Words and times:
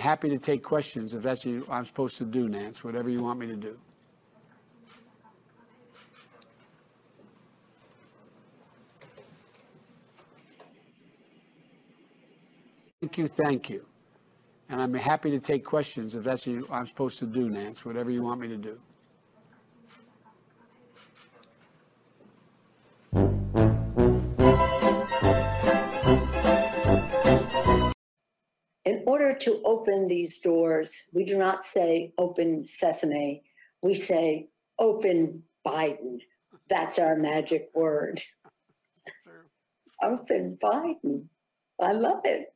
Happy 0.00 0.28
to 0.30 0.38
take 0.38 0.64
questions 0.64 1.14
if 1.14 1.22
that's 1.22 1.46
what 1.46 1.70
I'm 1.70 1.84
supposed 1.84 2.16
to 2.18 2.24
do, 2.24 2.48
Nance, 2.48 2.82
whatever 2.82 3.08
you 3.08 3.22
want 3.22 3.38
me 3.38 3.46
to 3.46 3.56
do. 3.56 3.78
Thank 13.00 13.18
you, 13.18 13.28
thank 13.28 13.70
you. 13.70 13.86
And 14.68 14.80
I'm 14.80 14.94
happy 14.94 15.30
to 15.30 15.40
take 15.40 15.64
questions 15.64 16.14
if 16.14 16.24
that's 16.24 16.46
what 16.46 16.70
I'm 16.70 16.86
supposed 16.86 17.18
to 17.20 17.26
do, 17.26 17.48
Nance, 17.48 17.84
whatever 17.84 18.10
you 18.10 18.24
want 18.24 18.40
me 18.40 18.48
to 18.48 18.56
do. 18.56 18.80
In 28.84 29.04
order 29.06 29.34
to 29.34 29.60
open 29.64 30.08
these 30.08 30.38
doors, 30.38 31.02
we 31.12 31.24
do 31.24 31.36
not 31.36 31.64
say 31.64 32.12
open 32.16 32.66
sesame. 32.66 33.42
We 33.82 33.94
say 33.94 34.48
open 34.78 35.42
Biden. 35.66 36.18
That's 36.68 36.98
our 36.98 37.16
magic 37.16 37.68
word. 37.74 38.22
Open 40.02 40.56
Biden. 40.62 41.24
I 41.78 41.92
love 41.92 42.22
it. 42.24 42.54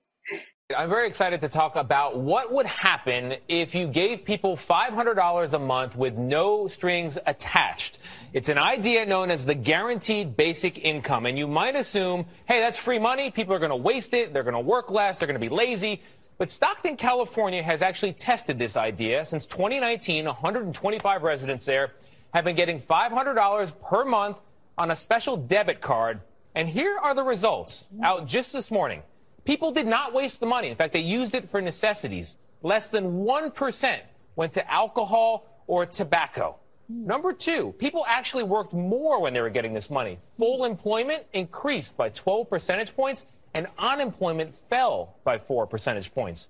I'm 0.74 0.88
very 0.88 1.06
excited 1.06 1.42
to 1.42 1.50
talk 1.50 1.76
about 1.76 2.18
what 2.18 2.50
would 2.50 2.64
happen 2.64 3.34
if 3.48 3.74
you 3.74 3.86
gave 3.86 4.24
people 4.24 4.56
$500 4.56 5.52
a 5.52 5.58
month 5.58 5.94
with 5.94 6.14
no 6.14 6.68
strings 6.68 7.18
attached. 7.26 7.98
It's 8.32 8.48
an 8.48 8.56
idea 8.56 9.04
known 9.04 9.30
as 9.30 9.44
the 9.44 9.54
guaranteed 9.54 10.38
basic 10.38 10.78
income. 10.78 11.26
And 11.26 11.36
you 11.36 11.46
might 11.46 11.76
assume, 11.76 12.24
hey, 12.46 12.60
that's 12.60 12.78
free 12.78 12.98
money. 12.98 13.30
People 13.30 13.52
are 13.52 13.58
going 13.58 13.72
to 13.72 13.76
waste 13.76 14.14
it. 14.14 14.32
They're 14.32 14.42
going 14.42 14.54
to 14.54 14.60
work 14.60 14.90
less. 14.90 15.18
They're 15.18 15.26
going 15.26 15.38
to 15.38 15.48
be 15.48 15.54
lazy. 15.54 16.00
But 16.38 16.48
Stockton, 16.48 16.96
California 16.96 17.62
has 17.62 17.82
actually 17.82 18.14
tested 18.14 18.58
this 18.58 18.74
idea. 18.74 19.22
Since 19.26 19.44
2019, 19.44 20.24
125 20.24 21.22
residents 21.22 21.66
there 21.66 21.92
have 22.32 22.46
been 22.46 22.56
getting 22.56 22.80
$500 22.80 23.82
per 23.82 24.06
month 24.06 24.40
on 24.78 24.90
a 24.90 24.96
special 24.96 25.36
debit 25.36 25.82
card. 25.82 26.22
And 26.54 26.70
here 26.70 26.96
are 27.02 27.14
the 27.14 27.22
results 27.22 27.86
out 28.02 28.26
just 28.26 28.54
this 28.54 28.70
morning. 28.70 29.02
People 29.44 29.70
did 29.70 29.86
not 29.86 30.12
waste 30.12 30.40
the 30.40 30.46
money. 30.46 30.68
In 30.68 30.76
fact, 30.76 30.92
they 30.92 31.00
used 31.00 31.34
it 31.34 31.48
for 31.48 31.60
necessities. 31.60 32.36
Less 32.62 32.90
than 32.90 33.24
1% 33.24 34.00
went 34.36 34.52
to 34.54 34.70
alcohol 34.70 35.46
or 35.66 35.84
tobacco. 35.86 36.56
Number 36.88 37.32
two, 37.32 37.72
people 37.78 38.04
actually 38.06 38.44
worked 38.44 38.72
more 38.72 39.20
when 39.20 39.32
they 39.32 39.40
were 39.40 39.50
getting 39.50 39.72
this 39.72 39.90
money. 39.90 40.18
Full 40.38 40.64
employment 40.64 41.24
increased 41.32 41.96
by 41.96 42.10
12 42.10 42.48
percentage 42.48 42.94
points 42.94 43.26
and 43.54 43.68
unemployment 43.78 44.54
fell 44.54 45.16
by 45.24 45.38
four 45.38 45.66
percentage 45.66 46.12
points. 46.12 46.48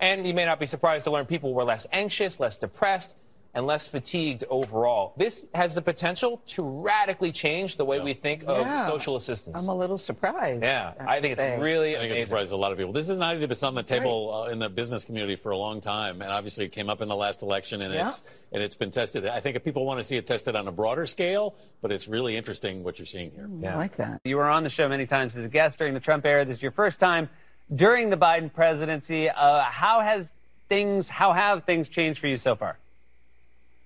And 0.00 0.26
you 0.26 0.34
may 0.34 0.44
not 0.44 0.58
be 0.58 0.66
surprised 0.66 1.04
to 1.04 1.10
learn 1.10 1.26
people 1.26 1.54
were 1.54 1.64
less 1.64 1.86
anxious, 1.92 2.40
less 2.40 2.58
depressed, 2.58 3.16
and 3.56 3.66
less 3.66 3.88
fatigued 3.88 4.44
overall. 4.50 5.14
This 5.16 5.46
has 5.54 5.74
the 5.74 5.80
potential 5.80 6.42
to 6.48 6.62
radically 6.62 7.32
change 7.32 7.78
the 7.78 7.86
way 7.86 7.98
we 8.00 8.12
think 8.12 8.44
of 8.46 8.58
Yeah. 8.66 8.86
social 8.86 9.16
assistance. 9.16 9.62
I'm 9.64 9.70
a 9.70 9.74
little 9.74 9.96
surprised. 9.96 10.62
yeah, 10.62 10.92
have 10.98 11.08
I 11.08 11.16
to 11.16 11.22
think 11.22 11.32
it's 11.32 11.40
say. 11.40 11.58
really 11.58 11.96
I 11.96 12.00
think 12.00 12.10
it 12.10 12.12
amazing. 12.12 12.26
surprised 12.26 12.52
a 12.52 12.56
lot 12.56 12.72
of 12.72 12.78
people. 12.78 12.92
This 12.92 13.08
is 13.08 13.16
an 13.16 13.22
idea 13.24 13.46
that's 13.46 13.62
on 13.62 13.74
the 13.74 13.82
table 13.82 14.32
uh, 14.46 14.50
in 14.50 14.58
the 14.58 14.68
business 14.68 15.04
community 15.04 15.36
for 15.36 15.52
a 15.52 15.56
long 15.56 15.80
time, 15.80 16.20
and 16.20 16.30
obviously 16.30 16.66
it 16.66 16.72
came 16.72 16.90
up 16.90 17.00
in 17.00 17.08
the 17.08 17.16
last 17.16 17.42
election, 17.42 17.80
and 17.80 17.94
Yeah. 17.94 18.10
it's 18.10 18.22
and 18.52 18.62
it's 18.62 18.74
been 18.76 18.90
tested. 18.90 19.26
I 19.26 19.40
think 19.40 19.56
if 19.56 19.64
people 19.64 19.86
want 19.86 19.98
to 20.00 20.04
see 20.04 20.16
it 20.18 20.26
tested 20.26 20.54
on 20.54 20.68
a 20.68 20.72
broader 20.72 21.06
scale, 21.06 21.54
but 21.80 21.90
it's 21.90 22.06
really 22.08 22.36
interesting 22.36 22.84
what 22.84 22.98
you're 22.98 23.06
seeing 23.06 23.30
here. 23.30 23.48
Yeah. 23.60 23.74
I 23.74 23.76
like 23.78 23.96
that. 23.96 24.20
You 24.24 24.36
were 24.36 24.50
on 24.50 24.64
the 24.64 24.70
show 24.70 24.86
many 24.88 25.06
times 25.06 25.34
as 25.34 25.44
a 25.46 25.48
guest 25.48 25.78
during 25.78 25.94
the 25.94 26.00
Trump 26.00 26.26
era. 26.26 26.44
This 26.44 26.58
is 26.58 26.62
your 26.62 26.72
first 26.72 27.00
time 27.00 27.30
during 27.74 28.10
the 28.10 28.16
Biden 28.18 28.52
presidency. 28.52 29.30
Uh, 29.30 29.62
how 29.62 30.00
has 30.00 30.30
things? 30.68 31.08
How 31.08 31.32
have 31.32 31.64
things 31.64 31.88
changed 31.88 32.20
for 32.20 32.26
you 32.26 32.36
so 32.36 32.54
far? 32.54 32.76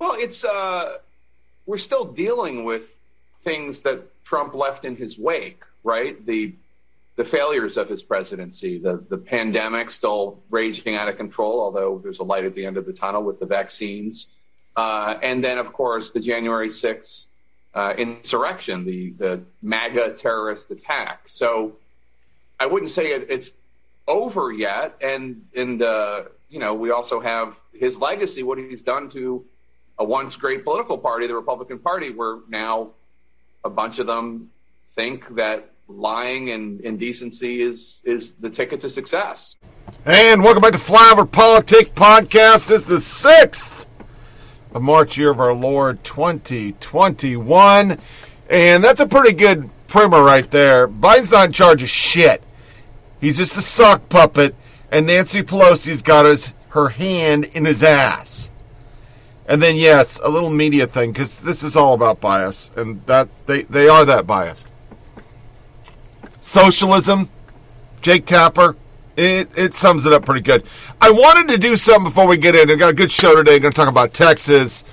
Well, 0.00 0.15
it's 0.16 0.44
uh, 0.44 0.97
we're 1.66 1.77
still 1.77 2.06
dealing 2.06 2.65
with 2.65 2.99
things 3.44 3.83
that 3.83 4.03
Trump 4.25 4.55
left 4.55 4.87
in 4.87 4.97
his 4.97 5.19
wake, 5.19 5.62
right? 5.84 6.25
The 6.25 6.55
the 7.16 7.25
failures 7.25 7.77
of 7.77 7.87
his 7.91 8.03
presidency, 8.03 8.78
the 8.78 9.05
the 9.11 9.19
pandemic 9.19 9.91
still 9.91 10.41
raging 10.49 10.97
out 10.97 11.09
of 11.09 11.19
control, 11.19 11.61
although 11.61 12.00
there's 12.03 12.19
a 12.19 12.25
light 12.25 12.47
at 12.47 12.55
the 12.55 12.65
end 12.65 12.78
of 12.78 12.87
the 12.87 12.94
tunnel 12.94 13.22
with 13.22 13.38
the 13.41 13.44
vaccines, 13.44 14.28
uh, 14.75 15.19
and 15.22 15.44
then 15.44 15.59
of 15.59 15.71
course 15.75 16.12
the 16.12 16.21
January 16.21 16.71
6th 16.71 17.27
uh, 17.75 17.93
insurrection, 17.99 18.87
the 18.87 19.11
the 19.19 19.43
MAGA 19.61 20.15
terrorist 20.15 20.71
attack. 20.71 21.28
So 21.28 21.77
I 22.59 22.65
wouldn't 22.65 22.91
say 22.91 23.12
it, 23.12 23.27
it's 23.28 23.53
over 24.09 24.50
yet, 24.50 24.97
and 25.03 25.44
and 25.55 25.82
uh, 25.82 26.22
you 26.49 26.59
know 26.59 26.72
we 26.72 26.91
also 26.91 27.21
have 27.21 27.61
his 27.75 28.00
legacy, 28.00 28.43
what 28.43 28.56
he's 28.56 28.81
done 28.81 29.11
to 29.11 29.44
a 30.00 30.05
once 30.05 30.34
great 30.34 30.65
political 30.65 30.97
party, 30.97 31.27
the 31.27 31.34
Republican 31.34 31.78
Party, 31.78 32.11
where 32.11 32.38
now 32.49 32.91
a 33.65 33.71
bunch 33.71 33.99
of 33.99 34.06
them 34.06 34.50
think 34.94 35.37
that 35.37 35.71
lying 35.88 36.50
and 36.50 36.81
indecency 36.81 37.61
is 37.61 37.99
is 38.03 38.33
the 38.34 38.49
ticket 38.49 38.81
to 38.81 38.88
success. 38.88 39.56
And 40.06 40.43
welcome 40.43 40.62
back 40.62 40.72
to 40.72 40.78
Flyover 40.78 41.31
Politics 41.31 41.91
Podcast. 41.91 42.71
It's 42.71 42.87
the 42.87 43.00
sixth 43.00 43.87
of 44.72 44.81
March, 44.81 45.19
year 45.19 45.31
of 45.31 45.41
our 45.41 45.53
Lord 45.53 46.03
2021. 46.03 47.99
And 48.49 48.82
that's 48.82 49.00
a 49.00 49.06
pretty 49.06 49.34
good 49.34 49.69
primer 49.87 50.22
right 50.22 50.50
there. 50.50 50.88
Biden's 50.88 51.31
not 51.31 51.47
in 51.47 51.53
charge 51.53 51.82
of 51.82 51.91
shit. 51.91 52.43
He's 53.21 53.37
just 53.37 53.59
a 53.59 53.62
sock 53.62 54.09
puppet, 54.09 54.55
and 54.91 55.06
Nancy 55.06 55.43
Pelosi's 55.43 56.00
got 56.00 56.25
his 56.25 56.55
her 56.71 56.88
hand 56.88 57.44
in 57.44 57.67
his 57.67 57.82
ass. 57.82 58.39
And 59.50 59.61
then 59.61 59.75
yes, 59.75 60.21
a 60.22 60.31
little 60.31 60.49
media 60.49 60.87
thing 60.87 61.11
because 61.11 61.41
this 61.41 61.65
is 61.65 61.75
all 61.75 61.93
about 61.93 62.21
bias, 62.21 62.71
and 62.77 63.05
that 63.06 63.28
they 63.47 63.62
they 63.62 63.88
are 63.88 64.05
that 64.05 64.25
biased. 64.25 64.71
Socialism, 66.41 67.28
Jake 68.00 68.27
Tapper, 68.27 68.77
it, 69.16 69.50
it 69.56 69.75
sums 69.75 70.06
it 70.06 70.12
up 70.12 70.25
pretty 70.25 70.41
good. 70.41 70.62
I 71.00 71.11
wanted 71.11 71.49
to 71.49 71.59
do 71.59 71.75
something 71.75 72.05
before 72.05 72.28
we 72.28 72.37
get 72.37 72.55
in. 72.55 72.71
I 72.71 72.77
got 72.77 72.91
a 72.91 72.94
good 72.94 73.11
show 73.11 73.34
today. 73.34 73.59
Going 73.59 73.72
to 73.72 73.77
talk 73.77 73.88
about 73.88 74.15
Texas. 74.15 74.85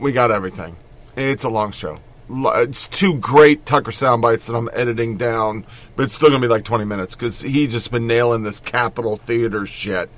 We 0.00 0.12
got 0.12 0.30
everything. 0.30 0.76
It's 1.16 1.44
a 1.44 1.48
long 1.48 1.72
show. 1.72 1.96
It's 2.28 2.86
two 2.86 3.14
great 3.14 3.64
Tucker 3.64 3.90
sound 3.90 4.20
bites 4.20 4.46
that 4.46 4.54
I'm 4.54 4.68
editing 4.74 5.16
down, 5.16 5.64
but 5.96 6.02
it's 6.02 6.14
still 6.14 6.28
going 6.28 6.42
to 6.42 6.46
be 6.46 6.52
like 6.52 6.64
20 6.64 6.84
minutes 6.84 7.16
because 7.16 7.40
he 7.40 7.66
just 7.66 7.90
been 7.90 8.06
nailing 8.06 8.42
this 8.42 8.60
Capitol 8.60 9.16
Theater 9.16 9.64
shit. 9.64 10.10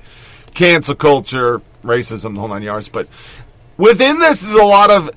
Cancel 0.55 0.95
culture, 0.95 1.61
racism, 1.83 2.35
the 2.35 2.41
whole 2.41 2.49
nine 2.49 2.63
yards. 2.63 2.89
But 2.89 3.09
within 3.77 4.19
this 4.19 4.43
is 4.43 4.55
a 4.55 4.65
lot 4.65 4.91
of 4.91 5.11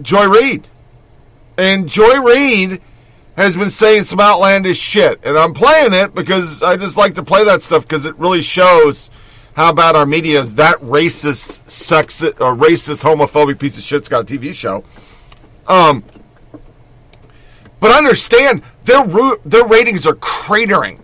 Joy 0.00 0.28
Reid. 0.28 0.68
And 1.56 1.88
Joy 1.88 2.20
Reid 2.20 2.80
has 3.36 3.56
been 3.56 3.70
saying 3.70 4.04
some 4.04 4.20
outlandish 4.20 4.78
shit. 4.78 5.20
And 5.24 5.38
I'm 5.38 5.54
playing 5.54 5.92
it 5.92 6.14
because 6.14 6.62
I 6.62 6.76
just 6.76 6.96
like 6.96 7.14
to 7.16 7.22
play 7.22 7.44
that 7.44 7.62
stuff 7.62 7.82
because 7.82 8.06
it 8.06 8.16
really 8.18 8.42
shows 8.42 9.10
how 9.54 9.72
bad 9.72 9.96
our 9.96 10.06
media 10.06 10.42
is. 10.42 10.54
That 10.56 10.76
racist, 10.78 11.62
sexist, 11.64 12.40
or 12.40 12.54
racist, 12.54 13.02
homophobic 13.02 13.58
piece 13.58 13.76
of 13.76 13.84
shit's 13.84 14.08
got 14.08 14.30
a 14.30 14.38
TV 14.38 14.54
show. 14.54 14.84
Um, 15.66 16.04
but 17.80 17.90
understand 17.90 18.62
their 18.84 19.04
their 19.44 19.66
ratings 19.66 20.06
are 20.06 20.14
cratering. 20.14 21.00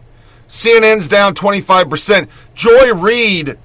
CNN's 0.48 1.08
down 1.08 1.34
25%. 1.34 2.28
Joy 2.54 2.94
Reid 2.94 3.58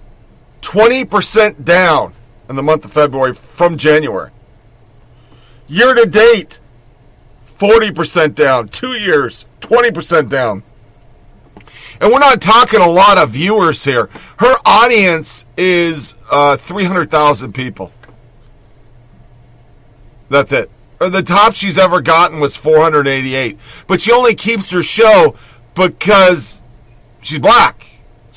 20% 0.63 1.63
down 1.63 2.13
in 2.49 2.55
the 2.55 2.63
month 2.63 2.85
of 2.85 2.91
February 2.91 3.33
from 3.33 3.77
January. 3.77 4.31
Year 5.67 5.93
to 5.93 6.05
date, 6.05 6.59
40% 7.57 8.33
down. 8.33 8.69
Two 8.69 8.93
years, 8.93 9.45
20% 9.61 10.29
down. 10.29 10.63
And 12.01 12.11
we're 12.11 12.19
not 12.19 12.41
talking 12.41 12.81
a 12.81 12.89
lot 12.89 13.17
of 13.17 13.31
viewers 13.31 13.83
here. 13.83 14.09
Her 14.39 14.55
audience 14.65 15.45
is 15.57 16.15
uh, 16.29 16.57
300,000 16.57 17.53
people. 17.53 17.91
That's 20.29 20.51
it. 20.51 20.71
The 20.99 21.21
top 21.21 21.55
she's 21.55 21.77
ever 21.77 22.01
gotten 22.01 22.39
was 22.39 22.55
488. 22.55 23.59
But 23.87 24.01
she 24.01 24.11
only 24.11 24.35
keeps 24.35 24.71
her 24.71 24.81
show 24.81 25.35
because 25.75 26.63
she's 27.21 27.39
black. 27.39 27.92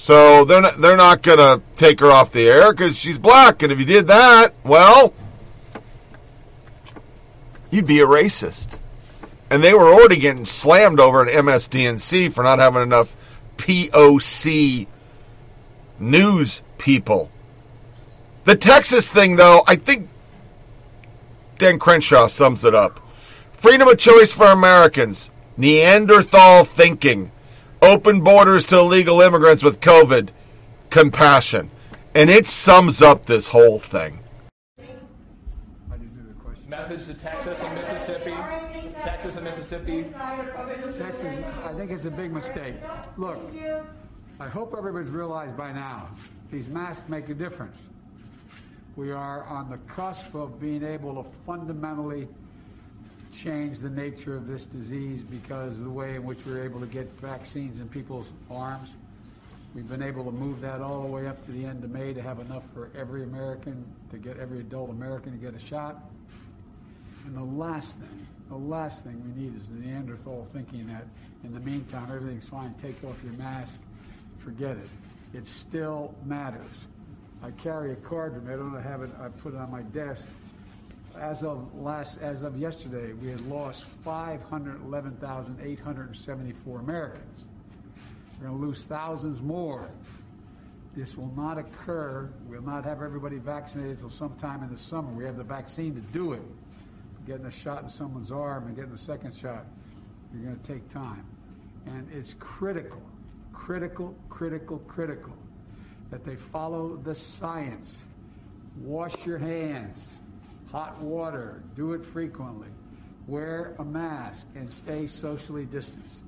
So 0.06 0.44
they're 0.44 0.61
not, 0.61 0.81
they're 0.81 0.97
not 0.97 1.23
going 1.23 1.38
to 1.38 1.61
take 1.75 1.99
her 1.99 2.12
off 2.12 2.31
the 2.31 2.49
air 2.49 2.73
because 2.73 2.97
she's 2.97 3.19
black. 3.19 3.64
And 3.64 3.73
if 3.73 3.81
you 3.81 3.85
did 3.85 4.06
that, 4.06 4.55
well, 4.62 5.12
you'd 7.73 7.88
be 7.88 7.99
a 7.99 8.06
racist. 8.06 8.79
And 9.50 9.64
they 9.64 9.75
were 9.75 9.88
already 9.88 10.19
getting 10.19 10.44
slammed 10.44 11.00
over 11.00 11.26
at 11.26 11.35
MSDNC 11.35 12.32
for 12.32 12.44
not 12.44 12.61
having 12.61 12.82
enough 12.82 13.17
POC 13.56 14.87
news 15.99 16.62
people. 16.79 17.32
The 18.44 18.55
Texas 18.55 19.11
thing, 19.11 19.35
though, 19.35 19.64
I 19.67 19.75
think 19.75 20.09
Dan 21.59 21.81
Crenshaw 21.81 22.29
sums 22.29 22.64
it 22.64 22.76
up. 22.76 23.00
Freedom 23.55 23.88
of 23.88 23.99
choice 23.99 24.31
for 24.31 24.47
Americans, 24.47 25.32
Neanderthal 25.56 26.64
thinking, 26.64 27.32
open 27.82 28.23
borders 28.23 28.67
to 28.67 28.78
illegal 28.78 29.20
immigrants 29.20 29.62
with 29.62 29.81
COVID, 29.81 30.31
compassion. 30.90 31.70
And 32.14 32.31
it 32.31 32.46
sums 32.46 33.02
up 33.02 33.26
this 33.26 33.49
whole 33.49 33.78
thing. 33.78 34.20
Message 36.69 37.06
to 37.06 37.14
Texas 37.14 37.62
and 37.62 37.75
Mississippi. 37.75 38.34
Texas 39.00 39.37
and 39.37 39.44
Mississippi. 39.44 40.05
Texas, 40.99 41.26
I 41.64 41.73
think 41.76 41.90
it's 41.90 42.06
a 42.06 42.11
big 42.11 42.32
mistake. 42.32 42.75
Look, 43.17 43.38
I 44.40 44.49
hope 44.49 44.75
everybody's 44.76 45.11
realized 45.11 45.56
by 45.56 45.73
now 45.73 46.08
these 46.50 46.69
masks 46.69 47.08
make 47.08 47.28
a 47.28 47.34
difference. 47.34 47.78
We 48.96 49.11
are 49.12 49.44
on 49.44 49.70
the 49.70 49.78
cusp 49.93 50.34
of 50.34 50.58
being 50.61 50.82
able 50.82 51.23
to 51.23 51.31
fundamentally 51.46 52.28
change 53.37 53.79
the 53.81 53.91
nature 53.91 54.35
of 54.35 54.47
this 54.47 54.67
disease 54.67 55.23
because 55.23 55.79
of 55.79 55.85
the 55.85 55.91
way 55.91 56.17
in 56.17 56.25
which 56.25 56.44
we're 56.47 56.65
able 56.65 56.81
to 56.81 56.87
get 56.87 57.11
vaccines 57.21 57.81
in 57.81 57.88
people's 57.88 58.29
arms. 58.50 58.94
We've 59.75 59.88
been 59.88 60.03
able 60.03 60.25
to 60.25 60.31
move 60.31 60.62
that 60.62 60.81
all 60.81 61.03
the 61.03 61.09
way 61.09 61.27
up 61.27 61.44
to 61.44 61.53
the 61.53 61.67
end 61.67 61.85
of 61.85 61.91
May 61.91 62.15
to 62.15 62.23
have 62.23 62.41
enough 62.41 62.67
for 62.73 62.91
every 62.97 63.25
American, 63.25 63.85
to 64.11 64.17
get 64.17 64.38
every 64.38 64.61
adult 64.61 64.91
American 64.91 65.33
to 65.33 65.38
get 65.38 65.55
a 65.55 65.59
shot. 65.59 66.03
And 67.27 67.37
the 67.37 67.43
last 67.43 67.99
thing, 67.99 68.27
the 68.49 68.56
last 68.56 69.05
thing 69.05 69.23
we 69.23 69.43
need 69.43 69.55
is 69.61 69.69
the 69.69 69.75
Neanderthal 69.75 70.47
thinking 70.50 70.87
that 70.87 71.06
in 71.44 71.53
the 71.53 71.61
meantime 71.61 72.09
everything's 72.11 72.49
fine, 72.49 72.75
take 72.81 73.03
off 73.05 73.17
your 73.23 73.35
mask, 73.35 73.81
forget 74.38 74.77
it. 74.77 74.88
It 75.35 75.47
still 75.47 76.15
matters. 76.25 76.87
I 77.43 77.50
carry 77.50 77.93
a 77.93 77.97
card 77.97 78.35
with 78.35 78.44
me. 78.44 78.55
I 78.55 78.56
don't 78.56 78.83
have 78.83 79.03
it. 79.03 79.11
I 79.21 79.29
put 79.29 79.53
it 79.53 79.59
on 79.59 79.71
my 79.71 79.83
desk. 79.83 80.27
As 81.21 81.43
of 81.43 81.75
last, 81.75 82.19
as 82.21 82.43
of 82.43 82.59
yesterday, 82.59 83.13
we 83.15 83.29
had 83.29 83.41
lost 83.43 83.85
511,874 84.05 86.81
Americans. 86.81 87.45
We're 88.39 88.49
going 88.49 88.61
to 88.61 88.67
lose 88.67 88.85
thousands 88.85 89.41
more. 89.41 89.89
This 90.95 91.17
will 91.17 91.33
not 91.37 91.59
occur. 91.59 92.31
We'll 92.49 92.63
not 92.63 92.85
have 92.85 93.03
everybody 93.03 93.39
vaccinated 93.39 93.93
until 93.93 94.11
sometime 94.11 94.63
in 94.63 94.71
the 94.71 94.79
summer. 94.79 95.11
We 95.13 95.25
have 95.25 95.37
the 95.37 95.45
vaccine 95.45 95.95
to 95.95 96.01
do 96.01 96.35
it. 96.35 96.43
Getting 97.27 97.47
a 97.47 97.51
shot 97.51 97.83
in 97.83 97.89
someone's 97.89 98.31
arm 98.31 98.67
and 98.67 98.77
getting 98.77 98.93
a 98.93 98.99
second 98.99 99.35
shot, 99.35 99.65
you're 100.33 100.45
going 100.45 100.61
to 100.61 100.73
take 100.73 100.89
time. 100.89 101.27
And 101.87 102.09
it's 102.12 102.35
critical, 102.35 103.03
critical, 103.53 104.15
critical, 104.29 104.79
critical 104.81 105.33
that 106.11 106.25
they 106.25 106.37
follow 106.37 106.97
the 106.97 107.15
science. 107.15 108.05
Wash 108.79 109.27
your 109.27 109.39
hands, 109.39 110.07
hot 110.71 111.01
water, 111.01 111.63
do 111.75 111.93
it 111.93 112.05
frequently, 112.05 112.69
wear 113.27 113.75
a 113.79 113.85
mask, 113.85 114.47
and 114.55 114.73
stay 114.73 115.07
socially 115.07 115.65
distanced. 115.65 116.21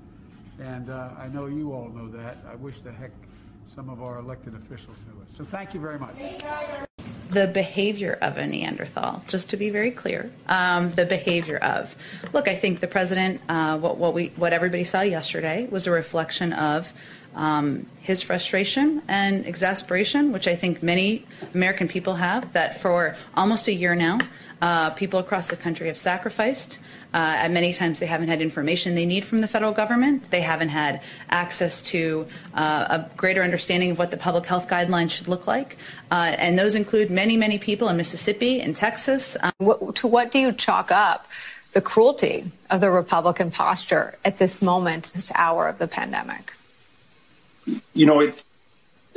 And 0.61 0.90
uh, 0.90 1.11
I 1.19 1.29
know 1.29 1.46
you 1.46 1.73
all 1.73 1.88
know 1.88 2.08
that. 2.08 2.38
I 2.50 2.56
wish 2.56 2.81
the 2.81 2.93
heck 2.93 3.12
some 3.67 3.88
of 3.88 4.02
our 4.02 4.19
elected 4.19 4.55
officials 4.55 4.96
knew 5.06 5.20
it. 5.23 5.29
So 5.37 5.44
thank 5.44 5.75
you 5.75 5.81
very 5.81 5.99
much. 5.99 6.14
the 7.31 7.46
behavior 7.46 8.19
of 8.23 8.38
a 8.38 8.46
Neanderthal, 8.46 9.23
just 9.29 9.50
to 9.50 9.56
be 9.56 9.70
very 9.70 9.90
clear, 9.90 10.31
um, 10.49 10.88
the 10.91 11.05
behavior 11.05 11.58
of. 11.58 11.94
Look, 12.32 12.49
I 12.49 12.55
think 12.55 12.81
the 12.81 12.87
president, 12.87 13.41
uh, 13.49 13.79
what, 13.79 13.99
what 13.99 14.14
we, 14.14 14.29
what 14.37 14.52
everybody 14.52 14.84
saw 14.84 15.02
yesterday 15.02 15.69
was 15.70 15.87
a 15.87 15.91
reflection 15.91 16.52
of 16.52 16.93
um, 17.38 17.87
his 18.00 18.20
frustration 18.20 19.00
and 19.08 19.46
exasperation, 19.46 20.32
which 20.32 20.46
I 20.49 20.56
think 20.56 20.82
many 20.82 21.25
American 21.55 21.88
people 21.88 22.17
have. 22.17 22.52
That 22.52 22.81
for 22.81 23.17
almost 23.35 23.69
a 23.69 23.73
year 23.73 23.94
now, 23.94 24.19
uh, 24.61 24.90
people 24.90 25.20
across 25.20 25.49
the 25.49 25.56
country 25.56 25.87
have 25.87 25.96
sacrificed. 25.96 26.79
Uh, 27.14 27.49
many 27.50 27.73
times 27.73 28.00
they 28.00 28.06
haven't 28.06 28.29
had 28.29 28.43
information 28.43 28.94
they 28.94 29.06
need 29.06 29.25
from 29.25 29.40
the 29.40 29.49
federal 29.49 29.73
government. 29.73 30.31
They 30.31 30.43
haven't 30.43 30.69
had 30.69 31.00
access 31.31 31.81
to 31.82 32.26
uh, 32.55 32.87
a 32.90 33.17
greater 33.17 33.43
understanding 33.43 33.93
of 33.93 33.99
what 33.99 34.11
the 34.11 34.19
public 34.19 34.44
health 34.44 34.69
guidelines 34.69 35.12
should 35.12 35.29
look 35.29 35.46
like. 35.46 35.79
Uh, 36.11 36.34
and 36.37 36.58
those 36.58 36.75
include 36.75 37.11
many, 37.11 37.37
many 37.37 37.58
people 37.58 37.88
in 37.88 37.96
Mississippi 37.96 38.61
and 38.61 38.76
Texas. 38.76 39.37
Um, 39.41 39.52
what, 39.58 39.94
to 39.96 40.06
what 40.06 40.32
do 40.32 40.38
you 40.38 40.52
chalk 40.52 40.91
up 40.91 41.29
the 41.73 41.81
cruelty 41.81 42.50
of 42.69 42.81
the 42.81 42.91
Republican 42.91 43.50
posture 43.50 44.17
at 44.25 44.38
this 44.38 44.61
moment, 44.61 45.11
this 45.14 45.32
hour 45.34 45.69
of 45.69 45.79
the 45.79 45.88
pandemic? 45.88 46.52
You 47.94 48.06
know, 48.06 48.20
it, 48.20 48.43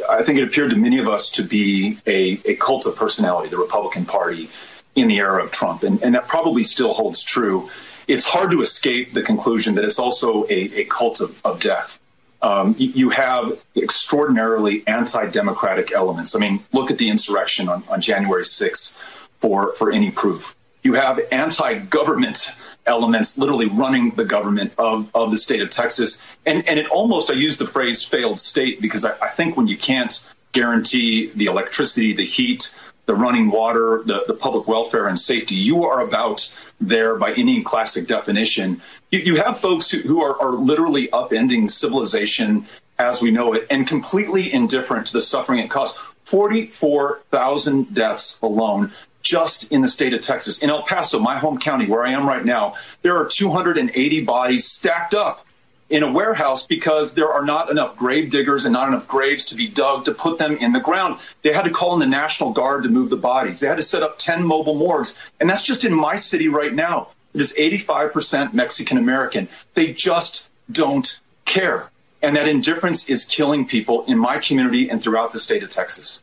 I 0.10 0.24
think 0.24 0.40
it 0.40 0.44
appeared 0.44 0.72
to 0.72 0.78
many 0.78 1.00
of 1.00 1.08
us 1.08 1.32
to 1.32 1.44
be 1.44 1.98
a, 2.06 2.40
a 2.46 2.56
cult 2.56 2.86
of 2.86 2.96
personality, 2.96 3.50
the 3.50 3.58
Republican 3.58 4.06
Party 4.06 4.50
in 4.96 5.08
the 5.08 5.20
era 5.20 5.44
of 5.44 5.52
Trump. 5.52 5.84
And, 5.84 6.02
and 6.04 6.16
that 6.16 6.28
probably 6.28 6.64
still 6.64 6.94
holds 6.94 7.24
true. 7.24 7.70
It's 8.08 8.28
hard 8.28 8.52
to 8.52 8.62
escape 8.62 9.14
the 9.14 9.22
conclusion 9.22 9.76
that 9.76 9.86
it's 9.86 10.00
also 10.00 10.46
a, 10.46 10.82
a 10.82 10.84
cult 10.86 11.22
of, 11.22 11.40
of 11.46 11.60
death. 11.60 12.00
Um, 12.42 12.76
you 12.78 13.10
have 13.10 13.64
extraordinarily 13.76 14.84
anti-democratic 14.88 15.92
elements. 15.92 16.36
I 16.36 16.40
mean, 16.40 16.60
look 16.74 16.90
at 16.90 16.98
the 16.98 17.10
insurrection 17.10 17.70
on, 17.70 17.84
on 17.88 18.02
January 18.02 18.42
6th 18.42 18.98
for, 19.40 19.74
for 19.74 19.92
any 19.92 20.10
proof. 20.10 20.56
You 20.84 20.94
have 20.94 21.20
anti-government 21.32 22.56
elements 22.86 23.38
literally 23.38 23.68
running 23.68 24.12
the 24.12 24.26
government 24.26 24.74
of, 24.78 25.12
of 25.16 25.32
the 25.32 25.38
state 25.38 25.62
of 25.62 25.70
Texas. 25.70 26.22
And, 26.46 26.68
and 26.68 26.80
it 26.80 26.88
almost, 26.88 27.30
I 27.30 27.36
use 27.36 27.58
the 27.58 27.68
phrase 27.68 28.04
failed 28.04 28.40
state 28.40 28.82
because 28.82 29.06
I, 29.06 29.12
I 29.22 29.28
think 29.30 29.58
when 29.58 29.68
you 29.68 29.78
can't 29.78 30.14
guarantee 30.52 31.28
the 31.28 31.46
electricity, 31.46 32.14
the 32.14 32.26
heat, 32.26 32.74
the 33.06 33.16
running 33.16 33.52
water, 33.52 34.02
the, 34.06 34.24
the 34.28 34.34
public 34.34 34.68
welfare 34.68 35.08
and 35.08 35.20
safety. 35.20 35.56
You 35.56 35.86
are 35.86 36.02
about 36.02 36.54
there 36.80 37.16
by 37.16 37.34
any 37.34 37.62
classic 37.62 38.08
definition. 38.08 38.82
You, 39.10 39.20
you 39.20 39.36
have 39.38 39.60
folks 39.60 39.90
who, 39.90 40.00
who 40.00 40.24
are, 40.24 40.40
are 40.40 40.52
literally 40.52 41.08
upending 41.08 41.70
civilization 41.70 42.66
as 43.00 43.22
we 43.22 43.32
know 43.32 43.54
it 43.54 43.68
and 43.70 43.88
completely 43.88 44.54
indifferent 44.54 45.08
to 45.08 45.14
the 45.14 45.22
suffering 45.22 45.60
it 45.60 45.70
caused. 45.70 45.98
44,000 46.26 47.94
deaths 47.94 48.40
alone 48.42 48.92
just 49.22 49.72
in 49.72 49.82
the 49.82 49.88
state 49.88 50.14
of 50.14 50.22
Texas. 50.22 50.64
In 50.64 50.70
El 50.70 50.84
Paso, 50.84 51.20
my 51.20 51.38
home 51.38 51.60
county, 51.60 51.88
where 51.88 52.06
I 52.06 52.14
am 52.14 52.28
right 52.28 52.44
now, 52.44 52.76
there 53.02 53.18
are 53.18 53.28
280 53.28 54.24
bodies 54.26 54.66
stacked 54.66 55.14
up 55.14 55.46
in 55.92 56.04
a 56.04 56.12
warehouse 56.12 56.66
because 56.66 57.14
there 57.14 57.32
are 57.32 57.44
not 57.44 57.70
enough 57.70 57.98
grave 57.98 58.32
diggers 58.32 58.66
and 58.66 58.74
not 58.74 58.88
enough 58.88 59.08
graves 59.08 59.46
to 59.46 59.56
be 59.56 59.68
dug 59.68 60.06
to 60.06 60.14
put 60.14 60.38
them 60.38 60.54
in 60.54 60.72
the 60.72 60.80
ground. 60.80 61.20
They 61.42 61.52
had 61.52 61.66
to 61.66 61.70
call 61.70 61.94
in 61.94 62.00
the 62.00 62.06
National 62.06 62.52
Guard 62.52 62.84
to 62.84 62.90
move 62.90 63.10
the 63.10 63.18
bodies. 63.18 63.60
They 63.60 63.68
had 63.68 63.76
to 63.78 63.84
set 63.84 64.02
up 64.02 64.18
10 64.18 64.44
mobile 64.44 64.76
morgues. 64.76 65.18
And 65.40 65.50
that's 65.50 65.64
just 65.64 65.84
in 65.84 65.94
my 65.94 66.16
city 66.16 66.48
right 66.48 66.74
now. 66.74 67.10
It 67.34 67.42
is 67.42 67.54
85% 67.58 68.54
Mexican 68.54 68.98
American. 68.98 69.50
They 69.74 69.94
just 69.94 70.50
don't 70.72 71.20
care. 71.46 71.90
And 72.22 72.36
that 72.36 72.48
indifference 72.48 73.10
is 73.10 73.26
killing 73.26 73.68
people 73.68 74.06
in 74.06 74.18
my 74.18 74.38
community 74.38 74.90
and 74.90 75.02
throughout 75.02 75.32
the 75.32 75.40
state 75.40 75.64
of 75.64 75.70
Texas. 75.70 76.22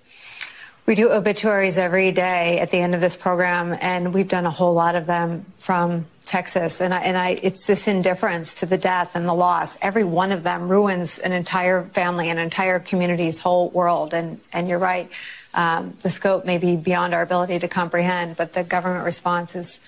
We 0.88 0.94
do 0.94 1.12
obituaries 1.12 1.76
every 1.76 2.12
day 2.12 2.60
at 2.60 2.70
the 2.70 2.78
end 2.78 2.94
of 2.94 3.02
this 3.02 3.14
program, 3.14 3.76
and 3.78 4.14
we've 4.14 4.26
done 4.26 4.46
a 4.46 4.50
whole 4.50 4.72
lot 4.72 4.94
of 4.94 5.04
them 5.04 5.44
from 5.58 6.06
Texas. 6.24 6.80
And 6.80 6.94
I, 6.94 7.00
and 7.00 7.14
I, 7.14 7.38
it's 7.42 7.66
this 7.66 7.88
indifference 7.88 8.54
to 8.60 8.66
the 8.66 8.78
death 8.78 9.14
and 9.14 9.28
the 9.28 9.34
loss. 9.34 9.76
Every 9.82 10.04
one 10.04 10.32
of 10.32 10.44
them 10.44 10.66
ruins 10.66 11.18
an 11.18 11.32
entire 11.32 11.82
family, 11.82 12.30
an 12.30 12.38
entire 12.38 12.78
community's 12.78 13.38
whole 13.38 13.68
world. 13.68 14.14
And, 14.14 14.40
and 14.50 14.66
you're 14.66 14.78
right. 14.78 15.10
Um, 15.52 15.94
the 16.00 16.08
scope 16.08 16.46
may 16.46 16.56
be 16.56 16.74
beyond 16.74 17.12
our 17.12 17.20
ability 17.20 17.58
to 17.58 17.68
comprehend, 17.68 18.38
but 18.38 18.54
the 18.54 18.64
government 18.64 19.04
response 19.04 19.56
is 19.56 19.80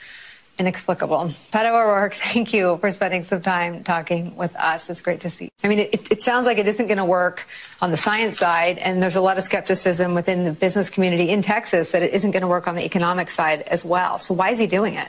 inexplicable. 0.60 1.32
Beto 1.52 1.72
O'Rourke, 1.72 2.12
thank 2.12 2.52
you 2.52 2.76
for 2.76 2.90
spending 2.90 3.24
some 3.24 3.40
time 3.40 3.82
talking 3.82 4.36
with 4.36 4.54
us. 4.56 4.90
It's 4.90 5.00
great 5.00 5.20
to 5.22 5.30
see. 5.30 5.48
I 5.64 5.68
mean, 5.68 5.78
it, 5.78 6.12
it 6.12 6.22
sounds 6.22 6.44
like 6.44 6.58
it 6.58 6.68
isn't 6.68 6.86
going 6.86 6.98
to 6.98 7.04
work 7.04 7.46
on 7.80 7.90
the 7.90 7.96
science 7.96 8.38
side, 8.38 8.76
and 8.76 9.02
there's 9.02 9.16
a 9.16 9.22
lot 9.22 9.38
of 9.38 9.44
skepticism 9.44 10.14
within 10.14 10.44
the 10.44 10.52
business 10.52 10.90
community 10.90 11.30
in 11.30 11.40
Texas 11.40 11.92
that 11.92 12.02
it 12.02 12.12
isn't 12.12 12.32
going 12.32 12.42
to 12.42 12.46
work 12.46 12.68
on 12.68 12.74
the 12.74 12.84
economic 12.84 13.30
side 13.30 13.62
as 13.62 13.86
well. 13.86 14.18
So 14.18 14.34
why 14.34 14.50
is 14.50 14.58
he 14.58 14.66
doing 14.66 14.94
it? 14.94 15.08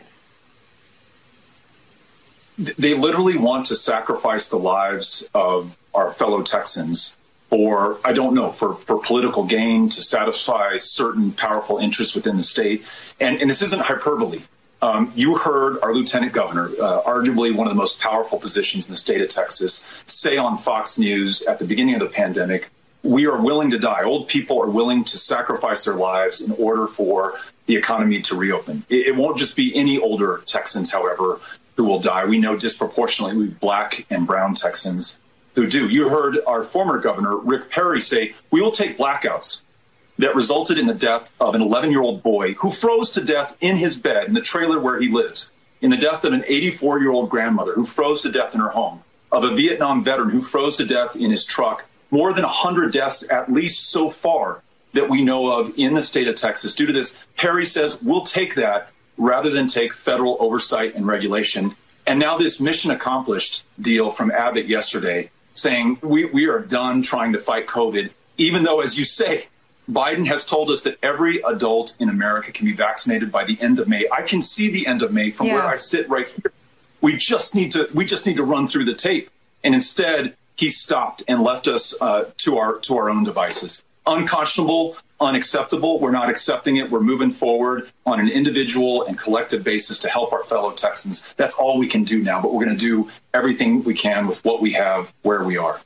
They 2.58 2.94
literally 2.94 3.38
want 3.38 3.66
to 3.68 3.76
sacrifice 3.76 4.48
the 4.48 4.58
lives 4.58 5.30
of 5.34 5.78
our 5.94 6.14
fellow 6.14 6.44
Texans 6.44 7.18
for, 7.50 7.98
I 8.06 8.14
don't 8.14 8.34
know, 8.34 8.54
for, 8.54 8.76
for 8.76 9.02
political 9.02 9.44
gain, 9.44 9.90
to 9.90 10.02
satisfy 10.02 10.78
certain 10.78 11.34
powerful 11.34 11.78
interests 11.78 12.16
within 12.16 12.38
the 12.38 12.44
state. 12.44 12.86
And, 13.20 13.42
and 13.42 13.50
this 13.50 13.62
isn't 13.62 13.82
hyperbole. 13.82 14.40
Um, 14.82 15.12
you 15.16 15.38
heard 15.38 15.80
our 15.84 15.94
lieutenant 15.94 16.34
governor, 16.34 16.70
uh, 16.82 17.04
arguably 17.04 17.56
one 17.56 17.68
of 17.68 17.74
the 17.74 17.78
most 17.78 18.00
powerful 18.00 18.40
positions 18.40 18.88
in 18.88 18.94
the 18.94 18.98
state 18.98 19.22
of 19.22 19.30
Texas, 19.30 19.86
say 20.08 20.38
on 20.38 20.58
Fox 20.58 20.98
News 20.98 21.44
at 21.44 21.60
the 21.60 21.66
beginning 21.66 21.96
of 21.96 22.00
the 22.00 22.08
pandemic, 22.08 22.70
we 23.04 23.28
are 23.28 23.40
willing 23.40 23.72
to 23.72 23.80
die. 23.80 24.04
Old 24.04 24.28
people 24.28 24.62
are 24.62 24.70
willing 24.70 25.04
to 25.04 25.18
sacrifice 25.18 25.86
their 25.86 25.96
lives 25.96 26.42
in 26.42 26.52
order 26.54 26.88
for 26.88 27.40
the 27.68 27.76
economy 27.76 28.22
to 28.22 28.36
reopen. 28.36 28.84
It, 28.90 29.08
it 29.08 29.16
won't 29.16 29.38
just 29.38 29.56
be 29.56 29.76
any 29.76 30.00
older 30.00 30.42
Texans, 30.46 30.92
however, 30.92 31.40
who 31.78 31.84
will 31.84 32.00
die. 32.00 32.26
We 32.26 32.40
know 32.40 32.58
disproportionately 32.58 33.38
we 33.38 33.48
black 33.50 34.06
and 34.10 34.26
brown 34.26 34.56
Texans 34.56 35.20
who 35.56 35.68
do. 35.68 35.90
You 35.90 36.10
heard 36.10 36.40
our 36.48 36.64
former 36.64 37.00
governor, 37.00 37.38
Rick 37.38 37.70
Perry, 37.70 38.02
say, 38.02 38.34
we 38.52 38.62
will 38.62 38.72
take 38.72 38.98
blackouts 38.98 39.62
that 40.22 40.36
resulted 40.36 40.78
in 40.78 40.86
the 40.86 40.94
death 40.94 41.34
of 41.42 41.56
an 41.56 41.62
11 41.62 41.92
year 41.92 42.02
old 42.02 42.22
boy 42.22 42.54
who 42.54 42.70
froze 42.70 43.12
to 43.12 43.24
death 43.24 43.58
in 43.60 43.76
his 43.76 44.00
bed 44.00 44.28
in 44.28 44.34
the 44.34 44.42
trailer 44.42 44.80
where 44.80 45.00
he 45.00 45.10
lives, 45.10 45.52
in 45.82 45.90
the 45.90 45.98
death 45.98 46.24
of 46.24 46.34
an 46.34 46.44
84 46.48 47.00
year 47.00 47.12
old 47.12 47.30
grandmother 47.30 47.74
who 47.74 47.86
froze 47.86 48.22
to 48.22 48.32
death 48.32 48.54
in 48.54 48.62
her 48.62 48.70
home, 48.70 49.02
of 49.32 49.44
a 49.44 49.56
Vietnam 49.56 50.04
veteran 50.04 50.30
who 50.30 50.42
froze 50.42 50.78
to 50.78 50.86
death 50.86 51.16
in 51.16 51.32
his 51.32 51.46
truck. 51.46 51.88
More 52.12 52.34
than 52.34 52.44
100 52.44 52.94
deaths, 52.94 53.28
at 53.30 53.52
least 53.52 53.90
so 53.90 54.10
far, 54.10 54.62
that 54.94 55.10
we 55.10 55.24
know 55.24 55.60
of 55.60 55.80
in 55.80 55.94
the 55.94 56.02
state 56.02 56.28
of 56.28 56.36
Texas. 56.36 56.76
Due 56.76 56.88
to 56.88 56.94
this, 56.94 57.18
Perry 57.38 57.66
says 57.66 58.02
we'll 58.02 58.22
take 58.22 58.56
that 58.56 58.92
rather 59.18 59.50
than 59.50 59.68
take 59.68 59.94
federal 59.94 60.38
oversight 60.40 60.94
and 60.96 61.08
regulation. 61.08 61.76
And 62.06 62.20
now 62.20 62.38
this 62.38 62.60
mission 62.60 62.92
accomplished 62.92 63.66
deal 63.82 64.12
from 64.12 64.32
Abbott 64.32 64.68
yesterday 64.68 65.32
saying 65.54 66.00
we, 66.04 66.26
we 66.26 66.48
are 66.48 66.60
done 66.60 67.02
trying 67.02 67.34
to 67.34 67.40
fight 67.40 67.68
COVID, 67.68 68.12
even 68.38 68.64
though, 68.64 68.82
as 68.82 68.98
you 68.98 69.06
say, 69.06 69.48
Biden 69.92 70.26
has 70.28 70.46
told 70.46 70.70
us 70.72 70.84
that 70.84 70.98
every 71.04 71.42
adult 71.42 71.98
in 72.00 72.10
America 72.10 72.52
can 72.52 72.66
be 72.66 72.74
vaccinated 72.74 73.32
by 73.32 73.44
the 73.44 73.58
end 73.60 73.80
of 73.80 73.88
May. 73.88 74.08
I 74.12 74.22
can 74.22 74.42
see 74.42 74.72
the 74.72 74.88
end 74.88 75.04
of 75.04 75.12
May 75.12 75.30
from 75.30 75.48
yeah. 75.48 75.56
where 75.56 75.66
I 75.66 75.76
sit 75.76 76.10
right 76.10 76.28
here. 76.28 76.52
We 77.02 77.18
just 77.18 77.56
need 77.56 77.72
to 77.72 77.90
we 77.94 78.06
just 78.06 78.26
need 78.26 78.38
to 78.38 78.44
run 78.44 78.68
through 78.68 78.86
the 78.86 78.94
tape. 78.94 79.30
And 79.64 79.74
instead, 79.74 80.36
he 80.56 80.70
stopped 80.70 81.24
and 81.28 81.44
left 81.44 81.68
us 81.68 82.00
uh, 82.00 82.30
to 82.38 82.58
our 82.58 82.78
to 82.80 82.98
our 82.98 83.10
own 83.10 83.24
devices. 83.24 83.84
Unconscionable, 84.06 84.98
unacceptable. 85.20 86.00
We're 86.00 86.12
not 86.12 86.30
accepting 86.30 86.78
it. 86.78 86.90
We're 86.90 87.02
moving 87.02 87.30
forward 87.30 87.90
on 88.06 88.20
an 88.20 88.30
individual 88.30 89.06
and 89.06 89.18
collective 89.18 89.64
basis 89.64 90.00
to 90.00 90.10
help 90.10 90.34
our 90.34 90.44
fellow 90.44 90.72
Texans. 90.72 91.32
That's 91.36 91.58
all 91.60 91.78
we 91.78 91.88
can 91.88 92.04
do 92.04 92.24
now, 92.24 92.42
but 92.42 92.54
we're 92.54 92.66
going 92.66 92.78
to 92.78 92.84
do 92.84 93.12
everything 93.34 93.84
we 93.84 93.94
can 93.94 94.28
with 94.28 94.44
what 94.44 94.62
we 94.62 94.74
have 94.74 95.14
where 95.22 95.44
we 95.44 95.58
are. 95.58 95.80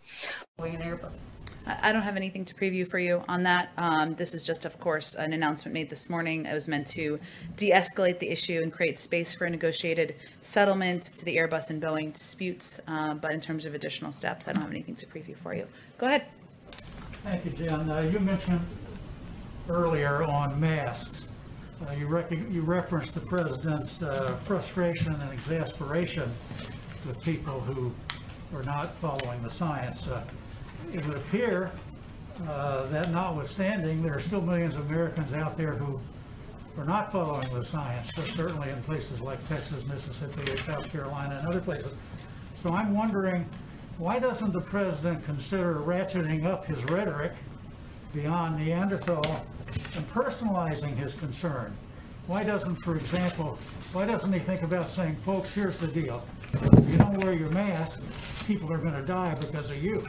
I 1.68 1.92
don't 1.92 2.04
have 2.04 2.16
anything 2.16 2.46
to 2.46 2.54
preview 2.54 2.88
for 2.88 3.00
you 3.00 3.24
on 3.28 3.42
that. 3.44 3.72
Um, 3.78 4.14
this 4.16 4.36
is 4.36 4.44
just, 4.44 4.66
of 4.66 4.80
course, 4.80 5.16
an 5.16 5.34
announcement 5.34 5.74
made 5.74 5.90
this 5.90 6.10
morning. 6.10 6.46
It 6.46 6.54
was 6.54 6.68
meant 6.68 6.86
to 6.90 7.20
de 7.58 7.72
escalate 7.72 8.20
the 8.20 8.30
issue 8.30 8.62
and 8.62 8.72
create 8.72 9.00
space 9.00 9.34
for 9.34 9.46
a 9.46 9.50
negotiated 9.50 10.16
settlement 10.42 11.10
to 11.18 11.26
the 11.26 11.36
Airbus 11.38 11.72
and 11.72 11.82
Boeing 11.82 12.14
disputes. 12.14 12.80
Uh, 12.88 13.16
but 13.16 13.32
in 13.32 13.42
terms 13.42 13.66
of 13.66 13.74
additional 13.74 14.12
steps, 14.12 14.48
I 14.48 14.54
don't 14.54 14.62
have 14.62 14.72
anything 14.72 14.96
to 14.98 15.08
preview 15.08 15.36
for 15.36 15.56
you. 15.56 15.68
Go 15.98 16.06
ahead. 16.06 16.26
Thank 17.24 17.46
you, 17.46 17.52
Jen. 17.52 17.90
Uh, 17.90 18.02
you 18.02 18.20
mentioned 18.20 18.62
earlier 19.68 20.24
on 20.24 20.60
masks. 20.60 21.30
Uh, 21.88 21.94
you, 21.94 22.06
rec- 22.06 22.32
you, 22.32 22.62
referenced 22.62 23.16
the 23.16 23.22
president's 23.22 24.04
uh, 24.04 24.38
frustration 24.44 25.14
and 25.14 25.34
exasperation 25.34 26.30
with 27.08 27.22
people 27.24 27.60
who 27.62 27.92
are 28.56 28.64
not 28.64 28.94
following 28.96 29.42
the 29.42 29.50
science. 29.50 30.08
Uh, 30.08 30.24
it 30.94 31.06
would 31.06 31.18
appear 31.18 31.72
uh, 32.48 32.86
that 32.88 33.12
notwithstanding, 33.12 34.04
there 34.04 34.16
are 34.16 34.22
still 34.22 34.42
millions 34.42 34.76
of 34.76 34.90
Americans 34.90 35.34
out 35.34 35.58
there 35.58 35.74
who 35.74 36.00
are 36.78 36.86
not 36.86 37.12
following 37.12 37.48
the 37.54 37.64
science, 37.64 38.12
but 38.16 38.26
certainly 38.26 38.70
in 38.70 38.82
places 38.84 39.22
like 39.22 39.46
Texas, 39.48 39.86
Mississippi, 39.88 40.58
South 40.64 40.92
Carolina, 40.92 41.38
and 41.40 41.48
other 41.48 41.62
places. 41.62 41.94
So 42.58 42.72
I'm 42.72 42.94
wondering, 42.94 43.46
why 43.98 44.20
doesn't 44.20 44.52
the 44.52 44.62
president 44.62 45.24
consider 45.24 45.76
ratcheting 45.76 46.46
up 46.46 46.66
his 46.66 46.84
rhetoric 46.86 47.32
beyond 48.14 48.58
Neanderthal 48.58 49.46
and 49.96 50.10
personalizing 50.12 50.96
his 50.98 51.14
concern? 51.16 51.76
Why 52.28 52.44
doesn't, 52.44 52.76
for 52.78 52.98
example, 52.98 53.58
why 53.94 54.06
doesn't 54.06 54.34
he 54.34 54.40
think 54.40 54.64
about 54.64 54.90
saying, 54.90 55.16
folks, 55.18 55.54
here's 55.54 55.78
the 55.78 55.88
deal. 55.88 56.24
If 56.54 56.90
you 56.90 56.98
don't 56.98 57.18
wear 57.20 57.34
your 57.34 57.52
mask, 57.52 58.02
people 58.46 58.72
are 58.74 58.80
going 58.80 58.96
to 58.96 59.04
die 59.04 59.36
because 59.40 59.70
of 59.70 59.82
you. 59.82 60.04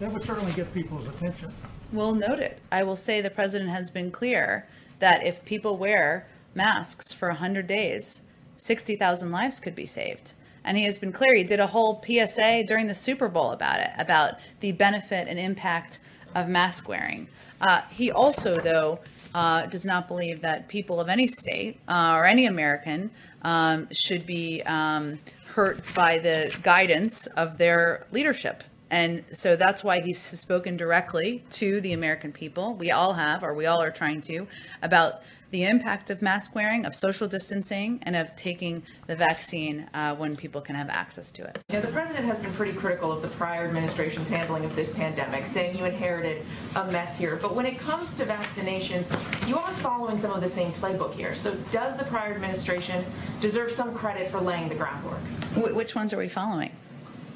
That 0.00 0.12
would 0.12 0.24
certainly 0.24 0.52
get 0.52 0.72
people's 0.74 1.06
attention. 1.06 1.52
Well, 1.92 2.14
noted. 2.14 2.56
I 2.72 2.82
will 2.82 2.96
say 2.96 3.20
the 3.20 3.30
president 3.30 3.70
has 3.70 3.90
been 3.90 4.10
clear 4.10 4.66
that 4.98 5.24
if 5.24 5.44
people 5.44 5.76
wear 5.76 6.26
masks 6.54 7.12
for 7.12 7.28
100 7.28 7.66
days, 7.66 8.20
60,000 8.56 9.30
lives 9.30 9.60
could 9.60 9.74
be 9.74 9.86
saved. 9.86 10.34
And 10.64 10.76
he 10.76 10.84
has 10.84 10.98
been 10.98 11.12
clear. 11.12 11.34
He 11.34 11.44
did 11.44 11.60
a 11.60 11.68
whole 11.68 12.02
PSA 12.04 12.64
during 12.66 12.88
the 12.88 12.94
Super 12.94 13.28
Bowl 13.28 13.52
about 13.52 13.80
it, 13.80 13.90
about 13.98 14.34
the 14.60 14.72
benefit 14.72 15.28
and 15.28 15.38
impact 15.38 16.00
of 16.34 16.48
mask 16.48 16.88
wearing. 16.88 17.28
Uh, 17.60 17.82
he 17.90 18.10
also, 18.10 18.56
though, 18.56 18.98
uh, 19.34 19.66
does 19.66 19.84
not 19.84 20.08
believe 20.08 20.40
that 20.40 20.68
people 20.68 21.00
of 21.00 21.08
any 21.08 21.28
state 21.28 21.78
uh, 21.86 22.14
or 22.14 22.24
any 22.24 22.46
American 22.46 23.10
um, 23.42 23.86
should 23.92 24.26
be 24.26 24.62
um, 24.62 25.18
hurt 25.46 25.82
by 25.94 26.18
the 26.18 26.54
guidance 26.62 27.26
of 27.26 27.58
their 27.58 28.06
leadership 28.10 28.64
and 28.94 29.24
so 29.32 29.56
that's 29.56 29.82
why 29.82 29.98
he's 29.98 30.22
spoken 30.22 30.76
directly 30.76 31.42
to 31.50 31.80
the 31.80 31.92
American 31.94 32.30
people. 32.30 32.74
We 32.74 32.92
all 32.92 33.14
have, 33.14 33.42
or 33.42 33.52
we 33.52 33.66
all 33.66 33.82
are 33.82 33.90
trying 33.90 34.20
to, 34.20 34.46
about 34.82 35.20
the 35.50 35.64
impact 35.64 36.10
of 36.10 36.22
mask 36.22 36.54
wearing, 36.54 36.86
of 36.86 36.94
social 36.94 37.26
distancing, 37.26 37.98
and 38.04 38.14
of 38.14 38.36
taking 38.36 38.84
the 39.08 39.16
vaccine 39.16 39.88
uh, 39.94 40.14
when 40.14 40.36
people 40.36 40.60
can 40.60 40.76
have 40.76 40.88
access 40.90 41.32
to 41.32 41.42
it. 41.42 41.58
Now, 41.70 41.80
the 41.80 41.88
president 41.88 42.26
has 42.26 42.38
been 42.38 42.52
pretty 42.52 42.72
critical 42.72 43.10
of 43.10 43.20
the 43.20 43.26
prior 43.26 43.66
administration's 43.66 44.28
handling 44.28 44.64
of 44.64 44.76
this 44.76 44.94
pandemic, 44.94 45.44
saying 45.44 45.76
you 45.76 45.86
inherited 45.86 46.46
a 46.76 46.84
mess 46.92 47.18
here. 47.18 47.34
But 47.34 47.56
when 47.56 47.66
it 47.66 47.76
comes 47.76 48.14
to 48.14 48.24
vaccinations, 48.24 49.10
you 49.48 49.58
are 49.58 49.72
following 49.74 50.18
some 50.18 50.30
of 50.30 50.40
the 50.40 50.48
same 50.48 50.70
playbook 50.70 51.14
here. 51.14 51.34
So, 51.34 51.56
does 51.72 51.96
the 51.96 52.04
prior 52.04 52.32
administration 52.32 53.04
deserve 53.40 53.72
some 53.72 53.92
credit 53.92 54.28
for 54.28 54.40
laying 54.40 54.68
the 54.68 54.76
groundwork? 54.76 55.18
Wh- 55.56 55.74
which 55.74 55.96
ones 55.96 56.12
are 56.12 56.18
we 56.18 56.28
following? 56.28 56.70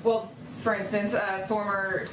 Well, 0.04 0.30
for 0.58 0.74
instance, 0.74 1.14
uh, 1.14 1.44
former 1.46 2.06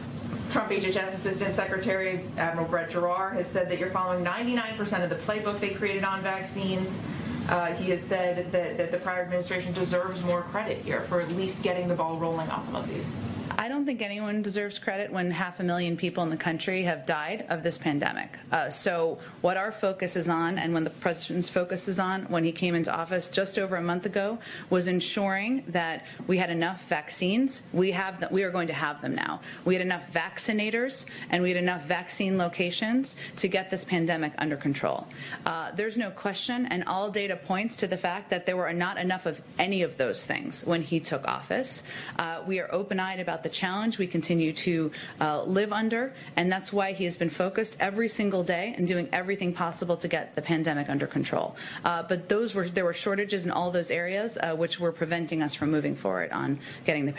Trump 0.51 0.71
HHS 0.71 1.13
Assistant 1.13 1.53
Secretary 1.53 2.21
Admiral 2.37 2.67
Brett 2.67 2.89
Giroir 2.91 3.33
has 3.33 3.47
said 3.47 3.69
that 3.69 3.79
you're 3.79 3.89
following 3.89 4.23
99% 4.23 5.03
of 5.03 5.09
the 5.09 5.15
playbook 5.15 5.59
they 5.59 5.69
created 5.71 6.03
on 6.03 6.21
vaccines. 6.21 6.99
Uh, 7.49 7.67
he 7.73 7.89
has 7.91 8.01
said 8.01 8.51
that, 8.51 8.77
that 8.77 8.91
the 8.91 8.97
prior 8.97 9.21
administration 9.21 9.73
deserves 9.73 10.23
more 10.23 10.41
credit 10.43 10.77
here 10.79 11.01
for 11.01 11.21
at 11.21 11.29
least 11.29 11.63
getting 11.63 11.87
the 11.87 11.95
ball 11.95 12.17
rolling 12.17 12.49
on 12.49 12.63
some 12.63 12.75
of 12.75 12.87
these. 12.87 13.13
I 13.57 13.69
don't 13.69 13.85
think 13.85 14.01
anyone 14.01 14.41
deserves 14.41 14.79
credit 14.79 15.11
when 15.11 15.31
half 15.31 15.59
a 15.59 15.63
million 15.63 15.95
people 15.95 16.23
in 16.23 16.29
the 16.29 16.37
country 16.37 16.83
have 16.83 17.05
died 17.05 17.45
of 17.49 17.63
this 17.63 17.77
pandemic. 17.77 18.37
Uh, 18.51 18.69
so, 18.69 19.19
what 19.41 19.55
our 19.55 19.71
focus 19.71 20.17
is 20.17 20.27
on, 20.27 20.57
and 20.57 20.73
when 20.73 20.83
the 20.83 20.89
president's 20.89 21.47
focus 21.47 21.87
is 21.87 21.97
on 21.97 22.23
when 22.23 22.43
he 22.43 22.51
came 22.51 22.75
into 22.75 22.93
office 22.93 23.29
just 23.29 23.57
over 23.57 23.77
a 23.77 23.81
month 23.81 24.05
ago, 24.05 24.39
was 24.69 24.89
ensuring 24.89 25.63
that 25.69 26.05
we 26.27 26.37
had 26.37 26.49
enough 26.49 26.85
vaccines. 26.89 27.61
We 27.71 27.91
have 27.91 28.19
them, 28.19 28.29
we 28.33 28.43
are 28.43 28.51
going 28.51 28.67
to 28.67 28.73
have 28.73 29.01
them 29.01 29.15
now. 29.15 29.39
We 29.63 29.73
had 29.73 29.81
enough 29.81 30.11
vaccinators 30.11 31.05
and 31.29 31.41
we 31.41 31.49
had 31.49 31.57
enough 31.57 31.85
vaccine 31.85 32.37
locations 32.37 33.15
to 33.37 33.47
get 33.47 33.69
this 33.69 33.85
pandemic 33.85 34.33
under 34.37 34.57
control. 34.57 35.07
Uh, 35.45 35.71
there's 35.71 35.97
no 35.97 36.09
question, 36.11 36.65
and 36.65 36.83
all 36.85 37.09
data 37.09 37.37
points 37.37 37.77
to 37.77 37.87
the 37.87 37.97
fact 37.97 38.31
that 38.31 38.45
there 38.45 38.57
were 38.57 38.73
not 38.73 38.97
enough 38.97 39.25
of 39.25 39.41
any 39.57 39.81
of 39.81 39.95
those 39.97 40.25
things 40.25 40.63
when 40.65 40.81
he 40.81 40.99
took 40.99 41.25
office. 41.25 41.83
Uh, 42.19 42.43
we 42.45 42.59
are 42.59 42.71
open-eyed 42.73 43.19
about 43.19 43.43
the 43.45 43.49
challenge 43.49 43.99
we 43.99 44.07
continue 44.07 44.51
to 44.51 44.91
uh, 45.21 45.43
live 45.43 45.71
under, 45.71 46.11
and 46.35 46.51
that's 46.51 46.73
why 46.73 46.93
he 46.93 47.05
has 47.05 47.15
been 47.15 47.29
focused 47.29 47.77
every 47.79 48.07
single 48.07 48.43
day 48.43 48.73
and 48.75 48.87
doing 48.87 49.07
everything 49.13 49.53
possible 49.53 49.95
to 49.95 50.07
get 50.07 50.35
the 50.35 50.41
pandemic 50.41 50.89
under 50.89 51.05
control. 51.05 51.55
Uh, 51.85 52.01
but 52.01 52.27
those 52.27 52.55
were 52.55 52.67
there 52.67 52.85
were 52.85 52.93
shortages 52.93 53.45
in 53.45 53.51
all 53.51 53.69
those 53.69 53.91
areas, 53.91 54.35
uh, 54.41 54.55
which 54.55 54.79
were 54.79 54.91
preventing 54.91 55.43
us 55.43 55.53
from 55.53 55.69
moving 55.69 55.95
forward 55.95 56.31
on 56.31 56.57
getting 56.85 57.05
the. 57.05 57.13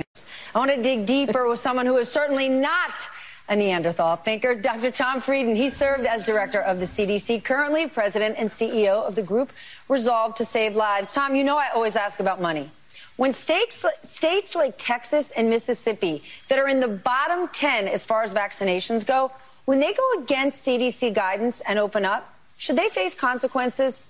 I 0.53 0.59
want 0.59 0.73
to 0.73 0.83
dig 0.83 1.07
deeper 1.07 1.49
with 1.49 1.61
someone 1.61 1.87
who 1.87 1.97
is 1.97 2.09
certainly 2.09 2.49
not 2.49 3.09
a 3.49 3.55
Neanderthal 3.55 4.17
thinker. 4.17 4.57
Dr. 4.57 4.91
Tom 4.91 5.21
Frieden, 5.21 5.55
he 5.55 5.71
served 5.71 6.07
as 6.07 6.27
director 6.27 6.61
of 6.61 6.81
the 6.81 6.87
CDC, 6.87 7.45
currently 7.45 7.87
president 7.87 8.35
and 8.37 8.51
CEO 8.51 9.07
of 9.07 9.15
the 9.15 9.23
group 9.23 9.53
Resolve 9.89 10.35
to 10.35 10.45
Save 10.45 10.75
Lives. 10.75 11.15
Tom, 11.15 11.37
you 11.37 11.45
know 11.45 11.57
I 11.57 11.69
always 11.69 11.95
ask 11.95 12.19
about 12.19 12.41
money. 12.41 12.69
When 13.17 13.33
states, 13.33 13.85
states 14.03 14.55
like 14.55 14.75
Texas 14.77 15.31
and 15.31 15.49
Mississippi 15.49 16.23
that 16.49 16.59
are 16.59 16.69
in 16.69 16.81
the 16.81 16.89
bottom 16.89 17.49
10 17.49 17.89
as 17.89 18.05
far 18.05 18.23
as 18.23 18.35
vaccinations 18.35 19.07
go, 19.07 19.33
when 19.65 19.81
they 19.81 19.93
go 19.95 20.23
against 20.23 20.67
CDC 20.67 21.15
guidance 21.15 21.63
and 21.63 21.79
open 21.79 22.05
up, 22.05 22.35
should 22.59 22.77
they 22.77 22.89
face 22.89 23.15
consequences? 23.15 24.03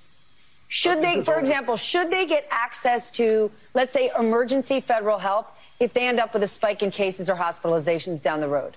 Should 0.69 1.03
they, 1.03 1.23
for 1.23 1.39
example, 1.39 1.77
should 1.77 2.11
they 2.11 2.27
get 2.27 2.47
access 2.51 3.11
to, 3.13 3.51
let's 3.75 3.93
say, 3.93 4.11
emergency 4.19 4.81
federal 4.81 5.19
help 5.19 5.47
if 5.79 5.93
they 5.93 6.09
end 6.09 6.19
up 6.19 6.33
with 6.33 6.43
a 6.43 6.49
spike 6.49 6.83
in 6.83 6.91
cases 6.91 7.31
or 7.31 7.37
hospitalizations 7.37 8.23
down 8.23 8.41
the 8.41 8.49
road? 8.49 8.77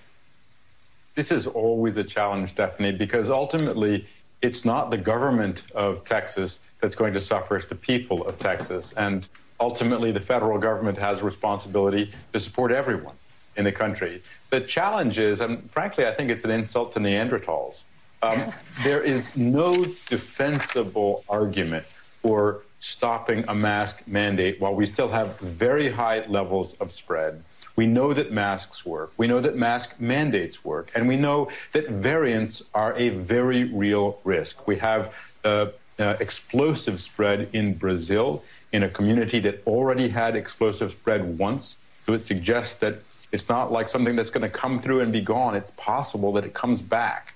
This 1.16 1.32
is 1.32 1.48
always 1.48 1.98
a 1.98 2.04
challenge, 2.04 2.52
Stephanie, 2.52 2.92
because 2.92 3.32
ultimately 3.32 4.06
it's 4.42 4.64
not 4.64 4.92
the 4.92 4.98
government 4.98 5.64
of 5.74 6.04
Texas 6.06 6.62
that's 6.80 6.96
going 6.96 7.14
to 7.14 7.20
suffer, 7.20 7.58
it's 7.58 7.66
the 7.66 7.76
people 7.76 8.26
of 8.26 8.38
Texas. 8.38 8.94
And 8.94 9.28
ultimately, 9.60 10.12
the 10.12 10.22
federal 10.22 10.58
government 10.58 10.98
has 10.98 11.22
a 11.22 11.26
responsibility 11.26 12.12
to 12.34 12.40
support 12.40 12.72
everyone 12.72 13.16
in 13.56 13.66
the 13.66 13.72
country. 13.72 14.22
The 14.50 14.62
challenge 14.62 15.20
is, 15.20 15.42
and 15.42 15.70
frankly, 15.70 16.08
I 16.08 16.14
think 16.14 16.30
it's 16.30 16.46
an 16.46 16.52
insult 16.52 16.94
to 16.94 17.00
Neanderthals. 17.00 17.84
Um, 18.22 18.54
there 18.84 19.02
is 19.02 19.36
no 19.36 19.74
defensible 19.84 21.24
argument 21.30 21.86
for 22.22 22.62
stopping 22.80 23.44
a 23.48 23.56
mask 23.56 24.04
mandate 24.08 24.60
while 24.62 24.74
we 24.74 24.86
still 24.86 25.10
have 25.10 25.38
very 25.40 25.90
high 25.90 26.26
levels 26.28 26.76
of 26.76 26.92
spread. 26.92 27.44
We 27.76 27.88
know 27.88 28.14
that 28.14 28.32
masks 28.32 28.86
work. 28.86 29.12
We 29.18 29.28
know 29.28 29.40
that 29.40 29.56
mask 29.56 29.96
mandates 30.00 30.66
work. 30.66 30.92
And 30.96 31.08
we 31.08 31.16
know 31.16 31.50
that 31.74 31.90
variants 31.90 32.64
are 32.74 32.94
a 32.96 33.10
very 33.10 33.66
real 33.66 34.20
risk. 34.24 34.68
We 34.68 34.78
have 34.78 35.16
uh, 35.44 35.68
uh, 36.00 36.16
explosive 36.20 37.00
spread 37.00 37.50
in 37.54 37.74
Brazil 37.74 38.44
in 38.72 38.84
a 38.84 38.90
community 38.90 39.40
that 39.40 39.66
already 39.66 40.10
had 40.10 40.36
explosive 40.36 40.92
spread 40.92 41.38
once. 41.38 41.78
So 42.06 42.14
it 42.14 42.20
suggests 42.20 42.76
that 42.76 43.00
it's 43.32 43.50
not 43.50 43.72
like 43.72 43.88
something 43.88 44.16
that's 44.16 44.30
going 44.30 44.44
to 44.44 44.50
come 44.50 44.80
through 44.80 45.02
and 45.02 45.12
be 45.12 45.22
gone. 45.22 45.56
It's 45.56 45.72
possible 45.72 46.34
that 46.34 46.46
it 46.46 46.54
comes 46.54 46.82
back. 46.82 47.34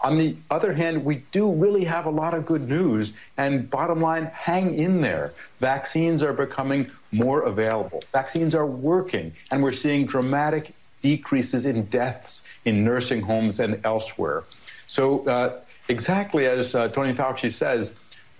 On 0.00 0.18
the 0.18 0.36
other 0.50 0.72
hand, 0.72 1.04
we 1.04 1.22
do 1.32 1.50
really 1.50 1.84
have 1.84 2.06
a 2.06 2.10
lot 2.10 2.34
of 2.34 2.44
good 2.44 2.68
news. 2.68 3.12
And 3.36 3.68
bottom 3.68 4.00
line, 4.00 4.26
hang 4.26 4.74
in 4.74 5.00
there. 5.00 5.32
Vaccines 5.58 6.22
are 6.22 6.32
becoming 6.32 6.90
more 7.12 7.42
available. 7.42 8.02
Vaccines 8.12 8.54
are 8.54 8.66
working. 8.66 9.32
And 9.50 9.62
we're 9.62 9.72
seeing 9.72 10.06
dramatic 10.06 10.74
decreases 11.02 11.66
in 11.66 11.84
deaths 11.86 12.42
in 12.64 12.84
nursing 12.84 13.22
homes 13.22 13.58
and 13.58 13.80
elsewhere. 13.84 14.44
So, 14.86 15.26
uh, 15.26 15.60
exactly 15.88 16.46
as 16.46 16.74
uh, 16.74 16.88
Tony 16.88 17.12
Fauci 17.12 17.52
says, 17.52 17.94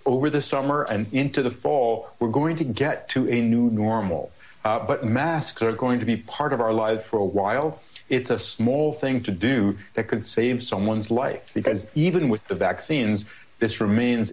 over 0.07 0.31
the 0.31 0.41
summer 0.41 0.87
and 0.89 1.13
into 1.13 1.43
the 1.43 1.51
fall, 1.51 2.09
we're 2.19 2.29
going 2.29 2.57
to 2.57 2.65
get 2.65 3.09
to 3.11 3.29
a 3.29 3.41
new 3.41 3.71
normal. 3.71 4.31
Uh, 4.65 4.79
but 4.85 5.05
masks 5.05 5.63
are 5.63 5.73
going 5.73 6.01
to 6.01 6.07
be 6.07 6.17
part 6.17 6.53
of 6.53 6.61
our 6.61 6.73
lives 6.73 7.05
for 7.05 7.19
a 7.19 7.25
while 7.25 7.79
it's 8.09 8.31
a 8.31 8.39
small 8.39 8.93
thing 8.93 9.23
to 9.25 9.31
do 9.31 9.77
that 9.95 10.09
could 10.09 10.25
save 10.25 10.63
someone's 10.63 11.11
life 11.11 11.53
because 11.55 11.91
even 11.95 12.29
with 12.29 12.47
the 12.49 12.55
vaccines, 12.55 13.25
this 13.59 13.81
remains. 13.81 14.33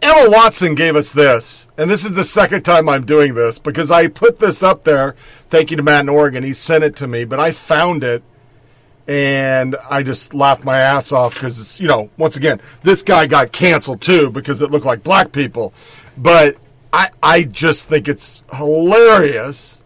Emma 0.00 0.30
Watson 0.30 0.74
gave 0.74 0.96
us 0.96 1.12
this, 1.12 1.68
and 1.76 1.90
this 1.90 2.04
is 2.04 2.14
the 2.14 2.24
second 2.24 2.64
time 2.64 2.88
I'm 2.88 3.06
doing 3.06 3.34
this 3.34 3.58
because 3.58 3.90
I 3.90 4.08
put 4.08 4.40
this 4.40 4.62
up 4.62 4.84
there. 4.84 5.14
Thank 5.48 5.70
you 5.70 5.76
to 5.76 5.82
Matt 5.82 6.02
in 6.02 6.08
Oregon. 6.08 6.42
He 6.42 6.54
sent 6.54 6.82
it 6.82 6.96
to 6.96 7.06
me, 7.06 7.24
but 7.24 7.38
I 7.38 7.52
found 7.52 8.02
it 8.02 8.22
and 9.08 9.76
I 9.88 10.02
just 10.02 10.34
laughed 10.34 10.64
my 10.64 10.78
ass 10.78 11.12
off 11.12 11.34
because, 11.34 11.80
you 11.80 11.88
know, 11.88 12.10
once 12.16 12.36
again, 12.36 12.60
this 12.82 13.02
guy 13.02 13.26
got 13.26 13.52
canceled 13.52 14.00
too 14.00 14.30
because 14.30 14.62
it 14.62 14.70
looked 14.70 14.86
like 14.86 15.02
black 15.02 15.32
people. 15.32 15.74
But 16.16 16.56
I, 16.92 17.10
I 17.22 17.42
just 17.44 17.88
think 17.88 18.08
it's 18.08 18.42
hilarious 18.52 19.82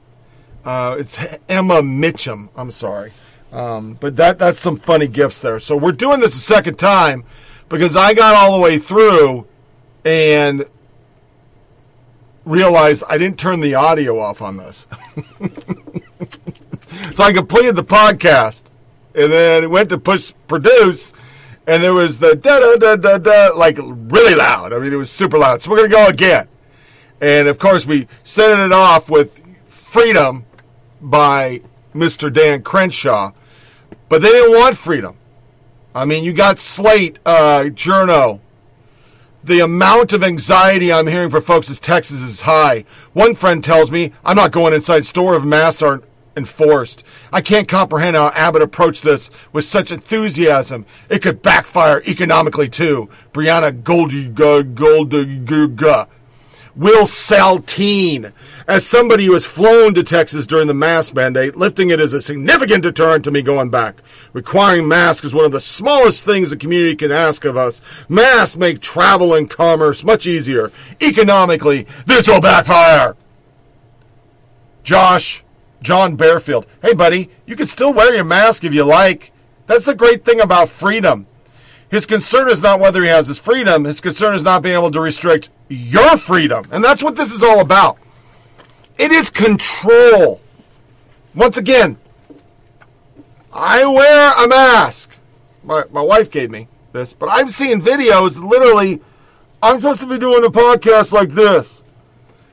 uh, 0.67 0.97
it's 0.99 1.17
Emma 1.49 1.81
Mitchum. 1.81 2.49
I'm 2.57 2.73
sorry. 2.73 3.13
Um, 3.53 3.95
but 3.95 4.17
that 4.17 4.41
that's 4.41 4.59
some 4.59 4.77
funny 4.77 5.07
gifts 5.07 5.41
there. 5.41 5.61
So 5.61 5.77
we're 5.77 5.93
doing 5.93 6.19
this 6.19 6.35
a 6.35 6.41
second 6.41 6.77
time 6.77 7.25
because 7.69 7.95
I 7.97 8.15
got 8.15 8.35
all 8.35 8.57
the 8.57 8.61
way 8.61 8.79
through 8.79 9.47
and 10.05 10.67
realized 12.45 13.05
I 13.09 13.17
didn't 13.17 13.39
turn 13.39 13.61
the 13.61 13.77
audio 13.77 14.19
off 14.19 14.43
on 14.43 14.57
this. 14.57 14.89
so 17.15 17.23
I 17.23 17.33
completed 17.33 17.77
the 17.77 17.85
podcast 17.85 18.65
and 19.17 19.33
then 19.33 19.65
it 19.65 19.71
went 19.71 19.89
to 19.89 19.99
push 19.99 20.33
produce 20.47 21.13
and 21.67 21.83
there 21.83 21.95
was 21.95 22.21
the 22.21 22.37
da 22.37 22.61
da 22.61 22.77
da 22.77 22.97
da 22.97 23.19
da 23.19 23.57
like 23.57 23.79
really 23.79 24.35
loud. 24.35 24.73
I 24.73 24.79
mean 24.79 24.93
it 24.93 24.97
was 24.97 25.11
super 25.11 25.39
loud. 25.39 25.63
So 25.63 25.71
we're 25.71 25.79
gonna 25.79 25.89
go 25.89 26.07
again. 26.07 26.49
And 27.21 27.49
of 27.49 27.59
course 27.59 27.87
we 27.87 28.07
sent 28.23 28.61
it 28.61 28.73
off 28.73 29.11
with 29.11 29.43
freedom 29.67 30.45
by 31.01 31.63
Mr. 31.95 32.33
Dan 32.33 32.63
Crenshaw, 32.63 33.33
but 34.09 34.23
they 34.23 34.29
didn't 34.29 34.59
want 34.59 34.77
freedom. 34.77 35.17
I 35.95 36.05
mean, 36.05 36.25
you 36.25 36.35
got 36.35 36.59
Slate, 36.59 37.19
uh, 37.25 37.71
Journo. 37.73 38.41
The 39.43 39.61
amount 39.61 40.13
of 40.13 40.23
anxiety 40.23 40.93
I'm 40.93 41.07
hearing 41.07 41.31
for 41.31 41.41
folks 41.41 41.71
in 41.71 41.77
Texas 41.77 42.21
is 42.21 42.43
high. 42.43 42.85
One 43.15 43.35
friend 43.35 43.65
tells 43.65 43.91
me, 43.91 44.13
I'm 44.25 44.37
not 44.37 44.51
going 44.51 44.75
inside 44.75 45.07
store 45.07 45.37
if 45.37 45.45
masks 45.45 45.81
aren't 45.81 46.05
enforced. 46.37 47.03
I 47.33 47.41
can't 47.41 47.67
comprehend 47.67 48.17
how 48.17 48.29
Abbott 48.29 48.63
approached 48.63 49.03
this 49.03 49.31
with 49.53 49.65
such 49.65 49.91
enthusiasm. 49.91 50.87
It 51.09 51.23
could 51.23 51.43
backfire 51.43 52.03
economically 52.07 52.69
too. 52.69 53.09
Brianna 53.33 53.83
Goldiga 53.83 54.61
uh, 54.61 54.63
Goldiga 54.63 56.09
Will 56.77 57.07
Saletan. 57.07 58.33
As 58.69 58.85
somebody 58.85 59.25
who 59.25 59.33
has 59.33 59.47
flown 59.47 59.95
to 59.95 60.03
Texas 60.03 60.47
during 60.47 60.67
the 60.67 60.75
mask 60.75 61.15
mandate, 61.15 61.57
lifting 61.57 61.89
it 61.89 62.01
is 62.01 62.13
a 62.13 62.21
significant 62.21 62.83
deterrent 62.83 63.25
to 63.25 63.31
me 63.31 63.41
going 63.41 63.71
back. 63.71 64.03
Requiring 64.35 64.87
masks 64.87 65.25
is 65.25 65.33
one 65.33 65.47
of 65.47 65.53
the 65.53 65.61
smallest 65.61 66.27
things 66.27 66.51
the 66.51 66.57
community 66.57 66.95
can 66.95 67.11
ask 67.11 67.47
of 67.47 67.57
us. 67.57 67.81
Masks 68.11 68.59
make 68.59 68.81
travel 68.81 69.33
and 69.33 69.49
commerce 69.49 70.05
much 70.05 70.27
easier. 70.27 70.71
Economically, 71.01 71.87
this 72.05 72.29
will 72.29 72.43
backfire. 72.43 73.17
Josh, 74.83 75.46
John 75.83 76.17
Bearfield. 76.17 76.67
Hey, 76.83 76.95
buddy, 76.95 77.31
you 77.47 77.57
can 77.57 77.67
still 77.67 77.93
wear 77.93 78.15
your 78.15 78.25
mask 78.25 78.65
if 78.65 78.75
you 78.75 78.85
like. 78.85 79.33
That's 79.67 79.87
the 79.87 79.95
great 79.95 80.25
thing 80.25 80.41
about 80.41 80.69
freedom. 80.69 81.27
His 81.89 82.07
concern 82.07 82.49
is 82.49 82.63
not 82.63 82.81
whether 82.81 83.03
he 83.03 83.09
has 83.09 83.29
his 83.29 83.39
freedom. 83.39 83.85
His 83.85 84.01
concern 84.01 84.35
is 84.35 84.43
not 84.43 84.63
being 84.63 84.75
able 84.75 84.91
to 84.91 85.01
restrict 85.01 85.51
your 85.69 86.17
freedom. 86.17 86.67
And 86.73 86.83
that's 86.83 87.03
what 87.03 87.17
this 87.17 87.33
is 87.33 87.43
all 87.43 87.61
about. 87.61 87.99
It 88.99 89.13
is 89.13 89.31
control. 89.31 90.41
Once 91.35 91.57
again, 91.57 91.99
I 93.53 93.85
wear 93.85 94.33
a 94.45 94.49
mask. 94.49 95.17
My, 95.63 95.85
my 95.93 96.03
wife 96.03 96.31
gave 96.31 96.51
me 96.51 96.69
this, 96.93 97.13
but 97.13 97.29
I've 97.29 97.51
seen 97.51 97.81
videos 97.81 98.43
literally. 98.43 99.01
I'm 99.63 99.79
supposed 99.79 100.01
to 100.01 100.07
be 100.07 100.19
doing 100.19 100.45
a 100.45 100.51
podcast 100.51 101.13
like 101.13 101.31
this. 101.31 101.83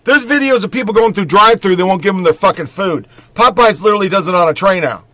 There's 0.04 0.26
videos 0.26 0.64
of 0.64 0.72
people 0.72 0.94
going 0.94 1.14
through 1.14 1.26
drive 1.26 1.62
through, 1.62 1.78
they 1.78 1.84
won't 1.84 2.02
give 2.02 2.14
them 2.14 2.24
their 2.24 2.34
fucking 2.34 2.68
food. 2.68 3.08
Popeyes 3.36 3.82
literally 3.82 4.10
does 4.10 4.28
it 4.28 4.36
on 4.36 4.50
a 4.50 4.54
tray 4.54 4.80
now. 4.80 5.06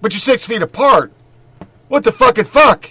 But 0.00 0.12
you're 0.12 0.20
six 0.20 0.44
feet 0.44 0.62
apart. 0.62 1.12
What 1.88 2.04
the 2.04 2.12
fucking 2.12 2.44
fuck? 2.44 2.90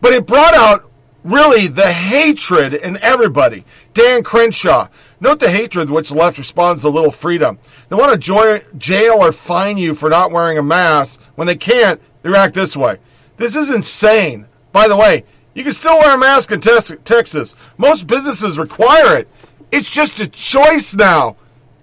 But 0.00 0.12
it 0.12 0.26
brought 0.26 0.54
out 0.54 0.90
really 1.24 1.66
the 1.66 1.92
hatred 1.92 2.74
in 2.74 2.98
everybody. 2.98 3.64
Dan 3.94 4.22
Crenshaw. 4.22 4.88
Note 5.18 5.40
the 5.40 5.50
hatred 5.50 5.88
which 5.88 6.10
the 6.10 6.14
left 6.14 6.36
responds 6.36 6.82
to 6.82 6.88
little 6.88 7.10
freedom. 7.10 7.58
They 7.88 7.96
want 7.96 8.20
to 8.20 8.64
jail 8.76 9.14
or 9.14 9.32
fine 9.32 9.78
you 9.78 9.94
for 9.94 10.10
not 10.10 10.30
wearing 10.30 10.58
a 10.58 10.62
mask. 10.62 11.20
When 11.36 11.46
they 11.46 11.56
can't, 11.56 12.00
they 12.22 12.28
react 12.28 12.54
this 12.54 12.76
way. 12.76 12.98
This 13.38 13.56
is 13.56 13.70
insane. 13.70 14.46
By 14.72 14.88
the 14.88 14.96
way, 14.96 15.24
you 15.54 15.64
can 15.64 15.72
still 15.72 15.98
wear 15.98 16.14
a 16.14 16.18
mask 16.18 16.52
in 16.52 16.60
Texas. 16.60 17.54
Most 17.78 18.06
businesses 18.06 18.58
require 18.58 19.16
it. 19.16 19.28
It's 19.72 19.90
just 19.90 20.20
a 20.20 20.28
choice 20.28 20.94
now, 20.94 21.36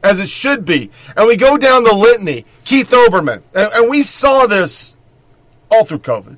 as 0.03 0.19
it 0.19 0.29
should 0.29 0.65
be. 0.65 0.89
And 1.15 1.27
we 1.27 1.35
go 1.35 1.57
down 1.57 1.83
the 1.83 1.93
litany. 1.93 2.45
Keith 2.65 2.91
Olbermann. 2.91 3.43
And, 3.53 3.71
and 3.73 3.89
we 3.89 4.03
saw 4.03 4.45
this 4.45 4.95
all 5.69 5.85
through 5.85 5.99
COVID. 5.99 6.37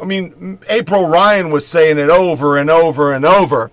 I 0.00 0.04
mean, 0.04 0.58
April 0.68 1.06
Ryan 1.08 1.50
was 1.50 1.66
saying 1.66 1.98
it 1.98 2.10
over 2.10 2.56
and 2.56 2.68
over 2.68 3.12
and 3.12 3.24
over 3.24 3.70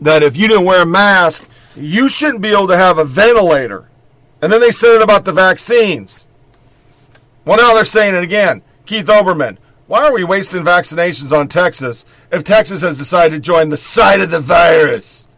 that 0.00 0.22
if 0.22 0.36
you 0.36 0.48
didn't 0.48 0.64
wear 0.64 0.82
a 0.82 0.86
mask, 0.86 1.48
you 1.74 2.08
shouldn't 2.08 2.42
be 2.42 2.50
able 2.50 2.68
to 2.68 2.76
have 2.76 2.98
a 2.98 3.04
ventilator. 3.04 3.88
And 4.42 4.52
then 4.52 4.60
they 4.60 4.72
said 4.72 4.96
it 4.96 5.02
about 5.02 5.24
the 5.24 5.32
vaccines. 5.32 6.26
Well, 7.44 7.56
now 7.56 7.74
they're 7.74 7.84
saying 7.84 8.14
it 8.14 8.22
again. 8.22 8.62
Keith 8.84 9.06
Olbermann, 9.06 9.56
why 9.92 10.06
are 10.06 10.12
we 10.14 10.24
wasting 10.24 10.62
vaccinations 10.62 11.38
on 11.38 11.48
Texas 11.48 12.06
if 12.30 12.42
Texas 12.42 12.80
has 12.80 12.96
decided 12.96 13.36
to 13.36 13.38
join 13.38 13.68
the 13.68 13.76
side 13.76 14.22
of 14.22 14.30
the 14.30 14.40
virus? 14.40 15.28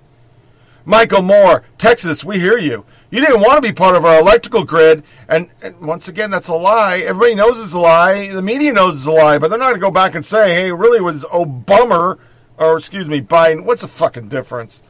Michael 0.85 1.23
Moore, 1.23 1.65
Texas, 1.77 2.25
we 2.25 2.39
hear 2.39 2.57
you. 2.57 2.85
You 3.11 3.21
didn't 3.21 3.41
want 3.41 3.57
to 3.57 3.69
be 3.69 3.73
part 3.73 3.97
of 3.97 4.05
our 4.05 4.21
electrical 4.21 4.63
grid. 4.63 5.03
And, 5.29 5.49
and 5.61 5.81
once 5.81 6.07
again, 6.07 6.31
that's 6.31 6.47
a 6.47 6.55
lie. 6.55 6.99
Everybody 6.99 7.35
knows 7.35 7.59
it's 7.59 7.73
a 7.73 7.81
lie. 7.81 8.29
The 8.29 8.43
media 8.43 8.73
knows 8.73 8.99
it's 8.99 9.07
a 9.07 9.11
lie, 9.11 9.39
but 9.39 9.49
they're 9.49 9.59
not 9.59 9.71
going 9.71 9.81
to 9.81 9.87
go 9.87 9.91
back 9.91 10.15
and 10.15 10.25
say, 10.25 10.55
hey, 10.55 10.71
really 10.71 11.01
was 11.01 11.25
Obama, 11.25 12.17
or 12.57 12.77
excuse 12.77 13.09
me, 13.09 13.21
Biden. 13.21 13.65
What's 13.65 13.83
the 13.83 13.89
fucking 13.89 14.29
difference? 14.29 14.85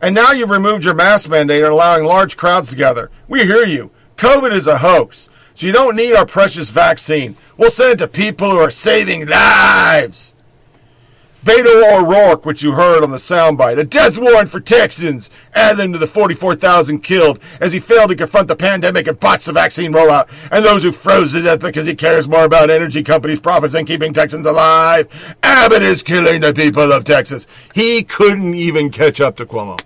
And 0.00 0.14
now 0.14 0.32
you've 0.32 0.48
removed 0.48 0.86
your 0.86 0.94
mask 0.94 1.28
mandate 1.28 1.64
and 1.64 1.72
allowing 1.74 2.04
large 2.04 2.38
crowds 2.38 2.70
together. 2.70 3.10
We 3.28 3.44
hear 3.44 3.66
you. 3.66 3.90
COVID 4.16 4.52
is 4.52 4.66
a 4.66 4.78
hoax. 4.78 5.28
So 5.54 5.66
you 5.66 5.72
don't 5.72 5.96
need 5.96 6.14
our 6.14 6.26
precious 6.26 6.70
vaccine. 6.70 7.36
We'll 7.56 7.70
send 7.70 7.92
it 7.92 7.98
to 7.98 8.08
people 8.08 8.50
who 8.50 8.58
are 8.58 8.70
saving 8.70 9.26
lives. 9.26 10.34
Beto 11.44 11.98
O'Rourke, 11.98 12.44
which 12.44 12.62
you 12.62 12.72
heard 12.72 13.02
on 13.02 13.12
the 13.12 13.16
soundbite, 13.16 13.78
a 13.78 13.84
death 13.84 14.18
warrant 14.18 14.50
for 14.50 14.60
Texans, 14.60 15.30
add 15.54 15.78
them 15.78 15.90
to 15.90 15.98
the 15.98 16.06
44,000 16.06 17.00
killed 17.00 17.40
as 17.62 17.72
he 17.72 17.80
failed 17.80 18.10
to 18.10 18.16
confront 18.16 18.48
the 18.48 18.56
pandemic 18.56 19.06
and 19.06 19.18
botched 19.18 19.46
the 19.46 19.52
vaccine 19.52 19.90
rollout, 19.90 20.28
and 20.52 20.62
those 20.62 20.82
who 20.82 20.92
froze 20.92 21.32
to 21.32 21.40
death 21.40 21.60
because 21.60 21.86
he 21.86 21.94
cares 21.94 22.28
more 22.28 22.44
about 22.44 22.68
energy 22.68 23.02
companies' 23.02 23.40
profits 23.40 23.72
than 23.72 23.86
keeping 23.86 24.12
Texans 24.12 24.44
alive. 24.44 25.34
Abbott 25.42 25.80
is 25.80 26.02
killing 26.02 26.42
the 26.42 26.52
people 26.52 26.92
of 26.92 27.04
Texas. 27.04 27.46
He 27.74 28.02
couldn't 28.02 28.54
even 28.54 28.90
catch 28.90 29.18
up 29.18 29.36
to 29.38 29.46
Cuomo. 29.46 29.80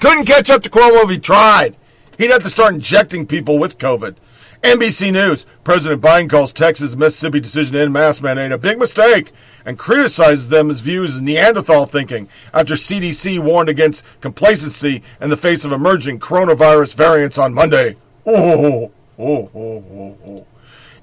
Couldn't 0.00 0.24
catch 0.24 0.50
up 0.50 0.64
to 0.64 0.70
Cuomo 0.70 1.04
if 1.04 1.10
he 1.10 1.18
tried. 1.20 1.76
He'd 2.18 2.32
have 2.32 2.42
to 2.42 2.50
start 2.50 2.74
injecting 2.74 3.24
people 3.24 3.56
with 3.56 3.78
COVID. 3.78 4.16
NBC 4.62 5.12
News. 5.12 5.46
President 5.64 6.02
Biden 6.02 6.28
calls 6.28 6.52
Texas 6.52 6.94
Mississippi 6.94 7.40
decision 7.40 7.74
to 7.74 7.80
end 7.80 7.92
mask 7.92 8.22
mandate 8.22 8.52
a 8.52 8.58
big 8.58 8.78
mistake 8.78 9.32
and 9.64 9.78
criticizes 9.78 10.48
them 10.48 10.70
as 10.70 10.80
views 10.80 11.16
as 11.16 11.22
Neanderthal 11.22 11.86
thinking 11.86 12.28
after 12.52 12.74
CDC 12.74 13.38
warned 13.38 13.68
against 13.68 14.04
complacency 14.20 15.02
in 15.20 15.30
the 15.30 15.36
face 15.36 15.64
of 15.64 15.72
emerging 15.72 16.20
coronavirus 16.20 16.94
variants 16.94 17.38
on 17.38 17.54
Monday. 17.54 17.96
Oh, 18.26 18.92
oh, 19.18 19.50
oh. 19.56 20.46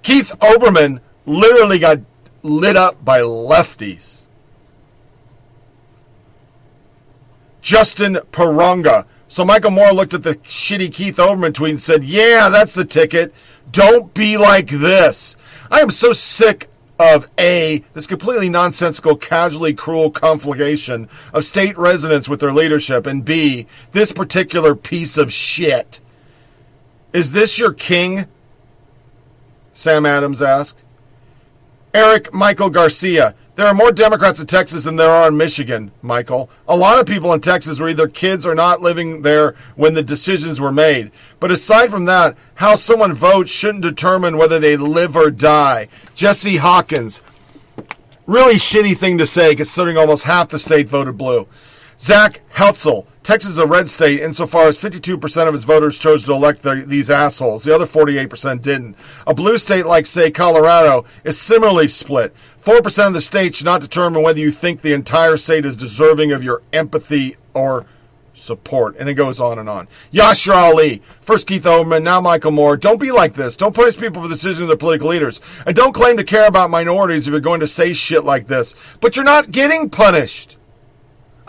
Keith 0.03 0.35
Olbermann 0.39 1.01
literally 1.25 1.79
got 1.79 1.99
lit 2.43 2.75
up 2.75 3.03
by 3.03 3.21
lefties. 3.21 4.21
Justin 7.61 8.19
Paronga. 8.31 9.05
So 9.27 9.43
Michael 9.43 9.71
Moore 9.71 9.91
looked 9.91 10.13
at 10.13 10.23
the 10.23 10.35
shitty 10.35 10.93
Keith 10.93 11.17
Olbermann 11.17 11.53
tweet 11.53 11.71
and 11.71 11.81
said, 11.81 12.03
Yeah, 12.03 12.49
that's 12.49 12.73
the 12.73 12.85
ticket. 12.85 13.33
Don't 13.71 14.13
be 14.13 14.37
like 14.37 14.69
this. 14.69 15.35
I 15.69 15.81
am 15.81 15.91
so 15.91 16.13
sick 16.13 16.69
of 16.99 17.29
A, 17.37 17.83
this 17.93 18.07
completely 18.07 18.49
nonsensical, 18.49 19.15
casually 19.15 19.73
cruel 19.73 20.09
conflagration 20.09 21.09
of 21.33 21.45
state 21.45 21.77
residents 21.77 22.27
with 22.27 22.39
their 22.39 22.53
leadership, 22.53 23.05
and 23.05 23.23
B, 23.23 23.67
this 23.91 24.11
particular 24.11 24.75
piece 24.75 25.17
of 25.17 25.31
shit. 25.31 25.99
Is 27.13 27.31
this 27.31 27.59
your 27.59 27.73
king? 27.73 28.27
Sam 29.73 30.05
Adams 30.05 30.41
asked. 30.41 30.81
Eric 31.93 32.33
Michael 32.33 32.69
Garcia. 32.69 33.35
There 33.57 33.65
are 33.65 33.73
more 33.73 33.91
Democrats 33.91 34.39
in 34.39 34.45
Texas 34.45 34.83
than 34.83 34.97
there 34.97 35.09
are 35.09 35.29
in 35.29 35.35
Michigan, 35.35 35.89
Michael. 36.03 36.47
A 36.67 36.77
lot 36.77 36.99
of 36.99 37.07
people 37.07 37.33
in 37.33 37.41
Texas 37.41 37.79
were 37.79 37.89
either 37.89 38.07
kids 38.07 38.45
or 38.45 38.53
not 38.53 38.83
living 38.83 39.23
there 39.23 39.55
when 39.75 39.95
the 39.95 40.03
decisions 40.03 40.61
were 40.61 40.71
made. 40.71 41.09
But 41.39 41.49
aside 41.49 41.89
from 41.89 42.05
that, 42.05 42.37
how 42.53 42.75
someone 42.75 43.13
votes 43.13 43.51
shouldn't 43.51 43.81
determine 43.81 44.37
whether 44.37 44.59
they 44.59 44.77
live 44.77 45.17
or 45.17 45.31
die. 45.31 45.87
Jesse 46.13 46.57
Hawkins. 46.57 47.23
Really 48.27 48.57
shitty 48.57 48.95
thing 48.95 49.17
to 49.17 49.25
say 49.25 49.55
considering 49.55 49.97
almost 49.97 50.25
half 50.25 50.49
the 50.49 50.59
state 50.59 50.87
voted 50.87 51.17
blue. 51.17 51.47
Zach 51.99 52.41
Heltzel. 52.53 53.05
Texas 53.23 53.51
is 53.51 53.57
a 53.57 53.67
red 53.67 53.89
state 53.89 54.21
insofar 54.21 54.67
as 54.67 54.77
52% 54.77 55.47
of 55.47 55.53
its 55.53 55.63
voters 55.65 55.99
chose 55.99 56.23
to 56.25 56.31
elect 56.31 56.61
the, 56.61 56.85
these 56.87 57.09
assholes. 57.09 57.63
The 57.63 57.75
other 57.75 57.85
48% 57.85 58.61
didn't. 58.61 58.95
A 59.25 59.33
blue 59.33 59.57
state 59.57 59.85
like, 59.85 60.05
say, 60.05 60.31
Colorado 60.31 61.03
is 61.25 61.39
similarly 61.39 61.89
split. 61.89 62.33
4% 62.61 63.07
of 63.07 63.13
the 63.13 63.21
state 63.21 63.55
should 63.55 63.65
not 63.65 63.81
determine 63.81 64.23
whether 64.23 64.39
you 64.39 64.51
think 64.51 64.81
the 64.81 64.93
entire 64.93 65.35
state 65.37 65.65
is 65.65 65.75
deserving 65.75 66.31
of 66.31 66.43
your 66.43 66.61
empathy 66.71 67.35
or 67.53 67.85
support. 68.33 68.95
And 68.97 69.09
it 69.09 69.15
goes 69.15 69.39
on 69.39 69.59
and 69.59 69.67
on. 69.67 69.87
Yashar 70.13 70.55
Ali, 70.55 71.01
first 71.21 71.47
Keith 71.47 71.63
Olbermann, 71.63 72.03
now 72.03 72.21
Michael 72.21 72.51
Moore. 72.51 72.77
Don't 72.77 72.99
be 72.99 73.11
like 73.11 73.33
this. 73.33 73.57
Don't 73.57 73.75
punish 73.75 73.97
people 73.97 74.21
for 74.21 74.27
the 74.27 74.35
decisions 74.35 74.61
of 74.61 74.67
their 74.67 74.77
political 74.77 75.09
leaders. 75.09 75.41
And 75.65 75.75
don't 75.75 75.93
claim 75.93 76.15
to 76.17 76.23
care 76.23 76.47
about 76.47 76.69
minorities 76.69 77.27
if 77.27 77.31
you're 77.31 77.41
going 77.41 77.59
to 77.59 77.67
say 77.67 77.93
shit 77.93 78.23
like 78.23 78.47
this. 78.47 78.75
But 79.01 79.15
you're 79.15 79.25
not 79.25 79.51
getting 79.51 79.89
punished. 79.89 80.57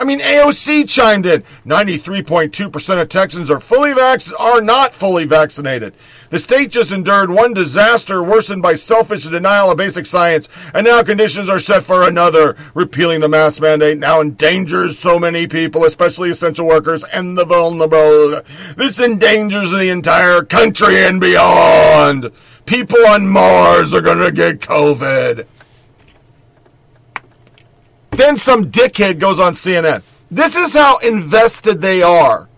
I 0.01 0.05
mean, 0.05 0.21
AOC 0.21 0.89
chimed 0.89 1.27
in. 1.27 1.43
93.2% 1.67 3.03
of 3.03 3.09
Texans 3.09 3.51
are 3.51 3.59
fully 3.59 3.93
vac- 3.93 4.21
are 4.39 4.61
not 4.61 4.95
fully 4.95 5.25
vaccinated. 5.25 5.93
The 6.31 6.39
state 6.39 6.71
just 6.71 6.93
endured 6.93 7.31
one 7.31 7.53
disaster 7.53 8.23
worsened 8.23 8.63
by 8.63 8.77
selfish 8.77 9.25
denial 9.25 9.73
of 9.73 9.77
basic 9.79 10.07
science, 10.07 10.49
and 10.73 10.87
now 10.87 11.03
conditions 11.03 11.49
are 11.49 11.59
set 11.59 11.83
for 11.83 12.07
another. 12.07 12.55
Repealing 12.75 13.21
the 13.21 13.29
mask 13.29 13.61
mandate 13.61 13.99
now 13.99 14.21
endangers 14.21 14.99
so 14.99 15.19
many 15.19 15.49
people, 15.49 15.85
especially 15.85 16.31
essential 16.31 16.69
workers 16.69 17.03
and 17.05 17.37
the 17.37 17.45
vulnerable. 17.45 18.43
This 18.77 19.01
endangers 19.01 19.71
the 19.71 19.89
entire 19.89 20.43
country 20.43 21.03
and 21.05 21.21
beyond. 21.21 22.31
People 22.67 23.05
on 23.09 23.27
Mars 23.27 23.95
are 23.95 24.03
going 24.03 24.19
to 24.19 24.31
get 24.31 24.61
COVID. 24.61 25.47
Then 28.19 28.37
some 28.37 28.69
dickhead 28.73 29.21
goes 29.21 29.39
on 29.39 29.53
CNN. 29.53 30.03
This 30.29 30.57
is 30.57 30.75
how 30.75 30.99
invested 30.99 31.81
they 31.81 32.03
are 32.03 32.49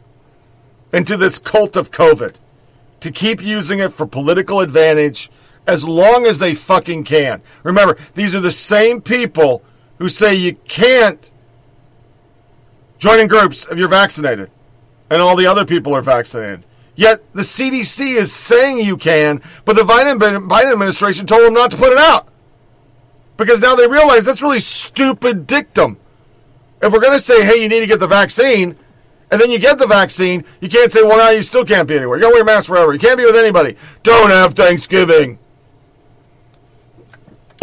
into 0.90 1.18
this 1.18 1.38
cult 1.38 1.76
of 1.76 1.90
COVID 1.90 2.36
to 3.00 3.10
keep 3.10 3.44
using 3.44 3.78
it 3.78 3.92
for 3.92 4.06
political 4.06 4.60
advantage 4.60 5.30
as 5.66 5.86
long 5.86 6.24
as 6.24 6.38
they 6.38 6.54
fucking 6.54 7.04
can. 7.04 7.42
Remember, 7.62 7.98
these 8.14 8.34
are 8.34 8.40
the 8.40 8.50
same 8.50 9.02
people 9.02 9.62
who 9.98 10.08
say 10.08 10.34
you 10.34 10.54
can't 10.54 11.30
join 12.98 13.20
in 13.20 13.28
groups 13.28 13.66
if 13.70 13.76
you're 13.76 13.86
vaccinated 13.86 14.50
and 15.10 15.20
all 15.20 15.36
the 15.36 15.46
other 15.46 15.66
people 15.66 15.94
are 15.94 16.00
vaccinated. 16.00 16.64
Yet 16.96 17.22
the 17.34 17.42
CDC 17.42 18.16
is 18.16 18.32
saying 18.32 18.78
you 18.78 18.96
can, 18.96 19.42
but 19.66 19.76
the 19.76 19.82
Biden, 19.82 20.18
Biden 20.18 20.72
administration 20.72 21.26
told 21.26 21.44
them 21.44 21.52
not 21.52 21.70
to 21.72 21.76
put 21.76 21.92
it 21.92 21.98
out 21.98 22.30
because 23.40 23.62
now 23.62 23.74
they 23.74 23.88
realize 23.88 24.26
that's 24.26 24.42
really 24.42 24.60
stupid 24.60 25.46
dictum. 25.46 25.96
If 26.82 26.92
we're 26.92 27.00
going 27.00 27.14
to 27.14 27.24
say, 27.24 27.42
hey, 27.42 27.62
you 27.62 27.70
need 27.70 27.80
to 27.80 27.86
get 27.86 27.98
the 27.98 28.06
vaccine, 28.06 28.76
and 29.30 29.40
then 29.40 29.50
you 29.50 29.58
get 29.58 29.78
the 29.78 29.86
vaccine, 29.86 30.44
you 30.60 30.68
can't 30.68 30.92
say, 30.92 31.02
well, 31.02 31.16
now 31.16 31.30
you 31.30 31.42
still 31.42 31.64
can't 31.64 31.88
be 31.88 31.96
anywhere. 31.96 32.18
You 32.18 32.22
got 32.22 32.28
to 32.28 32.34
wear 32.34 32.42
a 32.42 32.44
mask 32.44 32.66
forever. 32.66 32.92
You 32.92 32.98
can't 32.98 33.16
be 33.16 33.24
with 33.24 33.36
anybody. 33.36 33.76
Don't 34.02 34.30
have 34.30 34.52
Thanksgiving. 34.52 35.38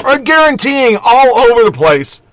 I'm 0.03 0.23
guaranteeing 0.23 0.97
all 1.03 1.37
over 1.37 1.63
the 1.63 1.71
place, 1.71 2.23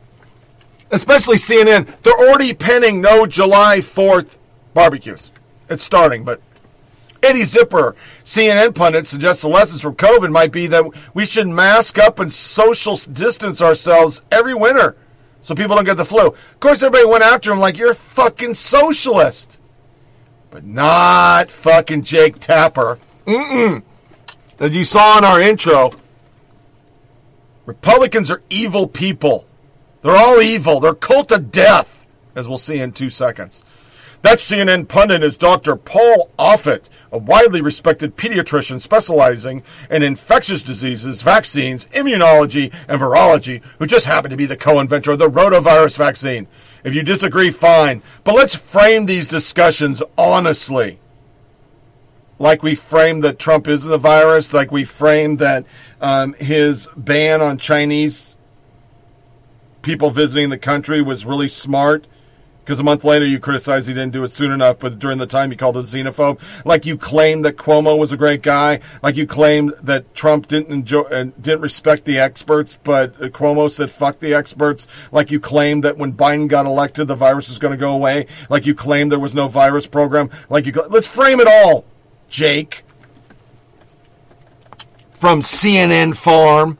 especially 0.90 1.36
CNN, 1.36 2.00
they're 2.02 2.14
already 2.14 2.54
penning 2.54 3.02
no 3.02 3.26
July 3.26 3.78
4th 3.80 4.38
barbecues. 4.72 5.30
It's 5.68 5.84
starting, 5.84 6.24
but 6.24 6.40
Eddie 7.24 7.42
Zipperer, 7.42 7.96
CNN 8.24 8.74
pundit, 8.74 9.06
suggests 9.06 9.42
the 9.42 9.48
lessons 9.48 9.80
from 9.80 9.96
COVID 9.96 10.30
might 10.30 10.52
be 10.52 10.66
that 10.68 10.84
we 11.14 11.24
should 11.24 11.48
mask 11.48 11.98
up 11.98 12.18
and 12.18 12.32
social 12.32 12.96
distance 12.96 13.62
ourselves 13.62 14.22
every 14.30 14.54
winter 14.54 14.96
so 15.42 15.54
people 15.54 15.76
don't 15.76 15.84
get 15.84 15.96
the 15.96 16.04
flu. 16.04 16.28
Of 16.28 16.60
course, 16.60 16.82
everybody 16.82 17.10
went 17.10 17.24
after 17.24 17.52
him 17.52 17.58
like, 17.58 17.78
you're 17.78 17.92
a 17.92 17.94
fucking 17.94 18.54
socialist. 18.54 19.60
But 20.50 20.64
not 20.64 21.50
fucking 21.50 22.02
Jake 22.02 22.38
Tapper. 22.38 22.98
Mm-mm. 23.26 23.82
As 24.58 24.74
you 24.74 24.84
saw 24.84 25.18
in 25.18 25.24
our 25.24 25.40
intro, 25.40 25.92
Republicans 27.66 28.30
are 28.30 28.42
evil 28.50 28.86
people. 28.86 29.46
They're 30.02 30.16
all 30.16 30.40
evil. 30.40 30.80
They're 30.80 30.94
cult 30.94 31.32
of 31.32 31.50
death, 31.50 32.06
as 32.34 32.46
we'll 32.46 32.58
see 32.58 32.78
in 32.78 32.92
two 32.92 33.10
seconds. 33.10 33.64
That 34.24 34.38
CNN 34.38 34.88
pundit 34.88 35.22
is 35.22 35.36
Dr. 35.36 35.76
Paul 35.76 36.30
Offit, 36.38 36.88
a 37.12 37.18
widely 37.18 37.60
respected 37.60 38.16
pediatrician 38.16 38.80
specializing 38.80 39.62
in 39.90 40.02
infectious 40.02 40.62
diseases, 40.62 41.20
vaccines, 41.20 41.84
immunology, 41.88 42.72
and 42.88 42.98
virology, 42.98 43.62
who 43.78 43.86
just 43.86 44.06
happened 44.06 44.30
to 44.30 44.38
be 44.38 44.46
the 44.46 44.56
co-inventor 44.56 45.12
of 45.12 45.18
the 45.18 45.28
rotavirus 45.28 45.98
vaccine. 45.98 46.46
If 46.84 46.94
you 46.94 47.02
disagree, 47.02 47.50
fine. 47.50 48.02
But 48.24 48.34
let's 48.34 48.54
frame 48.54 49.04
these 49.04 49.26
discussions 49.26 50.02
honestly. 50.16 51.00
Like 52.38 52.62
we 52.62 52.74
framed 52.76 53.24
that 53.24 53.38
Trump 53.38 53.68
isn't 53.68 53.90
the 53.90 53.98
virus, 53.98 54.54
like 54.54 54.72
we 54.72 54.86
framed 54.86 55.38
that 55.40 55.66
um, 56.00 56.32
his 56.40 56.88
ban 56.96 57.42
on 57.42 57.58
Chinese 57.58 58.36
people 59.82 60.08
visiting 60.08 60.48
the 60.48 60.56
country 60.56 61.02
was 61.02 61.26
really 61.26 61.48
smart 61.48 62.06
Because 62.64 62.80
a 62.80 62.82
month 62.82 63.04
later 63.04 63.26
you 63.26 63.38
criticized 63.38 63.88
he 63.88 63.94
didn't 63.94 64.14
do 64.14 64.24
it 64.24 64.30
soon 64.30 64.50
enough, 64.50 64.78
but 64.78 64.98
during 64.98 65.18
the 65.18 65.26
time 65.26 65.50
you 65.50 65.56
called 65.56 65.76
it 65.76 65.80
xenophobe. 65.80 66.40
Like 66.64 66.86
you 66.86 66.96
claimed 66.96 67.44
that 67.44 67.56
Cuomo 67.56 67.98
was 67.98 68.10
a 68.10 68.16
great 68.16 68.40
guy. 68.40 68.80
Like 69.02 69.16
you 69.16 69.26
claimed 69.26 69.74
that 69.82 70.14
Trump 70.14 70.48
didn't 70.48 70.72
enjoy 70.72 71.02
uh, 71.02 71.24
didn't 71.38 71.60
respect 71.60 72.06
the 72.06 72.18
experts, 72.18 72.78
but 72.82 73.14
uh, 73.20 73.28
Cuomo 73.28 73.70
said 73.70 73.90
fuck 73.90 74.18
the 74.18 74.32
experts. 74.32 74.86
Like 75.12 75.30
you 75.30 75.40
claimed 75.40 75.84
that 75.84 75.98
when 75.98 76.14
Biden 76.14 76.48
got 76.48 76.64
elected, 76.64 77.06
the 77.06 77.14
virus 77.14 77.50
was 77.50 77.58
going 77.58 77.72
to 77.72 77.78
go 77.78 77.92
away. 77.92 78.26
Like 78.48 78.64
you 78.64 78.74
claimed 78.74 79.12
there 79.12 79.18
was 79.18 79.34
no 79.34 79.46
virus 79.48 79.86
program. 79.86 80.30
Like 80.48 80.64
you 80.64 80.72
let's 80.88 81.06
frame 81.06 81.40
it 81.40 81.46
all, 81.46 81.84
Jake. 82.30 82.82
From 85.12 85.42
CNN 85.42 86.16
Farm. 86.16 86.78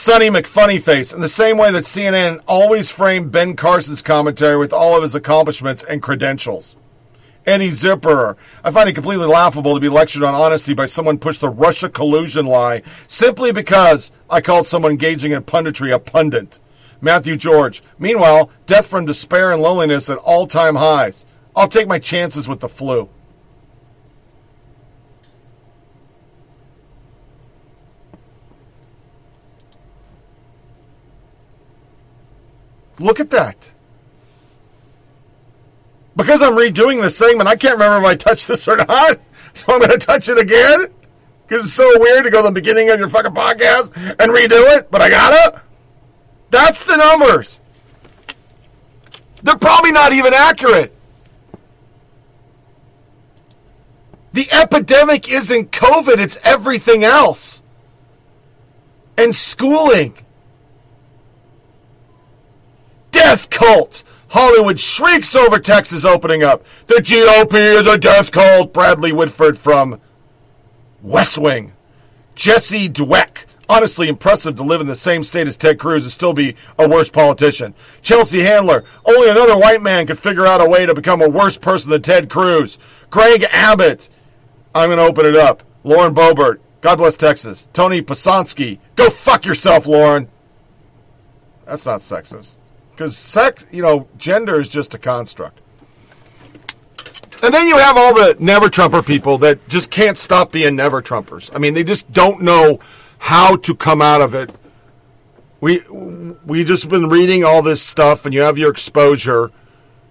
Sonny 0.00 0.30
McFunnyface, 0.30 1.12
in 1.12 1.20
the 1.20 1.28
same 1.28 1.58
way 1.58 1.72
that 1.72 1.82
CNN 1.82 2.40
always 2.46 2.88
framed 2.88 3.32
Ben 3.32 3.56
Carson's 3.56 4.00
commentary 4.00 4.56
with 4.56 4.72
all 4.72 4.94
of 4.94 5.02
his 5.02 5.16
accomplishments 5.16 5.82
and 5.82 6.00
credentials. 6.00 6.76
Eddie 7.44 7.70
Zipperer, 7.70 8.36
I 8.62 8.70
find 8.70 8.88
it 8.88 8.92
completely 8.92 9.26
laughable 9.26 9.74
to 9.74 9.80
be 9.80 9.88
lectured 9.88 10.22
on 10.22 10.36
honesty 10.36 10.72
by 10.72 10.84
someone 10.86 11.18
pushed 11.18 11.40
the 11.40 11.48
Russia 11.48 11.88
collusion 11.88 12.46
lie 12.46 12.82
simply 13.08 13.50
because 13.50 14.12
I 14.30 14.40
called 14.40 14.68
someone 14.68 14.92
engaging 14.92 15.32
in 15.32 15.42
punditry 15.42 15.92
a 15.92 15.98
pundit. 15.98 16.60
Matthew 17.00 17.34
George, 17.34 17.82
meanwhile, 17.98 18.50
death 18.66 18.86
from 18.86 19.04
despair 19.04 19.50
and 19.50 19.60
loneliness 19.60 20.08
at 20.08 20.18
all 20.18 20.46
time 20.46 20.76
highs. 20.76 21.26
I'll 21.56 21.66
take 21.66 21.88
my 21.88 21.98
chances 21.98 22.46
with 22.46 22.60
the 22.60 22.68
flu. 22.68 23.08
Look 32.98 33.20
at 33.20 33.30
that. 33.30 33.72
Because 36.16 36.42
I'm 36.42 36.54
redoing 36.54 37.00
this 37.00 37.16
segment, 37.16 37.48
I 37.48 37.56
can't 37.56 37.74
remember 37.74 37.98
if 37.98 38.04
I 38.04 38.16
touched 38.16 38.48
this 38.48 38.66
or 38.68 38.76
not. 38.76 39.18
So 39.54 39.72
I'm 39.72 39.80
going 39.80 39.90
to 39.90 39.98
touch 39.98 40.28
it 40.28 40.38
again. 40.38 40.86
Because 41.48 41.64
it's 41.64 41.74
so 41.74 41.98
weird 41.98 42.22
to 42.24 42.30
go 42.30 42.42
to 42.42 42.48
the 42.48 42.52
beginning 42.52 42.90
of 42.90 42.98
your 43.00 43.08
fucking 43.08 43.32
podcast 43.32 43.96
and 43.96 44.30
redo 44.30 44.76
it, 44.76 44.88
but 44.88 45.00
I 45.00 45.10
gotta. 45.10 45.62
That's 46.50 46.84
the 46.84 46.96
numbers. 46.96 47.58
They're 49.42 49.56
probably 49.56 49.90
not 49.90 50.12
even 50.12 50.34
accurate. 50.34 50.94
The 54.32 54.52
epidemic 54.52 55.28
isn't 55.28 55.72
COVID, 55.72 56.18
it's 56.18 56.38
everything 56.44 57.02
else. 57.02 57.62
And 59.16 59.34
schooling. 59.34 60.14
Death 63.18 63.50
cult. 63.50 64.04
Hollywood 64.28 64.78
shrieks 64.78 65.34
over 65.34 65.58
Texas 65.58 66.04
opening 66.04 66.44
up. 66.44 66.64
The 66.86 67.02
GOP 67.02 67.54
is 67.54 67.88
a 67.88 67.98
death 67.98 68.30
cult. 68.30 68.72
Bradley 68.72 69.12
Whitford 69.12 69.58
from 69.58 70.00
West 71.02 71.36
Wing. 71.36 71.72
Jesse 72.36 72.88
Dweck. 72.88 73.44
Honestly 73.68 74.08
impressive 74.08 74.54
to 74.54 74.62
live 74.62 74.80
in 74.80 74.86
the 74.86 74.94
same 74.94 75.24
state 75.24 75.48
as 75.48 75.56
Ted 75.56 75.80
Cruz 75.80 76.04
and 76.04 76.12
still 76.12 76.32
be 76.32 76.54
a 76.78 76.88
worse 76.88 77.10
politician. 77.10 77.74
Chelsea 78.02 78.42
Handler. 78.42 78.84
Only 79.04 79.30
another 79.30 79.58
white 79.58 79.82
man 79.82 80.06
could 80.06 80.20
figure 80.20 80.46
out 80.46 80.60
a 80.60 80.68
way 80.68 80.86
to 80.86 80.94
become 80.94 81.20
a 81.20 81.28
worse 81.28 81.58
person 81.58 81.90
than 81.90 82.02
Ted 82.02 82.30
Cruz. 82.30 82.78
Greg 83.10 83.44
Abbott. 83.50 84.08
I'm 84.76 84.90
going 84.90 84.98
to 84.98 85.04
open 85.04 85.26
it 85.26 85.34
up. 85.34 85.64
Lauren 85.82 86.14
Boebert. 86.14 86.60
God 86.82 86.96
bless 86.96 87.16
Texas. 87.16 87.66
Tony 87.72 88.00
Posnanski. 88.00 88.78
Go 88.94 89.10
fuck 89.10 89.44
yourself, 89.44 89.88
Lauren. 89.88 90.28
That's 91.66 91.84
not 91.84 91.98
sexist. 91.98 92.58
Because 92.98 93.16
sex, 93.16 93.64
you 93.70 93.80
know, 93.80 94.08
gender 94.16 94.58
is 94.58 94.68
just 94.68 94.92
a 94.92 94.98
construct. 94.98 95.60
And 97.44 97.54
then 97.54 97.68
you 97.68 97.78
have 97.78 97.96
all 97.96 98.12
the 98.12 98.36
never 98.40 98.68
Trumper 98.68 99.04
people 99.04 99.38
that 99.38 99.68
just 99.68 99.92
can't 99.92 100.18
stop 100.18 100.50
being 100.50 100.74
never 100.74 101.00
Trumpers. 101.00 101.48
I 101.54 101.58
mean, 101.58 101.74
they 101.74 101.84
just 101.84 102.12
don't 102.12 102.42
know 102.42 102.80
how 103.18 103.54
to 103.54 103.76
come 103.76 104.02
out 104.02 104.20
of 104.20 104.34
it. 104.34 104.52
We 105.60 105.78
we 106.44 106.64
just 106.64 106.88
been 106.88 107.08
reading 107.08 107.44
all 107.44 107.62
this 107.62 107.80
stuff, 107.80 108.24
and 108.24 108.34
you 108.34 108.40
have 108.40 108.58
your 108.58 108.70
exposure 108.72 109.52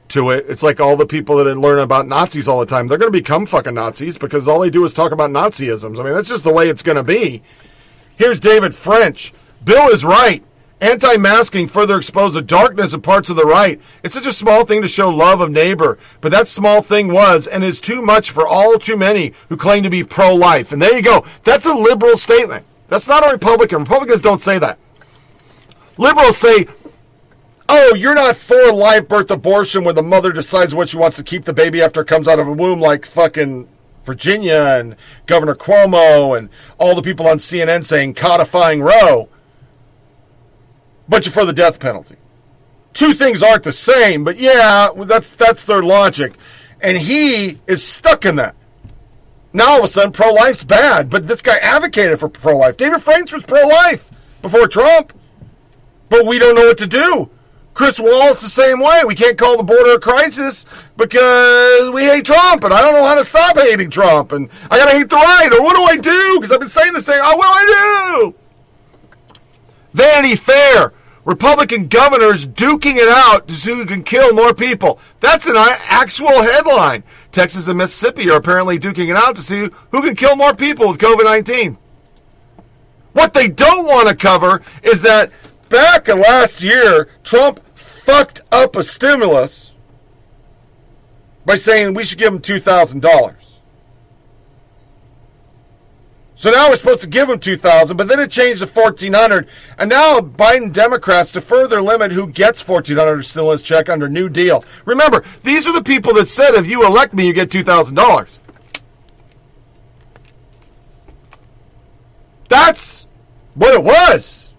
to 0.10 0.30
it. 0.30 0.46
It's 0.48 0.64
like 0.64 0.80
all 0.80 0.96
the 0.96 1.06
people 1.06 1.44
that 1.44 1.58
learn 1.58 1.80
about 1.80 2.08
Nazis 2.08 2.48
all 2.48 2.62
the 2.62 2.66
time. 2.66 2.88
They're 2.88 2.98
going 2.98 3.12
to 3.12 3.20
become 3.20 3.46
fucking 3.46 3.74
Nazis 3.74 4.18
because 4.18 4.48
all 4.48 4.62
they 4.62 4.70
do 4.70 4.86
is 4.86 4.94
talk 4.94 5.12
about 5.12 5.30
Nazisms. 5.30 6.00
I 6.00 6.04
mean, 6.04 6.14
that's 6.14 6.30
just 6.30 6.46
the 6.46 6.54
way 6.54 6.70
it's 6.70 6.84
going 6.84 6.96
to 6.96 7.04
be. 7.04 7.42
Here's 8.16 8.40
David 8.40 8.74
French. 8.74 9.34
Bill 9.66 9.90
is 9.90 10.06
right. 10.06 10.42
Anti 10.80 11.18
masking 11.18 11.68
further 11.68 11.98
exposed 11.98 12.36
the 12.36 12.42
darkness 12.42 12.94
of 12.94 13.02
parts 13.02 13.32
of 13.32 13.36
the 13.36 13.46
right. 13.46 13.82
It's 14.04 14.14
such 14.14 14.28
a 14.28 14.32
small 14.32 14.64
thing 14.64 14.84
to 14.84 14.88
show 14.88 15.10
love 15.10 15.42
of 15.42 15.50
neighbor, 15.50 15.98
but 16.22 16.32
that 16.32 16.48
small 16.48 16.84
thing 16.84 17.12
was 17.12 17.48
and 17.48 17.64
is 17.64 17.80
too 17.80 18.00
much 18.04 18.30
for 18.30 18.48
all 18.48 18.78
too 18.78 18.96
many 18.96 19.34
who 19.50 19.58
claim 19.58 19.82
to 19.84 19.90
be 19.90 20.04
pro 20.04 20.36
life. 20.36 20.72
And 20.72 20.80
there 20.80 20.96
you 20.96 21.02
go. 21.02 21.26
That's 21.44 21.66
a 21.66 21.74
liberal 21.74 22.16
statement. 22.16 22.64
That's 22.90 23.08
not 23.08 23.28
a 23.28 23.34
Republican. 23.34 23.80
Republicans 23.80 24.22
don't 24.22 24.40
say 24.40 24.60
that. 24.60 24.78
Liberals 25.98 26.38
say, 26.38 26.68
oh, 27.68 27.96
you're 27.96 28.14
not 28.14 28.36
for 28.36 28.72
live 28.72 29.08
birth 29.08 29.32
abortion 29.32 29.84
where 29.84 29.96
the 29.96 30.04
mother 30.04 30.32
decides 30.32 30.76
what 30.76 30.90
she 30.90 30.98
wants 30.98 31.18
to 31.18 31.24
keep 31.24 31.46
the 31.46 31.54
baby 31.54 31.82
after 31.82 32.02
it 32.02 32.08
comes 32.08 32.28
out 32.28 32.38
of 32.38 32.48
a 32.48 32.54
womb, 32.54 32.80
like 32.80 33.04
fucking 33.04 33.68
Virginia 34.04 34.78
and 34.80 34.96
Governor 35.26 35.56
Cuomo 35.56 36.38
and 36.38 36.50
all 36.78 36.94
the 36.94 37.02
people 37.02 37.28
on 37.28 37.40
CNN 37.40 37.84
saying 37.84 38.14
codifying 38.14 38.82
Roe 38.82 39.28
but 41.08 41.26
you're 41.26 41.34
for 41.34 41.46
the 41.46 41.54
death 41.54 41.80
penalty. 41.80 42.16
Two 42.94 43.14
things 43.14 43.44
aren't 43.44 43.64
the 43.64 43.74
same, 43.74 44.24
but 44.24 44.38
yeah, 44.40 44.90
that's 44.96 45.32
that's 45.32 45.64
their 45.64 45.84
logic. 45.84 46.34
And 46.82 46.98
he 46.98 47.60
is 47.68 47.86
stuck 47.86 48.26
in 48.26 48.36
that. 48.38 48.56
Now 49.54 49.72
all 49.72 49.78
of 49.80 49.86
a 49.86 49.88
sudden 49.88 50.12
pro 50.12 50.34
life's 50.34 50.64
bad, 50.64 51.10
but 51.10 51.28
this 51.28 51.42
guy 51.42 51.58
advocated 51.58 52.20
for 52.20 52.30
pro 52.30 52.58
life. 52.58 52.78
David 52.78 53.02
French 53.02 53.32
was 53.34 53.44
pro 53.44 53.68
life 53.68 54.10
before 54.42 54.68
Trump. 54.68 55.14
But 56.10 56.26
we 56.26 56.40
don't 56.40 56.56
know 56.56 56.68
what 56.68 56.78
to 56.80 56.88
do. 56.88 57.30
Chris 57.74 58.00
Wallace 58.00 58.42
the 58.42 58.50
same 58.50 58.80
way. 58.80 59.04
We 59.06 59.14
can't 59.14 59.38
call 59.38 59.56
the 59.56 59.64
border 59.64 59.94
a 59.94 60.00
crisis 60.00 60.66
because 60.96 61.92
we 61.92 62.06
hate 62.06 62.26
Trump, 62.26 62.64
and 62.64 62.74
I 62.74 62.82
don't 62.82 62.94
know 62.94 63.06
how 63.06 63.16
to 63.16 63.26
stop 63.26 63.56
hating 63.56 63.92
Trump, 63.92 64.32
and 64.32 64.50
I 64.72 64.78
gotta 64.78 64.98
hate 64.98 65.10
the 65.10 65.16
right, 65.16 65.50
or 65.54 65.62
what 65.62 65.76
do 65.76 65.84
I 65.84 65.98
do? 65.98 66.38
Because 66.40 66.52
I've 66.52 66.60
been 66.60 66.70
saying 66.70 66.94
this 66.94 67.06
thing. 67.06 67.20
Oh, 67.22 67.38
what 67.38 67.46
do 67.46 67.52
I 67.54 68.24
do? 68.24 68.36
Vanity 69.94 70.36
Fair. 70.36 70.94
Republican 71.28 71.90
governors 71.90 72.48
duking 72.48 72.96
it 72.96 73.10
out 73.10 73.50
to 73.50 73.54
see 73.54 73.74
who 73.74 73.86
can 73.86 74.02
kill 74.02 74.34
more 74.34 74.54
people. 74.54 74.98
That's 75.20 75.46
an 75.46 75.58
uh, 75.58 75.76
actual 75.84 76.32
headline. 76.42 77.04
Texas 77.34 77.68
and 77.68 77.78
Mississippi 77.78 78.30
are 78.30 78.38
apparently 78.38 78.80
duking 78.80 79.10
it 79.10 79.18
out 79.18 79.36
to 79.36 79.42
see 79.42 79.70
who 79.92 80.02
can 80.02 80.16
kill 80.16 80.38
more 80.38 80.56
people 80.56 80.88
with 80.88 81.00
COVID 81.00 81.26
19. 81.26 81.78
What 83.12 83.34
they 83.34 83.50
don't 83.50 83.86
want 83.86 84.08
to 84.08 84.16
cover 84.16 84.62
is 84.82 85.02
that 85.02 85.34
back 85.68 86.08
in 86.08 86.22
last 86.22 86.64
year, 86.64 87.10
Trump 87.26 87.60
fucked 87.76 88.40
up 88.50 88.78
a 88.78 88.84
stimulus 88.84 89.74
by 91.46 91.58
saying 91.58 91.94
we 91.94 92.06
should 92.06 92.20
give 92.20 92.34
him 92.34 92.40
$2,000. 92.40 93.47
So 96.40 96.52
now 96.52 96.70
we're 96.70 96.76
supposed 96.76 97.02
to 97.02 97.08
give 97.08 97.28
them 97.28 97.40
2000 97.40 97.98
but 97.98 98.08
then 98.08 98.20
it 98.20 98.30
changed 98.30 98.62
to 98.62 98.68
1400 98.68 99.50
And 99.78 99.90
now 99.90 100.20
Biden 100.20 100.72
Democrats, 100.72 101.32
to 101.32 101.42
further 101.42 101.82
limit 101.82 102.12
who 102.12 102.28
gets 102.28 102.66
1400 102.66 103.24
stimulus 103.24 103.64
check 103.64 103.90
under 103.90 104.08
New 104.08 104.30
Deal. 104.30 104.64
Remember, 104.86 105.24
these 105.44 105.68
are 105.68 105.74
the 105.74 105.84
people 105.84 106.14
that 106.14 106.30
said 106.30 106.54
if 106.54 106.68
you 106.68 106.86
elect 106.86 107.14
me, 107.14 107.26
you 107.26 107.34
get 107.34 107.50
$2,000. 107.50 108.40
That's 112.48 113.08
what 113.56 113.74
it 113.74 113.84
was. 113.84 114.54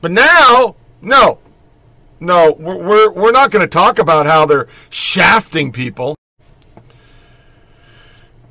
But 0.00 0.12
now, 0.12 0.76
no. 1.02 1.38
No, 2.20 2.52
we're, 2.58 2.76
we're, 2.76 3.10
we're 3.10 3.32
not 3.32 3.50
going 3.50 3.62
to 3.62 3.68
talk 3.68 3.98
about 3.98 4.26
how 4.26 4.46
they're 4.46 4.68
shafting 4.88 5.72
people. 5.72 6.16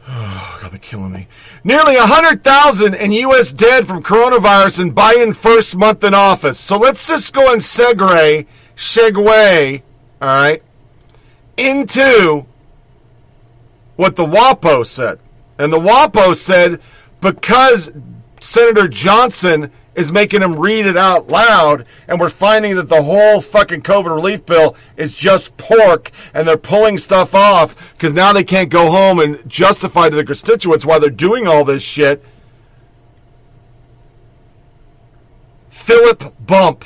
Oh, 0.08 0.60
God, 0.62 0.72
they're 0.72 0.73
killing 0.84 1.12
me. 1.12 1.28
Nearly 1.63 1.96
100,000 1.96 2.93
in 2.93 3.12
U.S. 3.12 3.52
dead 3.52 3.88
from 3.88 4.04
coronavirus 4.04 4.82
in 4.82 4.93
Biden 4.93 5.36
first 5.36 5.76
month 5.76 6.04
in 6.04 6.13
office. 6.13 6.60
So 6.60 6.78
let's 6.78 7.08
just 7.08 7.34
go 7.34 7.52
and 7.52 7.62
segue, 7.62 8.46
segue, 8.76 9.82
all 10.22 10.28
right, 10.28 10.62
into 11.58 12.46
what 13.96 14.15
the 14.15 14.26
WAPO 14.26 14.86
said. 14.86 15.19
And 15.58 15.72
the 15.72 15.80
WAPO 15.80 16.36
said 16.36 16.80
because 17.22 17.91
Senator 18.41 18.88
Johnson 18.88 19.72
is 19.95 20.12
making 20.12 20.39
them 20.41 20.60
read 20.60 20.86
it 20.86 20.97
out 20.97 21.27
loud, 21.27 21.86
and 22.08 22.19
we're 22.19 22.29
finding 22.29 22.75
that 22.75 22.89
the 22.89 23.03
whole 23.03 23.41
fucking 23.41 23.82
COVID 23.82 24.13
relief 24.13 24.45
bill 24.45 24.75
is 24.97 25.17
just 25.17 25.56
pork, 25.58 26.12
and 26.34 26.47
they're 26.47 26.58
pulling 26.58 26.97
stuff 26.97 27.36
off 27.36 27.93
because 27.93 28.13
now 28.13 28.34
they 28.34 28.43
can't 28.43 28.69
go 28.69 28.89
home 28.89 29.19
and 29.19 29.47
justify 29.47 30.10
to 30.10 30.15
their 30.15 30.25
constituents 30.25 30.86
why 30.86 30.99
they're 30.99 31.10
doing 31.10 31.47
all 31.47 31.63
this 31.63 31.84
shit. 31.84 32.23
Philip 35.69 36.34
Bump, 36.39 36.86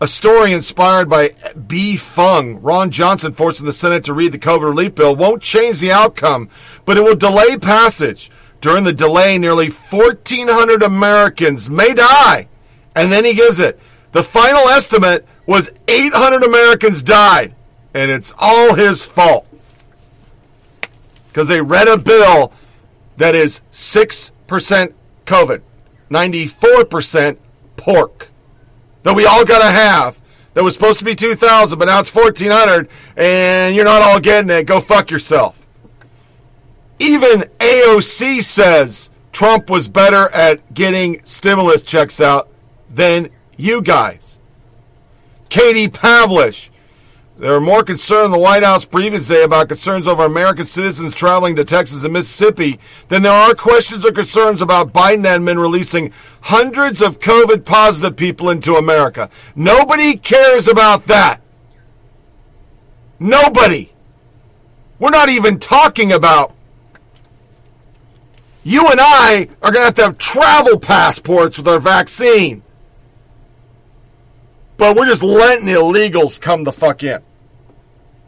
A 0.00 0.06
story 0.06 0.52
inspired 0.52 1.08
by 1.08 1.30
B. 1.66 1.96
Fung, 1.96 2.60
Ron 2.60 2.90
Johnson 2.90 3.32
forcing 3.32 3.66
the 3.66 3.72
Senate 3.72 4.04
to 4.04 4.12
read 4.12 4.32
the 4.32 4.38
COVID 4.38 4.68
relief 4.68 4.94
bill, 4.94 5.16
won't 5.16 5.42
change 5.42 5.80
the 5.80 5.92
outcome, 5.92 6.50
but 6.84 6.96
it 6.96 7.02
will 7.02 7.16
delay 7.16 7.56
passage. 7.56 8.30
During 8.62 8.84
the 8.84 8.92
delay, 8.92 9.38
nearly 9.38 9.68
1,400 9.70 10.84
Americans 10.84 11.68
may 11.68 11.92
die. 11.94 12.46
And 12.94 13.10
then 13.10 13.24
he 13.24 13.34
gives 13.34 13.58
it. 13.58 13.78
The 14.12 14.22
final 14.22 14.68
estimate 14.68 15.26
was 15.46 15.72
800 15.88 16.44
Americans 16.44 17.02
died, 17.02 17.56
and 17.92 18.10
it's 18.10 18.32
all 18.38 18.74
his 18.74 19.04
fault. 19.04 19.48
Because 21.28 21.48
they 21.48 21.60
read 21.60 21.88
a 21.88 21.98
bill 21.98 22.52
that 23.16 23.34
is 23.34 23.62
6% 23.72 24.30
COVID, 25.26 25.62
94% 26.08 27.38
pork 27.76 28.30
that 29.02 29.16
we 29.16 29.26
all 29.26 29.44
got 29.44 29.58
to 29.58 29.72
have. 29.72 30.20
That 30.54 30.62
was 30.62 30.74
supposed 30.74 31.00
to 31.00 31.04
be 31.04 31.16
2,000, 31.16 31.78
but 31.78 31.86
now 31.86 31.98
it's 31.98 32.14
1,400, 32.14 32.88
and 33.16 33.74
you're 33.74 33.84
not 33.84 34.02
all 34.02 34.20
getting 34.20 34.50
it. 34.50 34.66
Go 34.66 34.80
fuck 34.80 35.10
yourself. 35.10 35.61
Even 36.98 37.42
AOC 37.58 38.42
says 38.42 39.10
Trump 39.32 39.70
was 39.70 39.88
better 39.88 40.28
at 40.30 40.74
getting 40.74 41.24
stimulus 41.24 41.82
checks 41.82 42.20
out 42.20 42.48
than 42.90 43.30
you 43.56 43.82
guys. 43.82 44.40
Katie 45.48 45.88
Pavlich. 45.88 46.68
There 47.38 47.54
are 47.54 47.60
more 47.60 47.82
concerned 47.82 48.26
in 48.26 48.30
the 48.30 48.38
White 48.38 48.62
House 48.62 48.84
briefing 48.84 49.18
today 49.20 49.42
about 49.42 49.68
concerns 49.68 50.06
over 50.06 50.24
American 50.24 50.64
citizens 50.64 51.14
traveling 51.14 51.56
to 51.56 51.64
Texas 51.64 52.04
and 52.04 52.12
Mississippi 52.12 52.78
than 53.08 53.22
there 53.22 53.32
are 53.32 53.54
questions 53.54 54.06
or 54.06 54.12
concerns 54.12 54.62
about 54.62 54.92
Biden 54.92 55.24
admin 55.26 55.60
releasing 55.60 56.12
hundreds 56.42 57.02
of 57.02 57.18
COVID 57.18 57.64
positive 57.64 58.16
people 58.16 58.48
into 58.48 58.76
America. 58.76 59.28
Nobody 59.56 60.16
cares 60.16 60.68
about 60.68 61.06
that. 61.06 61.40
Nobody. 63.18 63.92
We're 64.98 65.10
not 65.10 65.28
even 65.28 65.58
talking 65.58 66.12
about. 66.12 66.54
You 68.64 68.86
and 68.88 69.00
I 69.00 69.48
are 69.62 69.72
going 69.72 69.82
to 69.82 69.86
have 69.86 69.94
to 69.94 70.02
have 70.02 70.18
travel 70.18 70.78
passports 70.78 71.58
with 71.58 71.66
our 71.66 71.80
vaccine. 71.80 72.62
But 74.76 74.96
we're 74.96 75.06
just 75.06 75.22
letting 75.22 75.66
illegals 75.66 76.40
come 76.40 76.64
the 76.64 76.72
fuck 76.72 77.02
in. 77.02 77.22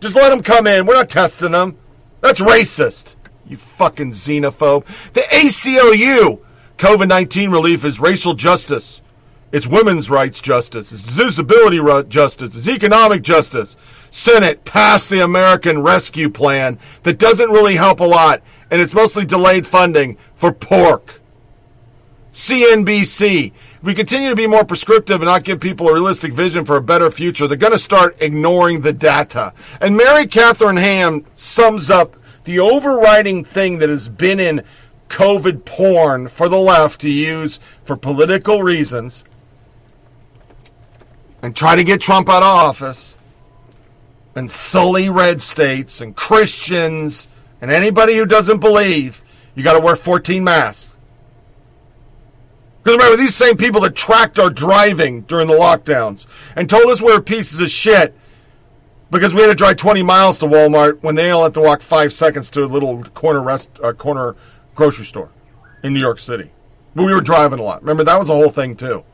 Just 0.00 0.16
let 0.16 0.30
them 0.30 0.42
come 0.42 0.66
in. 0.66 0.86
We're 0.86 0.94
not 0.94 1.08
testing 1.08 1.52
them. 1.52 1.78
That's 2.20 2.40
racist. 2.40 3.16
You 3.46 3.56
fucking 3.56 4.12
xenophobe. 4.12 4.86
The 5.12 5.20
ACLU, 5.20 6.40
COVID 6.78 7.08
19 7.08 7.50
relief 7.50 7.84
is 7.84 8.00
racial 8.00 8.34
justice. 8.34 9.00
It's 9.52 9.66
women's 9.66 10.10
rights 10.10 10.40
justice. 10.40 10.90
It's 10.90 11.16
disability 11.16 11.78
justice. 12.08 12.56
It's 12.56 12.68
economic 12.68 13.22
justice. 13.22 13.76
Senate 14.10 14.64
passed 14.64 15.10
the 15.10 15.22
American 15.22 15.82
Rescue 15.82 16.28
Plan 16.28 16.78
that 17.04 17.18
doesn't 17.18 17.50
really 17.50 17.76
help 17.76 18.00
a 18.00 18.04
lot, 18.04 18.42
and 18.70 18.80
it's 18.80 18.94
mostly 18.94 19.24
delayed 19.24 19.66
funding 19.66 20.16
for 20.34 20.52
pork. 20.52 21.20
CNBC 22.32 23.52
if 23.84 23.88
we 23.88 23.94
continue 23.94 24.30
to 24.30 24.34
be 24.34 24.46
more 24.46 24.64
prescriptive 24.64 25.16
and 25.16 25.26
not 25.26 25.44
give 25.44 25.60
people 25.60 25.90
a 25.90 25.92
realistic 25.92 26.32
vision 26.32 26.64
for 26.64 26.76
a 26.76 26.80
better 26.80 27.10
future, 27.10 27.46
they're 27.46 27.58
going 27.58 27.74
to 27.74 27.78
start 27.78 28.16
ignoring 28.18 28.80
the 28.80 28.94
data. 28.94 29.52
And 29.78 29.94
Mary 29.94 30.26
Catherine 30.26 30.78
Ham 30.78 31.26
sums 31.34 31.90
up 31.90 32.16
the 32.44 32.60
overriding 32.60 33.44
thing 33.44 33.76
that 33.80 33.90
has 33.90 34.08
been 34.08 34.40
in 34.40 34.64
COVID 35.10 35.66
porn 35.66 36.28
for 36.28 36.48
the 36.48 36.56
left 36.56 37.02
to 37.02 37.10
use 37.10 37.60
for 37.84 37.94
political 37.94 38.62
reasons 38.62 39.22
and 41.42 41.54
try 41.54 41.76
to 41.76 41.84
get 41.84 42.00
Trump 42.00 42.30
out 42.30 42.42
of 42.42 42.48
office 42.48 43.18
and 44.34 44.50
sully 44.50 45.10
red 45.10 45.42
states 45.42 46.00
and 46.00 46.16
Christians 46.16 47.28
and 47.64 47.72
anybody 47.72 48.14
who 48.14 48.26
doesn't 48.26 48.58
believe 48.58 49.24
you 49.54 49.64
got 49.64 49.72
to 49.72 49.80
wear 49.80 49.96
14 49.96 50.44
masks. 50.44 50.92
Because 52.82 52.98
remember, 52.98 53.16
these 53.16 53.34
same 53.34 53.56
people 53.56 53.80
that 53.80 53.94
tracked 53.94 54.38
our 54.38 54.50
driving 54.50 55.22
during 55.22 55.48
the 55.48 55.54
lockdowns 55.54 56.26
and 56.54 56.68
told 56.68 56.84
us 56.88 57.00
we 57.00 57.10
were 57.10 57.22
pieces 57.22 57.60
of 57.60 57.70
shit 57.70 58.14
because 59.10 59.32
we 59.32 59.40
had 59.40 59.46
to 59.46 59.54
drive 59.54 59.78
20 59.78 60.02
miles 60.02 60.36
to 60.38 60.46
Walmart 60.46 61.02
when 61.02 61.14
they 61.14 61.32
only 61.32 61.44
had 61.44 61.54
to 61.54 61.62
walk 61.62 61.80
five 61.80 62.12
seconds 62.12 62.50
to 62.50 62.64
a 62.64 62.66
little 62.66 63.02
corner 63.02 63.42
rest, 63.42 63.70
uh, 63.82 63.94
corner 63.94 64.36
grocery 64.74 65.06
store 65.06 65.30
in 65.82 65.94
New 65.94 66.00
York 66.00 66.18
City. 66.18 66.50
But 66.94 67.04
we 67.04 67.14
were 67.14 67.22
driving 67.22 67.60
a 67.60 67.62
lot. 67.62 67.80
Remember, 67.80 68.04
that 68.04 68.18
was 68.18 68.28
a 68.28 68.34
whole 68.34 68.50
thing 68.50 68.76
too. 68.76 69.04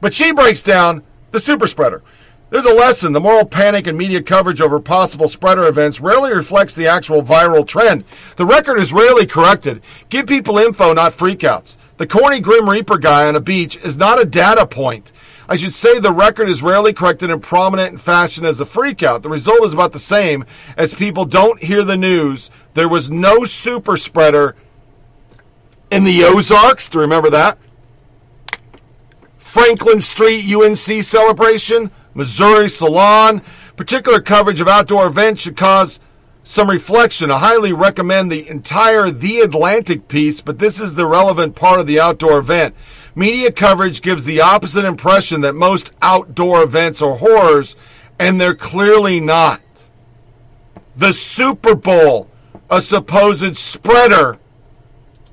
But 0.00 0.14
she 0.14 0.32
breaks 0.32 0.64
down 0.64 1.04
the 1.30 1.38
super 1.38 1.68
spreader. 1.68 2.02
There's 2.50 2.64
a 2.64 2.72
lesson. 2.72 3.12
The 3.12 3.20
moral 3.20 3.44
panic 3.44 3.86
and 3.86 3.98
media 3.98 4.22
coverage 4.22 4.60
over 4.60 4.80
possible 4.80 5.28
spreader 5.28 5.66
events 5.66 6.00
rarely 6.00 6.32
reflects 6.32 6.74
the 6.74 6.86
actual 6.86 7.22
viral 7.22 7.66
trend. 7.66 8.04
The 8.36 8.46
record 8.46 8.78
is 8.78 8.92
rarely 8.92 9.26
corrected. 9.26 9.82
Give 10.08 10.26
people 10.26 10.58
info, 10.58 10.94
not 10.94 11.12
freakouts. 11.12 11.76
The 11.98 12.06
corny 12.06 12.40
Grim 12.40 12.68
Reaper 12.68 12.96
guy 12.96 13.26
on 13.26 13.36
a 13.36 13.40
beach 13.40 13.76
is 13.76 13.98
not 13.98 14.20
a 14.20 14.24
data 14.24 14.66
point. 14.66 15.12
I 15.48 15.56
should 15.56 15.72
say 15.72 15.98
the 15.98 16.12
record 16.12 16.48
is 16.48 16.62
rarely 16.62 16.92
corrected 16.92 17.30
in 17.30 17.40
prominent 17.40 18.00
fashion 18.00 18.44
as 18.44 18.60
a 18.60 18.64
freakout. 18.64 19.22
The 19.22 19.30
result 19.30 19.64
is 19.64 19.74
about 19.74 19.92
the 19.92 19.98
same 19.98 20.44
as 20.76 20.94
people 20.94 21.24
don't 21.24 21.62
hear 21.62 21.84
the 21.84 21.96
news. 21.96 22.50
There 22.74 22.88
was 22.88 23.10
no 23.10 23.44
super 23.44 23.96
spreader 23.96 24.56
in 25.90 26.04
the 26.04 26.24
Ozarks. 26.24 26.88
Do 26.88 26.98
you 26.98 27.02
remember 27.02 27.30
that? 27.30 27.58
Franklin 29.38 30.02
Street 30.02 30.44
UNC 30.54 31.02
celebration, 31.02 31.90
Missouri 32.18 32.68
Salon. 32.68 33.40
Particular 33.76 34.20
coverage 34.20 34.60
of 34.60 34.66
outdoor 34.66 35.06
events 35.06 35.42
should 35.42 35.56
cause 35.56 36.00
some 36.42 36.68
reflection. 36.68 37.30
I 37.30 37.38
highly 37.38 37.72
recommend 37.72 38.32
the 38.32 38.48
entire 38.48 39.12
The 39.12 39.38
Atlantic 39.38 40.08
piece, 40.08 40.40
but 40.40 40.58
this 40.58 40.80
is 40.80 40.96
the 40.96 41.06
relevant 41.06 41.54
part 41.54 41.78
of 41.78 41.86
the 41.86 42.00
outdoor 42.00 42.38
event. 42.38 42.74
Media 43.14 43.52
coverage 43.52 44.02
gives 44.02 44.24
the 44.24 44.40
opposite 44.40 44.84
impression 44.84 45.42
that 45.42 45.54
most 45.54 45.92
outdoor 46.02 46.64
events 46.64 47.00
are 47.00 47.14
horrors, 47.14 47.76
and 48.18 48.40
they're 48.40 48.52
clearly 48.52 49.20
not. 49.20 49.60
The 50.96 51.12
Super 51.12 51.76
Bowl, 51.76 52.28
a 52.68 52.80
supposed 52.80 53.56
spreader, 53.56 54.38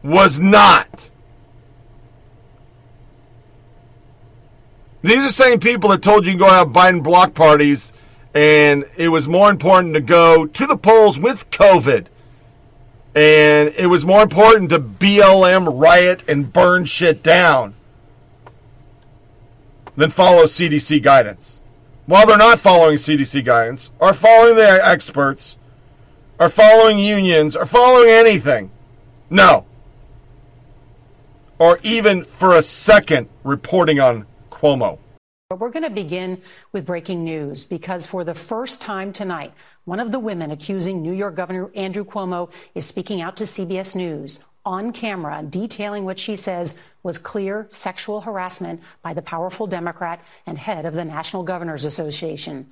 was 0.04 0.40
not. 0.40 1.10
These 5.06 5.20
are 5.20 5.22
the 5.22 5.32
same 5.32 5.60
people 5.60 5.92
that 5.92 6.02
told 6.02 6.26
you 6.26 6.32
can 6.32 6.40
go 6.40 6.50
have 6.50 6.70
Biden 6.70 7.04
block 7.04 7.36
parties 7.36 7.94
and 8.34 8.86
it 8.98 9.10
was 9.10 9.28
more 9.28 9.52
important 9.52 9.94
to 9.94 10.02
go 10.02 10.48
to 10.48 10.66
the 10.66 10.76
polls 10.76 11.20
with 11.20 11.48
COVID. 11.52 12.08
And 13.14 13.70
it 13.78 13.86
was 13.86 14.04
more 14.04 14.24
important 14.24 14.72
to 14.72 14.80
BLM 14.80 15.80
riot 15.80 16.24
and 16.28 16.52
burn 16.52 16.86
shit 16.86 17.22
down 17.22 17.76
than 19.96 20.10
follow 20.10 20.46
CDC 20.46 21.04
guidance. 21.04 21.62
While 22.08 22.26
they're 22.26 22.36
not 22.36 22.60
following 22.60 22.98
CDC 22.98 23.46
guidance, 23.46 23.92
or 24.00 24.12
following 24.12 24.56
the 24.56 24.80
experts, 24.84 25.56
or 26.40 26.50
following 26.50 26.98
unions, 26.98 27.56
or 27.56 27.68
following 27.68 28.10
anything. 28.10 28.72
No. 29.30 29.66
Or 31.60 31.80
even 31.84 32.26
for 32.26 32.56
a 32.56 32.64
second 32.64 33.30
reporting 33.44 34.00
on 34.00 34.26
Cuomo. 34.66 34.98
But 35.48 35.60
we're 35.60 35.70
going 35.70 35.84
to 35.84 35.92
begin 35.92 36.42
with 36.72 36.88
breaking 36.88 37.24
news 37.24 37.66
because 37.66 38.08
for 38.08 38.24
the 38.24 38.34
first 38.34 38.82
time 38.82 39.12
tonight, 39.12 39.54
one 39.84 40.00
of 40.00 40.12
the 40.12 40.18
women 40.18 40.50
accusing 40.50 41.04
New 41.04 41.14
York 41.14 41.36
Governor 41.36 41.70
Andrew 41.76 42.04
Cuomo 42.04 42.52
is 42.74 42.84
speaking 42.84 43.22
out 43.22 43.38
to 43.38 43.44
CBS 43.44 43.96
News 43.96 44.40
on 44.66 44.92
camera, 44.92 45.46
detailing 45.48 46.04
what 46.04 46.18
she 46.18 46.36
says 46.36 46.76
was 47.04 47.20
clear 47.20 47.68
sexual 47.70 48.22
harassment 48.22 48.82
by 49.04 49.14
the 49.14 49.22
powerful 49.22 49.68
Democrat 49.68 50.20
and 50.48 50.58
head 50.58 50.88
of 50.88 50.96
the 50.96 51.06
National 51.06 51.44
Governors 51.44 51.86
Association. 51.86 52.66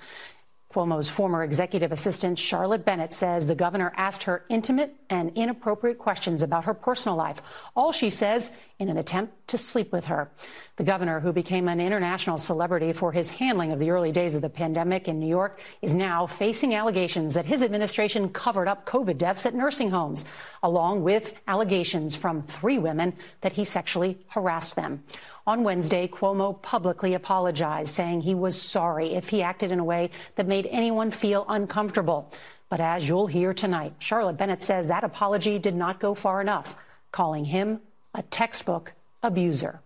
Cuomo's 0.73 1.09
former 1.09 1.43
executive 1.43 1.91
assistant, 1.91 2.39
Charlotte 2.39 2.83
Bennett, 2.83 3.13
says 3.13 3.45
the 3.45 3.53
governor 3.53 3.93
asked 3.95 4.23
her 4.23 4.43
intimate 4.49 4.95
and 5.11 5.31
inappropriate 5.35 5.99
questions 5.99 6.41
about 6.41 6.65
her 6.65 6.73
personal 6.73 7.15
life. 7.15 7.43
All 7.75 7.91
she 7.91 8.09
says 8.09 8.51
in 8.79 8.89
an 8.89 8.97
attempt 8.97 9.42
to 9.47 9.57
sleep 9.57 9.91
with 9.91 10.05
her. 10.05 10.29
The 10.77 10.83
governor, 10.83 11.19
who 11.19 11.33
became 11.33 11.67
an 11.67 11.79
international 11.79 12.37
celebrity 12.37 12.93
for 12.93 13.11
his 13.11 13.29
handling 13.29 13.71
of 13.71 13.79
the 13.79 13.91
early 13.91 14.11
days 14.11 14.33
of 14.33 14.41
the 14.41 14.49
pandemic 14.49 15.07
in 15.07 15.19
New 15.19 15.27
York, 15.27 15.59
is 15.81 15.93
now 15.93 16.25
facing 16.25 16.73
allegations 16.73 17.33
that 17.33 17.45
his 17.45 17.61
administration 17.61 18.29
covered 18.29 18.67
up 18.67 18.85
COVID 18.85 19.17
deaths 19.17 19.45
at 19.45 19.53
nursing 19.53 19.91
homes, 19.91 20.25
along 20.63 21.03
with 21.03 21.33
allegations 21.47 22.15
from 22.15 22.41
three 22.43 22.77
women 22.77 23.13
that 23.41 23.53
he 23.53 23.65
sexually 23.65 24.17
harassed 24.29 24.75
them. 24.75 25.03
On 25.45 25.63
Wednesday, 25.63 26.07
Cuomo 26.07 26.61
publicly 26.61 27.13
apologized, 27.13 27.93
saying 27.93 28.21
he 28.21 28.33
was 28.33 28.59
sorry 28.59 29.13
if 29.13 29.29
he 29.29 29.43
acted 29.43 29.71
in 29.71 29.79
a 29.79 29.83
way 29.83 30.09
that 30.35 30.47
made 30.47 30.67
anyone 30.71 31.11
feel 31.11 31.45
uncomfortable. 31.49 32.31
But 32.69 32.79
as 32.79 33.07
you'll 33.07 33.27
hear 33.27 33.53
tonight, 33.53 33.93
Charlotte 33.99 34.37
Bennett 34.37 34.63
says 34.63 34.87
that 34.87 35.03
apology 35.03 35.59
did 35.59 35.75
not 35.75 35.99
go 35.99 36.15
far 36.15 36.41
enough, 36.41 36.77
calling 37.11 37.45
him 37.45 37.81
a 38.15 38.23
textbook 38.23 38.93
abuser. 39.23 39.79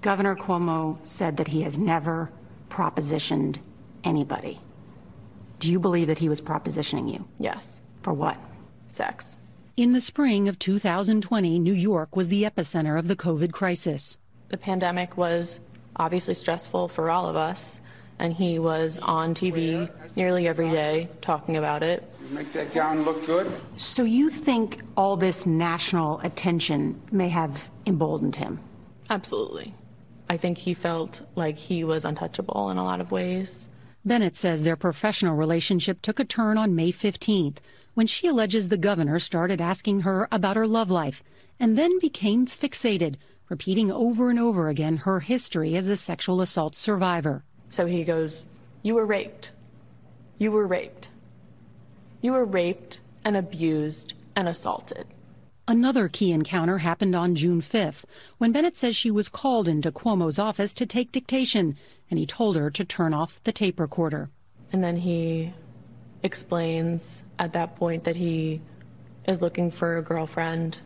Governor 0.00 0.36
Cuomo 0.36 0.98
said 1.02 1.36
that 1.36 1.48
he 1.48 1.62
has 1.62 1.78
never 1.78 2.30
propositioned 2.68 3.58
anybody. 4.04 4.60
Do 5.58 5.70
you 5.70 5.80
believe 5.80 6.06
that 6.06 6.18
he 6.18 6.28
was 6.28 6.40
propositioning 6.40 7.12
you? 7.12 7.26
Yes. 7.38 7.80
For 8.02 8.12
what? 8.12 8.38
Sex. 8.88 9.36
In 9.76 9.92
the 9.92 10.00
spring 10.00 10.48
of 10.48 10.58
2020, 10.58 11.58
New 11.58 11.72
York 11.72 12.14
was 12.14 12.28
the 12.28 12.44
epicenter 12.44 12.98
of 12.98 13.08
the 13.08 13.16
COVID 13.16 13.52
crisis. 13.52 14.18
The 14.48 14.56
pandemic 14.56 15.16
was 15.16 15.58
obviously 15.96 16.34
stressful 16.34 16.88
for 16.88 17.10
all 17.10 17.26
of 17.26 17.34
us, 17.34 17.80
and 18.24 18.32
he 18.32 18.58
was 18.58 18.98
on 18.98 19.34
TV 19.34 19.90
nearly 20.16 20.48
every 20.48 20.70
day 20.70 21.08
talking 21.20 21.56
about 21.56 21.82
it. 21.82 22.02
Make 22.30 22.52
that 22.54 22.72
gown 22.72 23.02
look 23.02 23.24
good? 23.26 23.46
So 23.76 24.02
you 24.02 24.30
think 24.30 24.80
all 24.96 25.16
this 25.16 25.44
national 25.44 26.20
attention 26.20 27.00
may 27.12 27.28
have 27.28 27.70
emboldened 27.84 28.34
him? 28.34 28.60
Absolutely. 29.10 29.74
I 30.30 30.38
think 30.38 30.56
he 30.56 30.72
felt 30.72 31.20
like 31.34 31.58
he 31.58 31.84
was 31.84 32.06
untouchable 32.06 32.70
in 32.70 32.78
a 32.78 32.82
lot 32.82 33.02
of 33.02 33.12
ways. 33.12 33.68
Bennett 34.06 34.36
says 34.36 34.62
their 34.62 34.76
professional 34.76 35.36
relationship 35.36 36.00
took 36.00 36.18
a 36.18 36.24
turn 36.24 36.56
on 36.56 36.74
May 36.74 36.92
15th 36.92 37.58
when 37.92 38.06
she 38.06 38.26
alleges 38.26 38.68
the 38.68 38.78
governor 38.78 39.18
started 39.18 39.60
asking 39.60 40.00
her 40.00 40.28
about 40.32 40.56
her 40.56 40.66
love 40.66 40.90
life 40.90 41.22
and 41.60 41.76
then 41.76 41.98
became 41.98 42.46
fixated, 42.46 43.16
repeating 43.50 43.92
over 43.92 44.30
and 44.30 44.38
over 44.38 44.68
again 44.68 44.96
her 44.96 45.20
history 45.20 45.76
as 45.76 45.90
a 45.90 45.96
sexual 45.96 46.40
assault 46.40 46.74
survivor. 46.74 47.44
So 47.74 47.86
he 47.86 48.04
goes, 48.04 48.46
You 48.84 48.94
were 48.94 49.04
raped. 49.04 49.50
You 50.38 50.52
were 50.52 50.64
raped. 50.64 51.08
You 52.20 52.30
were 52.30 52.44
raped 52.44 53.00
and 53.24 53.36
abused 53.36 54.14
and 54.36 54.46
assaulted. 54.46 55.08
Another 55.66 56.08
key 56.08 56.30
encounter 56.30 56.78
happened 56.78 57.16
on 57.16 57.34
June 57.34 57.60
5th 57.60 58.04
when 58.38 58.52
Bennett 58.52 58.76
says 58.76 58.94
she 58.94 59.10
was 59.10 59.28
called 59.28 59.66
into 59.66 59.90
Cuomo's 59.90 60.38
office 60.38 60.72
to 60.74 60.86
take 60.86 61.10
dictation, 61.10 61.76
and 62.08 62.16
he 62.16 62.26
told 62.26 62.54
her 62.54 62.70
to 62.70 62.84
turn 62.84 63.12
off 63.12 63.42
the 63.42 63.50
tape 63.50 63.80
recorder. 63.80 64.30
And 64.72 64.84
then 64.84 64.96
he 64.96 65.52
explains 66.22 67.24
at 67.40 67.54
that 67.54 67.74
point 67.74 68.04
that 68.04 68.14
he 68.14 68.60
is 69.26 69.42
looking 69.42 69.72
for 69.72 69.96
a 69.96 70.02
girlfriend. 70.02 70.78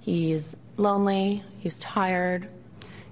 He's 0.00 0.56
lonely, 0.76 1.44
he's 1.60 1.78
tired. 1.78 2.48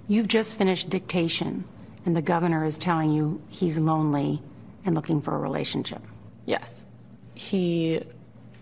You've 0.08 0.26
just 0.26 0.58
finished 0.58 0.90
dictation, 0.90 1.62
and 2.04 2.16
the 2.16 2.22
governor 2.22 2.64
is 2.64 2.78
telling 2.78 3.10
you 3.10 3.40
he's 3.48 3.78
lonely 3.78 4.42
and 4.84 4.94
looking 4.94 5.20
for 5.20 5.34
a 5.34 5.38
relationship. 5.38 6.02
Yes. 6.46 6.84
He 7.34 8.02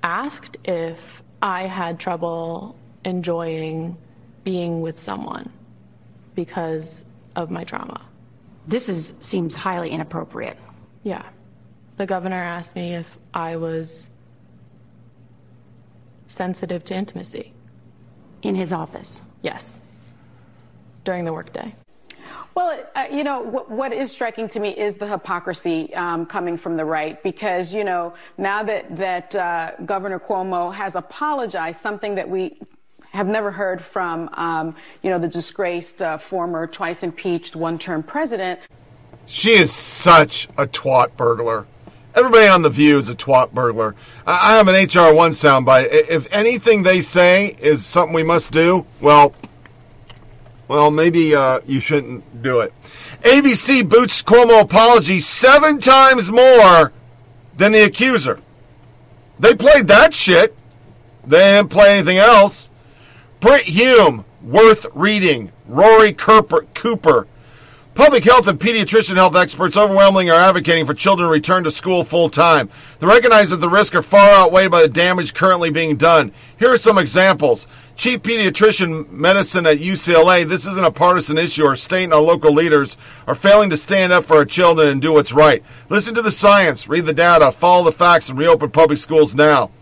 asked 0.03 0.57
if 0.65 1.23
I 1.41 1.67
had 1.67 2.01
trouble 2.01 2.77
enjoying 3.05 3.97
being 4.45 4.81
with 4.81 5.01
someone 5.01 5.51
because 6.35 7.05
of 7.37 7.51
my 7.51 7.65
trauma. 7.65 8.05
This 8.67 8.89
is 8.89 9.15
seems 9.21 9.55
highly 9.55 9.91
inappropriate. 9.91 10.59
Yeah. 11.03 11.25
The 11.97 12.07
governor 12.07 12.37
asked 12.37 12.77
me 12.77 12.95
if 12.95 13.19
I 13.35 13.57
was 13.57 14.09
sensitive 16.27 16.85
to 16.85 16.95
intimacy. 16.95 17.53
In 18.43 18.55
his 18.55 18.73
office? 18.73 19.23
Yes. 19.43 19.81
During 21.05 21.25
the 21.25 21.33
workday. 21.33 21.75
Well, 22.59 22.83
uh, 22.97 23.07
you 23.09 23.23
know, 23.23 23.39
what, 23.39 23.71
what 23.71 23.93
is 23.93 24.11
striking 24.11 24.49
to 24.49 24.59
me 24.59 24.71
is 24.71 24.97
the 24.97 25.07
hypocrisy 25.07 25.95
um, 25.95 26.27
coming 26.27 26.57
from 26.57 26.77
the 26.77 26.85
right, 26.85 27.23
because 27.23 27.73
you 27.73 27.85
know 27.85 28.15
now 28.37 28.65
that 28.65 28.97
that 28.97 29.33
uh, 29.37 29.71
Governor 29.87 30.19
Cuomo 30.19 30.75
has 30.75 30.97
apologized, 30.97 31.79
something 31.79 32.17
that 32.17 32.29
we 32.29 32.59
have 33.13 33.29
never 33.29 33.53
heard 33.53 33.81
from, 33.81 34.29
um, 34.33 34.75
you 35.05 35.11
know, 35.11 35.21
the 35.21 35.29
disgraced 35.29 36.03
uh, 36.03 36.19
former 36.19 36.67
twice 36.67 37.05
impeached 37.05 37.55
one-term 37.55 38.03
president. 38.03 38.59
She 39.27 39.53
is 39.53 39.73
such 39.73 40.49
a 40.59 40.67
twat 40.67 41.17
burglar. 41.17 41.65
Everybody 42.17 42.49
on 42.49 42.63
the 42.63 42.71
View 42.71 42.99
is 42.99 43.09
a 43.09 43.15
twat 43.15 43.53
burglar. 43.53 43.95
I, 44.27 44.55
I 44.55 44.57
have 44.57 44.67
an 44.67 44.75
HR 44.75 45.15
one 45.15 45.31
soundbite. 45.31 45.91
If 45.93 46.27
anything 46.35 46.83
they 46.83 47.03
say 47.03 47.57
is 47.61 47.87
something 47.87 48.13
we 48.13 48.25
must 48.25 48.51
do, 48.51 48.85
well, 49.01 49.33
well, 50.69 50.91
maybe 50.91 51.35
uh, 51.35 51.61
you 51.67 51.81
shouldn't 51.81 52.43
do 52.43 52.61
it. 52.61 52.73
ABC 53.23 53.89
boots 53.89 54.23
Cuomo 54.23 54.61
apology 54.61 55.19
seven 55.19 55.81
times 55.81 56.31
more 56.31 56.93
than 57.57 57.73
the 57.73 57.85
accuser. 57.85 58.41
They 59.39 59.55
played 59.55 59.89
that 59.89 60.15
shit. 60.15 60.55
They 61.27 61.39
didn't 61.39 61.71
play 61.71 61.95
anything 61.95 62.19
else. 62.19 62.71
Brit 63.41 63.65
Hume, 63.65 64.25
worth 64.43 64.87
reading. 64.95 65.53
Rory 65.67 66.13
Cooper, 66.13 66.67
Cooper. 66.75 67.27
Public 67.99 68.23
health 68.23 68.47
and 68.47 68.61
pediatrician 68.61 69.17
health 69.17 69.35
experts 69.35 69.77
overwhelmingly 69.77 70.31
are 70.31 70.39
advocating 70.39 70.87
for 70.87 70.95
children 70.95 71.27
to 71.27 71.33
return 71.33 71.65
to 71.65 71.71
school 71.73 72.05
full 72.05 72.29
time. 72.29 72.71
They 73.01 73.09
recognize 73.09 73.51
that 73.51 73.57
the 73.57 73.69
risks 73.69 73.97
are 73.97 74.03
far 74.03 74.31
outweighed 74.31 74.71
by 74.71 74.83
the 74.83 74.89
damage 74.89 75.35
currently 75.35 75.71
being 75.71 75.97
done. 75.97 76.31
Here 76.61 76.71
are 76.71 76.79
some 76.79 76.97
examples. 76.97 77.67
Chief 77.97 78.23
pediatrician 78.23 79.11
medicine 79.11 79.67
at 79.67 79.79
UCLA, 79.79 80.49
this 80.49 80.65
isn't 80.65 80.85
a 80.85 80.93
partisan 80.93 81.39
issue. 81.39 81.67
Our 81.67 81.75
state 81.75 82.05
and 82.05 82.15
our 82.15 82.21
local 82.21 82.53
leaders 82.53 82.97
are 83.27 83.35
failing 83.35 83.69
to 83.71 83.77
stand 83.77 84.13
up 84.13 84.25
for 84.25 84.37
our 84.37 84.45
children 84.45 84.87
and 84.87 85.03
do 85.03 85.15
what's 85.15 85.33
right. 85.33 85.65
Listen 85.89 86.15
to 86.15 86.23
the 86.23 86.31
science, 86.31 86.89
read 86.89 87.05
the 87.05 87.13
data, 87.13 87.51
follow 87.51 87.85
the 87.85 87.91
facts, 87.91 88.29
and 88.29 88.39
reopen 88.39 88.71
public 88.71 88.99
schools 88.99 89.35
now. 89.35 89.73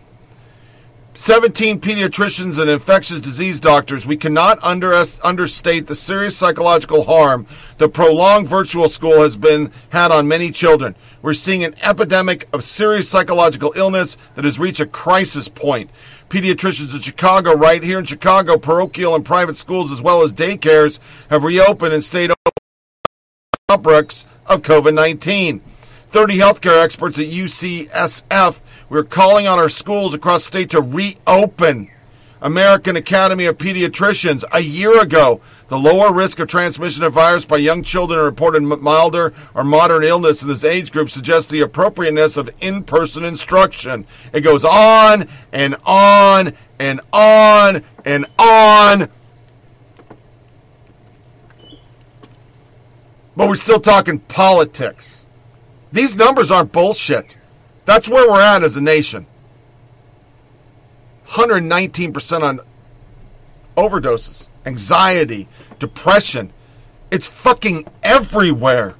17 1.19 1.81
pediatricians 1.81 2.59
and 2.59 2.69
infectious 2.69 3.19
disease 3.21 3.59
doctors, 3.59 4.05
we 4.05 4.15
cannot 4.15 4.59
under, 4.61 4.93
understate 5.23 5.87
the 5.87 5.95
serious 5.95 6.37
psychological 6.37 7.05
harm 7.05 7.47
the 7.79 7.89
prolonged 7.89 8.47
virtual 8.47 8.87
school 8.87 9.23
has 9.23 9.35
been 9.35 9.71
had 9.89 10.11
on 10.11 10.27
many 10.27 10.51
children. 10.51 10.95
We're 11.23 11.33
seeing 11.33 11.63
an 11.63 11.73
epidemic 11.81 12.47
of 12.53 12.63
serious 12.63 13.09
psychological 13.09 13.73
illness 13.75 14.15
that 14.35 14.45
has 14.45 14.59
reached 14.59 14.79
a 14.79 14.85
crisis 14.85 15.47
point. 15.47 15.89
Pediatricians 16.29 16.93
in 16.93 16.99
Chicago, 16.99 17.55
right 17.55 17.81
here 17.81 17.97
in 17.97 18.05
Chicago, 18.05 18.59
parochial 18.59 19.15
and 19.15 19.25
private 19.25 19.57
schools 19.57 19.91
as 19.91 20.03
well 20.03 20.21
as 20.21 20.31
daycares 20.31 20.99
have 21.31 21.43
reopened 21.43 21.95
and 21.95 22.03
stayed 22.03 22.29
open 22.29 22.51
outbreaks 23.69 24.27
of 24.45 24.61
COVID-19. 24.61 25.61
30 26.09 26.37
healthcare 26.37 26.83
experts 26.83 27.19
at 27.19 27.27
UCSF. 27.27 28.61
We're 28.89 29.03
calling 29.03 29.47
on 29.47 29.59
our 29.59 29.69
schools 29.69 30.13
across 30.13 30.43
the 30.43 30.47
state 30.47 30.69
to 30.71 30.81
reopen. 30.81 31.91
American 32.41 32.95
Academy 32.95 33.45
of 33.45 33.57
Pediatricians. 33.57 34.43
A 34.53 34.61
year 34.61 35.01
ago, 35.01 35.41
the 35.69 35.77
lower 35.77 36.13
risk 36.13 36.39
of 36.39 36.47
transmission 36.47 37.03
of 37.03 37.13
virus 37.13 37.45
by 37.45 37.57
young 37.57 37.83
children 37.83 38.19
reported 38.19 38.61
milder 38.61 39.33
or 39.53 39.63
modern 39.63 40.03
illness 40.03 40.41
in 40.41 40.47
this 40.47 40.63
age 40.63 40.91
group 40.91 41.09
suggests 41.09 41.49
the 41.49 41.61
appropriateness 41.61 42.37
of 42.37 42.49
in-person 42.61 43.23
instruction. 43.23 44.05
It 44.33 44.41
goes 44.41 44.63
on 44.63 45.27
and 45.51 45.75
on 45.85 46.53
and 46.79 47.01
on 47.11 47.83
and 48.05 48.25
on. 48.37 49.09
But 53.35 53.49
we're 53.49 53.55
still 53.55 53.79
talking 53.79 54.19
politics. 54.19 55.26
These 55.91 56.15
numbers 56.15 56.51
aren't 56.51 56.71
bullshit. 56.71 57.37
That's 57.85 58.09
where 58.09 58.29
we're 58.29 58.41
at 58.41 58.63
as 58.63 58.77
a 58.77 58.81
nation. 58.81 59.25
119% 61.27 62.41
on 62.41 62.59
overdoses, 63.75 64.47
anxiety, 64.65 65.47
depression. 65.79 66.51
It's 67.11 67.27
fucking 67.27 67.85
everywhere. 68.03 68.95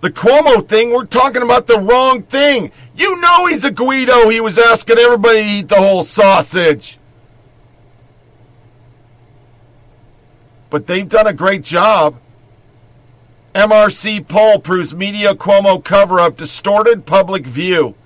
The 0.00 0.10
Cuomo 0.10 0.66
thing, 0.66 0.92
we're 0.92 1.04
talking 1.04 1.42
about 1.42 1.66
the 1.66 1.78
wrong 1.78 2.22
thing. 2.22 2.72
You 2.96 3.20
know 3.20 3.46
he's 3.46 3.64
a 3.64 3.70
Guido. 3.70 4.30
He 4.30 4.40
was 4.40 4.58
asking 4.58 4.98
everybody 4.98 5.42
to 5.42 5.48
eat 5.48 5.68
the 5.68 5.76
whole 5.76 6.04
sausage. 6.04 6.99
But 10.70 10.86
they've 10.86 11.08
done 11.08 11.26
a 11.26 11.32
great 11.32 11.62
job. 11.62 12.16
MRC 13.54 14.26
poll 14.28 14.60
proves 14.60 14.94
media 14.94 15.34
Cuomo 15.34 15.82
cover 15.82 16.20
up 16.20 16.36
distorted 16.36 17.04
public 17.04 17.44
view. 17.44 17.96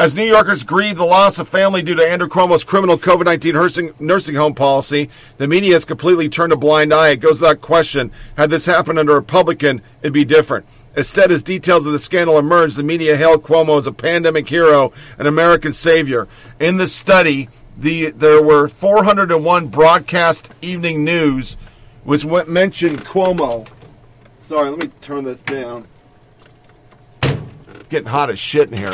As 0.00 0.14
New 0.14 0.24
Yorkers 0.24 0.62
grieve 0.62 0.96
the 0.96 1.04
loss 1.04 1.38
of 1.38 1.48
family 1.48 1.82
due 1.82 1.96
to 1.96 2.08
Andrew 2.08 2.28
Cuomo's 2.28 2.64
criminal 2.64 2.96
COVID 2.96 3.24
19 3.24 3.52
nursing, 3.52 3.94
nursing 3.98 4.34
home 4.36 4.54
policy, 4.54 5.10
the 5.36 5.48
media 5.48 5.74
has 5.74 5.84
completely 5.84 6.28
turned 6.28 6.52
a 6.52 6.56
blind 6.56 6.94
eye. 6.94 7.10
It 7.10 7.20
goes 7.20 7.40
without 7.40 7.60
question. 7.60 8.12
Had 8.38 8.48
this 8.48 8.64
happened 8.64 8.98
under 8.98 9.12
a 9.12 9.16
Republican, 9.16 9.82
it'd 10.00 10.14
be 10.14 10.24
different. 10.24 10.64
Instead, 10.96 11.30
as 11.30 11.42
details 11.42 11.86
of 11.86 11.92
the 11.92 11.98
scandal 11.98 12.38
emerged, 12.38 12.76
the 12.76 12.82
media 12.82 13.16
hailed 13.16 13.42
Cuomo 13.42 13.78
as 13.78 13.86
a 13.86 13.92
pandemic 13.92 14.48
hero, 14.48 14.92
an 15.18 15.26
American 15.26 15.72
savior. 15.72 16.28
In 16.58 16.78
the 16.78 16.88
study, 16.88 17.48
the 17.80 18.10
there 18.10 18.42
were 18.42 18.68
401 18.68 19.68
broadcast 19.68 20.52
evening 20.60 21.02
news 21.02 21.56
which 22.04 22.24
mentioned 22.46 22.98
Cuomo. 23.04 23.66
Sorry, 24.40 24.70
let 24.70 24.84
me 24.84 24.90
turn 25.00 25.24
this 25.24 25.42
down. 25.42 25.86
It's 27.22 27.88
getting 27.88 28.08
hot 28.08 28.30
as 28.30 28.38
shit 28.38 28.70
in 28.70 28.76
here. 28.76 28.92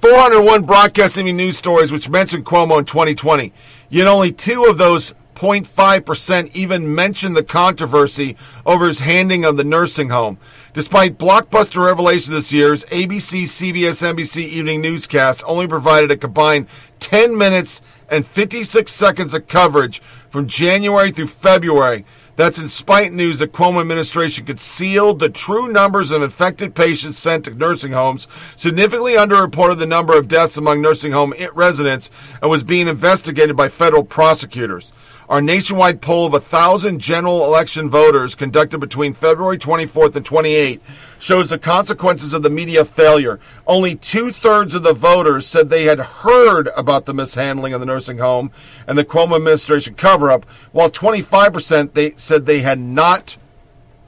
401 0.00 0.62
broadcast 0.62 1.16
TV 1.16 1.34
news 1.34 1.58
stories 1.58 1.92
which 1.92 2.08
mentioned 2.08 2.46
Cuomo 2.46 2.78
in 2.78 2.86
2020. 2.86 3.52
Yet 3.90 4.06
only 4.06 4.32
two 4.32 4.64
of 4.64 4.78
those 4.78 5.14
0.5% 5.34 6.54
even 6.54 6.94
mentioned 6.94 7.36
the 7.36 7.42
controversy 7.42 8.36
over 8.64 8.86
his 8.86 9.00
handing 9.00 9.44
of 9.44 9.58
the 9.58 9.64
nursing 9.64 10.08
home. 10.08 10.38
Despite 10.72 11.18
blockbuster 11.18 11.84
revelations 11.84 12.28
this 12.28 12.52
year's 12.52 12.84
ABC, 12.84 13.42
CBS, 13.42 14.06
NBC 14.14 14.46
evening 14.46 14.80
newscast 14.80 15.42
only 15.44 15.66
provided 15.66 16.12
a 16.12 16.16
combined 16.16 16.68
10 17.00 17.36
minutes 17.36 17.82
and 18.08 18.24
56 18.24 18.92
seconds 18.92 19.34
of 19.34 19.48
coverage 19.48 20.00
from 20.30 20.46
January 20.46 21.10
through 21.10 21.26
February. 21.26 22.04
That's 22.36 22.60
in 22.60 22.68
spite 22.68 23.12
news 23.12 23.40
that 23.40 23.52
Cuomo 23.52 23.80
administration 23.80 24.46
concealed 24.46 25.18
the 25.18 25.28
true 25.28 25.66
numbers 25.66 26.12
of 26.12 26.22
infected 26.22 26.76
patients 26.76 27.18
sent 27.18 27.46
to 27.46 27.54
nursing 27.54 27.90
homes, 27.90 28.28
significantly 28.54 29.14
underreported 29.14 29.78
the 29.78 29.86
number 29.86 30.16
of 30.16 30.28
deaths 30.28 30.56
among 30.56 30.80
nursing 30.80 31.10
home 31.10 31.34
residents, 31.52 32.12
and 32.40 32.48
was 32.48 32.62
being 32.62 32.86
investigated 32.86 33.56
by 33.56 33.68
federal 33.68 34.04
prosecutors. 34.04 34.92
Our 35.30 35.40
nationwide 35.40 36.00
poll 36.00 36.26
of 36.26 36.32
1,000 36.32 36.98
general 36.98 37.44
election 37.44 37.88
voters 37.88 38.34
conducted 38.34 38.78
between 38.78 39.12
February 39.12 39.58
24th 39.58 40.16
and 40.16 40.26
28th 40.26 40.80
shows 41.20 41.48
the 41.48 41.58
consequences 41.58 42.34
of 42.34 42.42
the 42.42 42.50
media 42.50 42.84
failure. 42.84 43.38
Only 43.64 43.94
two 43.94 44.32
thirds 44.32 44.74
of 44.74 44.82
the 44.82 44.92
voters 44.92 45.46
said 45.46 45.70
they 45.70 45.84
had 45.84 46.00
heard 46.00 46.68
about 46.76 47.06
the 47.06 47.14
mishandling 47.14 47.72
of 47.72 47.78
the 47.78 47.86
nursing 47.86 48.18
home 48.18 48.50
and 48.88 48.98
the 48.98 49.04
Cuomo 49.04 49.36
administration 49.36 49.94
cover 49.94 50.32
up, 50.32 50.46
while 50.72 50.90
25% 50.90 51.92
they 51.92 52.12
said 52.16 52.44
they 52.44 52.62
had 52.62 52.80
not 52.80 53.36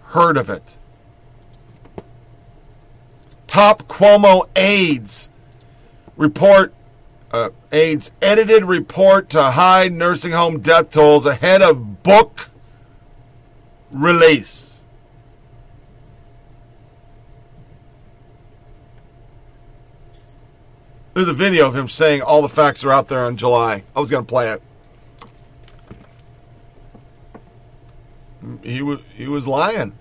heard 0.06 0.36
of 0.36 0.50
it. 0.50 0.76
Top 3.46 3.86
Cuomo 3.86 4.42
aides 4.56 5.28
report 6.16 6.74
uh, 7.32 7.50
aides 7.72 8.12
edited 8.20 8.64
report 8.64 9.30
to 9.30 9.42
hide 9.42 9.92
nursing 9.92 10.32
home 10.32 10.60
death 10.60 10.90
tolls 10.90 11.26
ahead 11.26 11.62
of 11.62 12.02
book 12.02 12.50
release. 13.90 14.80
There's 21.14 21.28
a 21.28 21.34
video 21.34 21.66
of 21.66 21.76
him 21.76 21.88
saying 21.88 22.22
all 22.22 22.40
the 22.40 22.48
facts 22.48 22.84
are 22.84 22.92
out 22.92 23.08
there 23.08 23.28
in 23.28 23.36
July. 23.36 23.82
I 23.94 24.00
was 24.00 24.10
going 24.10 24.24
to 24.24 24.28
play 24.28 24.50
it. 24.50 24.62
He 28.62 28.82
was 28.82 29.00
he 29.14 29.28
was 29.28 29.46
lying. 29.46 29.92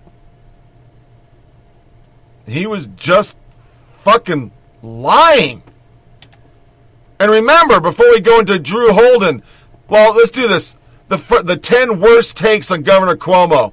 He 2.46 2.66
was 2.66 2.88
just 2.88 3.36
fucking 3.92 4.50
lying. 4.82 5.62
And 7.22 7.30
remember, 7.30 7.78
before 7.78 8.10
we 8.10 8.18
go 8.18 8.40
into 8.40 8.58
Drew 8.58 8.92
Holden, 8.92 9.44
well, 9.88 10.12
let's 10.12 10.32
do 10.32 10.48
this. 10.48 10.74
The 11.06 11.18
the 11.44 11.56
ten 11.56 12.00
worst 12.00 12.36
takes 12.36 12.68
on 12.68 12.82
Governor 12.82 13.14
Cuomo. 13.14 13.72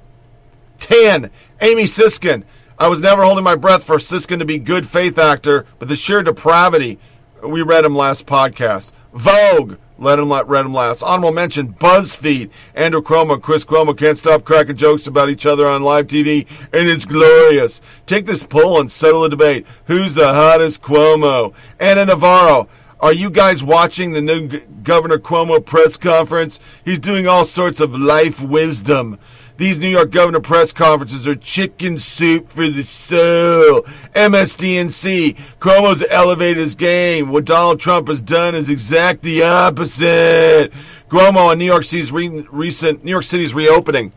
Ten. 0.78 1.32
Amy 1.60 1.82
Siskind. 1.82 2.44
I 2.78 2.86
was 2.86 3.00
never 3.00 3.24
holding 3.24 3.42
my 3.42 3.56
breath 3.56 3.82
for 3.82 3.96
Siskind 3.96 4.38
to 4.38 4.44
be 4.44 4.58
good 4.58 4.86
faith 4.86 5.18
actor, 5.18 5.66
but 5.80 5.88
the 5.88 5.96
sheer 5.96 6.22
depravity. 6.22 7.00
We 7.42 7.62
read 7.62 7.84
him 7.84 7.96
last 7.96 8.24
podcast. 8.24 8.92
Vogue. 9.14 9.78
Let 9.98 10.20
him 10.20 10.28
let 10.28 10.46
read 10.46 10.64
him 10.64 10.72
last. 10.72 11.02
Honorable 11.02 11.32
mention: 11.32 11.74
BuzzFeed. 11.74 12.50
Andrew 12.76 13.02
Cuomo, 13.02 13.42
Chris 13.42 13.64
Cuomo 13.64 13.98
can't 13.98 14.16
stop 14.16 14.44
cracking 14.44 14.76
jokes 14.76 15.08
about 15.08 15.28
each 15.28 15.44
other 15.44 15.66
on 15.66 15.82
live 15.82 16.06
TV, 16.06 16.46
and 16.72 16.88
it's 16.88 17.04
glorious. 17.04 17.80
Take 18.06 18.26
this 18.26 18.44
poll 18.44 18.80
and 18.80 18.92
settle 18.92 19.22
the 19.22 19.28
debate. 19.28 19.66
Who's 19.86 20.14
the 20.14 20.32
hottest 20.32 20.82
Cuomo? 20.82 21.52
Ana 21.80 22.04
Navarro. 22.04 22.68
Are 23.00 23.14
you 23.14 23.30
guys 23.30 23.64
watching 23.64 24.12
the 24.12 24.20
new 24.20 24.48
Governor 24.82 25.16
Cuomo 25.16 25.64
press 25.64 25.96
conference? 25.96 26.60
He's 26.84 26.98
doing 26.98 27.26
all 27.26 27.46
sorts 27.46 27.80
of 27.80 27.98
life 27.98 28.42
wisdom. 28.42 29.18
These 29.56 29.78
New 29.78 29.88
York 29.88 30.10
governor 30.10 30.40
press 30.40 30.72
conferences 30.72 31.26
are 31.26 31.34
chicken 31.34 31.98
soup 31.98 32.50
for 32.50 32.68
the 32.68 32.82
soul. 32.82 33.82
MSDNC. 34.14 35.36
Cuomo's 35.60 36.04
elevated 36.10 36.58
his 36.58 36.74
game. 36.74 37.30
What 37.30 37.46
Donald 37.46 37.80
Trump 37.80 38.08
has 38.08 38.20
done 38.20 38.54
is 38.54 38.68
exact 38.68 39.22
the 39.22 39.44
opposite. 39.44 40.72
Cuomo 41.08 41.48
on 41.48 41.58
New 41.58 41.64
York 41.64 41.84
City's 41.84 42.12
re- 42.12 42.46
recent 42.50 43.02
New 43.02 43.10
York 43.10 43.24
City's 43.24 43.54
reopening. 43.54 44.12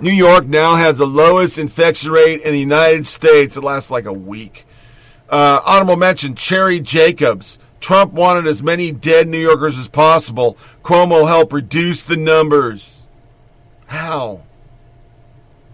New 0.00 0.12
York 0.12 0.46
now 0.46 0.76
has 0.76 0.98
the 0.98 1.06
lowest 1.06 1.58
infection 1.58 2.12
rate 2.12 2.40
in 2.42 2.52
the 2.52 2.60
United 2.60 3.06
States. 3.06 3.56
It 3.56 3.62
lasts 3.62 3.90
like 3.90 4.04
a 4.04 4.12
week. 4.12 4.64
Uh, 5.28 5.60
honorable 5.64 5.96
mention: 5.96 6.34
Cheri 6.34 6.80
Jacobus. 6.80 7.58
Trump 7.80 8.12
wanted 8.12 8.46
as 8.46 8.62
many 8.62 8.92
dead 8.92 9.26
New 9.26 9.38
Yorkers 9.38 9.78
as 9.78 9.88
possible. 9.88 10.56
Cuomo 10.82 11.26
helped 11.26 11.52
reduce 11.52 12.02
the 12.02 12.16
numbers. 12.16 13.02
How? 13.86 14.42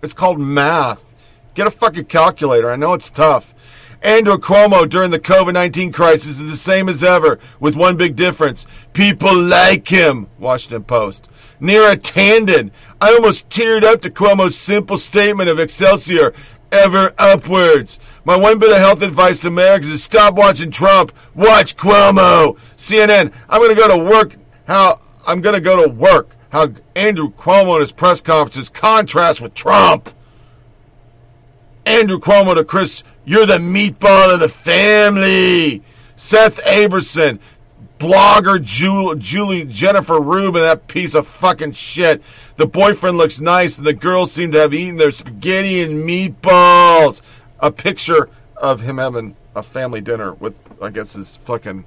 It's 0.03 0.15
called 0.15 0.41
math. 0.41 1.13
Get 1.55 1.67
a 1.67 1.71
fucking 1.71 2.07
calculator. 2.07 2.71
I 2.71 2.77
know 2.77 2.93
it's 2.95 3.11
tough. 3.11 3.55
Andrew 4.03 4.37
Cuomo 4.37 4.89
during 4.89 5.11
the 5.11 5.19
COVID 5.19 5.55
19 5.55 5.91
crisis 5.91 6.41
is 6.41 6.49
the 6.49 6.57
same 6.57 6.89
as 6.89 7.03
ever, 7.03 7.39
with 7.59 7.75
one 7.75 7.97
big 7.97 8.15
difference. 8.15 8.67
People 8.93 9.35
like 9.35 9.89
him. 9.89 10.29
Washington 10.39 10.85
Post. 10.85 11.29
Neera 11.61 11.97
Tanden. 11.97 12.71
I 13.01 13.13
almost 13.13 13.49
teared 13.49 13.83
up 13.83 14.03
to 14.03 14.11
Cuomo's 14.11 14.57
simple 14.57 14.99
statement 14.99 15.49
of 15.49 15.59
Excelsior 15.59 16.35
ever 16.73 17.13
upwards. 17.19 17.99
My 18.25 18.37
one 18.37 18.59
bit 18.59 18.73
of 18.73 18.79
health 18.79 19.03
advice 19.03 19.41
to 19.41 19.49
Americans 19.49 19.93
is 19.93 20.03
stop 20.05 20.35
watching 20.35 20.71
Trump, 20.71 21.13
watch 21.35 21.77
Cuomo. 21.77 22.59
CNN, 22.77 23.33
I'm 23.49 23.61
going 23.61 23.75
to 23.75 23.81
go 23.81 23.97
to 23.97 24.05
work. 24.05 24.37
How 24.67 24.99
I'm 25.27 25.41
going 25.41 25.55
to 25.55 25.61
go 25.61 25.85
to 25.85 25.89
work. 25.89 26.31
How 26.51 26.71
Andrew 26.95 27.31
Cuomo 27.31 27.77
in 27.77 27.81
his 27.81 27.93
press 27.93 28.21
conferences 28.21 28.69
contrast 28.69 29.41
with 29.41 29.55
Trump. 29.55 30.11
Andrew 31.85 32.19
Cuomo 32.19 32.55
to 32.55 32.65
Chris, 32.65 33.05
you're 33.25 33.47
the 33.47 33.59
meatball 33.59 34.33
of 34.33 34.41
the 34.41 34.49
family. 34.49 35.83
Seth 36.17 36.57
Abramson, 36.65 37.39
blogger 37.99 38.63
Julie, 38.63 39.19
Julie 39.19 39.65
Jennifer 39.65 40.21
Rubin, 40.21 40.63
that 40.63 40.87
piece 40.87 41.15
of 41.15 41.27
fucking 41.27 41.73
shit. 41.73 42.23
The 42.57 42.67
boyfriend 42.67 43.19
looks 43.19 43.41
nice, 43.41 43.79
and 43.79 43.87
the 43.87 43.95
girls 43.95 44.33
seem 44.33 44.53
to 44.53 44.59
have 44.59 44.75
eaten 44.75 44.97
their 44.97 45.11
spaghetti 45.11 45.83
and 45.83 46.09
meatballs. 46.09 47.21
A 47.61 47.71
picture 47.71 48.29
of 48.57 48.83
him 48.83 48.99
having 48.99 49.37
a 49.55 49.63
family 49.63 50.01
dinner 50.01 50.35
with, 50.35 50.63
I 50.83 50.91
guess, 50.91 51.15
his 51.15 51.37
fucking 51.37 51.85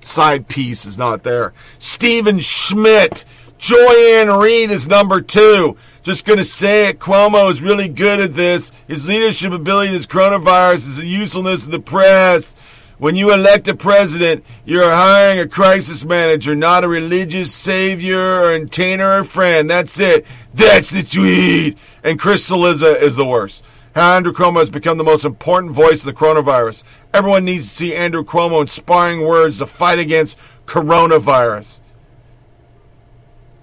side 0.00 0.48
piece 0.48 0.86
is 0.86 0.98
not 0.98 1.22
there. 1.22 1.52
Stephen 1.78 2.40
Schmidt. 2.40 3.24
Joy-Ann 3.56 4.28
is 4.70 4.88
number 4.88 5.20
two. 5.22 5.76
Just 6.02 6.26
going 6.26 6.38
to 6.38 6.44
say 6.44 6.88
it. 6.88 6.98
Cuomo 6.98 7.50
is 7.50 7.62
really 7.62 7.88
good 7.88 8.20
at 8.20 8.34
this. 8.34 8.72
His 8.86 9.08
leadership 9.08 9.52
ability 9.52 9.88
in 9.88 9.94
his 9.94 10.06
coronavirus 10.06 10.74
is 10.74 10.98
usefulness 10.98 11.64
of 11.64 11.70
the 11.70 11.78
press. 11.78 12.56
When 12.98 13.16
you 13.16 13.32
elect 13.32 13.66
a 13.68 13.74
president, 13.74 14.44
you're 14.64 14.90
hiring 14.90 15.40
a 15.40 15.48
crisis 15.48 16.04
manager, 16.04 16.54
not 16.54 16.84
a 16.84 16.88
religious 16.88 17.52
savior 17.52 18.20
or 18.20 18.52
entertainer 18.52 19.20
or 19.20 19.24
friend. 19.24 19.68
That's 19.68 19.98
it. 19.98 20.24
That's 20.52 20.90
the 20.90 21.02
tweet. 21.02 21.76
And 22.04 22.18
Chris 22.18 22.48
Cillizza 22.48 23.00
is 23.00 23.16
the 23.16 23.26
worst. 23.26 23.64
How 23.94 24.16
Andrew 24.16 24.32
Cuomo 24.32 24.58
has 24.58 24.70
become 24.70 24.98
the 24.98 25.04
most 25.04 25.24
important 25.24 25.72
voice 25.72 26.00
of 26.00 26.06
the 26.06 26.12
coronavirus. 26.12 26.82
Everyone 27.12 27.44
needs 27.44 27.68
to 27.68 27.74
see 27.74 27.94
Andrew 27.94 28.24
Cuomo 28.24 28.60
inspiring 28.60 29.22
words 29.22 29.58
to 29.58 29.66
fight 29.66 29.98
against 29.98 30.38
coronavirus. 30.66 31.80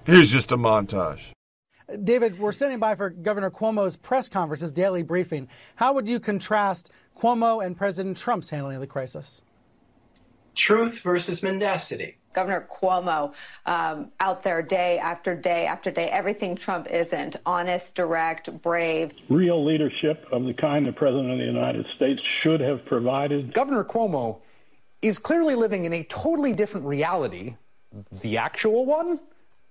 Here's 0.04 0.30
just 0.30 0.52
a 0.52 0.56
montage. 0.56 1.31
David, 2.04 2.38
we're 2.38 2.52
standing 2.52 2.78
by 2.78 2.94
for 2.94 3.10
Governor 3.10 3.50
Cuomo's 3.50 3.96
press 3.96 4.28
conference, 4.28 4.60
his 4.60 4.72
daily 4.72 5.02
briefing. 5.02 5.48
How 5.76 5.92
would 5.92 6.08
you 6.08 6.20
contrast 6.20 6.90
Cuomo 7.16 7.64
and 7.64 7.76
President 7.76 8.16
Trump's 8.16 8.50
handling 8.50 8.76
of 8.76 8.80
the 8.80 8.86
crisis? 8.86 9.42
Truth 10.54 11.00
versus 11.02 11.42
mendacity. 11.42 12.16
Governor 12.34 12.66
Cuomo 12.70 13.34
um, 13.66 14.10
out 14.20 14.42
there 14.42 14.62
day 14.62 14.98
after 14.98 15.34
day 15.34 15.66
after 15.66 15.90
day, 15.90 16.08
everything 16.08 16.56
Trump 16.56 16.86
isn't 16.90 17.36
honest, 17.44 17.94
direct, 17.94 18.62
brave. 18.62 19.12
Real 19.28 19.64
leadership 19.64 20.26
of 20.32 20.44
the 20.44 20.54
kind 20.54 20.86
the 20.86 20.92
President 20.92 21.30
of 21.30 21.38
the 21.38 21.44
United 21.44 21.86
States 21.96 22.20
should 22.42 22.60
have 22.60 22.84
provided. 22.86 23.52
Governor 23.52 23.84
Cuomo 23.84 24.40
is 25.02 25.18
clearly 25.18 25.54
living 25.54 25.84
in 25.84 25.92
a 25.92 26.04
totally 26.04 26.52
different 26.52 26.86
reality, 26.86 27.56
the 28.22 28.38
actual 28.38 28.86
one, 28.86 29.20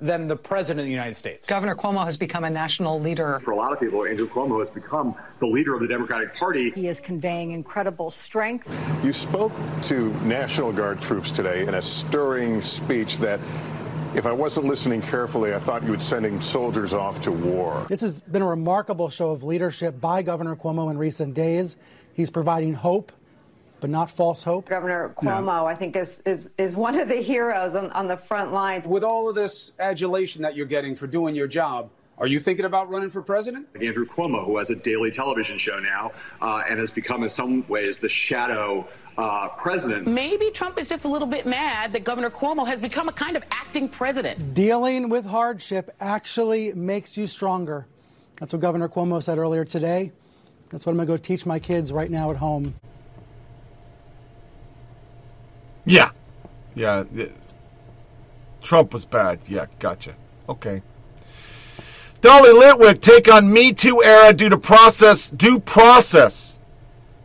than 0.02 0.28
the 0.28 0.36
President 0.36 0.82
of 0.82 0.86
the 0.86 0.91
United 0.91 1.16
States. 1.16 1.45
Governor 1.45 1.76
Cuomo 1.76 2.04
has 2.04 2.18
become 2.18 2.43
a 2.43 2.49
national 2.49 2.99
leader. 2.99 3.39
For 3.43 3.52
a 3.52 3.56
lot 3.56 3.72
of 3.72 3.80
people, 3.80 4.06
Andrew 4.06 4.28
Cuomo 4.28 4.60
has 4.60 4.70
become 4.70 5.16
the 5.39 5.47
leader 5.47 5.76
of 5.76 5.82
the 5.82 5.88
Democratic 5.88 6.34
Party. 6.34 6.72
He 6.72 6.88
is 6.88 6.99
conveying 6.99 7.52
incredible 7.52 8.10
strength. 8.10 8.74
You 9.04 9.14
spoke 9.14 9.54
to 9.84 10.12
National 10.22 10.74
Guard 10.74 10.99
troops 10.99 11.32
today 11.32 11.68
in 11.68 11.76
a 11.76 11.82
stirring 11.82 12.62
speech 12.62 13.20
that. 13.20 13.39
If 14.14 14.26
I 14.26 14.34
wasn't 14.34 14.66
listening 14.66 15.02
carefully, 15.02 15.54
I 15.54 15.60
thought 15.62 15.84
you 15.84 15.91
were 15.91 15.99
sending 15.99 16.41
soldiers 16.41 16.93
off 16.93 17.22
to 17.22 17.32
war. 17.32 17.86
This 17.88 18.02
has 18.02 18.20
been 18.22 18.41
a 18.41 18.45
remarkable 18.45 19.08
show 19.08 19.30
of 19.30 19.45
leadership 19.45 20.02
by 20.02 20.22
Governor 20.22 20.58
Cuomo 20.58 20.91
in 20.91 20.97
recent 20.97 21.34
days. 21.34 21.78
He's 22.14 22.30
providing 22.30 22.74
hope 22.74 23.14
but 23.82 23.90
not 23.90 24.10
false 24.10 24.44
hope. 24.44 24.70
Governor 24.70 25.10
Cuomo, 25.18 25.66
I 25.66 25.76
think, 25.76 25.96
is, 25.96 26.22
is, 26.26 26.52
is 26.58 26.78
one 26.78 26.98
of 26.98 27.10
the 27.10 27.16
heroes 27.16 27.76
on, 27.76 27.90
on 27.92 28.08
the 28.08 28.16
front 28.16 28.54
lines. 28.54 28.88
With 28.88 29.04
all 29.04 29.28
of 29.28 29.36
this 29.36 29.74
adulation 29.80 30.44
that 30.44 30.56
you're 30.56 30.68
getting 30.68 30.96
for 30.96 31.08
doing 31.08 31.36
your 31.36 31.48
job, 31.48 31.90
are 32.18 32.28
you 32.28 32.40
thinking 32.40 32.66
about 32.66 32.90
running 32.90 33.10
for 33.10 33.24
president? 33.24 33.68
Andrew 33.82 34.06
Cuomo, 34.06 34.46
who 34.46 34.58
has 34.58 34.70
a 34.70 34.76
daily 34.76 35.10
television 35.10 35.58
show 35.58 35.80
now 35.80 36.12
uh, 36.40 36.64
and 36.70 36.80
has 36.80 36.92
become, 36.92 37.24
in 37.24 37.30
some 37.30 37.68
ways, 37.68 37.98
the 37.98 38.08
shadow 38.08 38.88
uh, 39.18 39.50
president. 39.58 40.08
Maybe 40.08 40.52
Trump 40.52 40.78
is 40.78 40.88
just 40.88 41.04
a 41.04 41.08
little 41.08 41.28
bit 41.28 41.48
mad 41.48 41.92
that 41.94 42.04
Governor 42.04 42.30
Cuomo 42.30 42.66
has 42.68 42.80
become 42.80 43.10
a 43.10 43.12
kind 43.12 43.36
of 43.36 43.44
acting 43.50 43.90
president. 43.90 44.54
Dealing 44.54 45.10
with 45.10 45.26
hardship 45.26 45.90
actually 46.00 46.74
makes 46.74 47.18
you 47.18 47.26
stronger. 47.26 47.88
That's 48.40 48.54
what 48.54 48.62
Governor 48.62 48.88
Cuomo 48.88 49.22
said 49.22 49.40
earlier 49.40 49.66
today. 49.66 50.12
That's 50.70 50.86
what 50.86 50.92
I'm 50.92 50.98
going 50.98 51.08
to 51.08 51.14
go 51.14 51.18
teach 51.18 51.46
my 51.46 51.60
kids 51.60 51.92
right 51.92 52.10
now 52.10 52.30
at 52.30 52.38
home. 52.38 52.76
Yeah. 55.86 56.12
Yeah. 56.76 57.04
Trump 58.62 58.94
was 58.94 59.06
bad. 59.06 59.40
Yeah, 59.48 59.66
gotcha. 59.80 60.16
Okay. 60.48 60.82
Dahlia 62.22 62.54
Lithwick 62.54 63.02
take 63.02 63.32
on 63.32 63.52
Me 63.52 63.74
Too 63.74 64.04
era 64.04 64.32
due 64.32 64.50
to 64.50 64.58
process 64.58 65.30
due 65.30 65.60
process. 65.60 66.60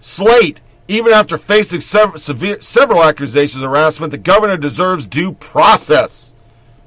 Slate, 0.01 0.63
even 0.89 1.13
after 1.13 1.37
facing 1.37 1.81
several, 1.83 2.19
severe, 2.19 2.61
several 2.63 3.03
accusations 3.03 3.63
of 3.63 3.71
harassment, 3.71 4.11
the 4.11 4.19
governor 4.19 4.57
deserves 4.57 5.07
due 5.07 5.33
process. 5.33 6.33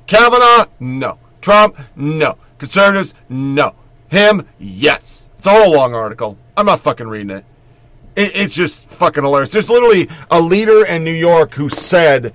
Kavanaugh, 0.07 0.65
no. 0.79 1.19
Trump, 1.41 1.77
no. 1.95 2.37
Conservatives, 2.57 3.13
no. 3.27 3.75
Him, 4.09 4.47
yes. 4.57 5.29
It's 5.37 5.45
a 5.45 5.51
whole 5.51 5.73
long 5.73 5.93
article. 5.93 6.37
I'm 6.57 6.65
not 6.65 6.79
fucking 6.79 7.07
reading 7.07 7.29
it. 7.29 7.45
It 8.15 8.35
it's 8.35 8.55
just 8.55 8.87
fucking 8.87 9.23
hilarious. 9.23 9.51
There's 9.51 9.69
literally 9.69 10.09
a 10.29 10.41
leader 10.41 10.85
in 10.85 11.03
New 11.03 11.13
York 11.13 11.53
who 11.53 11.69
said, 11.69 12.33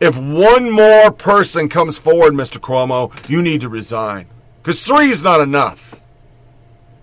if 0.00 0.16
one 0.16 0.70
more 0.70 1.10
person 1.10 1.68
comes 1.68 1.98
forward, 1.98 2.32
Mr. 2.34 2.58
Cuomo, 2.58 3.28
you 3.28 3.42
need 3.42 3.62
to 3.62 3.68
resign. 3.68 4.26
Because 4.62 4.84
three 4.86 5.10
is 5.10 5.24
not 5.24 5.40
enough. 5.40 6.00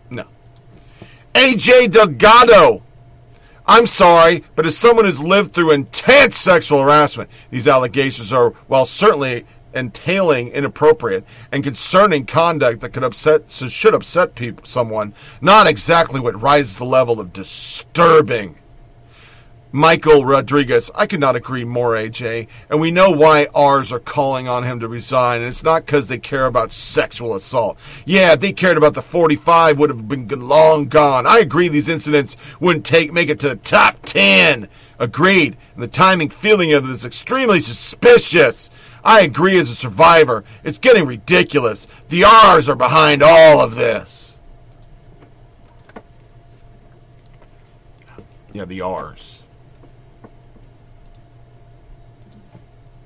No. 0.10 0.26
AJ 1.34 1.92
Delgado. 1.92 2.84
I'm 3.68 3.88
sorry, 3.88 4.44
but 4.56 4.66
as 4.68 4.78
someone 4.78 5.06
who's 5.06 5.20
lived 5.20 5.54
through 5.54 5.72
intense 5.72 6.38
sexual 6.38 6.82
harassment, 6.82 7.32
these 7.50 7.68
allegations 7.68 8.32
are, 8.32 8.52
while 8.68 8.86
certainly 8.86 9.46
entailing 9.76 10.50
inappropriate 10.50 11.26
and 11.52 11.64
concerning 11.64 12.26
conduct 12.26 12.82
that 12.82 12.94
could 12.94 13.04
upset, 13.04 13.52
so 13.52 13.68
should 13.68 13.94
upset 13.94 14.36
people, 14.36 14.66
someone, 14.66 15.14
not 15.42 15.68
exactly 15.68 16.20
what 16.20 16.42
rises 16.42 16.78
the 16.78 16.86
level 16.86 17.20
of 17.20 17.34
disturbing. 17.34 18.58
Michael 19.76 20.24
Rodriguez, 20.24 20.90
I 20.96 21.06
could 21.06 21.20
not 21.20 21.36
agree 21.36 21.66
more, 21.66 21.96
AJ. 21.96 22.48
And 22.70 22.80
we 22.80 22.92
know 22.92 23.12
why 23.12 23.50
R's 23.54 23.92
are 23.92 24.00
calling 24.00 24.48
on 24.48 24.64
him 24.64 24.80
to 24.80 24.88
resign. 24.88 25.42
And 25.42 25.50
it's 25.50 25.66
not 25.66 25.86
because 25.86 26.08
they 26.08 26.18
care 26.18 26.46
about 26.46 26.72
sexual 26.72 27.36
assault. 27.36 27.78
Yeah, 28.06 28.32
if 28.32 28.40
they 28.40 28.54
cared 28.54 28.78
about 28.78 28.94
the 28.94 29.02
45, 29.02 29.78
would 29.78 29.90
have 29.90 30.08
been 30.08 30.30
long 30.30 30.86
gone. 30.86 31.28
I 31.28 31.40
agree 31.40 31.68
these 31.68 31.90
incidents 31.90 32.38
wouldn't 32.62 32.86
take 32.86 33.12
make 33.12 33.28
it 33.28 33.42
to 33.42 33.50
the 33.50 33.58
top 33.58 33.98
10. 34.04 34.70
Agreed. 34.98 35.58
And 35.74 35.84
the 35.84 35.90
timing 35.90 36.30
feeling 36.30 36.72
of 36.72 36.86
it 36.86 36.92
is 36.92 37.04
extremely 37.04 37.60
suspicious. 37.60 38.72
I 39.06 39.22
agree 39.22 39.58
as 39.60 39.70
a 39.70 39.76
survivor. 39.76 40.44
It's 40.64 40.80
getting 40.80 41.06
ridiculous. 41.06 41.88
The 42.10 42.24
R's 42.26 42.68
are 42.68 42.76
behind 42.76 43.22
all 43.24 43.62
of 43.62 43.76
this. 43.76 44.40
Yeah, 48.52 48.66
the 48.66 48.82
R's. 48.82 49.36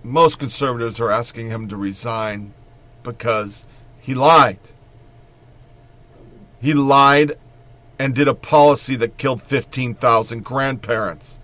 most 0.09 0.39
conservatives 0.39 0.99
are 0.99 1.11
asking 1.11 1.49
him 1.49 1.67
to 1.69 1.77
resign 1.77 2.53
because 3.03 3.65
he 3.99 4.13
lied. 4.13 4.59
He 6.59 6.73
lied 6.73 7.37
and 7.97 8.15
did 8.15 8.27
a 8.27 8.33
policy 8.33 8.95
that 8.97 9.17
killed 9.17 9.41
15,000 9.41 10.43
grandparents. 10.43 11.37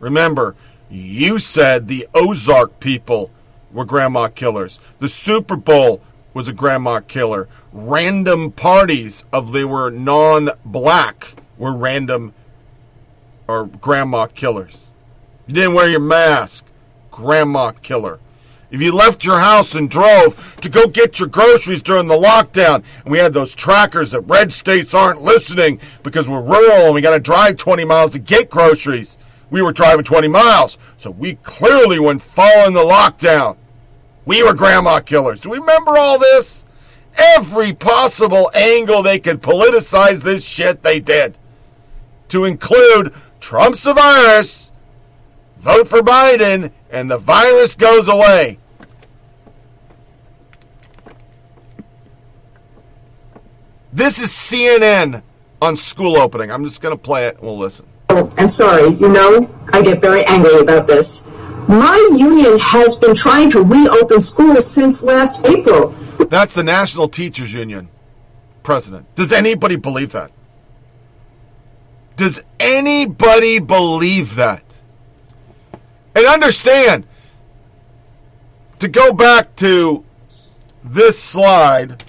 Remember, 0.00 0.54
you 0.88 1.38
said 1.38 1.86
the 1.86 2.08
Ozark 2.14 2.80
people 2.80 3.30
were 3.72 3.84
grandma 3.84 4.28
killers. 4.28 4.80
The 4.98 5.08
Super 5.08 5.56
Bowl 5.56 6.00
was 6.34 6.48
a 6.48 6.52
grandma 6.52 7.00
killer. 7.00 7.48
Random 7.72 8.52
parties 8.52 9.24
of 9.32 9.52
they 9.52 9.64
were 9.64 9.90
non-black 9.90 11.34
were 11.56 11.72
random 11.72 12.32
or 13.46 13.66
grandma 13.66 14.26
killers. 14.26 14.86
You 15.46 15.54
didn't 15.54 15.74
wear 15.74 15.88
your 15.88 16.00
mask 16.00 16.64
grandma 17.10 17.72
killer. 17.72 18.20
If 18.70 18.82
you 18.82 18.92
left 18.92 19.24
your 19.24 19.38
house 19.38 19.74
and 19.74 19.88
drove 19.88 20.56
to 20.60 20.68
go 20.68 20.86
get 20.86 21.18
your 21.18 21.28
groceries 21.28 21.80
during 21.80 22.06
the 22.06 22.14
lockdown, 22.14 22.84
and 23.02 23.10
we 23.10 23.18
had 23.18 23.32
those 23.32 23.54
trackers 23.54 24.10
that 24.10 24.20
red 24.20 24.52
states 24.52 24.92
aren't 24.92 25.22
listening 25.22 25.80
because 26.02 26.28
we're 26.28 26.42
rural 26.42 26.86
and 26.86 26.94
we 26.94 27.00
got 27.00 27.14
to 27.14 27.20
drive 27.20 27.56
20 27.56 27.84
miles 27.84 28.12
to 28.12 28.18
get 28.18 28.50
groceries, 28.50 29.16
we 29.50 29.62
were 29.62 29.72
driving 29.72 30.04
20 30.04 30.28
miles. 30.28 30.78
So 30.98 31.10
we 31.10 31.34
clearly 31.36 31.98
went 31.98 32.22
following 32.22 32.74
the 32.74 32.80
lockdown. 32.80 33.56
We 34.24 34.42
were 34.42 34.54
grandma 34.54 35.00
killers. 35.00 35.40
Do 35.40 35.50
we 35.50 35.58
remember 35.58 35.96
all 35.96 36.18
this? 36.18 36.66
Every 37.36 37.72
possible 37.72 38.50
angle 38.54 39.02
they 39.02 39.18
could 39.18 39.42
politicize 39.42 40.22
this 40.22 40.44
shit, 40.44 40.82
they 40.82 41.00
did. 41.00 41.38
To 42.28 42.44
include 42.44 43.14
Trump's 43.40 43.84
the 43.84 43.94
virus, 43.94 44.70
vote 45.58 45.88
for 45.88 46.00
Biden, 46.00 46.72
and 46.90 47.10
the 47.10 47.18
virus 47.18 47.74
goes 47.74 48.08
away. 48.08 48.58
This 53.92 54.20
is 54.20 54.30
CNN 54.30 55.22
on 55.60 55.76
school 55.76 56.18
opening. 56.18 56.50
I'm 56.50 56.64
just 56.64 56.80
going 56.80 56.96
to 56.96 57.02
play 57.02 57.26
it 57.26 57.36
and 57.36 57.44
we'll 57.44 57.58
listen. 57.58 57.86
And 58.38 58.50
sorry, 58.50 58.94
you 58.94 59.08
know, 59.08 59.48
I 59.72 59.82
get 59.82 60.00
very 60.00 60.24
angry 60.26 60.58
about 60.58 60.86
this. 60.86 61.30
My 61.68 61.96
union 62.16 62.58
has 62.58 62.96
been 62.96 63.14
trying 63.14 63.50
to 63.50 63.62
reopen 63.62 64.20
schools 64.20 64.66
since 64.66 65.04
last 65.04 65.46
April. 65.46 65.90
That's 66.30 66.54
the 66.54 66.62
National 66.62 67.08
Teachers 67.08 67.52
Union 67.52 67.88
president. 68.62 69.14
Does 69.14 69.32
anybody 69.32 69.76
believe 69.76 70.12
that? 70.12 70.30
Does 72.16 72.42
anybody 72.60 73.60
believe 73.60 74.34
that? 74.34 74.82
And 76.14 76.26
understand, 76.26 77.06
to 78.80 78.88
go 78.88 79.12
back 79.12 79.56
to 79.56 80.04
this 80.84 81.18
slide, 81.18 82.02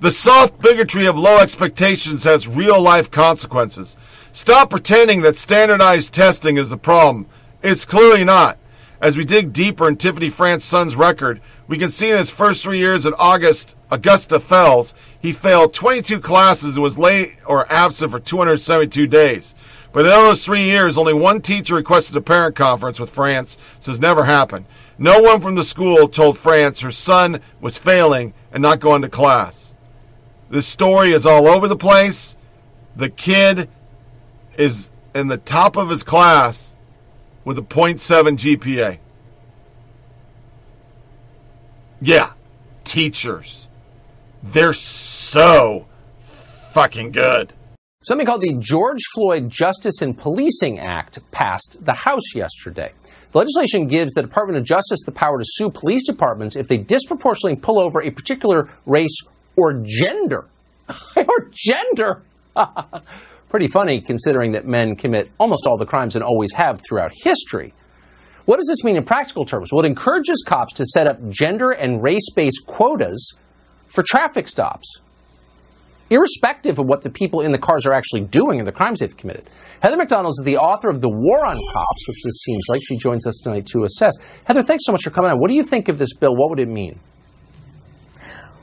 the 0.00 0.10
soft 0.12 0.60
bigotry 0.60 1.06
of 1.06 1.18
low 1.18 1.38
expectations 1.38 2.22
has 2.22 2.46
real 2.46 2.80
life 2.80 3.10
consequences. 3.10 3.96
Stop 4.30 4.70
pretending 4.70 5.22
that 5.22 5.36
standardized 5.36 6.14
testing 6.14 6.56
is 6.56 6.70
the 6.70 6.76
problem. 6.76 7.26
It's 7.62 7.84
clearly 7.84 8.24
not. 8.24 8.58
As 9.00 9.16
we 9.16 9.24
dig 9.24 9.52
deeper 9.52 9.88
in 9.88 9.96
Tiffany 9.96 10.28
France's 10.28 10.68
son's 10.68 10.94
record, 10.94 11.40
we 11.66 11.78
can 11.78 11.90
see 11.90 12.10
in 12.10 12.16
his 12.16 12.30
first 12.30 12.62
three 12.62 12.78
years 12.78 13.06
at 13.06 13.14
August 13.18 13.76
Augusta 13.90 14.38
Fells, 14.38 14.94
he 15.18 15.32
failed 15.32 15.74
22 15.74 16.20
classes 16.20 16.76
and 16.76 16.82
was 16.82 16.96
late 16.98 17.36
or 17.44 17.70
absent 17.72 18.12
for 18.12 18.20
272 18.20 19.06
days. 19.08 19.54
But 19.92 20.00
in 20.00 20.12
those 20.12 20.44
three 20.44 20.64
years, 20.64 20.96
only 20.96 21.14
one 21.14 21.40
teacher 21.40 21.74
requested 21.74 22.16
a 22.16 22.20
parent 22.20 22.54
conference 22.54 23.00
with 23.00 23.10
France. 23.10 23.56
This 23.76 23.86
has 23.86 24.00
never 24.00 24.24
happened. 24.24 24.66
No 24.96 25.20
one 25.20 25.40
from 25.40 25.56
the 25.56 25.64
school 25.64 26.08
told 26.08 26.38
France 26.38 26.80
her 26.80 26.92
son 26.92 27.40
was 27.60 27.78
failing 27.78 28.34
and 28.52 28.62
not 28.62 28.80
going 28.80 29.02
to 29.02 29.08
class. 29.08 29.67
This 30.50 30.66
story 30.66 31.12
is 31.12 31.26
all 31.26 31.46
over 31.46 31.68
the 31.68 31.76
place. 31.76 32.36
The 32.96 33.10
kid 33.10 33.68
is 34.56 34.90
in 35.14 35.28
the 35.28 35.36
top 35.36 35.76
of 35.76 35.90
his 35.90 36.02
class 36.02 36.76
with 37.44 37.58
a 37.58 37.62
0.7 37.62 38.36
GPA. 38.36 38.98
Yeah, 42.00 42.32
teachers. 42.84 43.68
They're 44.42 44.72
so 44.72 45.86
fucking 46.72 47.12
good. 47.12 47.52
Something 48.02 48.26
called 48.26 48.40
the 48.40 48.56
George 48.60 49.02
Floyd 49.14 49.50
Justice 49.50 50.00
and 50.00 50.16
Policing 50.16 50.78
Act 50.78 51.18
passed 51.30 51.76
the 51.84 51.92
House 51.92 52.34
yesterday. 52.34 52.92
The 53.32 53.38
legislation 53.38 53.86
gives 53.86 54.14
the 54.14 54.22
Department 54.22 54.58
of 54.58 54.64
Justice 54.64 55.00
the 55.04 55.12
power 55.12 55.38
to 55.38 55.44
sue 55.44 55.68
police 55.70 56.06
departments 56.06 56.56
if 56.56 56.68
they 56.68 56.78
disproportionately 56.78 57.60
pull 57.60 57.78
over 57.78 58.02
a 58.02 58.10
particular 58.10 58.70
race 58.86 59.14
or 59.60 59.82
gender. 59.84 60.48
or 61.16 61.50
gender! 61.52 62.22
Pretty 63.50 63.68
funny 63.68 64.00
considering 64.00 64.52
that 64.52 64.66
men 64.66 64.94
commit 64.94 65.30
almost 65.38 65.66
all 65.66 65.76
the 65.78 65.86
crimes 65.86 66.14
and 66.14 66.22
always 66.24 66.52
have 66.54 66.80
throughout 66.86 67.10
history. 67.14 67.72
What 68.44 68.56
does 68.58 68.66
this 68.68 68.84
mean 68.84 68.96
in 68.96 69.04
practical 69.04 69.44
terms? 69.44 69.70
Well, 69.72 69.84
it 69.84 69.88
encourages 69.88 70.42
cops 70.46 70.74
to 70.74 70.84
set 70.86 71.06
up 71.06 71.16
gender 71.28 71.70
and 71.70 72.02
race 72.02 72.28
based 72.34 72.64
quotas 72.66 73.34
for 73.88 74.02
traffic 74.06 74.48
stops. 74.48 74.86
irrespective 76.10 76.78
of 76.78 76.86
what 76.86 77.02
the 77.02 77.10
people 77.10 77.42
in 77.42 77.52
the 77.52 77.58
cars 77.58 77.84
are 77.84 77.92
actually 77.92 78.22
doing 78.22 78.58
and 78.58 78.66
the 78.66 78.72
crimes 78.72 79.00
they've 79.00 79.16
committed. 79.16 79.48
Heather 79.82 79.96
Mac 79.96 80.08
Donald 80.08 80.32
is 80.38 80.44
the 80.44 80.56
author 80.56 80.88
of 80.88 81.00
The 81.02 81.08
War 81.08 81.46
on 81.46 81.54
Cops, 81.54 82.08
which 82.08 82.22
this 82.24 82.38
seems 82.44 82.62
like. 82.70 82.80
She 82.88 82.96
joins 82.96 83.26
us 83.26 83.38
tonight 83.42 83.66
to 83.66 83.84
assess. 83.84 84.14
Heather, 84.44 84.62
thanks 84.62 84.84
so 84.86 84.92
much 84.92 85.02
for 85.04 85.10
coming 85.10 85.30
on. 85.30 85.38
What 85.38 85.48
do 85.50 85.54
you 85.54 85.64
think 85.64 85.88
of 85.88 85.98
this 85.98 86.14
bill? 86.14 86.34
What 86.34 86.48
would 86.50 86.60
it 86.60 86.68
mean? 86.68 86.98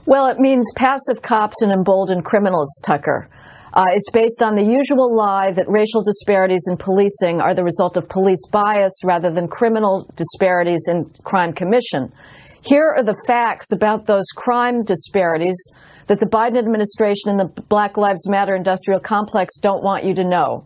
Well, 0.08 0.28
it 0.28 0.38
means 0.38 0.72
passive 0.76 1.24
cops 1.24 1.64
and 1.64 1.72
emboldened 1.72 2.26
criminals, 2.26 2.80
Tucker. 2.84 3.28
Uh, 3.74 3.86
it's 3.90 4.12
based 4.12 4.44
on 4.44 4.54
the 4.54 4.64
usual 4.64 5.16
lie 5.16 5.52
that 5.52 5.68
racial 5.68 6.04
disparities 6.04 6.68
in 6.70 6.78
policing 6.78 7.42
are 7.42 7.56
the 7.56 7.64
result 7.64 7.98
of 7.98 8.08
police 8.08 8.46
bias 8.52 9.02
rather 9.04 9.32
than 9.32 9.48
criminal 9.48 10.08
disparities 10.16 10.86
in 10.88 11.12
crime 11.24 11.54
commission. 11.54 12.14
Here 12.62 12.94
are 12.96 13.04
the 13.04 13.20
facts 13.26 13.72
about 13.72 14.06
those 14.06 14.26
crime 14.36 14.84
disparities 14.84 15.58
that 16.06 16.20
the 16.20 16.28
Biden 16.28 16.60
administration 16.60 17.32
and 17.32 17.40
the 17.40 17.62
Black 17.64 17.98
Lives 17.98 18.30
Matter 18.30 18.56
industrial 18.56 19.00
complex 19.00 19.58
don't 19.58 19.84
want 19.84 20.04
you 20.04 20.14
to 20.14 20.24
know. 20.24 20.66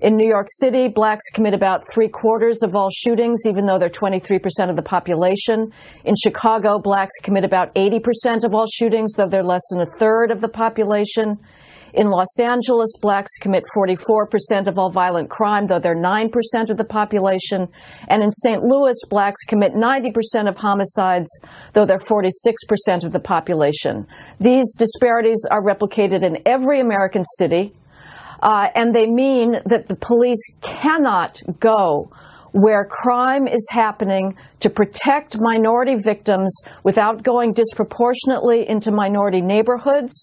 In 0.00 0.16
New 0.16 0.26
York 0.26 0.46
City, 0.48 0.88
blacks 0.88 1.26
commit 1.34 1.52
about 1.52 1.84
three 1.92 2.08
quarters 2.08 2.62
of 2.62 2.74
all 2.74 2.88
shootings, 2.90 3.40
even 3.46 3.66
though 3.66 3.78
they're 3.78 3.90
23% 3.90 4.70
of 4.70 4.76
the 4.76 4.82
population. 4.82 5.70
In 6.06 6.14
Chicago, 6.16 6.78
blacks 6.78 7.12
commit 7.22 7.44
about 7.44 7.74
80% 7.74 8.44
of 8.44 8.54
all 8.54 8.66
shootings, 8.66 9.12
though 9.12 9.28
they're 9.28 9.44
less 9.44 9.60
than 9.70 9.82
a 9.82 9.98
third 9.98 10.30
of 10.30 10.40
the 10.40 10.48
population. 10.48 11.38
In 11.92 12.08
Los 12.08 12.38
Angeles, 12.40 12.94
blacks 13.02 13.36
commit 13.42 13.64
44% 13.76 14.68
of 14.68 14.78
all 14.78 14.90
violent 14.90 15.28
crime, 15.28 15.66
though 15.66 15.80
they're 15.80 15.94
9% 15.94 16.30
of 16.70 16.78
the 16.78 16.84
population. 16.84 17.68
And 18.08 18.22
in 18.22 18.32
St. 18.32 18.62
Louis, 18.62 18.96
blacks 19.10 19.44
commit 19.44 19.74
90% 19.74 20.48
of 20.48 20.56
homicides, 20.56 21.28
though 21.74 21.84
they're 21.84 21.98
46% 21.98 23.04
of 23.04 23.12
the 23.12 23.20
population. 23.20 24.06
These 24.38 24.74
disparities 24.76 25.44
are 25.50 25.62
replicated 25.62 26.22
in 26.22 26.38
every 26.46 26.80
American 26.80 27.24
city. 27.36 27.74
Uh, 28.42 28.68
and 28.74 28.94
they 28.94 29.06
mean 29.06 29.56
that 29.66 29.88
the 29.88 29.96
police 29.96 30.40
cannot 30.62 31.40
go 31.58 32.10
where 32.52 32.84
crime 32.84 33.46
is 33.46 33.66
happening 33.70 34.36
to 34.58 34.70
protect 34.70 35.38
minority 35.38 35.96
victims 35.96 36.54
without 36.82 37.22
going 37.22 37.52
disproportionately 37.52 38.68
into 38.68 38.90
minority 38.90 39.40
neighborhoods 39.40 40.14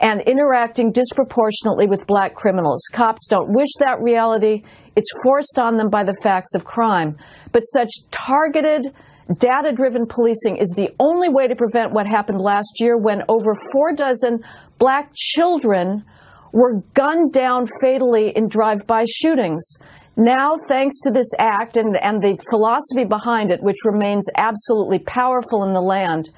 and 0.00 0.20
interacting 0.22 0.90
disproportionately 0.90 1.86
with 1.86 2.06
black 2.06 2.34
criminals. 2.34 2.82
Cops 2.92 3.26
don't 3.28 3.52
wish 3.52 3.68
that 3.78 4.00
reality. 4.00 4.62
It's 4.96 5.10
forced 5.22 5.58
on 5.60 5.76
them 5.76 5.90
by 5.90 6.04
the 6.04 6.16
facts 6.22 6.54
of 6.54 6.64
crime. 6.64 7.16
But 7.52 7.62
such 7.62 7.90
targeted, 8.10 8.94
data 9.38 9.72
driven 9.72 10.06
policing 10.06 10.56
is 10.56 10.72
the 10.74 10.90
only 10.98 11.28
way 11.28 11.46
to 11.46 11.54
prevent 11.54 11.92
what 11.92 12.06
happened 12.06 12.40
last 12.40 12.80
year 12.80 12.98
when 12.98 13.22
over 13.28 13.54
four 13.72 13.92
dozen 13.92 14.40
black 14.78 15.10
children 15.14 16.04
were 16.52 16.82
gunned 16.94 17.32
down 17.32 17.66
fatally 17.80 18.30
in 18.36 18.48
drive-by 18.48 19.04
shootings. 19.08 19.76
Now, 20.16 20.56
thanks 20.68 21.00
to 21.00 21.10
this 21.10 21.30
act 21.38 21.76
and, 21.76 21.96
and 21.96 22.20
the 22.20 22.38
philosophy 22.50 23.04
behind 23.08 23.50
it, 23.50 23.62
which 23.62 23.78
remains 23.84 24.26
absolutely 24.36 24.98
powerful 24.98 25.64
in 25.64 25.72
the 25.72 25.80
land, 25.80 26.30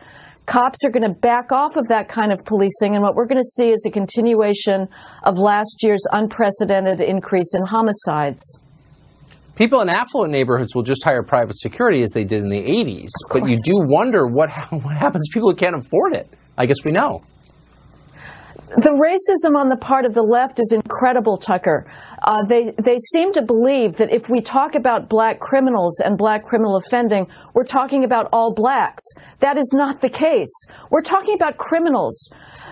cops 0.47 0.85
are 0.85 0.91
going 0.91 1.03
to 1.03 1.19
back 1.19 1.51
off 1.51 1.75
of 1.75 1.89
that 1.89 2.09
kind 2.09 2.31
of 2.31 2.39
policing, 2.45 2.95
and 2.95 3.03
what 3.03 3.17
we're 3.17 3.27
going 3.27 3.41
to 3.41 3.51
see 3.57 3.71
is 3.71 3.85
a 3.87 3.91
continuation 3.91 4.87
of 5.25 5.39
last 5.39 5.77
year's 5.83 6.05
unprecedented 6.13 7.01
increase 7.01 7.53
in 7.55 7.67
homicides. 7.67 8.61
People 9.57 9.81
in 9.81 9.89
affluent 9.89 10.33
neighborhoods 10.33 10.75
will 10.75 10.83
just 10.83 11.03
hire 11.03 11.23
private 11.23 11.59
security 11.59 12.03
as 12.03 12.11
they 12.11 12.25
did 12.25 12.43
in 12.43 12.49
the 12.49 12.63
80s, 12.63 13.11
but 13.31 13.49
you 13.49 13.59
do 13.65 13.73
wonder 13.75 14.27
what, 14.27 14.51
what 14.71 14.97
happens 14.97 15.27
to 15.27 15.35
people 15.35 15.51
who 15.51 15.57
can't 15.57 15.77
afford 15.77 16.15
it. 16.15 16.29
I 16.57 16.67
guess 16.67 16.79
we 16.85 16.93
know. 16.93 17.25
The 18.77 18.91
racism 18.91 19.57
on 19.57 19.69
the 19.69 19.77
part 19.77 20.05
of 20.05 20.15
the 20.15 20.23
left 20.23 20.59
is 20.59 20.73
incredible, 20.73 21.37
Tucker. 21.37 21.87
Uh, 22.23 22.43
they 22.43 22.75
they 22.83 22.99
seem 23.13 23.33
to 23.35 23.43
believe 23.43 23.97
that 23.99 24.13
if 24.13 24.29
we 24.29 24.41
talk 24.41 24.75
about 24.75 25.09
black 25.09 25.39
criminals 25.39 26.01
and 26.01 26.19
black 26.19 26.43
criminal 26.43 26.77
offending, 26.77 27.29
we're 27.55 27.65
talking 27.65 28.03
about 28.03 28.29
all 28.33 28.53
blacks. 28.53 29.05
That 29.39 29.59
is 29.59 29.73
not 29.77 30.01
the 30.01 30.09
case. 30.09 30.53
We're 30.91 31.03
talking 31.03 31.35
about 31.35 31.57
criminals. 31.57 32.29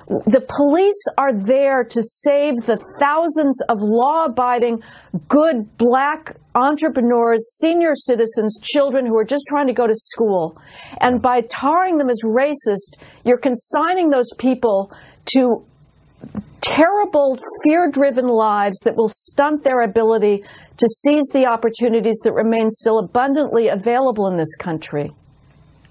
The 0.09 0.41
police 0.41 1.01
are 1.19 1.33
there 1.33 1.85
to 1.85 2.03
save 2.03 2.57
the 2.67 2.83
thousands 2.99 3.63
of 3.69 3.79
law-abiding, 3.81 4.83
good 5.29 5.77
black 5.79 6.37
entrepreneurs, 6.57 7.59
senior 7.59 7.95
citizens, 7.95 8.59
children 8.61 9.07
who 9.07 9.17
are 9.17 9.25
just 9.25 9.47
trying 9.49 9.69
to 9.69 9.73
go 9.73 9.87
to 9.87 9.95
school. 9.95 10.59
And 11.01 11.23
by 11.23 11.43
tarring 11.43 11.99
them 11.99 12.11
as 12.11 12.21
racist, 12.27 12.99
you're 13.25 13.39
consigning 13.39 14.11
those 14.11 14.31
people 14.39 14.93
to 15.27 15.65
terrible, 16.63 17.37
fear 17.65 17.89
driven 17.91 18.27
lives 18.27 18.79
that 18.85 18.97
will 18.97 19.09
stunt 19.09 19.65
their 19.65 19.81
ability 19.83 20.45
to 20.77 20.89
seize 20.89 21.29
the 21.33 21.47
opportunities 21.47 22.21
that 22.25 22.33
remain 22.33 22.71
still 22.71 22.99
abundantly 22.99 23.69
available 23.69 24.29
in 24.29 24.37
this 24.37 24.55
country. 24.57 25.11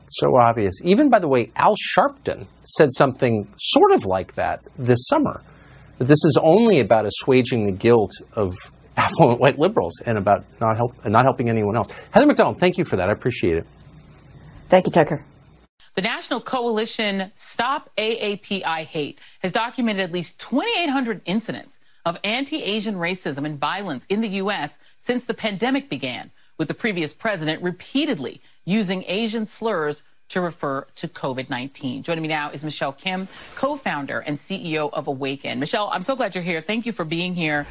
So 0.07 0.35
obvious. 0.35 0.73
Even, 0.83 1.09
by 1.09 1.19
the 1.19 1.27
way, 1.27 1.51
Al 1.55 1.75
Sharpton 1.75 2.47
said 2.65 2.89
something 2.93 3.47
sort 3.59 3.93
of 3.93 4.05
like 4.05 4.35
that 4.35 4.61
this 4.77 5.05
summer. 5.07 5.41
That 5.99 6.07
this 6.07 6.23
is 6.25 6.37
only 6.41 6.79
about 6.79 7.05
assuaging 7.05 7.65
the 7.65 7.71
guilt 7.71 8.11
of 8.33 8.57
affluent 8.97 9.39
white 9.39 9.57
liberals 9.57 9.93
and 10.05 10.17
about 10.17 10.43
not, 10.59 10.75
help, 10.75 10.93
not 11.05 11.23
helping 11.23 11.49
anyone 11.49 11.77
else. 11.77 11.87
Heather 12.11 12.25
Mac 12.25 12.37
Donald, 12.37 12.59
thank 12.59 12.77
you 12.77 12.83
for 12.83 12.97
that. 12.97 13.07
I 13.07 13.13
appreciate 13.13 13.57
it. 13.57 13.65
Thank 14.69 14.87
you, 14.87 14.91
Tucker. 14.91 15.25
The 15.93 16.01
National 16.01 16.39
Coalition 16.39 17.31
Stop 17.35 17.89
AAPI 17.97 18.85
Hate 18.85 19.19
has 19.41 19.51
documented 19.51 20.03
at 20.03 20.11
least 20.13 20.39
2,800 20.39 21.21
incidents 21.25 21.81
of 22.05 22.17
anti 22.23 22.63
Asian 22.63 22.95
racism 22.95 23.45
and 23.45 23.57
violence 23.57 24.05
in 24.05 24.21
the 24.21 24.29
U.S. 24.29 24.79
since 24.97 25.25
the 25.25 25.33
pandemic 25.33 25.89
began, 25.89 26.31
with 26.57 26.69
the 26.69 26.73
previous 26.73 27.13
president 27.13 27.61
repeatedly 27.61 28.41
using 28.63 29.03
Asian 29.05 29.45
slurs 29.45 30.03
to 30.29 30.39
refer 30.39 30.87
to 30.95 31.09
COVID 31.09 31.49
19. 31.49 32.03
Joining 32.03 32.21
me 32.21 32.29
now 32.29 32.51
is 32.51 32.63
Michelle 32.63 32.93
Kim, 32.93 33.27
co 33.55 33.75
founder 33.75 34.19
and 34.19 34.37
CEO 34.37 34.89
of 34.93 35.07
Awaken. 35.07 35.59
Michelle, 35.59 35.89
I'm 35.91 36.03
so 36.03 36.15
glad 36.15 36.35
you're 36.35 36.43
here. 36.43 36.61
Thank 36.61 36.85
you 36.85 36.93
for 36.93 37.03
being 37.03 37.35
here. 37.35 37.67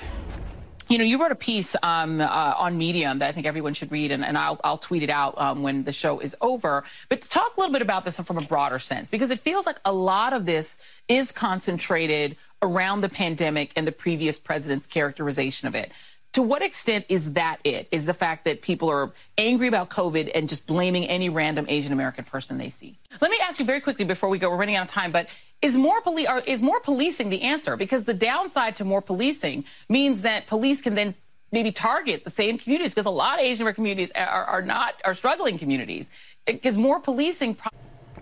You 0.90 0.98
know, 0.98 1.04
you 1.04 1.22
wrote 1.22 1.30
a 1.30 1.36
piece 1.36 1.76
um, 1.84 2.20
uh, 2.20 2.24
on 2.24 2.76
Medium 2.76 3.20
that 3.20 3.28
I 3.28 3.32
think 3.32 3.46
everyone 3.46 3.74
should 3.74 3.92
read, 3.92 4.10
and, 4.10 4.24
and 4.24 4.36
I'll, 4.36 4.60
I'll, 4.64 4.76
tweet 4.76 5.04
it 5.04 5.08
out 5.08 5.40
um, 5.40 5.62
when 5.62 5.84
the 5.84 5.92
show 5.92 6.18
is 6.18 6.36
over. 6.40 6.82
But 7.08 7.22
talk 7.22 7.56
a 7.56 7.60
little 7.60 7.72
bit 7.72 7.80
about 7.80 8.04
this 8.04 8.18
from 8.18 8.38
a 8.38 8.42
broader 8.42 8.80
sense, 8.80 9.08
because 9.08 9.30
it 9.30 9.38
feels 9.38 9.66
like 9.66 9.78
a 9.84 9.92
lot 9.92 10.32
of 10.32 10.46
this 10.46 10.78
is 11.06 11.30
concentrated 11.30 12.36
around 12.60 13.02
the 13.02 13.08
pandemic 13.08 13.72
and 13.76 13.86
the 13.86 13.92
previous 13.92 14.36
president's 14.36 14.84
characterization 14.84 15.68
of 15.68 15.76
it. 15.76 15.92
To 16.34 16.42
what 16.42 16.62
extent 16.62 17.06
is 17.08 17.32
that 17.32 17.58
it? 17.64 17.88
Is 17.90 18.06
the 18.06 18.14
fact 18.14 18.44
that 18.44 18.62
people 18.62 18.88
are 18.88 19.10
angry 19.36 19.66
about 19.66 19.90
COVID 19.90 20.30
and 20.32 20.48
just 20.48 20.64
blaming 20.64 21.08
any 21.08 21.28
random 21.28 21.66
Asian 21.68 21.92
American 21.92 22.24
person 22.24 22.56
they 22.56 22.68
see? 22.68 22.96
Let 23.20 23.32
me 23.32 23.38
ask 23.42 23.58
you 23.58 23.64
very 23.64 23.80
quickly 23.80 24.04
before 24.04 24.28
we 24.28 24.38
go. 24.38 24.48
We're 24.48 24.56
running 24.56 24.76
out 24.76 24.86
of 24.86 24.92
time, 24.92 25.10
but 25.10 25.26
is 25.60 25.76
more 25.76 26.00
poli- 26.02 26.28
is 26.46 26.62
more 26.62 26.78
policing 26.80 27.30
the 27.30 27.42
answer? 27.42 27.76
Because 27.76 28.04
the 28.04 28.14
downside 28.14 28.76
to 28.76 28.84
more 28.84 29.02
policing 29.02 29.64
means 29.88 30.22
that 30.22 30.46
police 30.46 30.80
can 30.80 30.94
then 30.94 31.16
maybe 31.50 31.72
target 31.72 32.22
the 32.22 32.30
same 32.30 32.58
communities 32.58 32.94
because 32.94 33.06
a 33.06 33.10
lot 33.10 33.40
of 33.40 33.44
Asian 33.44 33.62
American 33.62 33.82
communities 33.82 34.12
are, 34.12 34.44
are 34.44 34.62
not 34.62 34.94
are 35.04 35.14
struggling 35.14 35.58
communities. 35.58 36.10
Because 36.46 36.76
more 36.76 37.00
policing. 37.00 37.56
Pro- 37.56 37.70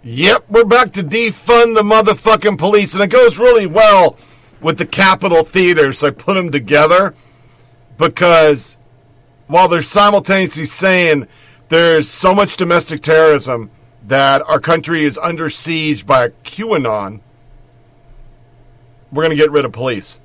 yep, 0.02 0.46
we're 0.48 0.64
back 0.64 0.92
to 0.92 1.02
defund 1.02 1.74
the 1.74 1.82
motherfucking 1.82 2.56
police, 2.56 2.94
and 2.94 3.02
it 3.02 3.09
goes 3.11 3.36
really 3.36 3.66
well 3.66 4.16
with 4.62 4.78
the 4.78 4.86
Capitol 4.86 5.44
Theater. 5.44 5.92
So 5.92 6.06
I 6.06 6.11
put 6.11 6.34
them 6.34 6.50
together 6.50 7.14
because 7.99 8.78
while 9.49 9.68
they're 9.68 9.82
simultaneously 9.82 10.64
saying 10.64 11.26
there's 11.68 12.09
so 12.09 12.34
much 12.34 12.57
domestic 12.57 13.03
terrorism 13.03 13.70
that 14.07 14.40
our 14.49 14.61
country 14.61 15.05
is 15.05 15.18
under 15.18 15.51
siege 15.51 16.07
by 16.07 16.26
a 16.26 16.30
QAnon, 16.30 17.20
we're 19.12 19.22
going 19.22 19.36
to 19.36 19.42
get 19.42 19.51
rid 19.51 19.66
of 19.66 19.72
police. 19.72 20.20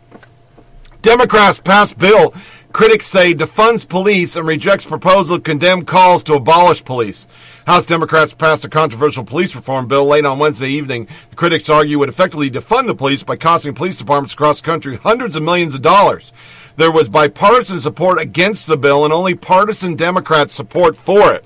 Democrats 1.01 1.59
passed 1.59 1.97
bill 1.97 2.33
critics 2.73 3.05
say 3.05 3.35
defunds 3.35 3.87
police 3.87 4.35
and 4.35 4.47
rejects 4.47 4.83
proposal 4.83 5.37
to 5.37 5.41
condemn 5.41 5.85
calls 5.85 6.23
to 6.23 6.33
abolish 6.33 6.83
police. 6.83 7.27
House 7.67 7.85
Democrats 7.85 8.33
passed 8.33 8.65
a 8.65 8.69
controversial 8.69 9.23
police 9.23 9.55
reform 9.55 9.87
bill 9.87 10.05
late 10.05 10.25
on 10.25 10.39
Wednesday 10.39 10.69
evening. 10.69 11.07
The 11.29 11.35
critics 11.35 11.69
argue 11.69 11.99
would 11.99 12.09
effectively 12.09 12.49
defund 12.49 12.87
the 12.87 12.95
police 12.95 13.21
by 13.21 13.35
costing 13.35 13.75
police 13.75 13.97
departments 13.97 14.33
across 14.33 14.59
the 14.59 14.65
country 14.65 14.97
hundreds 14.97 15.35
of 15.35 15.43
millions 15.43 15.75
of 15.75 15.83
dollars. 15.83 16.33
There 16.75 16.91
was 16.91 17.09
bipartisan 17.09 17.79
support 17.79 18.19
against 18.19 18.65
the 18.65 18.75
bill 18.75 19.05
and 19.05 19.13
only 19.13 19.35
partisan 19.35 19.95
Democrat 19.95 20.49
support 20.49 20.97
for 20.97 21.31
it. 21.31 21.45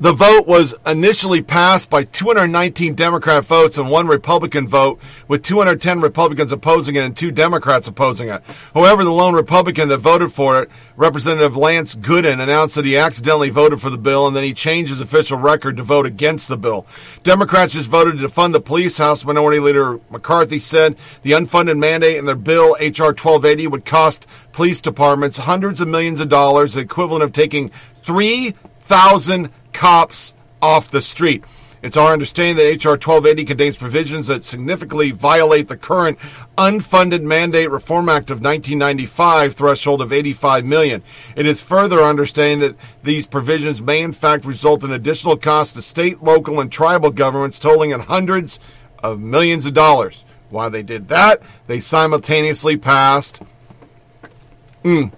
The 0.00 0.12
vote 0.12 0.48
was 0.48 0.74
initially 0.84 1.40
passed 1.40 1.88
by 1.88 2.02
219 2.02 2.96
Democrat 2.96 3.44
votes 3.44 3.78
and 3.78 3.88
one 3.88 4.08
Republican 4.08 4.66
vote, 4.66 4.98
with 5.28 5.44
210 5.44 6.00
Republicans 6.00 6.50
opposing 6.50 6.96
it 6.96 7.04
and 7.04 7.16
two 7.16 7.30
Democrats 7.30 7.86
opposing 7.86 8.28
it. 8.28 8.42
However, 8.74 9.04
the 9.04 9.12
lone 9.12 9.34
Republican 9.34 9.88
that 9.90 9.98
voted 9.98 10.32
for 10.32 10.60
it, 10.60 10.68
Representative 10.96 11.56
Lance 11.56 11.94
Gooden, 11.94 12.42
announced 12.42 12.74
that 12.74 12.84
he 12.84 12.96
accidentally 12.96 13.50
voted 13.50 13.80
for 13.80 13.88
the 13.88 13.96
bill 13.96 14.26
and 14.26 14.34
then 14.34 14.42
he 14.42 14.52
changed 14.52 14.90
his 14.90 15.00
official 15.00 15.38
record 15.38 15.76
to 15.76 15.84
vote 15.84 16.06
against 16.06 16.48
the 16.48 16.58
bill. 16.58 16.86
Democrats 17.22 17.74
just 17.74 17.88
voted 17.88 18.18
to 18.18 18.28
fund 18.28 18.52
the 18.52 18.60
police. 18.60 18.98
House 18.98 19.24
Minority 19.24 19.60
Leader 19.60 20.00
McCarthy 20.10 20.58
said 20.58 20.96
the 21.22 21.32
unfunded 21.32 21.78
mandate 21.78 22.16
in 22.16 22.24
their 22.24 22.34
bill, 22.34 22.76
H.R. 22.80 23.10
1280, 23.10 23.68
would 23.68 23.84
cost 23.84 24.26
police 24.50 24.80
departments 24.80 25.36
hundreds 25.36 25.80
of 25.80 25.86
millions 25.86 26.18
of 26.18 26.28
dollars, 26.28 26.74
the 26.74 26.80
equivalent 26.80 27.22
of 27.22 27.30
taking 27.30 27.70
3,000 28.86 29.50
cops 29.72 30.34
off 30.60 30.90
the 30.90 31.00
street. 31.00 31.42
It's 31.82 31.96
our 31.96 32.12
understanding 32.12 32.56
that 32.56 32.66
H.R. 32.66 32.92
1280 32.92 33.44
contains 33.44 33.76
provisions 33.76 34.26
that 34.28 34.44
significantly 34.44 35.10
violate 35.10 35.68
the 35.68 35.76
current 35.76 36.18
unfunded 36.56 37.22
Mandate 37.22 37.70
Reform 37.70 38.08
Act 38.08 38.30
of 38.30 38.38
1995 38.38 39.54
threshold 39.54 40.00
of 40.00 40.12
85 40.12 40.64
million. 40.64 41.02
It 41.36 41.44
is 41.44 41.60
further 41.60 42.00
understanding 42.00 42.60
that 42.60 42.76
these 43.02 43.26
provisions 43.26 43.82
may 43.82 44.02
in 44.02 44.12
fact 44.12 44.46
result 44.46 44.82
in 44.82 44.92
additional 44.92 45.36
costs 45.36 45.74
to 45.74 45.82
state, 45.82 46.22
local, 46.22 46.60
and 46.60 46.72
tribal 46.72 47.10
governments 47.10 47.58
totaling 47.58 47.90
in 47.90 48.00
hundreds 48.00 48.58
of 49.02 49.20
millions 49.20 49.66
of 49.66 49.74
dollars. 49.74 50.24
While 50.48 50.70
they 50.70 50.82
did 50.82 51.08
that, 51.08 51.42
they 51.66 51.80
simultaneously 51.80 52.78
passed, 52.78 53.42
mm, 54.82 55.12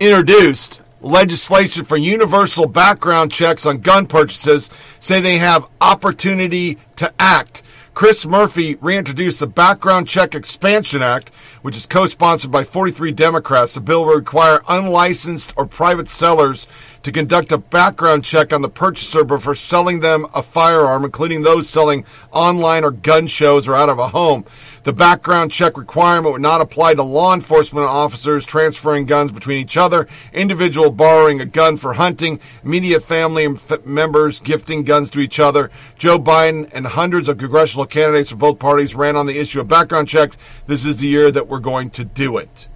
introduced 0.00 0.82
legislation 1.00 1.84
for 1.84 1.96
universal 1.96 2.66
background 2.66 3.32
checks 3.32 3.66
on 3.66 3.78
gun 3.78 4.06
purchases 4.06 4.70
say 5.00 5.20
they 5.20 5.38
have 5.38 5.70
opportunity 5.80 6.78
to 6.96 7.12
act. 7.18 7.62
Chris 7.98 8.24
Murphy 8.24 8.76
reintroduced 8.76 9.40
the 9.40 9.46
Background 9.48 10.06
Check 10.06 10.32
Expansion 10.32 11.02
Act, 11.02 11.30
which 11.62 11.76
is 11.76 11.84
co 11.84 12.06
sponsored 12.06 12.52
by 12.52 12.62
43 12.62 13.10
Democrats. 13.10 13.74
The 13.74 13.80
bill 13.80 14.04
will 14.04 14.14
require 14.14 14.62
unlicensed 14.68 15.52
or 15.56 15.66
private 15.66 16.06
sellers 16.06 16.68
to 17.02 17.10
conduct 17.10 17.50
a 17.50 17.58
background 17.58 18.24
check 18.24 18.52
on 18.52 18.62
the 18.62 18.68
purchaser 18.68 19.24
before 19.24 19.56
selling 19.56 19.98
them 19.98 20.26
a 20.32 20.44
firearm, 20.44 21.04
including 21.04 21.42
those 21.42 21.68
selling 21.68 22.04
online 22.30 22.84
or 22.84 22.92
gun 22.92 23.26
shows 23.26 23.66
or 23.66 23.74
out 23.74 23.88
of 23.88 23.98
a 23.98 24.10
home. 24.10 24.44
The 24.84 24.92
background 24.92 25.50
check 25.50 25.76
requirement 25.76 26.32
would 26.32 26.42
not 26.42 26.60
apply 26.60 26.94
to 26.94 27.02
law 27.02 27.34
enforcement 27.34 27.86
officers 27.86 28.46
transferring 28.46 29.06
guns 29.06 29.32
between 29.32 29.58
each 29.58 29.76
other, 29.76 30.06
individual 30.32 30.90
borrowing 30.90 31.40
a 31.40 31.46
gun 31.46 31.76
for 31.76 31.94
hunting, 31.94 32.40
immediate 32.64 33.00
family 33.00 33.48
members 33.84 34.40
gifting 34.40 34.84
guns 34.84 35.10
to 35.10 35.20
each 35.20 35.40
other. 35.40 35.70
Joe 35.96 36.18
Biden 36.18 36.70
and 36.72 36.86
hundreds 36.86 37.28
of 37.28 37.38
congressional 37.38 37.86
candidates 37.86 38.30
from 38.30 38.38
both 38.38 38.58
parties 38.58 38.94
ran 38.94 39.16
on 39.16 39.26
the 39.26 39.38
issue 39.38 39.60
of 39.60 39.68
background 39.68 40.08
checks. 40.08 40.36
This 40.66 40.84
is 40.84 40.98
the 40.98 41.08
year 41.08 41.30
that 41.30 41.48
we're 41.48 41.58
going 41.58 41.90
to 41.90 42.04
do 42.04 42.38
it. 42.38 42.68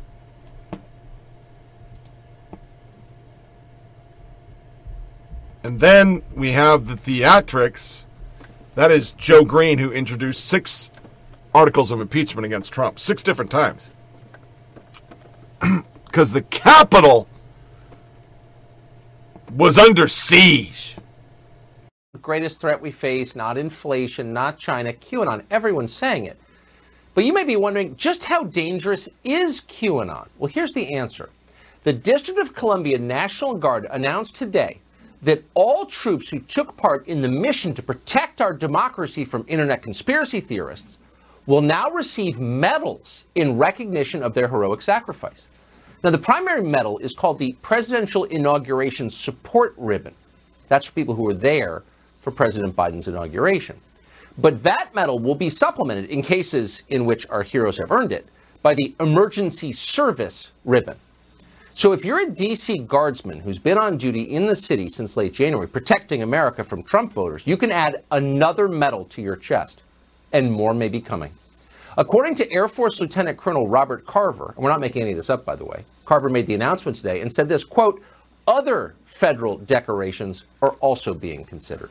And 5.64 5.78
then 5.78 6.22
we 6.34 6.52
have 6.52 6.86
the 6.86 6.94
theatrics. 6.94 8.06
That 8.74 8.90
is 8.90 9.12
Joe 9.12 9.44
Green, 9.44 9.78
who 9.78 9.92
introduced 9.92 10.44
six 10.44 10.90
articles 11.54 11.90
of 11.90 12.00
impeachment 12.00 12.44
against 12.46 12.72
Trump, 12.72 12.98
six 12.98 13.22
different 13.22 13.50
times. 13.50 13.92
Because 16.04 16.32
the 16.32 16.42
Capitol 16.42 17.26
was 19.50 19.78
under 19.78 20.06
siege. 20.06 20.96
The 22.12 22.18
greatest 22.18 22.60
threat 22.60 22.82
we 22.82 22.90
face, 22.90 23.34
not 23.34 23.56
inflation, 23.56 24.30
not 24.30 24.58
China, 24.58 24.92
QAnon. 24.92 25.44
Everyone's 25.50 25.94
saying 25.94 26.26
it. 26.26 26.38
But 27.14 27.24
you 27.24 27.32
may 27.32 27.44
be 27.44 27.56
wondering 27.56 27.96
just 27.96 28.24
how 28.24 28.44
dangerous 28.44 29.08
is 29.24 29.62
QAnon? 29.62 30.28
Well, 30.36 30.50
here's 30.52 30.74
the 30.74 30.94
answer. 30.94 31.30
The 31.84 31.94
District 31.94 32.38
of 32.38 32.54
Columbia 32.54 32.98
National 32.98 33.54
Guard 33.54 33.86
announced 33.90 34.36
today 34.36 34.80
that 35.22 35.42
all 35.54 35.86
troops 35.86 36.28
who 36.28 36.40
took 36.40 36.76
part 36.76 37.06
in 37.06 37.22
the 37.22 37.28
mission 37.28 37.72
to 37.74 37.82
protect 37.82 38.40
our 38.40 38.52
democracy 38.52 39.24
from 39.24 39.44
internet 39.48 39.82
conspiracy 39.82 40.40
theorists 40.40 40.98
will 41.46 41.62
now 41.62 41.90
receive 41.90 42.38
medals 42.38 43.24
in 43.34 43.58
recognition 43.58 44.22
of 44.22 44.34
their 44.34 44.48
heroic 44.48 44.82
sacrifice. 44.82 45.46
Now, 46.04 46.10
the 46.10 46.18
primary 46.18 46.62
medal 46.62 46.98
is 46.98 47.14
called 47.14 47.38
the 47.38 47.52
Presidential 47.62 48.24
Inauguration 48.24 49.08
Support 49.10 49.74
Ribbon. 49.76 50.14
That's 50.68 50.86
for 50.86 50.92
people 50.92 51.14
who 51.14 51.22
were 51.22 51.34
there 51.34 51.82
for 52.22 52.30
President 52.30 52.74
Biden's 52.74 53.08
inauguration. 53.08 53.80
But 54.38 54.62
that 54.62 54.94
medal 54.94 55.18
will 55.18 55.34
be 55.34 55.50
supplemented 55.50 56.06
in 56.10 56.22
cases 56.22 56.82
in 56.88 57.04
which 57.04 57.28
our 57.28 57.42
heroes 57.42 57.78
have 57.78 57.92
earned 57.92 58.12
it 58.12 58.26
by 58.62 58.74
the 58.74 58.94
Emergency 59.00 59.72
Service 59.72 60.52
Ribbon. 60.64 60.96
So 61.74 61.92
if 61.92 62.04
you're 62.04 62.22
a 62.22 62.26
DC 62.26 62.86
guardsman 62.86 63.40
who's 63.40 63.58
been 63.58 63.78
on 63.78 63.96
duty 63.96 64.22
in 64.22 64.46
the 64.46 64.56
city 64.56 64.88
since 64.88 65.16
late 65.16 65.32
January 65.32 65.66
protecting 65.66 66.22
America 66.22 66.62
from 66.62 66.82
Trump 66.82 67.12
voters, 67.12 67.46
you 67.46 67.56
can 67.56 67.72
add 67.72 68.02
another 68.10 68.68
medal 68.68 69.04
to 69.06 69.22
your 69.22 69.36
chest, 69.36 69.82
and 70.32 70.50
more 70.50 70.74
may 70.74 70.88
be 70.88 71.00
coming. 71.00 71.32
According 71.98 72.36
to 72.36 72.50
Air 72.50 72.68
Force 72.68 73.00
Lieutenant 73.00 73.36
Colonel 73.36 73.68
Robert 73.68 74.06
Carver, 74.06 74.54
and 74.56 74.64
we're 74.64 74.70
not 74.70 74.80
making 74.80 75.02
any 75.02 75.10
of 75.10 75.16
this 75.16 75.30
up, 75.30 75.44
by 75.44 75.54
the 75.54 75.64
way, 75.64 75.84
Carver 76.06 76.28
made 76.28 76.46
the 76.46 76.54
announcement 76.54 76.96
today 76.96 77.20
and 77.20 77.30
said 77.30 77.48
this 77.48 77.64
quote, 77.64 78.02
other 78.46 78.94
federal 79.04 79.58
decorations 79.58 80.44
are 80.62 80.72
also 80.80 81.14
being 81.14 81.44
considered. 81.44 81.90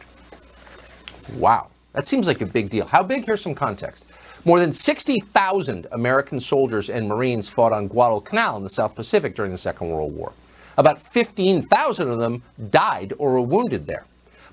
Wow, 1.36 1.68
that 1.94 2.06
seems 2.06 2.28
like 2.28 2.42
a 2.42 2.46
big 2.46 2.70
deal. 2.70 2.86
How 2.86 3.04
big? 3.04 3.26
Here's 3.26 3.42
some 3.42 3.56
context. 3.56 4.04
More 4.44 4.60
than 4.60 4.74
60,000 4.74 5.88
American 5.92 6.39
soldiers 6.39 6.89
and 6.89 7.08
Marines 7.08 7.48
fought 7.48 7.72
on 7.72 7.88
Guadalcanal 7.88 8.58
in 8.58 8.64
the 8.64 8.70
South 8.70 8.96
Pacific 8.96 9.36
during 9.36 9.52
the 9.52 9.58
Second 9.58 9.89
World 9.92 10.16
War. 10.16 10.34
About 10.78 11.00
15,000 11.00 12.10
of 12.10 12.18
them 12.18 12.42
died 12.72 13.14
or 13.20 13.34
were 13.34 13.42
wounded 13.42 13.86
there. 13.86 14.06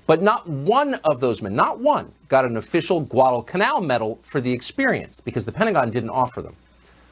But 0.09 0.23
not 0.23 0.47
one 0.49 0.95
of 1.03 1.19
those 1.19 1.39
men, 1.43 1.53
not 1.53 1.81
one, 1.81 2.11
got 2.29 2.43
an 2.43 2.57
official 2.57 2.99
Guadalcanal 2.99 3.81
medal 3.81 4.17
for 4.23 4.41
the 4.41 4.51
experience 4.51 5.19
because 5.19 5.45
the 5.45 5.51
Pentagon 5.51 5.91
didn't 5.91 6.09
offer 6.09 6.41
them. 6.41 6.55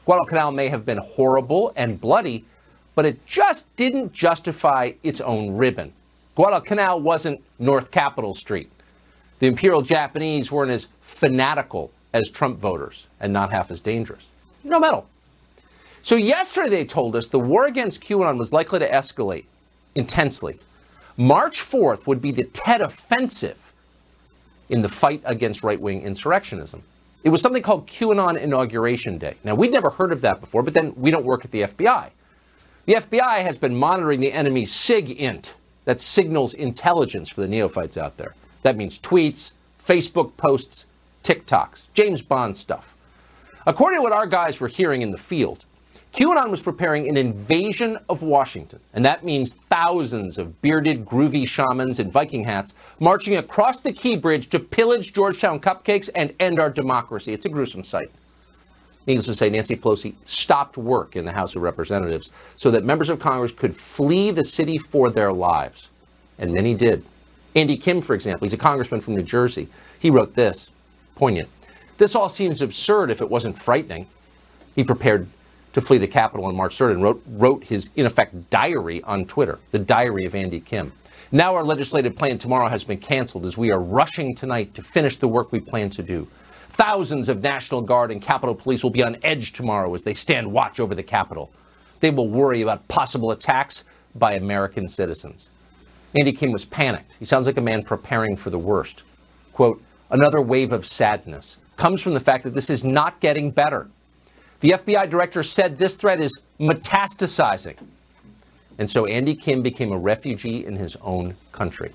Guadalcanal 0.04 0.50
may 0.50 0.66
have 0.66 0.84
been 0.84 0.98
horrible 0.98 1.72
and 1.76 2.00
bloody, 2.00 2.44
but 2.96 3.06
it 3.06 3.24
just 3.24 3.66
didn't 3.76 4.12
justify 4.12 4.90
its 5.04 5.20
own 5.20 5.56
ribbon. 5.56 5.92
Guadalcanal 6.34 7.00
wasn't 7.00 7.40
North 7.60 7.92
Capitol 7.92 8.34
Street. 8.34 8.68
The 9.38 9.46
Imperial 9.46 9.82
Japanese 9.82 10.50
weren't 10.50 10.72
as 10.72 10.88
fanatical 11.00 11.92
as 12.14 12.28
Trump 12.28 12.58
voters 12.58 13.06
and 13.20 13.32
not 13.32 13.52
half 13.52 13.70
as 13.70 13.78
dangerous. 13.78 14.24
No 14.64 14.80
medal. 14.80 15.06
So 16.02 16.16
yesterday 16.16 16.68
they 16.68 16.84
told 16.84 17.14
us 17.14 17.28
the 17.28 17.38
war 17.38 17.66
against 17.66 18.02
QAnon 18.02 18.38
was 18.38 18.52
likely 18.52 18.80
to 18.80 18.90
escalate 18.90 19.44
intensely. 19.94 20.58
March 21.18 21.60
4th 21.60 22.06
would 22.06 22.22
be 22.22 22.30
the 22.30 22.44
Tet 22.44 22.80
offensive 22.80 23.72
in 24.68 24.82
the 24.82 24.88
fight 24.88 25.20
against 25.24 25.64
right-wing 25.64 26.02
insurrectionism. 26.02 26.80
It 27.24 27.30
was 27.30 27.42
something 27.42 27.62
called 27.62 27.88
QAnon 27.88 28.40
Inauguration 28.40 29.18
Day. 29.18 29.34
Now, 29.42 29.56
we'd 29.56 29.72
never 29.72 29.90
heard 29.90 30.12
of 30.12 30.20
that 30.20 30.40
before, 30.40 30.62
but 30.62 30.74
then 30.74 30.94
we 30.96 31.10
don't 31.10 31.24
work 31.24 31.44
at 31.44 31.50
the 31.50 31.62
FBI. 31.62 32.10
The 32.86 32.94
FBI 32.94 33.42
has 33.42 33.56
been 33.56 33.74
monitoring 33.74 34.20
the 34.20 34.32
enemy's 34.32 34.72
SIGINT, 34.72 35.54
that 35.86 35.98
signals 35.98 36.54
intelligence 36.54 37.28
for 37.28 37.40
the 37.40 37.48
neophytes 37.48 37.96
out 37.96 38.16
there. 38.16 38.34
That 38.62 38.76
means 38.76 38.98
tweets, 38.98 39.52
Facebook 39.84 40.36
posts, 40.36 40.84
TikToks, 41.24 41.86
James 41.94 42.22
Bond 42.22 42.56
stuff. 42.56 42.94
According 43.66 43.98
to 43.98 44.02
what 44.02 44.12
our 44.12 44.26
guys 44.26 44.60
were 44.60 44.68
hearing 44.68 45.02
in 45.02 45.10
the 45.10 45.18
field, 45.18 45.64
QAnon 46.18 46.50
was 46.50 46.64
preparing 46.64 47.08
an 47.08 47.16
invasion 47.16 47.96
of 48.08 48.22
Washington, 48.22 48.80
and 48.92 49.04
that 49.04 49.24
means 49.24 49.52
thousands 49.52 50.36
of 50.36 50.60
bearded, 50.60 51.06
groovy 51.06 51.46
shamans 51.46 52.00
in 52.00 52.10
Viking 52.10 52.42
hats 52.42 52.74
marching 52.98 53.36
across 53.36 53.78
the 53.78 53.92
Key 53.92 54.16
Bridge 54.16 54.48
to 54.48 54.58
pillage 54.58 55.12
Georgetown 55.12 55.60
cupcakes 55.60 56.10
and 56.16 56.34
end 56.40 56.58
our 56.58 56.70
democracy. 56.70 57.32
It's 57.32 57.46
a 57.46 57.48
gruesome 57.48 57.84
sight. 57.84 58.10
Needless 59.06 59.26
to 59.26 59.34
say, 59.36 59.48
Nancy 59.48 59.76
Pelosi 59.76 60.16
stopped 60.24 60.76
work 60.76 61.14
in 61.14 61.24
the 61.24 61.30
House 61.30 61.54
of 61.54 61.62
Representatives 61.62 62.32
so 62.56 62.72
that 62.72 62.84
members 62.84 63.10
of 63.10 63.20
Congress 63.20 63.52
could 63.52 63.76
flee 63.76 64.32
the 64.32 64.42
city 64.42 64.76
for 64.76 65.12
their 65.12 65.32
lives. 65.32 65.88
And 66.40 66.52
many 66.52 66.74
did. 66.74 67.04
Andy 67.54 67.76
Kim, 67.76 68.00
for 68.00 68.14
example, 68.14 68.44
he's 68.44 68.52
a 68.52 68.56
congressman 68.56 69.00
from 69.00 69.14
New 69.14 69.22
Jersey. 69.22 69.68
He 70.00 70.10
wrote 70.10 70.34
this 70.34 70.70
poignant. 71.14 71.48
This 71.96 72.16
all 72.16 72.28
seems 72.28 72.60
absurd 72.60 73.12
if 73.12 73.20
it 73.20 73.30
wasn't 73.30 73.56
frightening. 73.56 74.08
He 74.74 74.82
prepared 74.82 75.28
to 75.78 75.86
flee 75.86 75.98
the 75.98 76.08
Capitol 76.08 76.46
on 76.46 76.56
March 76.56 76.76
3rd 76.76 76.92
and 76.92 77.02
wrote, 77.02 77.22
wrote 77.28 77.64
his, 77.64 77.90
in 77.96 78.06
effect, 78.06 78.50
diary 78.50 79.02
on 79.02 79.24
Twitter, 79.24 79.58
the 79.70 79.78
diary 79.78 80.26
of 80.26 80.34
Andy 80.34 80.60
Kim. 80.60 80.92
Now 81.30 81.54
our 81.54 81.64
legislative 81.64 82.16
plan 82.16 82.38
tomorrow 82.38 82.68
has 82.68 82.84
been 82.84 82.98
canceled 82.98 83.44
as 83.44 83.58
we 83.58 83.70
are 83.70 83.80
rushing 83.80 84.34
tonight 84.34 84.74
to 84.74 84.82
finish 84.82 85.18
the 85.18 85.28
work 85.28 85.52
we 85.52 85.60
plan 85.60 85.90
to 85.90 86.02
do. 86.02 86.26
Thousands 86.70 87.28
of 87.28 87.42
National 87.42 87.82
Guard 87.82 88.10
and 88.10 88.22
Capitol 88.22 88.54
Police 88.54 88.82
will 88.82 88.90
be 88.90 89.02
on 89.02 89.18
edge 89.22 89.52
tomorrow 89.52 89.94
as 89.94 90.02
they 90.02 90.14
stand 90.14 90.50
watch 90.50 90.80
over 90.80 90.94
the 90.94 91.02
Capitol. 91.02 91.50
They 92.00 92.10
will 92.10 92.28
worry 92.28 92.62
about 92.62 92.86
possible 92.88 93.30
attacks 93.30 93.84
by 94.14 94.34
American 94.34 94.88
citizens. 94.88 95.50
Andy 96.14 96.32
Kim 96.32 96.50
was 96.50 96.64
panicked. 96.64 97.12
He 97.18 97.24
sounds 97.24 97.46
like 97.46 97.58
a 97.58 97.62
man 97.62 97.82
preparing 97.82 98.36
for 98.36 98.50
the 98.50 98.58
worst. 98.58 99.02
Quote, 99.52 99.82
another 100.10 100.40
wave 100.40 100.72
of 100.72 100.86
sadness 100.86 101.58
comes 101.76 102.00
from 102.00 102.14
the 102.14 102.20
fact 102.20 102.44
that 102.44 102.54
this 102.54 102.70
is 102.70 102.84
not 102.84 103.20
getting 103.20 103.50
better. 103.50 103.88
The 104.60 104.70
FBI 104.70 105.08
director 105.08 105.42
said 105.42 105.78
this 105.78 105.94
threat 105.94 106.20
is 106.20 106.40
metastasizing. 106.58 107.76
And 108.78 108.90
so 108.90 109.06
Andy 109.06 109.34
Kim 109.34 109.62
became 109.62 109.92
a 109.92 109.98
refugee 109.98 110.64
in 110.64 110.74
his 110.74 110.96
own 110.96 111.36
country. 111.52 111.92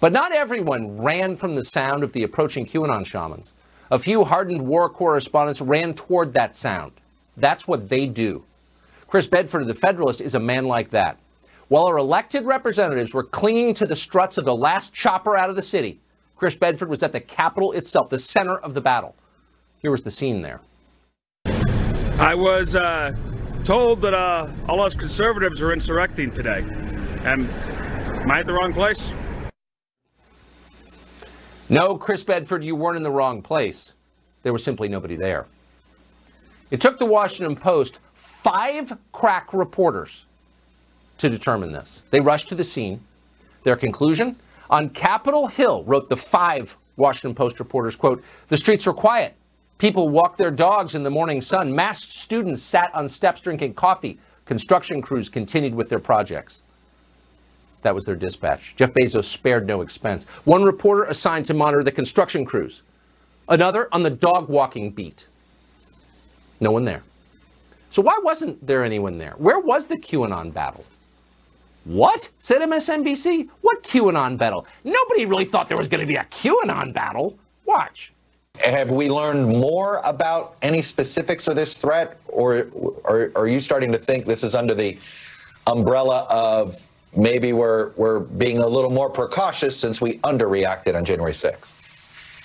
But 0.00 0.12
not 0.12 0.32
everyone 0.32 1.00
ran 1.00 1.36
from 1.36 1.54
the 1.54 1.64
sound 1.64 2.02
of 2.02 2.12
the 2.12 2.22
approaching 2.22 2.66
QAnon 2.66 3.06
shamans. 3.06 3.52
A 3.90 3.98
few 3.98 4.24
hardened 4.24 4.60
war 4.60 4.90
correspondents 4.90 5.62
ran 5.62 5.94
toward 5.94 6.34
that 6.34 6.54
sound. 6.54 6.92
That's 7.38 7.66
what 7.66 7.88
they 7.88 8.06
do. 8.06 8.44
Chris 9.06 9.26
Bedford 9.26 9.62
of 9.62 9.68
the 9.68 9.74
Federalist 9.74 10.20
is 10.20 10.34
a 10.34 10.40
man 10.40 10.66
like 10.66 10.90
that. 10.90 11.18
While 11.68 11.86
our 11.86 11.96
elected 11.96 12.44
representatives 12.44 13.14
were 13.14 13.24
clinging 13.24 13.72
to 13.74 13.86
the 13.86 13.96
struts 13.96 14.36
of 14.36 14.44
the 14.44 14.54
last 14.54 14.92
chopper 14.92 15.36
out 15.36 15.48
of 15.48 15.56
the 15.56 15.62
city, 15.62 16.00
Chris 16.36 16.56
Bedford 16.56 16.90
was 16.90 17.02
at 17.02 17.12
the 17.12 17.20
Capitol 17.20 17.72
itself, 17.72 18.10
the 18.10 18.18
center 18.18 18.58
of 18.58 18.74
the 18.74 18.80
battle. 18.82 19.14
Here 19.80 19.90
was 19.90 20.02
the 20.02 20.10
scene 20.10 20.42
there. 20.42 20.60
I 22.18 22.34
was 22.34 22.74
uh, 22.74 23.14
told 23.62 24.00
that 24.00 24.12
uh, 24.12 24.52
all 24.68 24.80
us 24.80 24.96
conservatives 24.96 25.62
are 25.62 25.72
insurrecting 25.72 26.32
today. 26.32 26.64
Am, 27.24 27.48
am 27.48 28.28
I 28.28 28.40
at 28.40 28.46
the 28.46 28.54
wrong 28.54 28.72
place? 28.72 29.14
No, 31.68 31.96
Chris 31.96 32.24
Bedford, 32.24 32.64
you 32.64 32.74
weren't 32.74 32.96
in 32.96 33.04
the 33.04 33.10
wrong 33.10 33.40
place. 33.40 33.92
There 34.42 34.52
was 34.52 34.64
simply 34.64 34.88
nobody 34.88 35.14
there. 35.14 35.46
It 36.72 36.80
took 36.80 36.98
the 36.98 37.06
Washington 37.06 37.54
Post 37.54 38.00
five 38.14 38.98
crack 39.12 39.52
reporters 39.52 40.26
to 41.18 41.30
determine 41.30 41.70
this. 41.70 42.02
They 42.10 42.20
rushed 42.20 42.48
to 42.48 42.56
the 42.56 42.64
scene. 42.64 43.00
Their 43.62 43.76
conclusion? 43.76 44.34
On 44.70 44.90
Capitol 44.90 45.46
Hill, 45.46 45.84
wrote 45.84 46.08
the 46.08 46.16
five 46.16 46.76
Washington 46.96 47.36
Post 47.36 47.60
reporters, 47.60 47.94
quote, 47.94 48.24
the 48.48 48.56
streets 48.56 48.86
were 48.86 48.92
quiet. 48.92 49.36
People 49.78 50.08
walked 50.08 50.38
their 50.38 50.50
dogs 50.50 50.94
in 50.96 51.04
the 51.04 51.10
morning 51.10 51.40
sun. 51.40 51.74
Masked 51.74 52.12
students 52.12 52.62
sat 52.62 52.92
on 52.94 53.08
steps 53.08 53.40
drinking 53.40 53.74
coffee. 53.74 54.18
Construction 54.44 55.00
crews 55.00 55.28
continued 55.28 55.74
with 55.74 55.88
their 55.88 56.00
projects. 56.00 56.62
That 57.82 57.94
was 57.94 58.04
their 58.04 58.16
dispatch. 58.16 58.74
Jeff 58.76 58.92
Bezos 58.92 59.24
spared 59.24 59.66
no 59.66 59.82
expense. 59.82 60.24
One 60.44 60.64
reporter 60.64 61.04
assigned 61.04 61.44
to 61.46 61.54
monitor 61.54 61.84
the 61.84 61.92
construction 61.92 62.44
crews, 62.44 62.82
another 63.48 63.88
on 63.92 64.02
the 64.02 64.10
dog 64.10 64.48
walking 64.48 64.90
beat. 64.90 65.28
No 66.60 66.72
one 66.72 66.84
there. 66.84 67.02
So, 67.90 68.02
why 68.02 68.18
wasn't 68.22 68.66
there 68.66 68.84
anyone 68.84 69.16
there? 69.16 69.34
Where 69.38 69.60
was 69.60 69.86
the 69.86 69.96
QAnon 69.96 70.52
battle? 70.52 70.84
What? 71.84 72.28
Said 72.40 72.60
MSNBC? 72.62 73.48
What 73.60 73.82
QAnon 73.84 74.36
battle? 74.36 74.66
Nobody 74.82 75.24
really 75.24 75.44
thought 75.44 75.68
there 75.68 75.78
was 75.78 75.88
going 75.88 76.00
to 76.00 76.06
be 76.06 76.16
a 76.16 76.24
QAnon 76.24 76.92
battle. 76.92 77.38
Watch. 77.64 78.12
Have 78.64 78.90
we 78.90 79.08
learned 79.08 79.46
more 79.46 80.00
about 80.04 80.56
any 80.62 80.82
specifics 80.82 81.48
of 81.48 81.56
this 81.56 81.76
threat, 81.76 82.18
or, 82.26 82.66
or 83.04 83.30
are 83.34 83.46
you 83.46 83.60
starting 83.60 83.92
to 83.92 83.98
think 83.98 84.26
this 84.26 84.42
is 84.42 84.54
under 84.54 84.74
the 84.74 84.98
umbrella 85.66 86.26
of 86.28 86.88
maybe 87.16 87.52
we're 87.52 87.90
we're 87.96 88.20
being 88.20 88.58
a 88.58 88.66
little 88.66 88.90
more 88.90 89.10
precautious 89.10 89.76
since 89.76 90.00
we 90.00 90.18
underreacted 90.18 90.94
on 90.94 91.04
January 91.04 91.32
6th? 91.32 91.78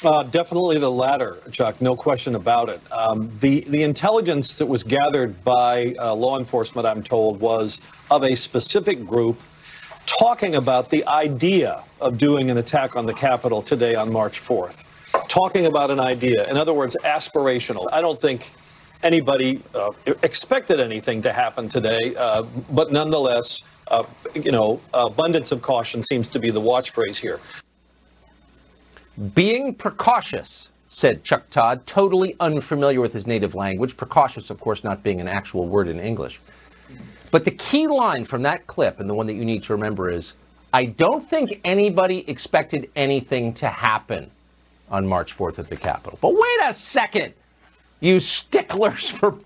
Uh, 0.05 0.23
definitely 0.23 0.79
the 0.79 0.91
latter, 0.91 1.37
Chuck. 1.51 1.81
No 1.81 1.95
question 1.95 2.35
about 2.35 2.67
it. 2.69 2.81
Um, 2.91 3.31
the 3.39 3.61
the 3.61 3.83
intelligence 3.83 4.57
that 4.57 4.65
was 4.65 4.83
gathered 4.83 5.43
by 5.43 5.95
uh, 5.99 6.13
law 6.13 6.37
enforcement, 6.37 6.85
I'm 6.85 7.01
told, 7.01 7.39
was 7.39 7.79
of 8.11 8.23
a 8.23 8.35
specific 8.35 9.05
group 9.05 9.39
talking 10.05 10.55
about 10.55 10.89
the 10.89 11.05
idea 11.07 11.83
of 12.01 12.17
doing 12.17 12.51
an 12.51 12.57
attack 12.57 12.97
on 12.97 13.05
the 13.05 13.13
Capitol 13.13 13.61
today 13.61 13.95
on 13.95 14.11
March 14.11 14.41
4th. 14.41 14.83
Talking 15.27 15.65
about 15.65 15.91
an 15.91 15.99
idea, 15.99 16.49
in 16.49 16.57
other 16.57 16.73
words, 16.73 16.95
aspirational. 17.03 17.87
I 17.91 18.01
don't 18.01 18.19
think 18.19 18.51
anybody 19.01 19.61
uh, 19.75 19.91
expected 20.23 20.79
anything 20.79 21.21
to 21.21 21.33
happen 21.33 21.67
today, 21.67 22.15
uh, 22.17 22.43
but 22.71 22.91
nonetheless, 22.91 23.63
uh, 23.89 24.03
you 24.35 24.51
know, 24.51 24.79
abundance 24.93 25.51
of 25.51 25.61
caution 25.61 26.01
seems 26.01 26.27
to 26.29 26.39
be 26.39 26.49
the 26.51 26.61
watch 26.61 26.91
phrase 26.91 27.17
here. 27.17 27.39
Being 29.35 29.75
precautious, 29.75 30.69
said 30.87 31.23
Chuck 31.23 31.49
Todd, 31.49 31.85
totally 31.85 32.35
unfamiliar 32.39 33.01
with 33.01 33.13
his 33.13 33.27
native 33.27 33.55
language. 33.55 33.97
Precautious, 33.97 34.49
of 34.49 34.59
course, 34.59 34.83
not 34.83 35.03
being 35.03 35.19
an 35.21 35.27
actual 35.27 35.67
word 35.67 35.87
in 35.87 35.99
English. 35.99 36.39
But 37.31 37.45
the 37.45 37.51
key 37.51 37.87
line 37.87 38.25
from 38.25 38.43
that 38.43 38.67
clip, 38.67 38.99
and 38.99 39.09
the 39.09 39.13
one 39.13 39.25
that 39.27 39.33
you 39.33 39.45
need 39.45 39.63
to 39.63 39.73
remember, 39.73 40.09
is 40.09 40.33
I 40.71 40.85
don't 40.85 41.27
think 41.27 41.61
anybody 41.63 42.27
expected 42.29 42.89
anything 42.95 43.53
to 43.55 43.67
happen 43.67 44.31
on 44.89 45.07
March 45.07 45.37
4th 45.37 45.59
at 45.59 45.69
the 45.69 45.75
Capitol. 45.75 46.17
But 46.21 46.33
wait 46.33 46.59
a 46.63 46.73
second, 46.73 47.33
you 47.99 48.19
sticklers 48.19 49.09
for 49.09 49.37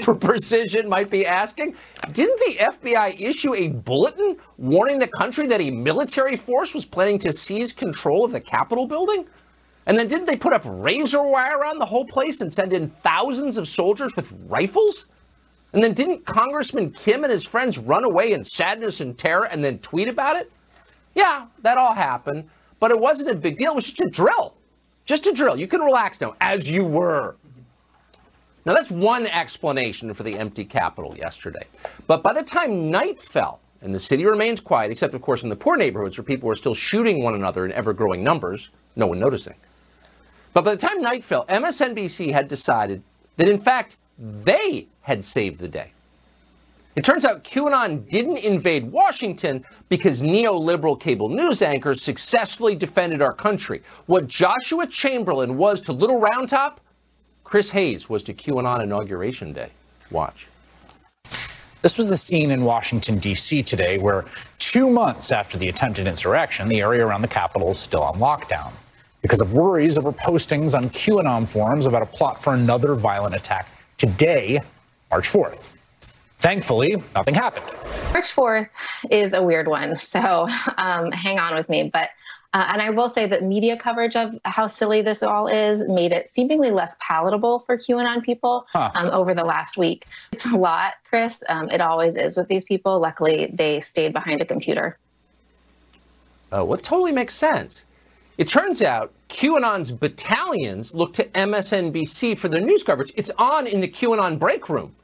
for 0.00 0.14
precision 0.14 0.88
might 0.88 1.10
be 1.10 1.26
asking. 1.26 1.74
Didn't 2.12 2.38
the 2.40 2.64
FBI 2.64 3.20
issue 3.20 3.54
a 3.54 3.68
bulletin 3.68 4.36
warning 4.58 4.98
the 4.98 5.06
country 5.06 5.46
that 5.46 5.60
a 5.60 5.70
military 5.70 6.36
force 6.36 6.74
was 6.74 6.84
planning 6.84 7.18
to 7.20 7.32
seize 7.32 7.72
control 7.72 8.24
of 8.24 8.32
the 8.32 8.40
Capitol 8.40 8.86
building? 8.86 9.26
And 9.86 9.98
then 9.98 10.08
didn't 10.08 10.26
they 10.26 10.36
put 10.36 10.52
up 10.52 10.62
razor 10.64 11.22
wire 11.22 11.58
around 11.58 11.78
the 11.78 11.86
whole 11.86 12.06
place 12.06 12.40
and 12.40 12.52
send 12.52 12.72
in 12.72 12.88
thousands 12.88 13.56
of 13.56 13.68
soldiers 13.68 14.14
with 14.16 14.28
rifles? 14.46 15.06
And 15.72 15.82
then 15.82 15.92
didn't 15.92 16.24
Congressman 16.24 16.92
Kim 16.92 17.24
and 17.24 17.30
his 17.30 17.44
friends 17.44 17.78
run 17.78 18.04
away 18.04 18.32
in 18.32 18.44
sadness 18.44 19.00
and 19.00 19.18
terror 19.18 19.44
and 19.44 19.62
then 19.62 19.78
tweet 19.80 20.08
about 20.08 20.36
it? 20.36 20.50
Yeah, 21.14 21.46
that 21.62 21.78
all 21.78 21.94
happened, 21.94 22.48
but 22.80 22.90
it 22.90 22.98
wasn't 22.98 23.30
a 23.30 23.34
big 23.34 23.58
deal. 23.58 23.72
It 23.72 23.76
was 23.76 23.90
just 23.90 24.00
a 24.00 24.10
drill. 24.10 24.54
Just 25.04 25.26
a 25.26 25.32
drill. 25.32 25.56
You 25.56 25.66
can 25.66 25.80
relax 25.80 26.20
now, 26.20 26.34
as 26.40 26.70
you 26.70 26.84
were. 26.84 27.36
Now, 28.64 28.72
that's 28.72 28.90
one 28.90 29.26
explanation 29.26 30.14
for 30.14 30.22
the 30.22 30.38
empty 30.38 30.64
Capitol 30.64 31.14
yesterday. 31.16 31.64
But 32.06 32.22
by 32.22 32.32
the 32.32 32.42
time 32.42 32.90
night 32.90 33.22
fell 33.22 33.60
and 33.82 33.94
the 33.94 34.00
city 34.00 34.24
remains 34.24 34.60
quiet, 34.60 34.90
except, 34.90 35.12
of 35.14 35.20
course, 35.20 35.42
in 35.42 35.50
the 35.50 35.56
poor 35.56 35.76
neighborhoods 35.76 36.16
where 36.16 36.24
people 36.24 36.48
were 36.48 36.54
still 36.54 36.74
shooting 36.74 37.22
one 37.22 37.34
another 37.34 37.66
in 37.66 37.72
ever 37.72 37.92
growing 37.92 38.24
numbers, 38.24 38.70
no 38.96 39.06
one 39.06 39.20
noticing. 39.20 39.54
But 40.54 40.64
by 40.64 40.74
the 40.74 40.80
time 40.80 41.02
night 41.02 41.22
fell, 41.22 41.44
MSNBC 41.46 42.32
had 42.32 42.48
decided 42.48 43.02
that, 43.36 43.48
in 43.48 43.58
fact, 43.58 43.98
they 44.18 44.86
had 45.02 45.22
saved 45.22 45.58
the 45.58 45.68
day. 45.68 45.92
It 46.96 47.04
turns 47.04 47.24
out 47.24 47.42
QAnon 47.42 48.08
didn't 48.08 48.38
invade 48.38 48.90
Washington 48.90 49.64
because 49.88 50.22
neoliberal 50.22 50.98
cable 50.98 51.28
news 51.28 51.60
anchors 51.60 52.02
successfully 52.02 52.76
defended 52.76 53.20
our 53.20 53.32
country. 53.32 53.82
What 54.06 54.28
Joshua 54.28 54.86
Chamberlain 54.86 55.56
was 55.56 55.80
to 55.82 55.92
Little 55.92 56.20
Round 56.20 56.48
Top, 56.48 56.80
Chris 57.42 57.70
Hayes 57.70 58.08
was 58.08 58.22
to 58.24 58.34
QAnon 58.34 58.82
Inauguration 58.82 59.52
Day. 59.52 59.70
Watch. 60.10 60.46
This 61.82 61.98
was 61.98 62.08
the 62.08 62.16
scene 62.16 62.50
in 62.52 62.64
Washington, 62.64 63.18
D.C. 63.18 63.62
today, 63.64 63.98
where 63.98 64.24
two 64.58 64.88
months 64.88 65.32
after 65.32 65.58
the 65.58 65.68
attempted 65.68 66.06
insurrection, 66.06 66.68
the 66.68 66.80
area 66.80 67.04
around 67.04 67.22
the 67.22 67.28
Capitol 67.28 67.72
is 67.72 67.78
still 67.78 68.02
on 68.02 68.14
lockdown 68.14 68.72
because 69.20 69.40
of 69.40 69.52
worries 69.52 69.98
over 69.98 70.12
postings 70.12 70.74
on 70.74 70.84
QAnon 70.84 71.50
forums 71.50 71.86
about 71.86 72.02
a 72.02 72.06
plot 72.06 72.40
for 72.40 72.54
another 72.54 72.94
violent 72.94 73.34
attack 73.34 73.68
today, 73.98 74.60
March 75.10 75.28
4th. 75.28 75.73
Thankfully, 76.44 77.02
nothing 77.14 77.34
happened. 77.34 77.64
March 78.12 78.30
4th 78.34 78.68
is 79.10 79.32
a 79.32 79.42
weird 79.42 79.66
one, 79.66 79.96
so 79.96 80.46
um, 80.76 81.10
hang 81.10 81.38
on 81.38 81.54
with 81.54 81.70
me. 81.70 81.88
But 81.90 82.10
uh, 82.52 82.66
and 82.68 82.82
I 82.82 82.90
will 82.90 83.08
say 83.08 83.26
that 83.26 83.42
media 83.42 83.78
coverage 83.78 84.14
of 84.14 84.38
how 84.44 84.66
silly 84.66 85.00
this 85.00 85.22
all 85.22 85.46
is 85.46 85.88
made 85.88 86.12
it 86.12 86.28
seemingly 86.28 86.70
less 86.70 86.98
palatable 87.00 87.60
for 87.60 87.78
QAnon 87.78 88.22
people 88.22 88.66
huh. 88.68 88.90
um, 88.94 89.06
over 89.06 89.32
the 89.32 89.42
last 89.42 89.78
week. 89.78 90.04
It's 90.32 90.44
a 90.44 90.56
lot, 90.56 90.96
Chris. 91.08 91.42
Um, 91.48 91.70
it 91.70 91.80
always 91.80 92.14
is 92.14 92.36
with 92.36 92.48
these 92.48 92.66
people. 92.66 93.00
Luckily, 93.00 93.50
they 93.50 93.80
stayed 93.80 94.12
behind 94.12 94.42
a 94.42 94.44
computer. 94.44 94.98
Uh, 96.52 96.62
what 96.62 96.82
totally 96.82 97.10
makes 97.10 97.34
sense. 97.34 97.84
It 98.36 98.48
turns 98.48 98.82
out 98.82 99.14
QAnon's 99.30 99.92
battalions 99.92 100.94
look 100.94 101.14
to 101.14 101.24
MSNBC 101.24 102.36
for 102.36 102.48
their 102.48 102.60
news 102.60 102.82
coverage. 102.82 103.14
It's 103.16 103.30
on 103.38 103.66
in 103.66 103.80
the 103.80 103.88
QAnon 103.88 104.38
break 104.38 104.68
room. 104.68 104.94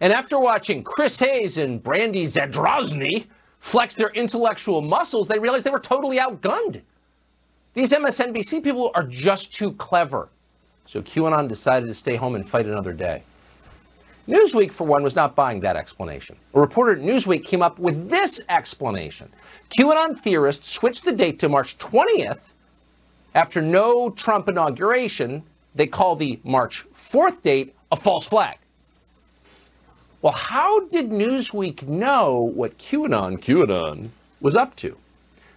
And 0.00 0.12
after 0.12 0.38
watching 0.38 0.82
Chris 0.82 1.18
Hayes 1.18 1.58
and 1.58 1.82
Brandy 1.82 2.24
Zadrozny 2.24 3.26
flex 3.58 3.94
their 3.94 4.10
intellectual 4.10 4.80
muscles, 4.80 5.28
they 5.28 5.38
realized 5.38 5.66
they 5.66 5.70
were 5.70 5.78
totally 5.78 6.18
outgunned. 6.18 6.80
These 7.74 7.92
MSNBC 7.92 8.64
people 8.64 8.90
are 8.94 9.04
just 9.04 9.54
too 9.54 9.72
clever. 9.72 10.28
So 10.86 11.02
QAnon 11.02 11.48
decided 11.48 11.86
to 11.86 11.94
stay 11.94 12.16
home 12.16 12.34
and 12.34 12.48
fight 12.48 12.66
another 12.66 12.92
day. 12.92 13.22
Newsweek, 14.26 14.72
for 14.72 14.86
one, 14.86 15.02
was 15.02 15.16
not 15.16 15.34
buying 15.34 15.60
that 15.60 15.76
explanation. 15.76 16.36
A 16.54 16.60
reporter 16.60 16.92
at 16.92 16.98
Newsweek 16.98 17.44
came 17.44 17.62
up 17.62 17.78
with 17.78 18.08
this 18.08 18.40
explanation 18.48 19.28
QAnon 19.76 20.18
theorists 20.18 20.68
switched 20.68 21.04
the 21.04 21.12
date 21.12 21.38
to 21.40 21.48
March 21.48 21.76
20th 21.78 22.54
after 23.34 23.60
no 23.60 24.10
Trump 24.10 24.48
inauguration. 24.48 25.42
They 25.74 25.86
call 25.86 26.16
the 26.16 26.40
March 26.44 26.86
4th 26.94 27.42
date 27.42 27.74
a 27.92 27.96
false 27.96 28.26
flag. 28.26 28.59
Well, 30.22 30.32
how 30.34 30.80
did 30.88 31.10
Newsweek 31.10 31.88
know 31.88 32.52
what 32.54 32.76
QAnon, 32.78 33.38
QAnon, 33.38 34.10
was 34.40 34.54
up 34.54 34.76
to. 34.76 34.96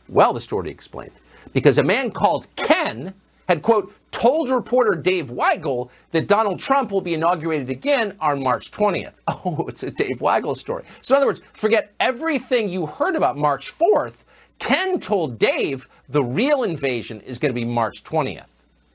Well, 0.10 0.34
the 0.34 0.42
story 0.42 0.70
explained, 0.70 1.14
because 1.54 1.78
a 1.78 1.84
man 1.84 2.12
called 2.12 2.48
Ken 2.56 3.14
had, 3.50 3.62
quote, 3.62 3.94
told 4.12 4.50
reporter 4.50 4.96
Dave 4.96 5.32
Weigel 5.32 5.90
that 6.12 6.28
Donald 6.28 6.60
Trump 6.60 6.92
will 6.92 7.02
be 7.02 7.14
inaugurated 7.14 7.70
again 7.70 8.16
on 8.20 8.42
March 8.42 8.72
20th. 8.72 9.14
Oh, 9.28 9.66
it's 9.68 9.84
a 9.84 9.92
Dave 9.92 10.20
Weigel 10.20 10.56
story. 10.56 10.84
So, 11.02 11.16
in 11.16 11.18
other 11.18 11.28
words, 11.28 11.42
forget 11.54 11.94
everything 12.00 12.70
you 12.70 12.86
heard 12.86 13.16
about 13.16 13.38
March 13.38 13.74
4th. 13.78 14.14
Ken 14.60 15.00
told 15.00 15.40
Dave 15.40 15.90
the 16.08 16.24
real 16.24 16.64
invasion 16.64 17.20
is 17.22 17.40
going 17.40 17.50
to 17.50 17.56
be 17.56 17.66
March 17.66 18.04
20th. 18.04 18.46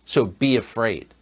So 0.07 0.25
be 0.25 0.57
afraid. 0.57 1.12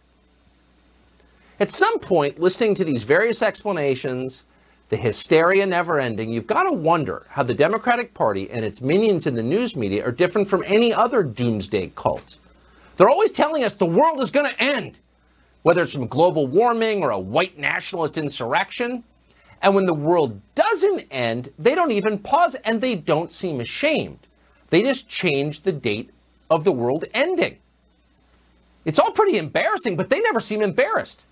At 1.59 1.71
some 1.71 1.97
point, 1.97 2.37
listening 2.37 2.75
to 2.75 2.85
these 2.85 3.01
various 3.01 3.41
explanations, 3.41 4.43
the 4.89 4.97
hysteria 4.97 5.65
never 5.65 5.99
ending, 5.99 6.31
you've 6.31 6.45
got 6.45 6.63
to 6.63 6.71
wonder 6.71 7.25
how 7.29 7.41
the 7.41 7.53
Democratic 7.53 8.13
Party 8.13 8.47
and 8.51 8.63
its 8.63 8.79
minions 8.79 9.25
in 9.25 9.33
the 9.33 9.41
news 9.41 9.75
media 9.75 10.05
are 10.05 10.11
different 10.11 10.47
from 10.47 10.63
any 10.67 10.93
other 10.93 11.23
doomsday 11.23 11.91
cult. 11.95 12.37
They're 12.95 13.09
always 13.09 13.31
telling 13.31 13.63
us 13.63 13.73
the 13.73 13.87
world 13.87 14.21
is 14.21 14.29
going 14.29 14.49
to 14.51 14.61
end, 14.61 14.99
whether 15.63 15.81
it's 15.81 15.93
from 15.93 16.05
global 16.05 16.45
warming 16.45 17.03
or 17.03 17.09
a 17.09 17.19
white 17.19 17.57
nationalist 17.57 18.19
insurrection. 18.19 19.03
And 19.63 19.73
when 19.73 19.87
the 19.87 19.93
world 19.95 20.39
doesn't 20.53 21.07
end, 21.09 21.51
they 21.57 21.73
don't 21.73 21.91
even 21.91 22.19
pause 22.19 22.55
and 22.65 22.79
they 22.79 22.93
don't 22.95 23.31
seem 23.31 23.59
ashamed. 23.61 24.19
They 24.69 24.83
just 24.83 25.09
change 25.09 25.61
the 25.61 25.71
date 25.71 26.11
of 26.51 26.63
the 26.63 26.71
world 26.71 27.05
ending. 27.15 27.57
It's 28.85 28.99
all 28.99 29.11
pretty 29.11 29.39
embarrassing, 29.39 29.95
but 29.97 30.09
they 30.09 30.19
never 30.19 30.39
seem 30.39 30.61
embarrassed. 30.61 31.25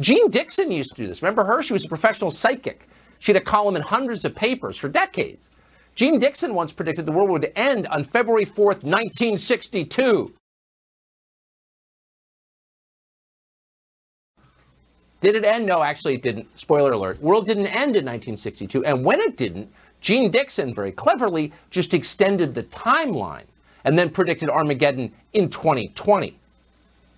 Jeane 0.00 0.30
Dixon 0.30 0.70
used 0.70 0.90
to 0.90 1.02
do 1.02 1.08
this. 1.08 1.22
Remember 1.22 1.44
her? 1.44 1.62
She 1.62 1.72
was 1.72 1.84
a 1.84 1.88
professional 1.88 2.30
psychic. 2.30 2.88
She 3.18 3.32
had 3.32 3.40
a 3.40 3.44
column 3.44 3.76
in 3.76 3.82
hundreds 3.82 4.24
of 4.24 4.34
papers 4.34 4.76
for 4.76 4.88
decades. 4.88 5.50
Jeane 5.96 6.20
Dixon 6.20 6.54
once 6.54 6.72
predicted 6.72 7.06
the 7.06 7.12
world 7.12 7.30
would 7.30 7.52
end 7.56 7.88
on 7.88 8.04
February 8.04 8.46
4th, 8.46 8.84
1962. 8.84 10.32
Did 15.20 15.34
it 15.34 15.44
end? 15.44 15.66
No, 15.66 15.82
actually 15.82 16.14
it 16.14 16.22
didn't. 16.22 16.56
Spoiler 16.56 16.92
alert. 16.92 17.20
World 17.20 17.46
didn't 17.46 17.66
end 17.66 17.96
in 17.96 18.04
1962. 18.04 18.84
And 18.84 19.04
when 19.04 19.20
it 19.20 19.36
didn't, 19.36 19.68
Jeane 20.00 20.30
Dixon 20.30 20.72
very 20.72 20.92
cleverly 20.92 21.52
just 21.70 21.92
extended 21.92 22.54
the 22.54 22.62
timeline 22.62 23.46
and 23.82 23.98
then 23.98 24.10
predicted 24.10 24.48
Armageddon 24.48 25.12
in 25.32 25.48
2020. 25.48 26.37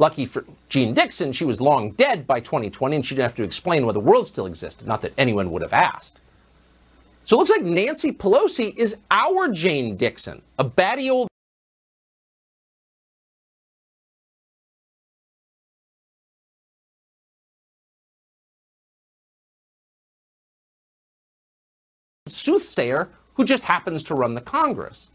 Lucky 0.00 0.24
for 0.24 0.46
Jeane 0.70 0.94
Dixon, 0.94 1.30
she 1.30 1.44
was 1.44 1.60
long 1.60 1.90
dead 1.90 2.26
by 2.26 2.40
2020 2.40 2.96
and 2.96 3.04
she 3.04 3.14
didn't 3.14 3.24
have 3.24 3.34
to 3.34 3.42
explain 3.42 3.84
why 3.84 3.92
the 3.92 4.00
world 4.00 4.26
still 4.26 4.46
existed. 4.46 4.88
Not 4.88 5.02
that 5.02 5.12
anyone 5.18 5.52
would 5.52 5.60
have 5.60 5.74
asked. 5.74 6.20
So 7.26 7.36
it 7.36 7.38
looks 7.38 7.50
like 7.50 7.62
Nancy 7.62 8.10
Pelosi 8.10 8.74
is 8.78 8.96
our 9.10 9.48
Jeane 9.48 9.98
Dixon, 9.98 10.40
a 10.58 10.64
batty 10.64 11.10
old 11.10 11.28
soothsayer 22.26 23.10
who 23.34 23.44
just 23.44 23.64
happens 23.64 24.02
to 24.04 24.14
run 24.14 24.34
the 24.34 24.40
Congress. 24.40 25.10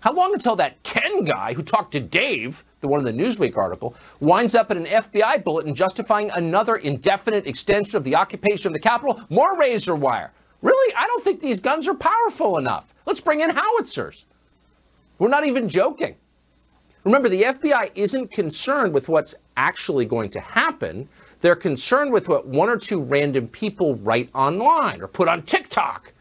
How 0.00 0.12
long 0.14 0.32
until 0.32 0.56
that 0.56 0.82
Ken 0.82 1.24
guy 1.24 1.52
who 1.52 1.62
talked 1.62 1.92
to 1.92 2.00
Dave, 2.00 2.64
the 2.80 2.88
one 2.88 3.06
in 3.06 3.16
the 3.16 3.22
Newsweek 3.22 3.56
article, 3.56 3.94
winds 4.20 4.54
up 4.54 4.70
in 4.70 4.78
an 4.78 4.86
FBI 4.86 5.44
bulletin 5.44 5.74
justifying 5.74 6.30
another 6.30 6.76
indefinite 6.76 7.46
extension 7.46 7.96
of 7.96 8.04
the 8.04 8.16
occupation 8.16 8.68
of 8.68 8.72
the 8.72 8.80
Capitol? 8.80 9.20
More 9.28 9.58
razor 9.58 9.94
wire. 9.94 10.32
Really? 10.62 10.94
I 10.94 11.06
don't 11.06 11.22
think 11.22 11.40
these 11.40 11.60
guns 11.60 11.86
are 11.86 11.94
powerful 11.94 12.56
enough. 12.58 12.94
Let's 13.04 13.20
bring 13.20 13.40
in 13.40 13.50
howitzers. 13.50 14.24
We're 15.18 15.28
not 15.28 15.46
even 15.46 15.68
joking. 15.68 16.16
Remember, 17.04 17.28
the 17.28 17.42
FBI 17.42 17.90
isn't 17.94 18.32
concerned 18.32 18.92
with 18.92 19.08
what's 19.08 19.34
actually 19.56 20.04
going 20.04 20.30
to 20.30 20.40
happen. 20.40 21.08
They're 21.40 21.56
concerned 21.56 22.12
with 22.12 22.28
what 22.28 22.46
one 22.46 22.68
or 22.68 22.76
two 22.76 23.00
random 23.00 23.48
people 23.48 23.96
write 23.96 24.30
online 24.34 25.00
or 25.00 25.08
put 25.08 25.28
on 25.28 25.42
TikTok 25.42 26.12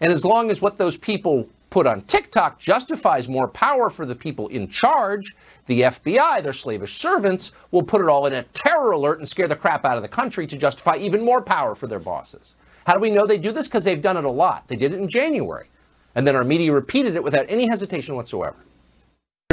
and 0.00 0.12
as 0.12 0.24
long 0.24 0.50
as 0.50 0.60
what 0.60 0.76
those 0.76 0.96
people 0.96 1.48
put 1.74 1.88
on 1.88 2.00
TikTok 2.02 2.60
justifies 2.60 3.28
more 3.28 3.48
power 3.48 3.90
for 3.90 4.06
the 4.06 4.14
people 4.14 4.46
in 4.46 4.68
charge, 4.68 5.34
the 5.66 5.80
FBI, 5.80 6.40
their 6.40 6.52
slavish 6.52 6.98
servants, 6.98 7.50
will 7.72 7.82
put 7.82 8.00
it 8.00 8.06
all 8.06 8.26
in 8.26 8.34
a 8.34 8.44
terror 8.54 8.92
alert 8.92 9.18
and 9.18 9.28
scare 9.28 9.48
the 9.48 9.56
crap 9.56 9.84
out 9.84 9.96
of 9.96 10.04
the 10.04 10.08
country 10.08 10.46
to 10.46 10.56
justify 10.56 10.94
even 10.94 11.24
more 11.24 11.42
power 11.42 11.74
for 11.74 11.88
their 11.88 11.98
bosses. 11.98 12.54
How 12.86 12.94
do 12.94 13.00
we 13.00 13.10
know 13.10 13.26
they 13.26 13.38
do 13.38 13.50
this? 13.50 13.66
Because 13.66 13.82
they've 13.82 14.00
done 14.00 14.16
it 14.16 14.24
a 14.24 14.30
lot. 14.30 14.68
They 14.68 14.76
did 14.76 14.94
it 14.94 15.00
in 15.00 15.08
January. 15.08 15.66
And 16.14 16.24
then 16.24 16.36
our 16.36 16.44
media 16.44 16.72
repeated 16.72 17.16
it 17.16 17.24
without 17.24 17.46
any 17.48 17.66
hesitation 17.66 18.14
whatsoever. 18.14 18.58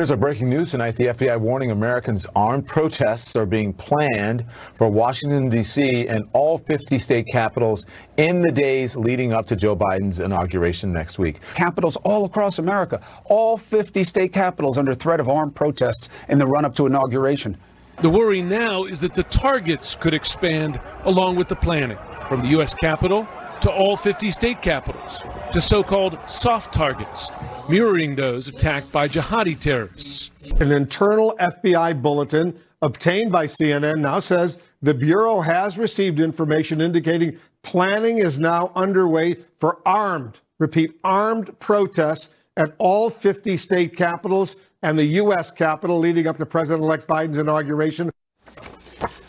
Here's 0.02 0.10
a 0.10 0.18
breaking 0.18 0.50
news 0.50 0.72
tonight. 0.72 0.96
The 0.96 1.06
FBI 1.06 1.40
warning 1.40 1.70
Americans 1.70 2.26
armed 2.36 2.66
protests 2.66 3.36
are 3.36 3.46
being 3.46 3.72
planned 3.72 4.44
for 4.74 4.90
Washington, 4.90 5.48
D.C. 5.48 6.08
and 6.08 6.28
all 6.34 6.58
50 6.58 6.98
state 6.98 7.28
capitals 7.28 7.86
in 8.18 8.42
the 8.42 8.52
days 8.52 8.98
leading 8.98 9.32
up 9.32 9.46
to 9.46 9.56
Joe 9.56 9.76
Biden's 9.76 10.20
inauguration 10.20 10.92
next 10.92 11.20
week. 11.20 11.40
Capitals 11.54 11.98
all 11.98 12.26
across 12.26 12.58
America, 12.58 13.00
all 13.26 13.60
50 13.60 14.04
state 14.04 14.34
capitals 14.34 14.80
under 14.80 14.96
threat 14.96 15.20
of 15.20 15.30
armed 15.30 15.54
protests 15.54 16.10
in 16.30 16.40
the 16.40 16.48
run 16.48 16.66
up 16.66 16.74
to 16.78 16.88
inauguration. 16.88 17.56
The 18.02 18.10
worry 18.10 18.42
now 18.42 18.86
is 18.86 19.02
that 19.02 19.14
the 19.14 19.22
targets 19.22 19.94
could 19.94 20.16
expand 20.16 20.82
along 21.06 21.36
with 21.36 21.48
the 21.48 21.58
planning 21.58 22.00
from 22.28 22.42
the 22.42 22.48
U.S. 22.48 22.74
Capitol 22.74 23.28
to 23.62 23.72
all 23.72 23.96
50 23.96 24.32
state 24.32 24.64
capitals, 24.64 25.24
to 25.52 25.60
so 25.62 25.84
called 25.84 26.18
soft 26.28 26.74
targets, 26.74 27.30
mirroring 27.68 28.16
those 28.16 28.48
attacked 28.48 28.92
by 28.92 29.08
jihadi 29.08 29.60
terrorists. 29.60 30.32
An 30.60 30.72
internal 30.72 31.36
FBI 31.40 32.02
bulletin 32.02 32.58
obtained 32.82 33.32
by 33.32 33.48
CNN 33.48 34.00
now 34.00 34.20
says 34.20 34.60
the 34.82 34.94
Bureau 34.94 35.42
has 35.42 35.78
received 35.78 36.20
information 36.20 36.82
indicating 36.82 37.38
planning 37.64 38.20
is 38.20 38.40
now 38.40 38.72
underway 38.76 39.36
for 39.60 39.80
armed, 39.86 40.40
repeat, 40.60 40.98
armed 41.04 41.58
protests 41.60 42.34
at 42.58 42.74
all 42.78 43.10
50 43.10 43.58
state 43.58 43.96
capitals 43.96 44.56
and 44.84 44.98
the 44.98 45.06
U.S. 45.06 45.52
Capitol 45.52 46.00
leading 46.00 46.28
up 46.28 46.38
to 46.38 46.46
President 46.46 46.84
elect 46.84 47.08
Biden's 47.08 47.38
inauguration. 47.38 48.12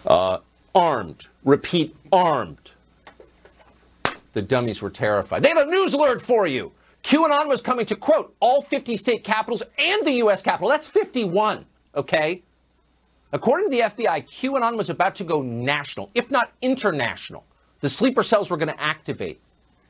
Uh, 0.07 0.39
armed, 0.75 1.27
repeat, 1.45 1.95
armed. 2.13 2.72
The 4.33 4.43
dummies 4.43 4.81
were 4.81 4.91
terrified. 4.91 5.43
They 5.43 5.49
had 5.49 5.59
a 5.59 5.71
news 5.71 5.95
alert 5.95 6.23
for 6.23 6.47
you. 6.47 6.73
QAnon 7.05 7.49
was 7.49 7.61
coming 7.61 7.85
to, 7.87 7.97
quote, 7.97 8.35
all 8.41 8.63
50 8.63 8.97
state 8.97 9.25
capitals 9.25 9.63
and 9.79 10.07
the 10.07 10.13
U.S. 10.13 10.41
Capitol. 10.41 10.69
That's 10.69 10.89
51, 10.89 11.67
okay? 11.97 12.43
According 13.33 13.71
to 13.71 13.77
the 13.77 13.83
FBI, 13.83 14.27
QAnon 14.29 14.77
was 14.77 14.89
about 14.89 15.15
to 15.17 15.25
go 15.25 15.43
national, 15.43 16.11
if 16.15 16.31
not 16.31 16.53
international. 16.63 17.45
The 17.81 17.89
sleeper 17.89 18.23
cells 18.23 18.51
were 18.51 18.57
going 18.57 18.69
to 18.69 18.81
activate. 18.81 19.41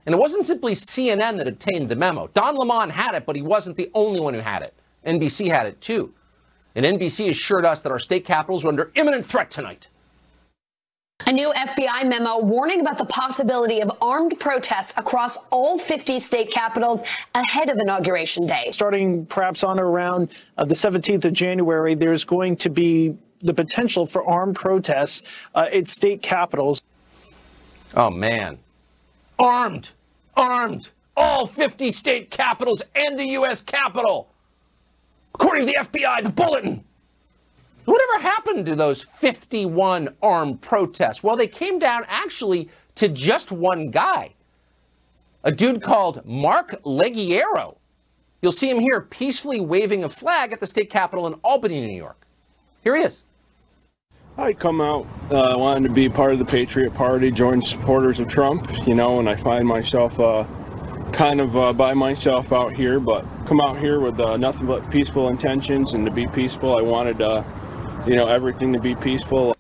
And 0.07 0.14
it 0.14 0.18
wasn't 0.18 0.47
simply 0.47 0.72
CNN 0.74 1.36
that 1.36 1.47
obtained 1.47 1.88
the 1.88 1.97
memo. 1.97 2.28
Don 2.34 2.57
Lemon 2.57 2.90
had 2.90 3.14
it, 3.14 3.26
but 3.26 3.36
he 3.36 3.43
wasn't 3.43 3.76
the 3.76 3.90
only 3.95 4.20
one 4.20 4.34
who 4.34 4.40
had 4.40 4.62
it. 4.62 4.74
NBC 5.07 5.49
had 5.49 5.66
it 5.66 5.80
too. 5.80 6.12
And 6.74 6.86
NBC 6.86 7.28
assured 7.28 7.66
us 7.66 7.82
that 7.82 7.93
our 7.93 7.99
state 7.99 8.24
capitals 8.24 8.64
were 8.64 8.70
under 8.70 8.90
imminent 8.95 9.26
threat 9.26 9.51
tonight. 9.51 9.88
A 11.27 11.33
new 11.33 11.53
FBI 11.53 12.09
memo 12.09 12.39
warning 12.39 12.81
about 12.81 12.99
the 12.99 13.05
possibility 13.05 13.81
of 13.81 13.93
armed 14.03 14.41
protests 14.41 14.93
across 14.97 15.37
all 15.51 15.79
50 15.79 16.18
state 16.18 16.51
capitals 16.51 17.05
ahead 17.35 17.68
of 17.68 17.79
Inauguration 17.79 18.45
Day. 18.45 18.70
Starting 18.73 19.25
perhaps 19.27 19.62
on 19.62 19.79
or 19.79 19.89
around 19.89 20.31
uh, 20.59 20.64
the 20.64 20.75
17th 20.75 21.25
of 21.25 21.33
January, 21.33 21.95
there's 21.95 22.25
going 22.25 22.57
to 22.57 22.70
be 22.70 23.16
the 23.41 23.55
potential 23.55 24.05
for 24.05 24.25
armed 24.25 24.57
protests 24.57 25.23
uh, 25.55 25.68
at 25.73 25.87
state 25.87 26.23
capitals. 26.23 26.83
Oh, 27.95 28.11
man. 28.11 28.59
Armed! 29.39 29.91
Armed! 30.37 30.89
All 31.16 31.47
50 31.47 31.93
state 31.93 32.31
capitals 32.31 32.83
and 32.97 33.16
the 33.18 33.27
U.S. 33.27 33.61
Capitol! 33.61 34.29
According 35.35 35.66
to 35.66 35.73
the 35.73 35.79
FBI, 35.79 36.25
the 36.25 36.31
bulletin! 36.31 36.85
Whatever 37.85 38.20
happened 38.20 38.66
to 38.66 38.76
those 38.76 39.03
51 39.03 40.14
armed 40.22 40.61
protests? 40.61 41.22
Well, 41.22 41.37
they 41.37 41.49
came 41.49 41.78
down 41.78 42.05
actually 42.09 42.68
to 42.97 43.09
just 43.09 43.51
one 43.51 43.91
guy, 43.91 44.35
a 45.45 45.51
dude 45.51 45.83
called 45.83 46.24
Mark 46.24 46.83
Leggiero. 46.85 47.76
You'll 48.41 48.53
see 48.53 48.68
him 48.68 48.80
here 48.80 49.01
peacefully 49.01 49.61
waving 49.61 50.05
a 50.05 50.09
flag 50.09 50.53
at 50.53 50.61
the 50.61 50.66
state 50.66 50.91
capitol 50.91 51.26
in 51.26 51.35
Albany, 51.45 51.87
New 51.87 51.97
York. 51.97 52.26
Here 52.82 52.97
he 52.97 53.05
is. 53.05 53.23
I 54.36 54.52
come 54.52 54.81
out 54.81 55.07
uh, 55.31 55.55
wanting 55.59 55.82
to 55.85 55.90
be 55.90 56.09
part 56.09 56.32
of 56.32 56.39
the 56.39 56.44
Patriot 56.44 56.94
Party, 56.94 57.31
join 57.31 57.62
supporters 57.62 58.19
of 58.19 58.28
Trump, 58.28 58.86
you 58.86 58.94
know, 58.94 59.20
and 59.20 59.28
I 59.28 59.36
find 59.36 59.66
myself 59.66 60.19
uh, 60.19 60.44
kind 61.12 61.40
of 61.40 61.57
uh, 61.57 61.73
by 61.73 61.93
myself 61.93 62.52
out 62.52 62.73
here, 62.74 62.98
but 62.98 63.27
come 63.47 63.61
out 63.61 63.78
here 63.78 64.01
with 64.01 64.19
uh, 64.19 64.39
nothing 64.39 64.66
but 64.66 64.90
peaceful 64.90 65.28
intentions 65.28 65.93
and 65.93 66.07
to 66.07 66.11
be 66.11 66.27
peaceful. 66.27 66.77
I 66.77 66.81
wanted, 66.81 67.20
uh, 67.20 67.44
you 68.07 68.16
know, 68.16 68.27
everything 68.27 68.73
to 68.73 68.81
be 68.81 68.95
peaceful. 68.97 69.57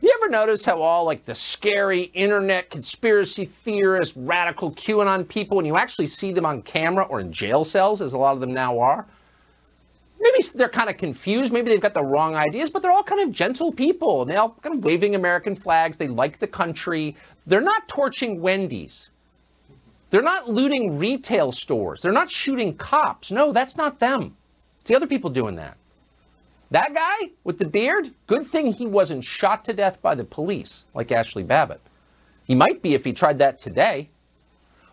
You 0.00 0.18
ever 0.22 0.30
notice 0.30 0.64
how 0.64 0.80
all 0.80 1.04
like 1.04 1.24
the 1.24 1.34
scary 1.34 2.04
internet 2.14 2.70
conspiracy 2.70 3.44
theorists, 3.44 4.16
radical 4.16 4.72
QAnon 4.72 5.28
people, 5.28 5.56
when 5.58 5.66
you 5.66 5.76
actually 5.76 6.06
see 6.06 6.32
them 6.32 6.46
on 6.46 6.62
camera 6.62 7.04
or 7.04 7.20
in 7.20 7.32
jail 7.32 7.64
cells, 7.64 8.00
as 8.00 8.12
a 8.14 8.18
lot 8.18 8.32
of 8.32 8.40
them 8.40 8.54
now 8.54 8.78
are, 8.78 9.06
maybe 10.20 10.38
they're 10.54 10.68
kind 10.68 10.88
of 10.88 10.96
confused. 10.96 11.52
Maybe 11.52 11.70
they've 11.70 11.80
got 11.80 11.94
the 11.94 12.04
wrong 12.04 12.34
ideas, 12.34 12.70
but 12.70 12.80
they're 12.80 12.92
all 12.92 13.02
kind 13.02 13.20
of 13.20 13.32
gentle 13.32 13.70
people. 13.70 14.22
And 14.22 14.30
they 14.30 14.36
all 14.36 14.56
kind 14.62 14.76
of 14.76 14.84
waving 14.84 15.14
American 15.14 15.54
flags. 15.54 15.96
They 15.98 16.08
like 16.08 16.38
the 16.38 16.46
country. 16.46 17.14
They're 17.46 17.60
not 17.60 17.88
torching 17.88 18.40
Wendy's. 18.40 19.10
They're 20.08 20.22
not 20.22 20.48
looting 20.48 20.98
retail 20.98 21.52
stores. 21.52 22.00
They're 22.00 22.12
not 22.12 22.30
shooting 22.30 22.76
cops. 22.76 23.30
No, 23.30 23.52
that's 23.52 23.76
not 23.76 23.98
them. 23.98 24.36
It's 24.80 24.88
the 24.88 24.96
other 24.96 25.06
people 25.06 25.28
doing 25.28 25.56
that. 25.56 25.76
That 26.70 26.94
guy 26.94 27.30
with 27.44 27.58
the 27.58 27.66
beard, 27.66 28.12
good 28.26 28.46
thing 28.46 28.72
he 28.72 28.86
wasn't 28.86 29.24
shot 29.24 29.64
to 29.66 29.72
death 29.72 30.00
by 30.02 30.14
the 30.14 30.24
police 30.24 30.84
like 30.94 31.08
Ashli 31.08 31.46
Babbitt. 31.46 31.80
He 32.44 32.54
might 32.54 32.82
be 32.82 32.94
if 32.94 33.04
he 33.04 33.12
tried 33.12 33.38
that 33.38 33.58
today. 33.58 34.10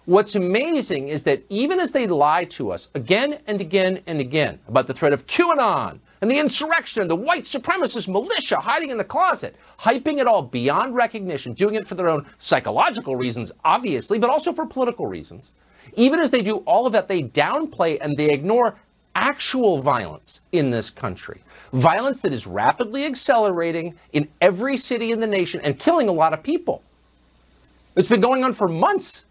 What's 0.06 0.36
amazing 0.36 1.10
is 1.10 1.24
that 1.24 1.44
even 1.50 1.80
as 1.80 1.92
they 1.92 2.08
lie 2.08 2.46
to 2.46 2.72
us 2.72 2.88
again 2.96 3.40
and 3.48 3.62
again 3.62 4.02
and 4.08 4.20
again 4.20 4.60
about 4.68 4.88
the 4.88 4.94
threat 4.94 5.14
of 5.14 5.28
QAnon 5.28 6.00
and 6.22 6.30
the 6.30 6.40
insurrection, 6.40 7.08
the 7.08 7.16
white 7.16 7.44
supremacist 7.44 8.08
militia 8.08 8.58
hiding 8.58 8.90
in 8.90 8.98
the 8.98 9.04
closet, 9.04 9.56
hyping 9.80 10.20
it 10.20 10.28
all 10.28 10.42
beyond 10.42 10.96
recognition, 10.96 11.54
doing 11.54 11.76
it 11.76 11.88
for 11.88 11.96
their 11.96 12.10
own 12.10 12.26
psychological 12.40 13.16
reasons, 13.16 13.52
obviously, 13.64 14.18
but 14.18 14.30
also 14.30 14.52
for 14.52 14.66
political 14.66 15.08
reasons. 15.08 15.50
Even 15.94 16.20
as 16.20 16.32
they 16.32 16.42
do 16.42 16.58
all 16.58 16.86
of 16.86 16.94
that, 16.94 17.08
they 17.08 17.24
downplay 17.24 17.98
and 18.02 18.18
they 18.18 18.32
ignore 18.32 18.76
actual 19.16 19.82
violence 19.82 20.42
in 20.52 20.70
this 20.72 20.90
country. 20.90 21.44
Violence 21.74 22.20
that 22.20 22.34
is 22.34 22.46
rapidly 22.46 23.06
accelerating 23.06 23.96
in 24.14 24.28
every 24.42 24.76
city 24.76 25.12
in 25.12 25.20
the 25.20 25.28
nation 25.28 25.62
and 25.62 25.80
killing 25.80 26.10
a 26.10 26.12
lot 26.12 26.34
of 26.34 26.44
people. 26.44 26.82
It's 27.96 28.08
been 28.08 28.22
going 28.22 28.44
on 28.44 28.54
for 28.54 28.68
months. 28.68 29.24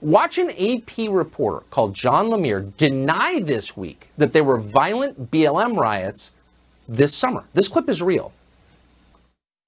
Watch 0.00 0.38
an 0.38 0.50
AP 0.50 1.08
reporter 1.08 1.64
called 1.70 1.94
John 1.94 2.28
Lemire 2.28 2.72
deny 2.76 3.40
this 3.40 3.76
week 3.76 4.08
that 4.16 4.32
there 4.32 4.44
were 4.44 4.58
violent 4.58 5.30
BLM 5.32 5.76
riots 5.76 6.30
this 6.88 7.14
summer. 7.14 7.44
This 7.54 7.66
clip 7.66 7.88
is 7.88 8.00
real. 8.00 8.32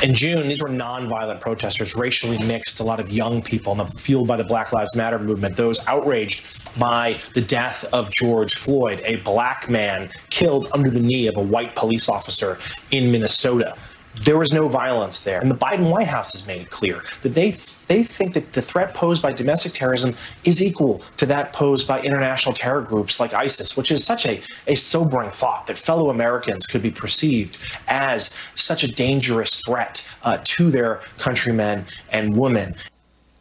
In 0.02 0.14
June, 0.14 0.48
these 0.48 0.62
were 0.62 0.70
nonviolent 0.70 1.40
protesters, 1.40 1.94
racially 1.94 2.39
mixed, 2.47 2.81
a 2.81 2.82
lot 2.82 3.01
of 3.01 3.10
young 3.12 3.43
people, 3.43 3.77
fueled 3.89 4.28
by 4.28 4.39
the 4.39 4.44
Black 4.44 4.72
Lives 4.72 4.97
Matter 4.97 5.18
movement, 5.18 5.56
those 5.56 5.78
outraged 5.86 6.47
by 6.78 7.20
the 7.35 7.43
death 7.43 7.85
of 7.93 8.10
George 8.10 8.55
Floyd, 8.55 9.02
a 9.05 9.16
black 9.16 9.68
man 9.68 10.10
killed 10.31 10.68
under 10.72 10.89
the 10.89 11.01
knee 11.01 11.27
of 11.27 11.36
a 11.36 11.43
white 11.43 11.74
police 11.74 12.09
officer 12.09 12.59
in 12.90 13.12
Minnesota. 13.12 13.77
There 14.23 14.37
was 14.37 14.53
no 14.53 14.69
violence 14.69 15.21
there. 15.25 15.41
And 15.41 15.51
the 15.51 15.55
Biden 15.55 15.91
White 15.91 16.07
House 16.07 16.33
has 16.33 16.47
made 16.47 16.61
it 16.61 16.71
clear 16.71 17.03
that 17.23 17.31
they 17.31 17.53
they 17.87 18.05
think 18.05 18.35
that 18.35 18.53
the 18.53 18.61
threat 18.63 18.95
posed 18.95 19.23
by 19.23 19.33
domestic 19.33 19.73
terrorism 19.73 20.15
is 20.45 20.63
equal 20.63 21.03
to 21.17 21.27
that 21.27 21.53
posed 21.53 21.89
by 21.89 22.01
international 22.03 22.55
terror 22.55 22.83
groups 22.83 23.19
like 23.19 23.33
ISIS, 23.35 23.77
which 23.77 23.91
is 23.91 24.05
such 24.05 24.27
a, 24.27 24.41
a 24.67 24.75
sobering 24.77 25.31
thought 25.31 25.67
that 25.67 25.77
fellow 25.77 26.11
Americans 26.11 26.67
could 26.67 26.83
be 26.83 26.91
perceived 26.91 27.59
as 27.89 28.37
such 28.55 28.85
a 28.85 28.89
dangerous 28.89 29.63
threat 29.63 30.09
uh, 30.23 30.39
to 30.45 30.71
their 30.71 31.01
countrymen 31.19 31.85
and 32.13 32.37
women. 32.37 32.77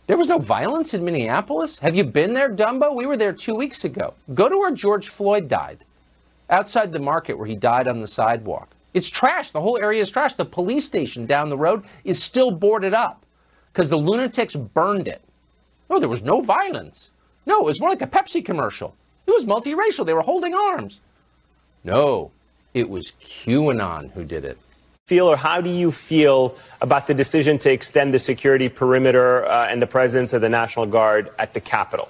There 0.08 0.18
was 0.18 0.28
no 0.28 0.40
violence 0.40 0.96
in 0.96 1.06
Minneapolis? 1.06 1.78
Have 1.80 1.94
you 1.94 2.04
been 2.04 2.34
there, 2.34 2.50
Dumbo? 2.50 2.96
We 2.96 3.06
were 3.06 3.18
there 3.18 3.34
two 3.34 3.54
weeks 3.54 3.84
ago. 3.84 4.16
Go 4.34 4.50
to 4.50 4.58
where 4.58 4.72
George 4.72 5.10
Floyd 5.10 5.48
died, 5.48 5.86
outside 6.50 6.92
the 6.92 7.00
market 7.00 7.38
where 7.38 7.46
he 7.46 7.56
died 7.56 7.88
on 7.88 8.02
the 8.02 8.08
sidewalk. 8.08 8.70
It's 8.94 9.10
trash. 9.10 9.52
The 9.52 9.62
whole 9.62 9.78
area 9.78 10.02
is 10.02 10.10
trash. 10.10 10.34
The 10.34 10.46
police 10.46 10.86
station 10.86 11.26
down 11.26 11.50
the 11.50 11.58
road 11.58 11.84
is 12.04 12.22
still 12.22 12.52
boarded 12.52 12.94
up 12.94 13.26
because 13.72 13.90
the 13.90 13.98
lunatics 13.98 14.56
burned 14.56 15.08
it. 15.08 15.22
No, 15.90 16.00
there 16.00 16.10
was 16.10 16.22
no 16.22 16.42
violence. 16.42 17.10
No, 17.46 17.60
it 17.60 17.66
was 17.66 17.80
more 17.80 17.90
like 17.90 18.02
a 18.02 18.08
Pepsi 18.08 18.44
commercial. 18.44 18.96
It 19.28 19.32
was 19.32 19.46
multiracial. 19.46 20.06
They 20.06 20.14
were 20.14 20.22
holding 20.22 20.54
arms. 20.54 21.00
No, 21.84 22.32
it 22.74 22.90
was 22.90 23.14
QAnon 23.24 24.12
who 24.12 24.24
did 24.24 24.46
it. 24.46 24.58
Feel 25.08 25.28
or 25.28 25.38
how 25.38 25.60
do 25.62 25.70
you 25.70 25.92
feel 25.92 26.56
about 26.82 27.08
the 27.08 27.14
decision 27.14 27.58
to 27.60 27.72
extend 27.72 28.14
the 28.14 28.20
security 28.20 28.70
perimeter 28.70 29.46
uh, 29.46 29.68
and 29.68 29.82
the 29.82 29.88
presence 29.88 30.34
of 30.34 30.42
the 30.42 30.50
National 30.50 30.86
Guard 30.86 31.32
at 31.40 31.54
the 31.54 31.62
Capitol? 31.62 32.10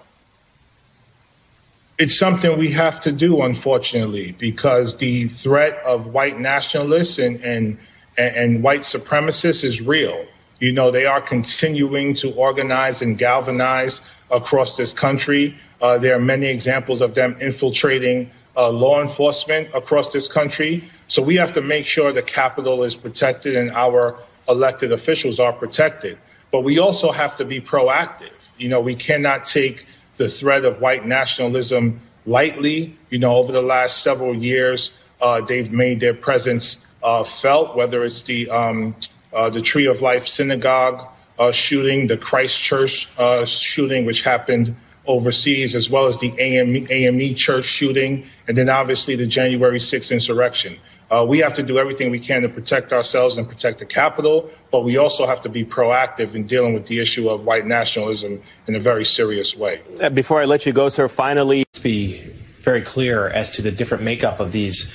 It's 1.99 2.17
something 2.17 2.57
we 2.57 2.71
have 2.71 3.01
to 3.01 3.11
do, 3.11 3.41
unfortunately, 3.41 4.31
because 4.31 4.95
the 4.95 5.27
threat 5.27 5.81
of 5.85 6.07
white 6.07 6.39
nationalists 6.39 7.19
and, 7.19 7.43
and, 7.43 7.77
and 8.17 8.63
white 8.63 8.81
supremacists 8.81 9.65
is 9.65 9.81
real. 9.81 10.26
You 10.61 10.71
know, 10.71 10.91
they 10.91 11.07
are 11.07 11.19
continuing 11.19 12.13
to 12.15 12.31
organize 12.31 13.01
and 13.01 13.17
galvanize 13.17 13.99
across 14.31 14.77
this 14.77 14.93
country. 14.93 15.57
Uh, 15.81 15.97
there 15.97 16.15
are 16.15 16.21
many 16.21 16.47
examples 16.47 17.01
of 17.01 17.15
them 17.15 17.35
infiltrating 17.41 18.31
uh, 18.55 18.69
law 18.69 19.01
enforcement 19.01 19.69
across 19.73 20.13
this 20.13 20.30
country. 20.30 20.88
So 21.09 21.21
we 21.21 21.35
have 21.35 21.55
to 21.55 21.61
make 21.61 21.85
sure 21.85 22.13
the 22.13 22.21
capital 22.21 22.84
is 22.84 22.95
protected 22.95 23.57
and 23.57 23.71
our 23.71 24.17
elected 24.47 24.93
officials 24.93 25.41
are 25.41 25.51
protected. 25.51 26.17
But 26.49 26.61
we 26.61 26.80
also 26.80 27.11
have 27.11 27.35
to 27.38 27.45
be 27.45 27.59
proactive. 27.59 28.51
You 28.57 28.69
know, 28.69 28.80
we 28.80 28.95
cannot 28.95 29.43
take 29.43 29.85
the 30.20 30.30
threat 30.30 30.66
of 30.66 30.80
white 30.80 31.08
nationalism 31.08 32.02
lightly. 32.28 32.96
You 33.10 33.18
know, 33.18 33.38
over 33.38 33.52
the 33.52 33.64
last 33.64 34.04
several 34.04 34.36
years, 34.36 34.91
uh, 35.20 35.41
they've 35.41 35.72
made 35.72 36.00
their 36.00 36.14
presence 36.14 36.78
uh, 37.02 37.24
felt, 37.24 37.76
whether 37.76 38.04
it's 38.04 38.22
the 38.24 38.52
um, 38.52 38.96
uh, 39.34 39.50
the 39.50 39.62
Tree 39.62 39.88
of 39.88 40.02
Life 40.02 40.28
Synagogue 40.28 41.08
uh, 41.40 41.52
shooting, 41.52 42.08
the 42.08 42.18
Christchurch 42.18 43.10
uh, 43.18 43.46
shooting, 43.46 44.06
which 44.06 44.22
happened 44.22 44.76
overseas, 45.08 45.74
as 45.74 45.90
well 45.90 46.06
as 46.06 46.18
the 46.18 46.34
AME, 46.38 46.88
AME 46.90 47.36
Church 47.36 47.66
shooting, 47.66 48.28
and 48.48 48.56
then 48.56 48.70
obviously 48.70 49.16
the 49.16 49.26
January 49.26 49.80
6th 49.80 50.12
insurrection. 50.12 50.78
Uh, 51.11 51.26
we 51.27 51.40
have 51.40 51.53
to 51.53 51.64
do 51.64 51.80
everything 51.80 52.11
we 52.11 52.19
can 52.19 52.44
to 52.44 52.49
protect 52.49 52.94
ourselves 52.94 53.38
and 53.38 53.48
protect 53.48 53.80
the 53.80 53.86
capital, 53.86 54.49
but 54.72 54.81
we 54.81 54.98
also 54.98 55.26
have 55.26 55.41
to 55.41 55.49
be 55.49 55.65
proactive 55.65 56.36
in 56.36 56.45
dealing 56.45 56.73
with 56.73 56.86
the 56.86 56.99
issue 56.99 57.30
of 57.30 57.45
white 57.45 57.65
nationalism 57.65 58.41
in 58.68 58.76
a 58.76 58.80
very 58.80 59.06
serious 59.06 59.56
way. 59.56 59.81
Uh, 60.02 60.10
before 60.10 60.41
I 60.41 60.45
let 60.45 60.65
you 60.65 60.73
go, 60.73 60.88
sir, 60.90 61.07
finally. 61.07 61.65
Let's 61.73 61.80
be 61.80 62.22
very 62.60 62.81
clear 62.81 63.27
as 63.27 63.52
to 63.56 63.61
the 63.61 63.72
different 63.72 64.03
makeup 64.03 64.40
of 64.40 64.52
these 64.52 64.94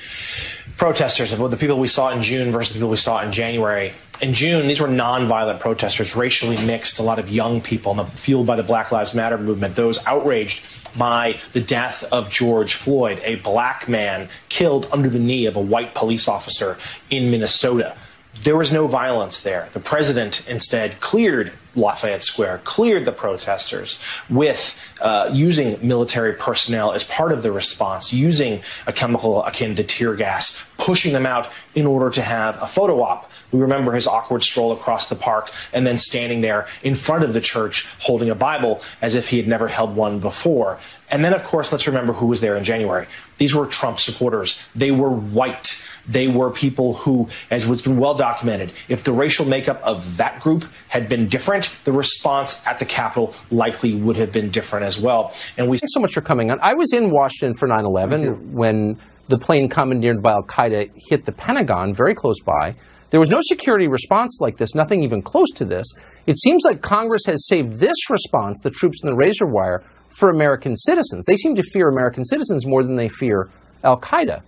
protesters, 0.76 1.32
of 1.32 1.50
the 1.50 1.56
people 1.56 1.78
we 1.78 1.88
saw 1.88 2.10
in 2.10 2.22
June 2.22 2.52
versus 2.52 2.74
the 2.74 2.78
people 2.78 2.90
we 2.90 2.96
saw 2.96 3.22
in 3.22 3.32
January. 3.32 3.92
In 4.20 4.32
June, 4.32 4.68
these 4.68 4.80
were 4.80 4.88
nonviolent 4.88 5.58
protesters, 5.58 6.14
racially 6.14 6.56
mixed, 6.64 6.98
a 6.98 7.02
lot 7.02 7.18
of 7.18 7.28
young 7.28 7.60
people, 7.60 8.02
fueled 8.06 8.46
by 8.46 8.54
the 8.56 8.62
Black 8.62 8.92
Lives 8.92 9.12
Matter 9.12 9.36
movement, 9.36 9.74
those 9.74 10.04
outraged 10.06 10.64
by 10.96 11.40
the 11.52 11.60
death 11.60 12.04
of 12.12 12.30
George 12.30 12.74
Floyd, 12.74 13.20
a 13.24 13.36
black 13.36 13.88
man 13.88 14.28
killed 14.48 14.86
under 14.92 15.08
the 15.08 15.18
knee 15.18 15.46
of 15.46 15.56
a 15.56 15.60
white 15.60 15.94
police 15.94 16.28
officer 16.28 16.78
in 17.10 17.30
Minnesota. 17.30 17.96
There 18.44 18.56
was 18.56 18.72
no 18.72 18.86
violence 18.86 19.40
there. 19.40 19.68
The 19.72 19.80
president 19.80 20.48
instead 20.48 21.00
cleared 21.00 21.52
Lafayette 21.74 22.22
Square, 22.22 22.60
cleared 22.64 23.04
the 23.04 23.12
protesters 23.12 24.00
with 24.28 24.78
uh, 25.00 25.30
using 25.32 25.78
military 25.86 26.34
personnel 26.34 26.92
as 26.92 27.04
part 27.04 27.32
of 27.32 27.42
the 27.42 27.50
response, 27.50 28.12
using 28.12 28.62
a 28.86 28.92
chemical 28.92 29.42
akin 29.44 29.74
to 29.76 29.84
tear 29.84 30.14
gas, 30.14 30.62
pushing 30.76 31.12
them 31.12 31.26
out 31.26 31.50
in 31.74 31.86
order 31.86 32.10
to 32.10 32.22
have 32.22 32.60
a 32.62 32.66
photo 32.66 33.02
op. 33.02 33.30
We 33.52 33.60
remember 33.60 33.92
his 33.92 34.06
awkward 34.06 34.42
stroll 34.42 34.72
across 34.72 35.08
the 35.08 35.16
park 35.16 35.52
and 35.72 35.86
then 35.86 35.98
standing 35.98 36.40
there 36.40 36.66
in 36.82 36.94
front 36.94 37.24
of 37.24 37.32
the 37.32 37.40
church 37.40 37.86
holding 38.00 38.30
a 38.30 38.34
Bible 38.34 38.82
as 39.00 39.14
if 39.14 39.28
he 39.28 39.36
had 39.36 39.46
never 39.48 39.68
held 39.68 39.96
one 39.96 40.18
before. 40.18 40.78
And 41.10 41.24
then, 41.24 41.32
of 41.32 41.44
course, 41.44 41.70
let's 41.70 41.86
remember 41.86 42.12
who 42.12 42.26
was 42.26 42.40
there 42.40 42.56
in 42.56 42.64
January. 42.64 43.06
These 43.38 43.54
were 43.54 43.66
Trump 43.66 43.98
supporters. 44.00 44.60
They 44.74 44.90
were 44.90 45.10
white. 45.10 45.80
They 46.06 46.28
were 46.28 46.50
people 46.50 46.94
who, 46.94 47.28
as 47.50 47.64
has 47.64 47.80
been 47.80 47.98
well 47.98 48.14
documented, 48.14 48.72
if 48.88 49.04
the 49.04 49.12
racial 49.12 49.46
makeup 49.46 49.80
of 49.82 50.18
that 50.18 50.40
group 50.40 50.64
had 50.88 51.08
been 51.08 51.28
different, 51.28 51.74
the 51.84 51.92
response 51.92 52.66
at 52.66 52.78
the 52.78 52.84
Capitol 52.84 53.34
likely 53.50 53.94
would 53.94 54.16
have 54.16 54.30
been 54.30 54.50
different 54.50 54.84
as 54.84 55.00
well. 55.00 55.32
And 55.56 55.68
we 55.68 55.78
thanks 55.78 55.94
so 55.94 56.00
much 56.00 56.12
for 56.12 56.20
coming 56.20 56.50
on. 56.50 56.58
I 56.60 56.74
was 56.74 56.92
in 56.92 57.10
Washington 57.10 57.56
for 57.56 57.68
9/11 57.68 58.52
when 58.52 58.98
the 59.28 59.38
plane 59.38 59.70
commandeered 59.70 60.22
by 60.22 60.32
Al 60.32 60.42
Qaeda 60.42 60.90
hit 61.08 61.24
the 61.24 61.32
Pentagon, 61.32 61.94
very 61.94 62.14
close 62.14 62.40
by. 62.40 62.74
There 63.10 63.20
was 63.20 63.30
no 63.30 63.40
security 63.42 63.86
response 63.86 64.38
like 64.40 64.56
this, 64.56 64.74
nothing 64.74 65.02
even 65.02 65.22
close 65.22 65.50
to 65.56 65.64
this. 65.64 65.86
It 66.26 66.36
seems 66.36 66.62
like 66.64 66.82
Congress 66.82 67.22
has 67.26 67.46
saved 67.46 67.78
this 67.78 68.10
response, 68.10 68.60
the 68.62 68.70
troops 68.70 69.00
in 69.02 69.10
the 69.10 69.16
razor 69.16 69.46
wire, 69.46 69.82
for 70.16 70.30
American 70.30 70.74
citizens. 70.74 71.24
They 71.26 71.36
seem 71.36 71.54
to 71.56 71.62
fear 71.72 71.88
American 71.88 72.24
citizens 72.24 72.66
more 72.66 72.82
than 72.82 72.96
they 72.96 73.08
fear 73.08 73.50
Al 73.84 74.00
Qaeda. 74.00 74.42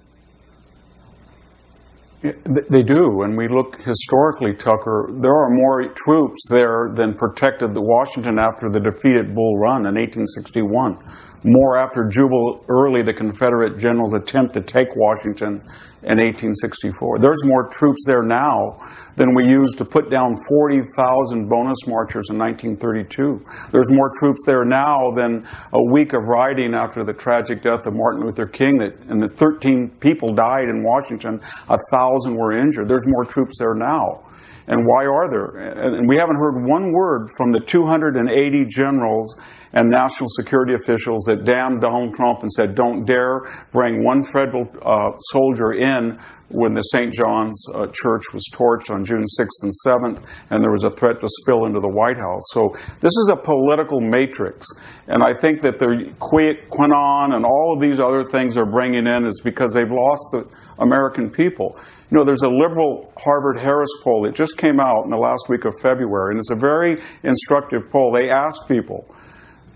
They 2.23 2.83
do, 2.83 3.23
and 3.23 3.37
we 3.37 3.47
look 3.47 3.77
historically, 3.85 4.55
Tucker. 4.55 5.11
There 5.21 5.37
are 5.37 5.51
more 5.51 5.93
troops 5.95 6.41
there 6.49 6.91
than 6.97 7.15
protected 7.15 7.75
the 7.75 7.83
Washington 7.83 8.39
after 8.39 8.69
the 8.69 8.81
defeat 8.81 9.17
at 9.17 9.35
Bull 9.35 9.59
Run 9.59 9.87
in 9.87 9.95
1861. 9.95 10.99
more 11.45 11.79
after 11.79 12.09
Jubal 12.09 12.65
Early, 12.69 13.03
the 13.03 13.13
Confederate 13.13 13.79
general's 13.79 14.15
attempt 14.15 14.55
to 14.55 14.61
take 14.61 14.89
Washington 14.97 15.63
in 16.03 16.19
1864. 16.19 17.19
There's 17.19 17.45
more 17.45 17.69
troops 17.69 18.05
there 18.07 18.23
now 18.23 18.79
than 19.17 19.35
we 19.35 19.45
used 19.45 19.79
to 19.79 19.85
put 19.85 20.11
down 20.11 20.37
40,000 20.49 21.49
bonus 21.49 21.79
marchers 21.87 22.27
in 22.31 22.39
1932. 22.39 23.41
There's 23.73 23.91
more 23.91 24.13
troops 24.21 24.41
there 24.45 24.65
now 24.65 25.11
than 25.17 25.49
a 25.73 25.83
week 25.93 26.13
of 26.13 26.23
rioting 26.29 26.75
after 26.75 27.05
the 27.05 27.15
tragic 27.15 27.63
death 27.63 27.87
of 27.87 27.95
Martin 27.95 28.25
Luther 28.27 28.47
King, 28.47 28.79
that, 28.79 28.93
and 29.09 29.23
the 29.23 29.29
13 29.37 29.97
people 30.01 30.35
died 30.35 30.69
in 30.69 30.85
Washington, 30.85 31.41
a 31.69 31.79
thousand 31.91 32.37
were 32.37 32.53
injured. 32.53 32.89
There's 32.89 33.07
more 33.07 33.25
troops 33.25 33.57
there 33.59 33.75
now. 33.75 34.23
And 34.69 34.85
why 34.85 35.07
are 35.07 35.31
there? 35.31 35.95
And 35.97 36.09
we 36.09 36.17
haven't 36.17 36.37
heard 36.37 36.67
one 36.67 36.93
word 36.93 37.29
from 37.37 37.53
the 37.53 37.61
280 37.61 38.67
generals 38.69 39.37
and 39.77 39.91
national 39.91 40.31
security 40.31 40.73
officials 40.73 41.25
that 41.25 41.45
damned 41.45 41.83
Donald 41.83 42.15
Trump 42.15 42.41
and 42.41 42.51
said, 42.51 42.75
don't 42.75 43.05
dare 43.05 43.43
bring 43.73 44.03
one 44.03 44.25
federal 44.33 44.65
uh, 44.81 45.13
soldier 45.33 45.75
in 45.75 46.19
when 46.49 46.73
the 46.73 46.81
St. 46.81 47.13
John's 47.13 47.61
uh, 47.75 47.87
Church 47.93 48.23
was 48.33 48.49
torched 48.55 48.89
on 48.89 49.05
June 49.05 49.25
6th 49.39 49.61
and 49.63 49.73
7th, 49.85 50.25
and 50.49 50.65
there 50.65 50.73
was 50.73 50.85
a 50.85 50.95
threat 50.97 51.21
to 51.21 51.29
spill 51.43 51.67
into 51.67 51.81
the 51.81 51.89
White 51.89 52.17
House. 52.17 52.41
So 52.53 52.73
this 53.01 53.13
is 53.13 53.31
a 53.33 53.37
political 53.37 54.01
matrix. 54.01 54.67
And 55.09 55.23
I 55.23 55.39
think 55.39 55.61
that 55.61 55.79
the 55.79 56.09
QAnon 56.25 57.35
and 57.37 57.45
all 57.45 57.75
of 57.77 57.83
these 57.83 58.01
other 58.01 58.25
things 58.25 58.55
they're 58.55 58.65
bringing 58.65 59.07
in 59.07 59.27
is 59.27 59.41
because 59.45 59.75
they've 59.75 59.91
lost 59.91 60.25
the 60.33 60.49
American 60.79 61.29
people. 61.29 61.77
You 62.11 62.17
know, 62.17 62.25
there's 62.25 62.47
a 62.47 62.49
liberal 62.49 63.13
Harvard 63.19 63.59
Harris 63.59 63.91
poll 64.03 64.23
that 64.25 64.35
just 64.35 64.57
came 64.57 64.81
out 64.81 65.05
in 65.05 65.11
the 65.11 65.21
last 65.21 65.51
week 65.51 65.67
of 65.67 65.75
February, 65.83 66.33
and 66.33 66.39
it's 66.39 66.51
a 66.51 66.57
very 66.57 67.03
instructive 67.25 67.91
poll. 67.91 68.15
They 68.15 68.31
asked 68.31 68.69
people, 68.69 69.05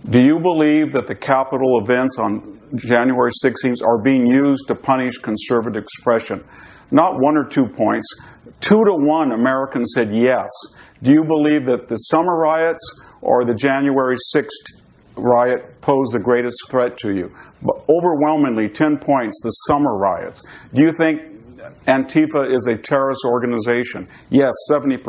do 0.09 0.19
you 0.19 0.39
believe 0.41 0.93
that 0.93 1.07
the 1.07 1.15
Capitol 1.15 1.81
events 1.83 2.17
on 2.19 2.59
January 2.77 3.33
16th 3.45 3.85
are 3.85 3.99
being 4.03 4.27
used 4.27 4.67
to 4.69 4.75
punish 4.75 5.19
conservative 5.19 5.83
expression? 5.83 6.43
Not 6.91 7.21
one 7.21 7.37
or 7.37 7.45
two 7.45 7.67
points. 7.67 8.09
Two 8.61 8.83
to 8.83 8.95
one 8.95 9.33
Americans 9.33 9.93
said 9.95 10.11
yes. 10.15 10.49
Do 11.03 11.13
you 11.13 11.23
believe 11.25 11.67
that 11.67 11.89
the 11.89 11.97
summer 11.97 12.39
riots 12.39 12.83
or 13.21 13.45
the 13.45 13.55
January 13.55 14.17
6th 14.35 14.81
riot 15.17 15.81
pose 15.83 16.09
the 16.13 16.19
greatest 16.19 16.57
threat 16.71 16.97
to 17.01 17.15
you? 17.15 17.31
But 17.63 17.85
overwhelmingly, 17.89 18.71
10 18.71 18.99
points, 18.99 19.39
the 19.43 19.51
summer 19.69 19.99
riots. 19.99 20.43
Do 20.73 20.83
you 20.83 20.93
think 20.93 21.30
Antifa 21.87 22.55
is 22.55 22.67
a 22.67 22.77
terrorist 22.77 23.23
organization. 23.25 24.07
Yes, 24.29 24.53
70%. 24.71 25.01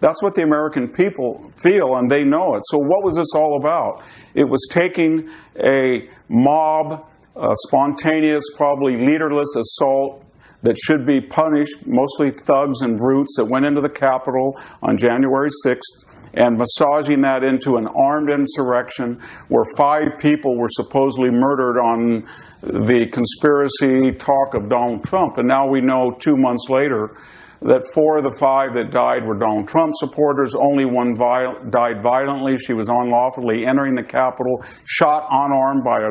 That's 0.00 0.22
what 0.22 0.34
the 0.34 0.42
American 0.42 0.88
people 0.88 1.52
feel, 1.62 1.96
and 1.96 2.10
they 2.10 2.24
know 2.24 2.54
it. 2.54 2.62
So, 2.70 2.78
what 2.78 3.04
was 3.04 3.16
this 3.16 3.32
all 3.34 3.58
about? 3.60 4.02
It 4.34 4.44
was 4.44 4.66
taking 4.72 5.28
a 5.62 6.08
mob, 6.28 7.06
a 7.36 7.52
spontaneous, 7.68 8.42
probably 8.56 8.96
leaderless 8.96 9.54
assault 9.56 10.24
that 10.62 10.76
should 10.78 11.06
be 11.06 11.20
punished, 11.20 11.86
mostly 11.86 12.30
thugs 12.30 12.80
and 12.82 12.98
brutes 12.98 13.34
that 13.36 13.44
went 13.44 13.64
into 13.64 13.80
the 13.80 13.88
Capitol 13.88 14.58
on 14.82 14.96
January 14.96 15.48
6th, 15.66 16.04
and 16.34 16.56
massaging 16.56 17.20
that 17.22 17.42
into 17.42 17.76
an 17.76 17.88
armed 17.88 18.30
insurrection 18.30 19.20
where 19.48 19.64
five 19.76 20.06
people 20.20 20.56
were 20.56 20.68
supposedly 20.70 21.30
murdered 21.30 21.78
on 21.78 22.24
the 22.62 23.06
conspiracy 23.12 24.16
talk 24.18 24.54
of 24.54 24.68
Donald 24.68 25.04
Trump. 25.04 25.38
And 25.38 25.48
now 25.48 25.66
we 25.68 25.80
know 25.80 26.16
two 26.20 26.36
months 26.36 26.66
later 26.68 27.16
that 27.62 27.86
four 27.92 28.18
of 28.18 28.24
the 28.24 28.38
five 28.38 28.72
that 28.74 28.90
died 28.90 29.26
were 29.26 29.36
Donald 29.36 29.68
Trump 29.68 29.92
supporters. 29.96 30.54
Only 30.54 30.86
one 30.86 31.14
viol- 31.14 31.56
died 31.68 32.02
violently. 32.02 32.56
She 32.66 32.72
was 32.72 32.88
unlawfully 32.88 33.66
entering 33.66 33.94
the 33.94 34.02
Capitol, 34.02 34.64
shot 34.84 35.26
unarmed 35.30 35.84
by 35.84 36.00
a 36.00 36.10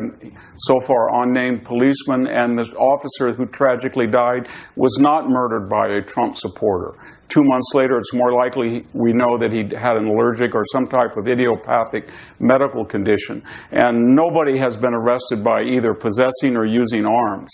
so 0.58 0.80
far 0.86 1.22
unnamed 1.22 1.64
policeman, 1.64 2.28
and 2.28 2.56
the 2.56 2.66
officer 2.78 3.34
who 3.34 3.46
tragically 3.46 4.06
died 4.06 4.48
was 4.76 4.96
not 5.00 5.28
murdered 5.28 5.68
by 5.68 5.88
a 5.88 6.02
Trump 6.02 6.36
supporter. 6.36 6.94
Two 7.32 7.44
months 7.44 7.70
later, 7.74 7.96
it's 7.98 8.12
more 8.12 8.32
likely 8.32 8.84
we 8.92 9.12
know 9.12 9.38
that 9.38 9.52
he 9.52 9.62
had 9.76 9.96
an 9.96 10.06
allergic 10.06 10.54
or 10.54 10.64
some 10.72 10.86
type 10.88 11.16
of 11.16 11.28
idiopathic 11.28 12.08
medical 12.40 12.84
condition. 12.84 13.42
And 13.70 14.16
nobody 14.16 14.58
has 14.58 14.76
been 14.76 14.94
arrested 14.94 15.44
by 15.44 15.62
either 15.62 15.94
possessing 15.94 16.56
or 16.56 16.66
using 16.66 17.06
arms. 17.06 17.48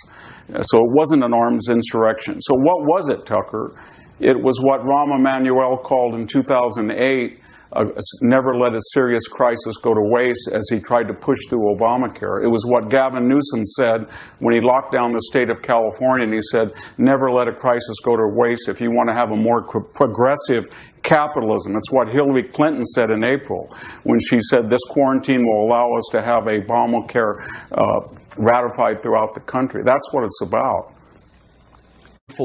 So 0.48 0.78
it 0.78 0.90
wasn't 0.94 1.24
an 1.24 1.34
arms 1.34 1.68
insurrection. 1.68 2.40
So 2.40 2.54
what 2.54 2.86
was 2.86 3.08
it, 3.10 3.26
Tucker? 3.26 3.78
It 4.18 4.40
was 4.40 4.58
what 4.62 4.80
Rahm 4.80 5.14
Emanuel 5.14 5.76
called 5.76 6.14
in 6.14 6.26
2008 6.26 7.40
uh, 7.72 7.84
never 8.22 8.56
let 8.56 8.74
a 8.74 8.80
serious 8.92 9.26
crisis 9.26 9.76
go 9.82 9.92
to 9.94 10.00
waste 10.00 10.48
as 10.52 10.68
he 10.70 10.78
tried 10.78 11.08
to 11.08 11.14
push 11.14 11.38
through 11.48 11.74
Obamacare. 11.74 12.44
It 12.44 12.48
was 12.48 12.64
what 12.66 12.90
Gavin 12.90 13.28
Newsom 13.28 13.64
said 13.64 14.06
when 14.38 14.54
he 14.54 14.60
locked 14.60 14.92
down 14.92 15.12
the 15.12 15.22
state 15.30 15.50
of 15.50 15.62
California, 15.62 16.24
and 16.24 16.34
he 16.34 16.40
said, 16.52 16.68
never 16.98 17.30
let 17.30 17.48
a 17.48 17.52
crisis 17.52 17.96
go 18.04 18.16
to 18.16 18.28
waste 18.34 18.68
if 18.68 18.80
you 18.80 18.90
want 18.90 19.08
to 19.08 19.14
have 19.14 19.30
a 19.30 19.36
more 19.36 19.62
progressive 19.94 20.64
capitalism. 21.02 21.76
It's 21.76 21.90
what 21.92 22.08
Hillary 22.08 22.48
Clinton 22.48 22.84
said 22.84 23.10
in 23.10 23.24
April 23.24 23.68
when 24.04 24.18
she 24.20 24.38
said 24.50 24.70
this 24.70 24.84
quarantine 24.90 25.44
will 25.44 25.66
allow 25.66 25.92
us 25.96 26.08
to 26.12 26.22
have 26.22 26.46
a 26.46 26.60
Obamacare 26.62 27.46
uh, 27.72 28.00
ratified 28.38 29.02
throughout 29.02 29.34
the 29.34 29.40
country. 29.40 29.82
That's 29.84 30.06
what 30.12 30.24
it's 30.24 30.40
about. 30.42 30.92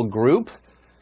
Group 0.10 0.50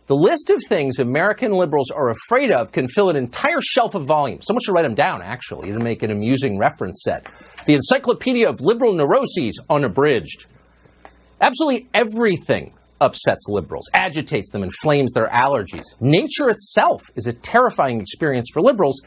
the 0.09 0.15
list 0.15 0.49
of 0.49 0.57
things 0.67 0.97
American 0.97 1.51
liberals 1.51 1.91
are 1.91 2.09
afraid 2.09 2.51
of 2.51 2.71
can 2.71 2.87
fill 2.87 3.11
an 3.11 3.15
entire 3.15 3.61
shelf 3.61 3.93
of 3.93 4.07
volumes. 4.07 4.47
Someone 4.47 4.59
should 4.65 4.73
write 4.73 4.81
them 4.81 4.95
down, 4.95 5.21
actually, 5.21 5.71
to 5.71 5.77
make 5.77 6.01
an 6.01 6.09
amusing 6.09 6.57
reference 6.57 7.03
set. 7.03 7.27
The 7.67 7.75
Encyclopedia 7.75 8.49
of 8.49 8.59
Liberal 8.59 8.95
Neuroses, 8.95 9.61
unabridged. 9.69 10.47
Absolutely 11.39 11.87
everything 11.93 12.73
upsets 12.99 13.45
liberals, 13.49 13.87
agitates 13.93 14.49
them, 14.49 14.63
inflames 14.63 15.13
their 15.13 15.29
allergies. 15.29 15.85
Nature 15.99 16.49
itself 16.49 17.03
is 17.15 17.27
a 17.27 17.33
terrifying 17.33 18.01
experience 18.01 18.47
for 18.51 18.63
liberals 18.63 18.99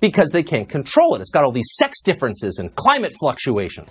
because 0.00 0.30
they 0.30 0.42
can't 0.42 0.68
control 0.68 1.14
it. 1.16 1.22
It's 1.22 1.30
got 1.30 1.42
all 1.42 1.52
these 1.52 1.70
sex 1.78 2.02
differences 2.02 2.58
and 2.58 2.74
climate 2.76 3.14
fluctuations. 3.18 3.88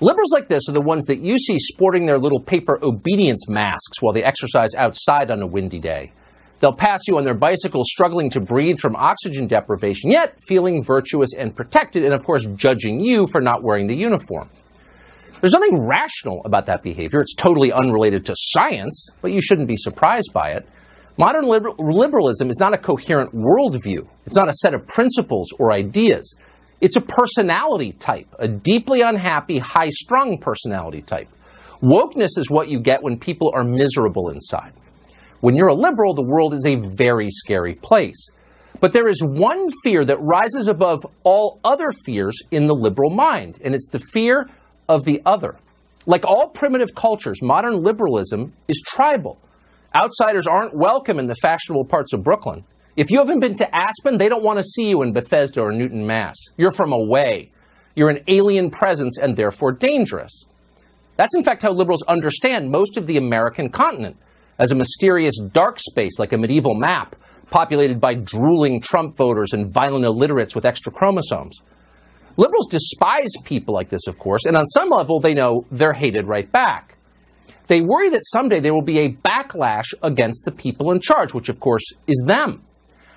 Liberals 0.00 0.30
like 0.32 0.48
this 0.48 0.68
are 0.68 0.72
the 0.72 0.80
ones 0.80 1.06
that 1.06 1.22
you 1.22 1.38
see 1.38 1.58
sporting 1.58 2.04
their 2.04 2.18
little 2.18 2.40
paper 2.40 2.78
obedience 2.82 3.48
masks 3.48 4.02
while 4.02 4.12
they 4.12 4.22
exercise 4.22 4.74
outside 4.76 5.30
on 5.30 5.40
a 5.40 5.46
windy 5.46 5.78
day. 5.78 6.12
They'll 6.60 6.74
pass 6.74 7.00
you 7.08 7.16
on 7.16 7.24
their 7.24 7.34
bicycles 7.34 7.88
struggling 7.90 8.28
to 8.30 8.40
breathe 8.40 8.78
from 8.78 8.94
oxygen 8.94 9.46
deprivation, 9.46 10.10
yet 10.10 10.38
feeling 10.46 10.82
virtuous 10.82 11.30
and 11.38 11.56
protected, 11.56 12.04
and 12.04 12.12
of 12.12 12.24
course 12.24 12.46
judging 12.56 13.00
you 13.00 13.26
for 13.26 13.40
not 13.40 13.62
wearing 13.62 13.86
the 13.86 13.94
uniform. 13.94 14.50
There's 15.40 15.52
nothing 15.52 15.86
rational 15.86 16.42
about 16.44 16.66
that 16.66 16.82
behavior. 16.82 17.20
It's 17.20 17.34
totally 17.34 17.72
unrelated 17.72 18.26
to 18.26 18.34
science, 18.36 19.08
but 19.22 19.32
you 19.32 19.40
shouldn't 19.40 19.68
be 19.68 19.76
surprised 19.76 20.30
by 20.32 20.52
it. 20.52 20.68
Modern 21.18 21.46
liber- 21.46 21.72
liberalism 21.78 22.50
is 22.50 22.58
not 22.58 22.74
a 22.74 22.78
coherent 22.78 23.34
worldview. 23.34 24.06
It's 24.26 24.36
not 24.36 24.48
a 24.48 24.54
set 24.54 24.74
of 24.74 24.86
principles 24.88 25.48
or 25.58 25.72
ideas. 25.72 26.34
It's 26.80 26.96
a 26.96 27.00
personality 27.00 27.92
type, 27.92 28.26
a 28.38 28.48
deeply 28.48 29.00
unhappy, 29.00 29.58
high 29.58 29.88
strung 29.88 30.38
personality 30.38 31.02
type. 31.02 31.28
Wokeness 31.82 32.38
is 32.38 32.50
what 32.50 32.68
you 32.68 32.80
get 32.80 33.02
when 33.02 33.18
people 33.18 33.50
are 33.54 33.64
miserable 33.64 34.30
inside. 34.30 34.72
When 35.40 35.54
you're 35.54 35.68
a 35.68 35.74
liberal, 35.74 36.14
the 36.14 36.22
world 36.22 36.54
is 36.54 36.66
a 36.66 36.76
very 36.96 37.28
scary 37.30 37.74
place. 37.74 38.30
But 38.80 38.92
there 38.92 39.08
is 39.08 39.22
one 39.22 39.68
fear 39.82 40.04
that 40.04 40.18
rises 40.20 40.68
above 40.68 41.06
all 41.24 41.60
other 41.64 41.92
fears 42.04 42.36
in 42.50 42.66
the 42.66 42.74
liberal 42.74 43.10
mind, 43.10 43.58
and 43.64 43.74
it's 43.74 43.88
the 43.88 43.98
fear 43.98 44.46
of 44.88 45.04
the 45.04 45.20
other. 45.24 45.56
Like 46.06 46.24
all 46.26 46.50
primitive 46.50 46.94
cultures, 46.94 47.40
modern 47.42 47.82
liberalism 47.82 48.52
is 48.68 48.82
tribal. 48.86 49.38
Outsiders 49.94 50.46
aren't 50.46 50.76
welcome 50.76 51.18
in 51.18 51.26
the 51.26 51.34
fashionable 51.36 51.86
parts 51.86 52.12
of 52.12 52.22
Brooklyn. 52.22 52.64
If 52.96 53.10
you 53.10 53.18
haven't 53.18 53.40
been 53.40 53.56
to 53.56 53.76
Aspen, 53.76 54.16
they 54.16 54.28
don't 54.28 54.42
want 54.42 54.58
to 54.58 54.64
see 54.64 54.84
you 54.84 55.02
in 55.02 55.12
Bethesda 55.12 55.60
or 55.60 55.70
Newton, 55.70 56.06
Mass. 56.06 56.36
You're 56.56 56.72
from 56.72 56.92
away. 56.92 57.52
You're 57.94 58.08
an 58.08 58.24
alien 58.26 58.70
presence 58.70 59.18
and 59.18 59.36
therefore 59.36 59.72
dangerous. 59.72 60.44
That's 61.16 61.34
in 61.36 61.44
fact 61.44 61.62
how 61.62 61.72
liberals 61.72 62.02
understand 62.04 62.70
most 62.70 62.96
of 62.96 63.06
the 63.06 63.18
American 63.18 63.70
continent 63.70 64.16
as 64.58 64.70
a 64.70 64.74
mysterious 64.74 65.38
dark 65.52 65.78
space 65.78 66.18
like 66.18 66.32
a 66.32 66.38
medieval 66.38 66.74
map 66.74 67.16
populated 67.50 68.00
by 68.00 68.14
drooling 68.14 68.80
Trump 68.80 69.16
voters 69.16 69.52
and 69.52 69.72
violent 69.72 70.04
illiterates 70.04 70.54
with 70.54 70.64
extra 70.64 70.90
chromosomes. 70.90 71.60
Liberals 72.38 72.68
despise 72.70 73.32
people 73.44 73.74
like 73.74 73.90
this, 73.90 74.06
of 74.08 74.18
course, 74.18 74.46
and 74.46 74.56
on 74.56 74.66
some 74.66 74.88
level 74.88 75.20
they 75.20 75.34
know 75.34 75.64
they're 75.70 75.92
hated 75.92 76.26
right 76.26 76.50
back. 76.50 76.96
They 77.66 77.82
worry 77.82 78.10
that 78.10 78.24
someday 78.24 78.60
there 78.60 78.74
will 78.74 78.82
be 78.82 79.00
a 79.00 79.12
backlash 79.12 79.92
against 80.02 80.44
the 80.44 80.52
people 80.52 80.92
in 80.92 81.00
charge, 81.00 81.34
which 81.34 81.48
of 81.50 81.60
course 81.60 81.84
is 82.06 82.22
them. 82.26 82.62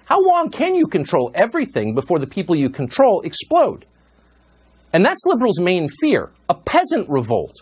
How 0.09 0.19
long 0.19 0.49
can 0.49 0.73
you 0.73 0.87
control 0.87 1.31
everything 1.35 1.93
before 1.93 2.17
the 2.17 2.25
people 2.25 2.55
you 2.55 2.71
control 2.71 3.21
explode? 3.21 3.85
And 4.91 5.05
that's 5.05 5.23
liberals' 5.27 5.59
main 5.59 5.87
fear 6.01 6.31
a 6.49 6.55
peasant 6.55 7.07
revolt. 7.07 7.55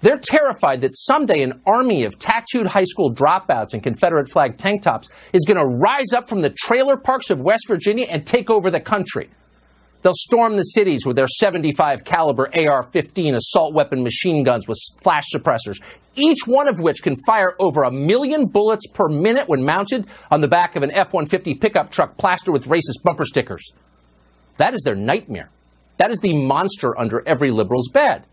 They're 0.00 0.18
terrified 0.18 0.80
that 0.80 0.94
someday 0.94 1.42
an 1.42 1.60
army 1.66 2.04
of 2.04 2.18
tattooed 2.18 2.66
high 2.66 2.84
school 2.84 3.12
dropouts 3.12 3.74
in 3.74 3.82
Confederate 3.82 4.32
flag 4.32 4.56
tank 4.56 4.80
tops 4.80 5.10
is 5.34 5.44
going 5.44 5.58
to 5.58 5.66
rise 5.66 6.14
up 6.16 6.30
from 6.30 6.40
the 6.40 6.54
trailer 6.56 6.96
parks 6.96 7.28
of 7.28 7.42
West 7.42 7.66
Virginia 7.68 8.06
and 8.08 8.26
take 8.26 8.48
over 8.48 8.70
the 8.70 8.80
country. 8.80 9.28
They'll 10.02 10.12
storm 10.14 10.56
the 10.56 10.62
cities 10.62 11.04
with 11.06 11.16
their 11.16 11.26
75 11.26 12.04
caliber 12.04 12.48
AR-15 12.54 13.34
assault 13.34 13.74
weapon 13.74 14.02
machine 14.02 14.44
guns 14.44 14.68
with 14.68 14.78
flash 15.02 15.24
suppressors, 15.34 15.80
each 16.14 16.46
one 16.46 16.68
of 16.68 16.78
which 16.78 17.02
can 17.02 17.16
fire 17.26 17.54
over 17.58 17.82
a 17.82 17.90
million 17.90 18.46
bullets 18.46 18.86
per 18.86 19.08
minute 19.08 19.48
when 19.48 19.64
mounted 19.64 20.06
on 20.30 20.40
the 20.40 20.48
back 20.48 20.76
of 20.76 20.82
an 20.82 20.92
F-150 20.92 21.60
pickup 21.60 21.90
truck 21.90 22.16
plastered 22.18 22.52
with 22.52 22.66
racist 22.66 23.02
bumper 23.02 23.24
stickers. 23.24 23.72
That 24.58 24.74
is 24.74 24.82
their 24.84 24.94
nightmare. 24.94 25.50
That 25.98 26.10
is 26.10 26.18
the 26.20 26.34
monster 26.34 26.98
under 26.98 27.26
every 27.26 27.50
liberal's 27.50 27.88
bed. 27.88 28.24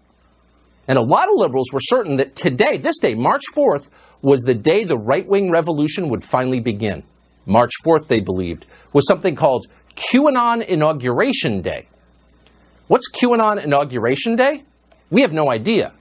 And 0.87 0.97
a 0.97 1.01
lot 1.01 1.29
of 1.29 1.35
liberals 1.35 1.71
were 1.71 1.79
certain 1.81 2.17
that 2.17 2.35
today, 2.35 2.77
this 2.77 2.97
day, 2.99 3.13
March 3.13 3.43
4th, 3.55 3.85
was 4.21 4.41
the 4.41 4.53
day 4.53 4.83
the 4.83 4.97
right 4.97 5.27
wing 5.27 5.49
revolution 5.49 6.09
would 6.09 6.23
finally 6.23 6.59
begin. 6.59 7.03
March 7.45 7.71
4th, 7.85 8.07
they 8.07 8.19
believed, 8.19 8.65
was 8.93 9.05
something 9.07 9.35
called 9.35 9.67
QAnon 9.95 10.65
Inauguration 10.65 11.61
Day. 11.61 11.87
What's 12.87 13.09
QAnon 13.11 13.63
Inauguration 13.63 14.35
Day? 14.35 14.63
We 15.09 15.21
have 15.21 15.31
no 15.31 15.51
idea. 15.51 15.93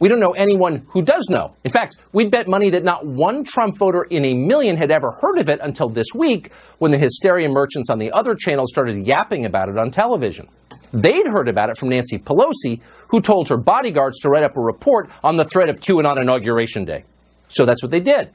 We 0.00 0.08
don't 0.08 0.20
know 0.20 0.32
anyone 0.32 0.86
who 0.90 1.02
does 1.02 1.26
know. 1.28 1.56
In 1.64 1.72
fact, 1.72 1.96
we'd 2.12 2.30
bet 2.30 2.46
money 2.46 2.70
that 2.70 2.84
not 2.84 3.04
one 3.04 3.44
Trump 3.44 3.78
voter 3.78 4.04
in 4.04 4.24
a 4.24 4.34
million 4.34 4.76
had 4.76 4.92
ever 4.92 5.10
heard 5.20 5.38
of 5.38 5.48
it 5.48 5.58
until 5.60 5.88
this 5.88 6.06
week 6.14 6.52
when 6.78 6.92
the 6.92 6.98
hysteria 6.98 7.48
merchants 7.48 7.90
on 7.90 7.98
the 7.98 8.12
other 8.12 8.36
channels 8.38 8.70
started 8.70 9.06
yapping 9.06 9.44
about 9.44 9.68
it 9.68 9.76
on 9.76 9.90
television. 9.90 10.48
They'd 10.92 11.26
heard 11.26 11.48
about 11.48 11.70
it 11.70 11.78
from 11.78 11.88
Nancy 11.88 12.18
Pelosi, 12.18 12.80
who 13.08 13.20
told 13.20 13.48
her 13.48 13.56
bodyguards 13.56 14.20
to 14.20 14.28
write 14.28 14.44
up 14.44 14.56
a 14.56 14.60
report 14.60 15.10
on 15.24 15.36
the 15.36 15.44
threat 15.44 15.68
of 15.68 15.80
QAnon 15.80 16.20
Inauguration 16.20 16.84
Day. 16.84 17.04
So 17.48 17.66
that's 17.66 17.82
what 17.82 17.90
they 17.90 18.00
did. 18.00 18.30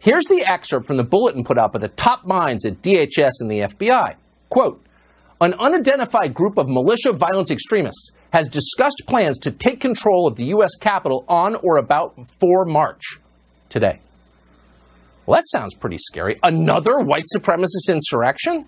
Here's 0.00 0.24
the 0.24 0.44
excerpt 0.46 0.86
from 0.86 0.96
the 0.96 1.04
bulletin 1.04 1.44
put 1.44 1.58
out 1.58 1.72
by 1.72 1.78
the 1.78 1.88
top 1.88 2.26
minds 2.26 2.64
at 2.66 2.82
DHS 2.82 3.40
and 3.40 3.50
the 3.50 3.60
FBI. 3.60 4.16
Quote, 4.50 4.82
an 5.40 5.54
unidentified 5.54 6.34
group 6.34 6.58
of 6.58 6.68
militia 6.68 7.12
violent 7.12 7.50
extremists 7.50 8.10
has 8.32 8.48
discussed 8.48 9.02
plans 9.06 9.38
to 9.38 9.50
take 9.50 9.80
control 9.80 10.26
of 10.26 10.36
the 10.36 10.46
U.S. 10.46 10.74
Capitol 10.74 11.24
on 11.28 11.54
or 11.62 11.78
about 11.78 12.18
4 12.40 12.64
March 12.64 13.02
today. 13.68 14.00
Well, 15.26 15.36
that 15.38 15.46
sounds 15.46 15.74
pretty 15.74 15.98
scary. 15.98 16.36
Another 16.42 16.98
white 17.00 17.24
supremacist 17.34 17.88
insurrection? 17.88 18.66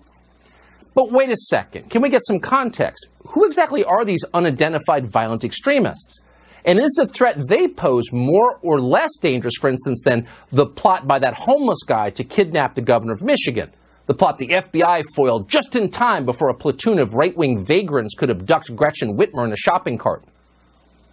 But 0.93 1.11
wait 1.11 1.29
a 1.29 1.35
second. 1.35 1.89
Can 1.89 2.01
we 2.01 2.09
get 2.09 2.21
some 2.25 2.39
context? 2.39 3.07
Who 3.29 3.45
exactly 3.45 3.83
are 3.83 4.05
these 4.05 4.23
unidentified 4.33 5.11
violent 5.11 5.43
extremists? 5.43 6.19
And 6.65 6.79
is 6.79 6.93
the 6.93 7.07
threat 7.07 7.37
they 7.47 7.67
pose 7.67 8.11
more 8.11 8.59
or 8.61 8.79
less 8.79 9.09
dangerous, 9.19 9.55
for 9.59 9.69
instance, 9.69 10.01
than 10.05 10.27
the 10.51 10.67
plot 10.67 11.07
by 11.07 11.17
that 11.19 11.33
homeless 11.33 11.81
guy 11.87 12.11
to 12.11 12.23
kidnap 12.23 12.75
the 12.75 12.81
governor 12.81 13.13
of 13.13 13.23
Michigan? 13.23 13.71
The 14.07 14.13
plot 14.13 14.37
the 14.37 14.47
FBI 14.47 15.03
foiled 15.15 15.49
just 15.49 15.75
in 15.75 15.89
time 15.89 16.25
before 16.25 16.49
a 16.49 16.55
platoon 16.55 16.99
of 16.99 17.13
right 17.13 17.35
wing 17.37 17.63
vagrants 17.63 18.15
could 18.15 18.29
abduct 18.29 18.75
Gretchen 18.75 19.17
Whitmer 19.17 19.45
in 19.45 19.53
a 19.53 19.57
shopping 19.57 19.97
cart. 19.97 20.23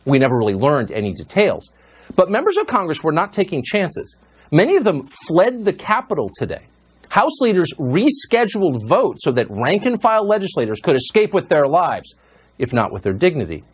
We 0.04 0.18
never 0.18 0.36
really 0.36 0.54
learned 0.54 0.90
any 0.90 1.12
details. 1.12 1.70
But 2.16 2.30
members 2.30 2.56
of 2.56 2.66
Congress 2.66 3.04
were 3.04 3.12
not 3.12 3.32
taking 3.32 3.62
chances. 3.62 4.16
Many 4.50 4.76
of 4.76 4.84
them 4.84 5.06
fled 5.26 5.64
the 5.64 5.72
Capitol 5.72 6.30
today. 6.38 6.66
House 7.10 7.40
leaders 7.40 7.72
rescheduled 7.78 8.86
votes 8.86 9.24
so 9.24 9.32
that 9.32 9.46
rank 9.50 9.86
and 9.86 10.00
file 10.00 10.26
legislators 10.26 10.80
could 10.82 10.96
escape 10.96 11.32
with 11.32 11.48
their 11.48 11.66
lives, 11.66 12.14
if 12.58 12.72
not 12.72 12.92
with 12.92 13.02
their 13.02 13.12
dignity. 13.12 13.64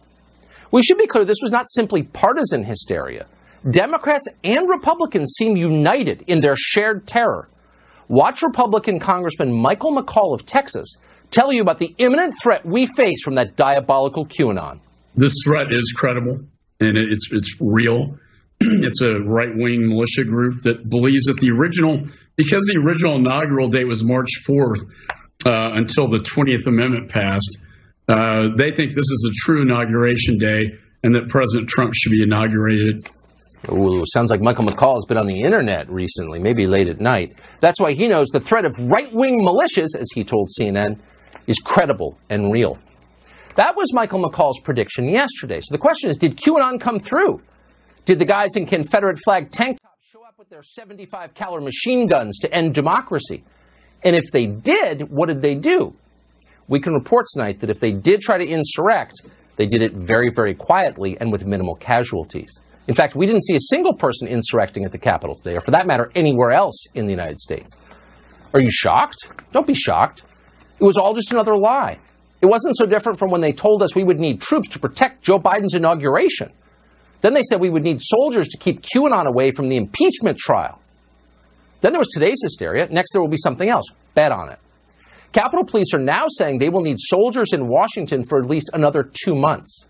We 0.72 0.82
should 0.82 0.98
be 0.98 1.06
clear 1.06 1.24
this 1.24 1.42
was 1.42 1.52
not 1.52 1.70
simply 1.70 2.02
partisan 2.02 2.64
hysteria. 2.64 3.26
Democrats 3.70 4.26
and 4.42 4.68
Republicans 4.68 5.34
seem 5.36 5.56
united 5.56 6.22
in 6.26 6.40
their 6.40 6.54
shared 6.56 7.06
terror. 7.06 7.48
Watch 8.08 8.42
Republican 8.42 8.98
Congressman 9.00 9.52
Michael 9.52 9.96
McCaul 9.96 10.34
of 10.34 10.44
Texas 10.46 10.96
tell 11.30 11.52
you 11.52 11.62
about 11.62 11.78
the 11.78 11.94
imminent 11.98 12.34
threat 12.42 12.64
we 12.64 12.86
face 12.86 13.22
from 13.22 13.36
that 13.36 13.56
diabolical 13.56 14.26
QAnon. 14.26 14.80
This 15.14 15.34
threat 15.44 15.72
is 15.72 15.92
credible 15.96 16.40
and 16.80 16.98
it's 16.98 17.28
it's 17.30 17.56
real. 17.60 18.18
it's 18.60 19.00
a 19.02 19.20
right 19.20 19.54
wing 19.54 19.88
militia 19.88 20.24
group 20.24 20.62
that 20.62 20.88
believes 20.88 21.26
that 21.26 21.38
the 21.40 21.50
original, 21.50 22.04
because 22.36 22.64
the 22.72 22.80
original 22.84 23.16
inaugural 23.16 23.68
date 23.68 23.86
was 23.86 24.04
March 24.04 24.30
4th 24.48 24.80
uh, 25.46 25.74
until 25.74 26.08
the 26.08 26.18
20th 26.18 26.66
Amendment 26.66 27.10
passed, 27.10 27.58
uh, 28.08 28.48
they 28.56 28.70
think 28.70 28.94
this 28.94 29.10
is 29.10 29.30
a 29.30 29.34
true 29.44 29.62
inauguration 29.62 30.38
day 30.38 30.70
and 31.02 31.14
that 31.14 31.28
President 31.28 31.68
Trump 31.68 31.92
should 31.94 32.10
be 32.10 32.22
inaugurated. 32.22 33.06
Ooh, 33.72 34.02
sounds 34.12 34.30
like 34.30 34.40
Michael 34.40 34.64
McCaul 34.64 34.94
has 34.96 35.06
been 35.06 35.16
on 35.16 35.26
the 35.26 35.40
internet 35.40 35.90
recently, 35.90 36.38
maybe 36.38 36.66
late 36.66 36.88
at 36.88 37.00
night. 37.00 37.40
That's 37.60 37.80
why 37.80 37.94
he 37.94 38.08
knows 38.08 38.28
the 38.28 38.40
threat 38.40 38.64
of 38.64 38.72
right 38.78 39.12
wing 39.12 39.40
militias, 39.40 39.98
as 39.98 40.08
he 40.14 40.22
told 40.22 40.48
CNN, 40.58 40.98
is 41.46 41.58
credible 41.58 42.18
and 42.28 42.52
real. 42.52 42.78
That 43.56 43.74
was 43.76 43.94
Michael 43.94 44.22
McCaul's 44.22 44.60
prediction 44.60 45.08
yesterday. 45.08 45.60
So 45.60 45.72
the 45.72 45.78
question 45.78 46.10
is 46.10 46.16
did 46.16 46.36
QAnon 46.36 46.80
come 46.80 46.98
through? 46.98 47.40
Did 48.04 48.18
the 48.18 48.26
guys 48.26 48.56
in 48.56 48.66
Confederate 48.66 49.18
flag 49.24 49.50
tank 49.50 49.80
tops 49.80 50.04
show 50.12 50.24
up 50.24 50.38
with 50.38 50.50
their 50.50 50.62
75 50.62 51.32
caliber 51.34 51.64
machine 51.64 52.06
guns 52.06 52.38
to 52.40 52.52
end 52.52 52.74
democracy? 52.74 53.44
And 54.02 54.14
if 54.14 54.30
they 54.30 54.46
did, 54.46 55.08
what 55.08 55.28
did 55.28 55.40
they 55.40 55.54
do? 55.54 55.94
We 56.68 56.80
can 56.80 56.92
report 56.92 57.26
tonight 57.32 57.60
that 57.60 57.70
if 57.70 57.80
they 57.80 57.92
did 57.92 58.20
try 58.20 58.36
to 58.36 58.44
insurrect, 58.44 59.22
they 59.56 59.66
did 59.66 59.80
it 59.80 59.94
very, 59.94 60.30
very 60.34 60.54
quietly 60.54 61.16
and 61.20 61.32
with 61.32 61.46
minimal 61.46 61.76
casualties. 61.76 62.58
In 62.86 62.94
fact, 62.94 63.16
we 63.16 63.26
didn't 63.26 63.44
see 63.44 63.54
a 63.54 63.60
single 63.60 63.94
person 63.94 64.28
insurrecting 64.28 64.84
at 64.84 64.92
the 64.92 64.98
Capitol 64.98 65.34
today, 65.34 65.56
or 65.56 65.60
for 65.60 65.70
that 65.70 65.86
matter, 65.86 66.10
anywhere 66.14 66.52
else 66.52 66.86
in 66.94 67.06
the 67.06 67.12
United 67.12 67.38
States. 67.38 67.72
Are 68.52 68.60
you 68.60 68.70
shocked? 68.70 69.28
Don't 69.52 69.66
be 69.66 69.74
shocked. 69.74 70.22
It 70.78 70.84
was 70.84 70.96
all 70.96 71.14
just 71.14 71.32
another 71.32 71.56
lie. 71.56 71.98
It 72.42 72.46
wasn't 72.46 72.76
so 72.76 72.84
different 72.84 73.18
from 73.18 73.30
when 73.30 73.40
they 73.40 73.52
told 73.52 73.82
us 73.82 73.96
we 73.96 74.04
would 74.04 74.18
need 74.18 74.40
troops 74.40 74.68
to 74.70 74.78
protect 74.78 75.22
Joe 75.22 75.38
Biden's 75.38 75.74
inauguration. 75.74 76.52
Then 77.22 77.32
they 77.32 77.40
said 77.42 77.58
we 77.58 77.70
would 77.70 77.82
need 77.82 78.02
soldiers 78.02 78.48
to 78.48 78.58
keep 78.58 78.82
QAnon 78.82 79.26
away 79.26 79.50
from 79.52 79.68
the 79.68 79.76
impeachment 79.76 80.36
trial. 80.36 80.78
Then 81.80 81.92
there 81.92 81.98
was 81.98 82.08
today's 82.08 82.38
hysteria. 82.42 82.86
Next, 82.90 83.12
there 83.12 83.22
will 83.22 83.30
be 83.30 83.38
something 83.38 83.68
else. 83.68 83.86
Bet 84.14 84.30
on 84.30 84.50
it. 84.50 84.58
Capitol 85.32 85.64
Police 85.64 85.94
are 85.94 86.00
now 86.00 86.26
saying 86.28 86.58
they 86.58 86.68
will 86.68 86.82
need 86.82 86.98
soldiers 86.98 87.52
in 87.52 87.66
Washington 87.66 88.24
for 88.24 88.40
at 88.40 88.46
least 88.46 88.70
another 88.74 89.02
two 89.02 89.34
months. 89.34 89.84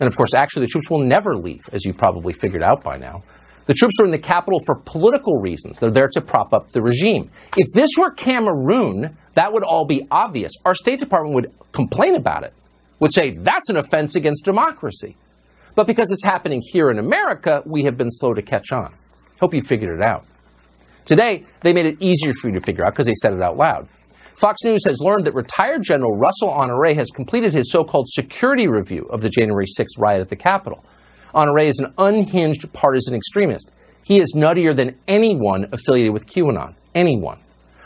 And 0.00 0.06
of 0.06 0.16
course, 0.16 0.34
actually, 0.34 0.66
the 0.66 0.70
troops 0.70 0.90
will 0.90 1.04
never 1.04 1.36
leave, 1.36 1.68
as 1.72 1.84
you've 1.84 1.96
probably 1.96 2.32
figured 2.32 2.62
out 2.62 2.82
by 2.82 2.96
now. 2.96 3.22
The 3.66 3.74
troops 3.74 3.94
are 4.00 4.04
in 4.04 4.12
the 4.12 4.18
capital 4.18 4.60
for 4.64 4.76
political 4.76 5.38
reasons. 5.38 5.78
They're 5.78 5.90
there 5.90 6.08
to 6.08 6.20
prop 6.20 6.52
up 6.52 6.70
the 6.70 6.82
regime. 6.82 7.30
If 7.56 7.66
this 7.74 7.90
were 7.98 8.12
Cameroon, 8.12 9.16
that 9.34 9.52
would 9.52 9.64
all 9.64 9.86
be 9.86 10.06
obvious. 10.10 10.52
Our 10.64 10.74
State 10.74 11.00
Department 11.00 11.34
would 11.34 11.72
complain 11.72 12.14
about 12.14 12.44
it, 12.44 12.52
would 13.00 13.12
say 13.12 13.32
that's 13.32 13.68
an 13.68 13.76
offense 13.76 14.14
against 14.14 14.44
democracy. 14.44 15.16
But 15.74 15.86
because 15.86 16.10
it's 16.10 16.24
happening 16.24 16.62
here 16.62 16.90
in 16.90 16.98
America, 16.98 17.62
we 17.66 17.84
have 17.84 17.98
been 17.98 18.10
slow 18.10 18.34
to 18.34 18.42
catch 18.42 18.72
on. 18.72 18.94
Hope 19.40 19.52
you 19.52 19.60
figured 19.60 19.98
it 19.98 20.02
out. 20.02 20.24
Today, 21.04 21.44
they 21.62 21.72
made 21.72 21.86
it 21.86 22.00
easier 22.00 22.32
for 22.40 22.48
you 22.48 22.54
to 22.54 22.60
figure 22.60 22.84
out 22.84 22.92
because 22.92 23.06
they 23.06 23.14
said 23.20 23.32
it 23.32 23.42
out 23.42 23.56
loud. 23.56 23.88
Fox 24.36 24.58
News 24.64 24.82
has 24.86 25.00
learned 25.00 25.24
that 25.24 25.34
retired 25.34 25.82
General 25.82 26.14
Russell 26.14 26.50
Honore 26.50 26.94
has 26.94 27.08
completed 27.08 27.54
his 27.54 27.72
so 27.72 27.82
called 27.82 28.06
security 28.06 28.68
review 28.68 29.06
of 29.10 29.22
the 29.22 29.30
January 29.30 29.64
6th 29.64 29.98
riot 29.98 30.20
at 30.20 30.28
the 30.28 30.36
Capitol. 30.36 30.84
Honore 31.34 31.60
is 31.60 31.78
an 31.78 31.94
unhinged 31.96 32.70
partisan 32.74 33.14
extremist. 33.14 33.70
He 34.02 34.20
is 34.20 34.34
nuttier 34.36 34.76
than 34.76 34.98
anyone 35.08 35.68
affiliated 35.72 36.12
with 36.12 36.26
QAnon. 36.26 36.74
Anyone. 36.94 37.38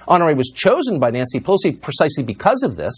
Honore 0.08 0.34
was 0.34 0.50
chosen 0.50 0.98
by 0.98 1.10
Nancy 1.10 1.38
Pelosi 1.38 1.80
precisely 1.80 2.24
because 2.24 2.64
of 2.64 2.74
this. 2.74 2.94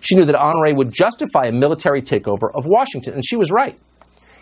She 0.00 0.16
knew 0.16 0.24
that 0.24 0.34
Honore 0.34 0.74
would 0.74 0.90
justify 0.90 1.48
a 1.48 1.52
military 1.52 2.00
takeover 2.00 2.48
of 2.54 2.64
Washington, 2.64 3.12
and 3.12 3.22
she 3.24 3.36
was 3.36 3.50
right. 3.50 3.78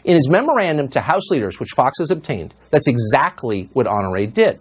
In 0.04 0.14
his 0.14 0.28
memorandum 0.30 0.86
to 0.90 1.00
House 1.00 1.30
leaders, 1.30 1.58
which 1.58 1.70
Fox 1.74 1.98
has 1.98 2.12
obtained, 2.12 2.54
that's 2.70 2.86
exactly 2.86 3.70
what 3.72 3.88
Honore 3.88 4.26
did. 4.26 4.60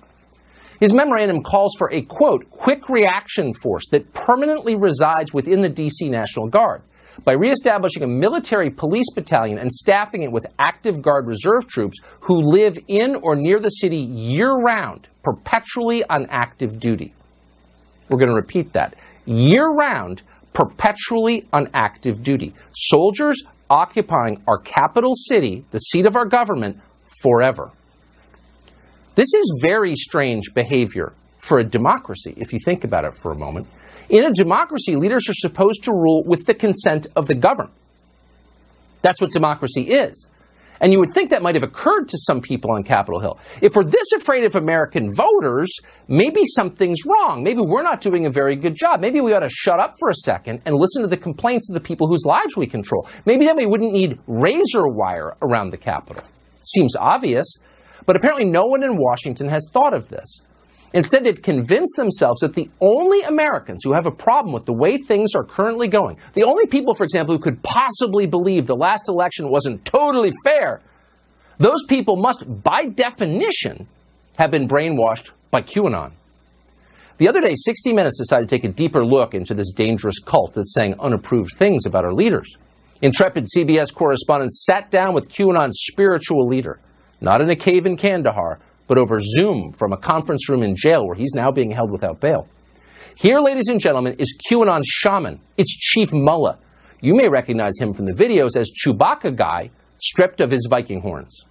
His 0.81 0.95
memorandum 0.95 1.43
calls 1.43 1.75
for 1.77 1.93
a, 1.93 2.01
quote, 2.01 2.49
quick 2.49 2.89
reaction 2.89 3.53
force 3.53 3.83
that 3.91 4.11
permanently 4.13 4.75
resides 4.75 5.31
within 5.31 5.61
the 5.61 5.69
D.C. 5.69 6.09
National 6.09 6.47
Guard 6.47 6.81
by 7.23 7.33
reestablishing 7.33 8.01
a 8.01 8.07
military 8.07 8.71
police 8.71 9.05
battalion 9.13 9.59
and 9.59 9.71
staffing 9.71 10.23
it 10.23 10.31
with 10.31 10.43
active 10.57 11.03
Guard 11.03 11.27
reserve 11.27 11.67
troops 11.67 11.99
who 12.21 12.41
live 12.41 12.75
in 12.87 13.15
or 13.21 13.35
near 13.35 13.59
the 13.59 13.69
city 13.69 13.97
year 13.97 14.51
round, 14.51 15.07
perpetually 15.23 16.03
on 16.09 16.25
active 16.31 16.79
duty. 16.79 17.13
We're 18.09 18.17
going 18.17 18.29
to 18.29 18.35
repeat 18.35 18.73
that. 18.73 18.95
Year 19.25 19.67
round, 19.67 20.23
perpetually 20.53 21.47
on 21.53 21.69
active 21.75 22.23
duty. 22.23 22.55
Soldiers 22.73 23.43
occupying 23.69 24.43
our 24.47 24.57
capital 24.57 25.13
city, 25.13 25.63
the 25.69 25.77
seat 25.77 26.07
of 26.07 26.15
our 26.15 26.25
government, 26.25 26.77
forever. 27.21 27.71
This 29.15 29.33
is 29.33 29.59
very 29.61 29.95
strange 29.95 30.53
behavior 30.53 31.11
for 31.39 31.59
a 31.59 31.63
democracy, 31.63 32.33
if 32.37 32.53
you 32.53 32.59
think 32.63 32.85
about 32.85 33.03
it 33.03 33.17
for 33.17 33.31
a 33.31 33.37
moment. 33.37 33.67
In 34.09 34.25
a 34.25 34.31
democracy, 34.31 34.95
leaders 34.95 35.27
are 35.27 35.33
supposed 35.33 35.83
to 35.83 35.91
rule 35.91 36.23
with 36.25 36.45
the 36.45 36.53
consent 36.53 37.07
of 37.15 37.27
the 37.27 37.35
governed. 37.35 37.71
That's 39.01 39.19
what 39.19 39.31
democracy 39.31 39.83
is. 39.83 40.27
And 40.79 40.91
you 40.91 40.99
would 40.99 41.13
think 41.13 41.29
that 41.29 41.43
might 41.43 41.55
have 41.55 41.63
occurred 41.63 42.07
to 42.07 42.17
some 42.17 42.41
people 42.41 42.71
on 42.71 42.83
Capitol 42.83 43.19
Hill. 43.19 43.39
If 43.61 43.75
we're 43.75 43.83
this 43.83 44.13
afraid 44.15 44.45
of 44.45 44.55
American 44.55 45.13
voters, 45.13 45.77
maybe 46.07 46.41
something's 46.45 47.05
wrong. 47.05 47.43
Maybe 47.43 47.59
we're 47.61 47.83
not 47.83 48.01
doing 48.01 48.25
a 48.25 48.31
very 48.31 48.55
good 48.55 48.75
job. 48.75 48.99
Maybe 48.99 49.21
we 49.21 49.33
ought 49.33 49.41
to 49.41 49.49
shut 49.49 49.79
up 49.79 49.95
for 49.99 50.09
a 50.09 50.15
second 50.15 50.61
and 50.65 50.75
listen 50.75 51.03
to 51.03 51.07
the 51.07 51.17
complaints 51.17 51.69
of 51.69 51.75
the 51.75 51.81
people 51.81 52.07
whose 52.07 52.25
lives 52.25 52.57
we 52.57 52.65
control. 52.65 53.07
Maybe 53.25 53.45
then 53.45 53.57
we 53.57 53.67
wouldn't 53.67 53.91
need 53.91 54.19
razor 54.25 54.87
wire 54.87 55.35
around 55.41 55.69
the 55.69 55.77
Capitol. 55.77 56.23
Seems 56.63 56.95
obvious, 56.95 57.45
but 58.05 58.15
apparently 58.15 58.45
no 58.45 58.65
one 58.65 58.83
in 58.83 58.97
Washington 58.97 59.47
has 59.49 59.67
thought 59.73 59.93
of 59.93 60.09
this. 60.09 60.41
Instead, 60.93 61.23
they've 61.23 61.41
convinced 61.41 61.95
themselves 61.95 62.41
that 62.41 62.53
the 62.53 62.69
only 62.81 63.21
Americans 63.21 63.81
who 63.83 63.93
have 63.93 64.05
a 64.05 64.11
problem 64.11 64.53
with 64.53 64.65
the 64.65 64.73
way 64.73 64.97
things 64.97 65.33
are 65.35 65.43
currently 65.43 65.87
going, 65.87 66.17
the 66.33 66.43
only 66.43 66.65
people, 66.67 66.93
for 66.93 67.05
example, 67.05 67.35
who 67.35 67.41
could 67.41 67.63
possibly 67.63 68.25
believe 68.25 68.67
the 68.67 68.75
last 68.75 69.07
election 69.07 69.49
wasn't 69.49 69.83
totally 69.85 70.31
fair, 70.43 70.81
those 71.59 71.85
people 71.87 72.17
must, 72.17 72.43
by 72.63 72.87
definition, 72.87 73.87
have 74.37 74.51
been 74.51 74.67
brainwashed 74.67 75.29
by 75.49 75.61
QAnon. 75.61 76.11
The 77.19 77.29
other 77.29 77.39
day, 77.39 77.53
60 77.53 77.93
Minutes 77.93 78.17
decided 78.17 78.49
to 78.49 78.55
take 78.55 78.63
a 78.63 78.73
deeper 78.73 79.05
look 79.05 79.33
into 79.33 79.53
this 79.53 79.71
dangerous 79.71 80.19
cult 80.19 80.55
that's 80.55 80.73
saying 80.73 80.95
unapproved 80.99 81.51
things 81.57 81.85
about 81.85 82.03
our 82.03 82.13
leaders. 82.13 82.57
Intrepid 83.01 83.45
CBS 83.45 83.93
correspondents 83.93 84.65
sat 84.65 84.89
down 84.91 85.13
with 85.13 85.29
QAnon's 85.29 85.79
spiritual 85.91 86.47
leader, 86.47 86.79
not 87.21 87.39
in 87.41 87.49
a 87.49 87.55
cave 87.55 87.85
in 87.85 87.95
Kandahar, 87.95 88.59
but 88.87 88.97
over 88.97 89.19
Zoom 89.21 89.71
from 89.71 89.93
a 89.93 89.97
conference 89.97 90.49
room 90.49 90.63
in 90.63 90.75
jail 90.75 91.05
where 91.05 91.15
he's 91.15 91.33
now 91.33 91.51
being 91.51 91.71
held 91.71 91.91
without 91.91 92.19
bail. 92.19 92.47
Here, 93.15 93.39
ladies 93.39 93.67
and 93.67 93.79
gentlemen, 93.79 94.15
is 94.19 94.37
QAnon's 94.49 94.87
shaman. 94.87 95.39
It's 95.57 95.73
Chief 95.73 96.11
Mullah. 96.11 96.57
You 97.01 97.15
may 97.15 97.29
recognize 97.29 97.73
him 97.79 97.93
from 97.93 98.05
the 98.05 98.13
videos 98.13 98.57
as 98.57 98.71
Chewbacca 98.71 99.37
guy, 99.37 99.69
stripped 100.01 100.41
of 100.41 100.51
his 100.51 100.67
Viking 100.69 101.01
horns. 101.01 101.45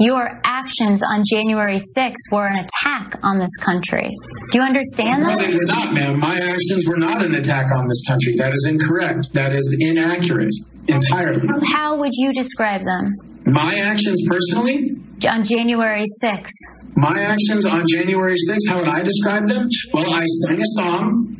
Your 0.00 0.40
actions 0.44 1.02
on 1.02 1.22
January 1.30 1.76
6th 1.76 2.14
were 2.32 2.46
an 2.46 2.56
attack 2.64 3.14
on 3.22 3.38
this 3.38 3.54
country. 3.60 4.08
Do 4.52 4.58
you 4.58 4.64
understand 4.64 5.22
No, 5.22 5.28
that? 5.28 5.36
No, 5.36 5.46
they 5.46 5.52
were 5.52 5.66
not, 5.66 5.92
ma'am. 5.92 6.18
My 6.18 6.38
actions 6.38 6.86
were 6.88 6.96
not 6.96 7.22
an 7.22 7.34
attack 7.34 7.66
on 7.76 7.86
this 7.86 8.02
country. 8.08 8.34
That 8.38 8.52
is 8.52 8.66
incorrect. 8.68 9.34
That 9.34 9.52
is 9.52 9.76
inaccurate 9.78 10.54
entirely. 10.88 11.46
How 11.72 11.96
would 11.98 12.12
you 12.14 12.32
describe 12.32 12.84
them 12.84 13.04
My 13.46 13.74
actions 13.82 14.22
personally, 14.28 14.96
on 15.28 15.44
January 15.44 16.04
6th? 16.24 16.48
my 16.96 17.18
actions 17.20 17.64
on 17.66 17.84
January 17.88 18.36
6th, 18.48 18.58
how 18.70 18.78
would 18.78 18.88
I 18.88 19.02
describe 19.02 19.46
them? 19.48 19.68
Well, 19.92 20.12
I 20.12 20.24
sang 20.24 20.60
a 20.60 20.66
song. 20.66 21.36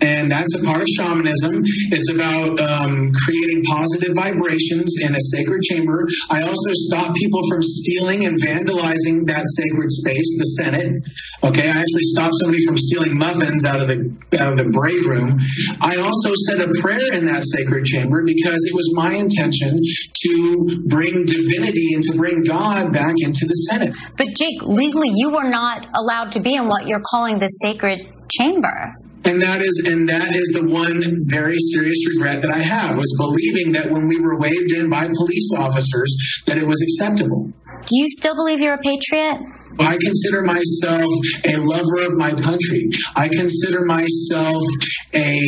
And 0.00 0.30
that's 0.30 0.54
a 0.54 0.62
part 0.62 0.80
of 0.80 0.86
shamanism. 0.86 1.62
It's 1.90 2.12
about 2.12 2.60
um, 2.60 3.10
creating 3.12 3.62
positive 3.66 4.14
vibrations 4.14 4.94
in 5.00 5.14
a 5.14 5.20
sacred 5.34 5.62
chamber. 5.62 6.06
I 6.30 6.42
also 6.42 6.70
stop 6.72 7.14
people 7.16 7.40
from 7.50 7.62
stealing 7.62 8.24
and 8.24 8.38
vandalizing 8.38 9.26
that 9.26 9.42
sacred 9.46 9.90
space, 9.90 10.38
the 10.38 10.48
Senate. 10.62 11.02
Okay, 11.42 11.66
I 11.68 11.74
actually 11.82 12.06
stopped 12.14 12.34
somebody 12.40 12.64
from 12.64 12.76
stealing 12.76 13.18
muffins 13.18 13.66
out 13.66 13.82
of 13.82 13.88
the 13.88 14.14
out 14.38 14.52
of 14.52 14.56
the 14.56 14.70
break 14.70 15.02
room. 15.02 15.38
I 15.80 15.96
also 15.96 16.30
said 16.46 16.60
a 16.60 16.70
prayer 16.80 17.14
in 17.14 17.24
that 17.26 17.42
sacred 17.42 17.84
chamber 17.84 18.22
because 18.24 18.60
it 18.66 18.74
was 18.74 18.92
my 18.94 19.14
intention 19.14 19.82
to 19.82 20.84
bring 20.86 21.24
divinity 21.24 21.94
and 21.94 22.02
to 22.04 22.16
bring 22.16 22.44
God 22.44 22.92
back 22.92 23.14
into 23.18 23.46
the 23.46 23.54
Senate. 23.54 23.96
But 24.16 24.28
Jake, 24.36 24.62
legally, 24.62 25.10
you 25.14 25.30
were 25.30 25.48
not 25.48 25.86
allowed 25.94 26.32
to 26.32 26.40
be 26.40 26.54
in 26.54 26.68
what 26.68 26.86
you're 26.86 27.02
calling 27.04 27.38
the 27.38 27.48
sacred 27.48 28.06
chamber. 28.30 28.92
And 29.24 29.42
that 29.42 29.62
is 29.62 29.82
and 29.84 30.06
that 30.08 30.34
is 30.34 30.54
the 30.54 30.64
one 30.64 31.02
very 31.26 31.58
serious 31.58 32.06
regret 32.08 32.42
that 32.42 32.50
I 32.50 32.62
have 32.62 32.96
was 32.96 33.12
believing 33.18 33.72
that 33.72 33.90
when 33.90 34.08
we 34.08 34.20
were 34.20 34.38
waved 34.38 34.72
in 34.72 34.88
by 34.88 35.08
police 35.08 35.50
officers 35.56 36.16
that 36.46 36.56
it 36.56 36.66
was 36.66 36.80
acceptable. 36.80 37.50
Do 37.86 37.94
you 37.98 38.06
still 38.08 38.34
believe 38.34 38.60
you're 38.60 38.78
a 38.78 38.78
patriot? 38.78 39.42
I 39.80 39.94
consider 40.00 40.42
myself 40.42 41.12
a 41.44 41.56
lover 41.56 42.06
of 42.06 42.16
my 42.16 42.32
country. 42.32 42.88
I 43.14 43.28
consider 43.28 43.84
myself 43.84 44.62
a 45.14 45.38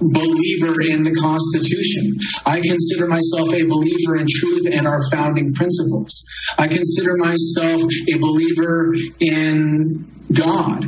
believer 0.00 0.82
in 0.82 1.04
the 1.04 1.14
Constitution. 1.14 2.18
I 2.44 2.60
consider 2.60 3.06
myself 3.06 3.48
a 3.52 3.64
believer 3.64 4.16
in 4.16 4.26
truth 4.28 4.66
and 4.70 4.86
our 4.86 5.00
founding 5.10 5.54
principles. 5.54 6.24
I 6.58 6.68
consider 6.68 7.16
myself 7.16 7.80
a 7.80 8.18
believer 8.18 8.94
in 9.20 10.12
God. 10.32 10.84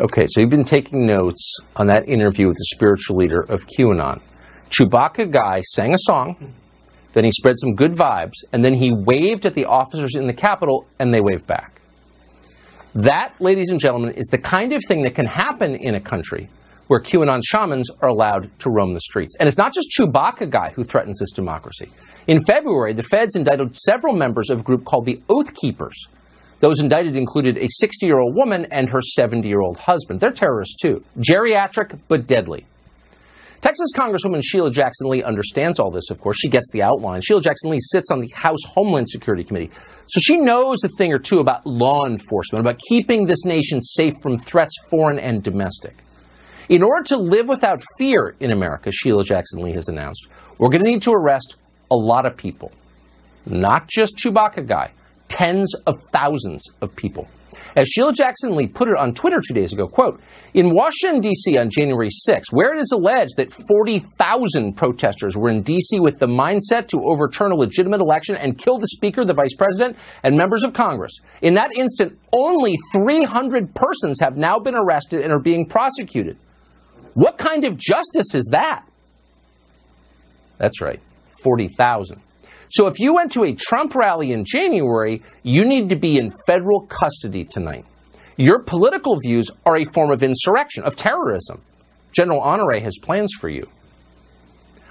Okay, 0.00 0.26
so 0.28 0.40
you've 0.40 0.50
been 0.50 0.62
taking 0.62 1.08
notes 1.08 1.56
on 1.74 1.88
that 1.88 2.08
interview 2.08 2.46
with 2.46 2.56
the 2.56 2.66
spiritual 2.66 3.16
leader 3.16 3.40
of 3.40 3.66
QAnon. 3.66 4.20
Chewbacca 4.70 5.32
guy 5.32 5.60
sang 5.62 5.92
a 5.92 5.98
song, 5.98 6.54
then 7.14 7.24
he 7.24 7.32
spread 7.32 7.58
some 7.58 7.74
good 7.74 7.94
vibes, 7.94 8.44
and 8.52 8.64
then 8.64 8.74
he 8.74 8.92
waved 8.94 9.44
at 9.44 9.54
the 9.54 9.64
officers 9.64 10.14
in 10.14 10.28
the 10.28 10.32
Capitol, 10.32 10.86
and 11.00 11.12
they 11.12 11.20
waved 11.20 11.48
back. 11.48 11.80
That, 12.94 13.34
ladies 13.40 13.70
and 13.70 13.80
gentlemen, 13.80 14.14
is 14.14 14.28
the 14.28 14.38
kind 14.38 14.72
of 14.72 14.80
thing 14.86 15.02
that 15.02 15.16
can 15.16 15.26
happen 15.26 15.74
in 15.74 15.96
a 15.96 16.00
country 16.00 16.48
where 16.86 17.00
QAnon 17.02 17.40
shamans 17.44 17.90
are 18.00 18.08
allowed 18.08 18.52
to 18.60 18.70
roam 18.70 18.94
the 18.94 19.00
streets. 19.00 19.34
And 19.40 19.48
it's 19.48 19.58
not 19.58 19.74
just 19.74 19.88
Chewbacca 19.98 20.48
guy 20.48 20.70
who 20.76 20.84
threatens 20.84 21.18
this 21.18 21.32
democracy. 21.32 21.90
In 22.28 22.40
February, 22.44 22.94
the 22.94 23.02
feds 23.02 23.34
indicted 23.34 23.74
several 23.74 24.14
members 24.14 24.48
of 24.48 24.60
a 24.60 24.62
group 24.62 24.84
called 24.84 25.06
the 25.06 25.20
Oath 25.28 25.52
Keepers. 25.54 26.06
Those 26.60 26.80
indicted 26.80 27.14
included 27.14 27.56
a 27.56 27.66
60 27.68 28.04
year 28.06 28.18
old 28.18 28.34
woman 28.34 28.66
and 28.70 28.88
her 28.90 29.00
70 29.00 29.46
year 29.46 29.60
old 29.60 29.76
husband. 29.78 30.20
They're 30.20 30.32
terrorists 30.32 30.76
too. 30.80 31.02
Geriatric, 31.18 31.98
but 32.08 32.26
deadly. 32.26 32.66
Texas 33.60 33.88
Congresswoman 33.96 34.40
Sheila 34.42 34.70
Jackson 34.70 35.08
Lee 35.08 35.22
understands 35.22 35.80
all 35.80 35.90
this, 35.90 36.10
of 36.10 36.20
course. 36.20 36.36
She 36.38 36.48
gets 36.48 36.70
the 36.70 36.82
outline. 36.82 37.20
Sheila 37.20 37.40
Jackson 37.40 37.70
Lee 37.70 37.80
sits 37.80 38.10
on 38.12 38.20
the 38.20 38.30
House 38.32 38.60
Homeland 38.64 39.08
Security 39.08 39.42
Committee. 39.42 39.70
So 40.06 40.20
she 40.20 40.36
knows 40.36 40.78
a 40.84 40.88
thing 40.96 41.12
or 41.12 41.18
two 41.18 41.40
about 41.40 41.66
law 41.66 42.06
enforcement, 42.06 42.64
about 42.64 42.78
keeping 42.88 43.26
this 43.26 43.44
nation 43.44 43.80
safe 43.80 44.14
from 44.22 44.38
threats, 44.38 44.74
foreign 44.90 45.18
and 45.18 45.42
domestic. 45.42 45.96
In 46.68 46.82
order 46.82 47.02
to 47.06 47.16
live 47.16 47.48
without 47.48 47.82
fear 47.98 48.36
in 48.38 48.52
America, 48.52 48.92
Sheila 48.92 49.24
Jackson 49.24 49.62
Lee 49.62 49.72
has 49.72 49.88
announced, 49.88 50.28
we're 50.58 50.68
going 50.68 50.84
to 50.84 50.90
need 50.90 51.02
to 51.02 51.12
arrest 51.12 51.56
a 51.90 51.96
lot 51.96 52.26
of 52.26 52.36
people. 52.36 52.70
Not 53.44 53.88
just 53.88 54.16
Chewbacca 54.16 54.68
guy, 54.68 54.92
tens 55.28 55.72
of 55.86 56.00
thousands 56.12 56.64
of 56.80 56.94
people. 56.96 57.28
As 57.76 57.86
Sheila 57.88 58.12
Jackson 58.12 58.56
Lee 58.56 58.66
put 58.66 58.88
it 58.88 58.96
on 58.98 59.14
Twitter 59.14 59.40
two 59.46 59.54
days 59.54 59.72
ago, 59.72 59.86
quote, 59.86 60.20
in 60.54 60.74
Washington, 60.74 61.20
D.C. 61.20 61.58
on 61.58 61.70
January 61.70 62.08
6, 62.10 62.50
where 62.50 62.74
it 62.74 62.80
is 62.80 62.90
alleged 62.92 63.36
that 63.36 63.52
40,000 63.68 64.74
protesters 64.74 65.36
were 65.36 65.50
in 65.50 65.62
D.C. 65.62 66.00
with 66.00 66.18
the 66.18 66.26
mindset 66.26 66.88
to 66.88 67.00
overturn 67.04 67.52
a 67.52 67.54
legitimate 67.54 68.00
election 68.00 68.34
and 68.36 68.58
kill 68.58 68.78
the 68.78 68.88
Speaker, 68.88 69.24
the 69.24 69.34
Vice 69.34 69.54
President, 69.54 69.96
and 70.24 70.36
members 70.36 70.64
of 70.64 70.72
Congress, 70.72 71.12
in 71.42 71.54
that 71.54 71.70
instant, 71.76 72.18
only 72.32 72.74
300 72.94 73.74
persons 73.74 74.18
have 74.20 74.36
now 74.36 74.58
been 74.58 74.74
arrested 74.74 75.20
and 75.20 75.32
are 75.32 75.40
being 75.40 75.66
prosecuted. 75.66 76.36
What 77.14 77.38
kind 77.38 77.64
of 77.64 77.76
justice 77.76 78.34
is 78.34 78.48
that? 78.50 78.84
That's 80.58 80.80
right, 80.80 81.00
40,000. 81.42 82.20
So 82.70 82.86
if 82.86 82.98
you 83.00 83.14
went 83.14 83.32
to 83.32 83.44
a 83.44 83.54
Trump 83.54 83.94
rally 83.94 84.32
in 84.32 84.44
January, 84.44 85.22
you 85.42 85.64
need 85.64 85.88
to 85.88 85.96
be 85.96 86.18
in 86.18 86.32
federal 86.46 86.86
custody 86.86 87.44
tonight. 87.44 87.84
Your 88.36 88.62
political 88.62 89.16
views 89.24 89.50
are 89.66 89.78
a 89.78 89.84
form 89.84 90.10
of 90.10 90.22
insurrection, 90.22 90.84
of 90.84 90.94
terrorism. 90.94 91.62
General 92.12 92.40
Honore 92.40 92.80
has 92.80 92.96
plans 93.02 93.32
for 93.40 93.48
you. 93.48 93.66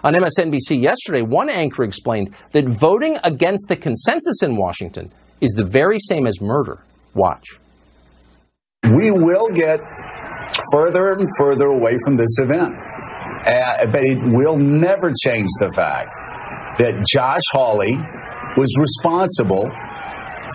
On 0.04 0.14
MSNBC 0.14 0.82
yesterday, 0.82 1.22
one 1.22 1.50
anchor 1.50 1.84
explained 1.84 2.36
that 2.52 2.68
voting 2.68 3.18
against 3.24 3.68
the 3.68 3.76
consensus 3.76 4.44
in 4.44 4.56
Washington 4.56 5.12
is 5.42 5.54
the 5.54 5.66
very 5.66 5.98
same 6.00 6.28
as 6.28 6.40
murder. 6.42 6.84
Watch. 7.14 7.46
we 8.84 9.12
will 9.12 9.48
get 9.48 9.80
further 10.72 11.14
and 11.14 11.28
further 11.40 11.66
away 11.66 11.94
from 12.06 12.16
this 12.16 12.38
event. 12.40 12.74
Uh, 13.46 13.86
but 13.92 14.04
it 14.04 14.18
will 14.24 14.58
never 14.58 15.14
change 15.24 15.50
the 15.60 15.72
fact 15.74 16.10
that 16.78 17.06
Josh 17.08 17.42
Hawley 17.52 17.96
was 18.58 18.76
responsible 18.80 19.70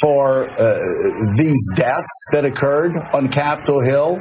for 0.01 0.49
uh, 0.51 0.81
these 1.39 1.69
deaths 1.74 2.28
that 2.32 2.44
occurred 2.44 2.97
on 3.15 3.28
Capitol 3.28 3.81
Hill, 3.85 4.19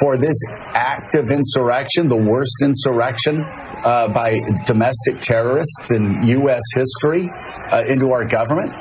for 0.00 0.16
this 0.16 0.36
act 0.74 1.14
of 1.14 1.30
insurrection, 1.30 2.08
the 2.08 2.16
worst 2.16 2.62
insurrection 2.62 3.42
uh, 3.84 4.08
by 4.08 4.36
domestic 4.66 5.20
terrorists 5.20 5.90
in 5.90 6.22
U.S. 6.22 6.62
history 6.74 7.28
uh, 7.72 7.82
into 7.88 8.12
our 8.12 8.24
government. 8.24 8.72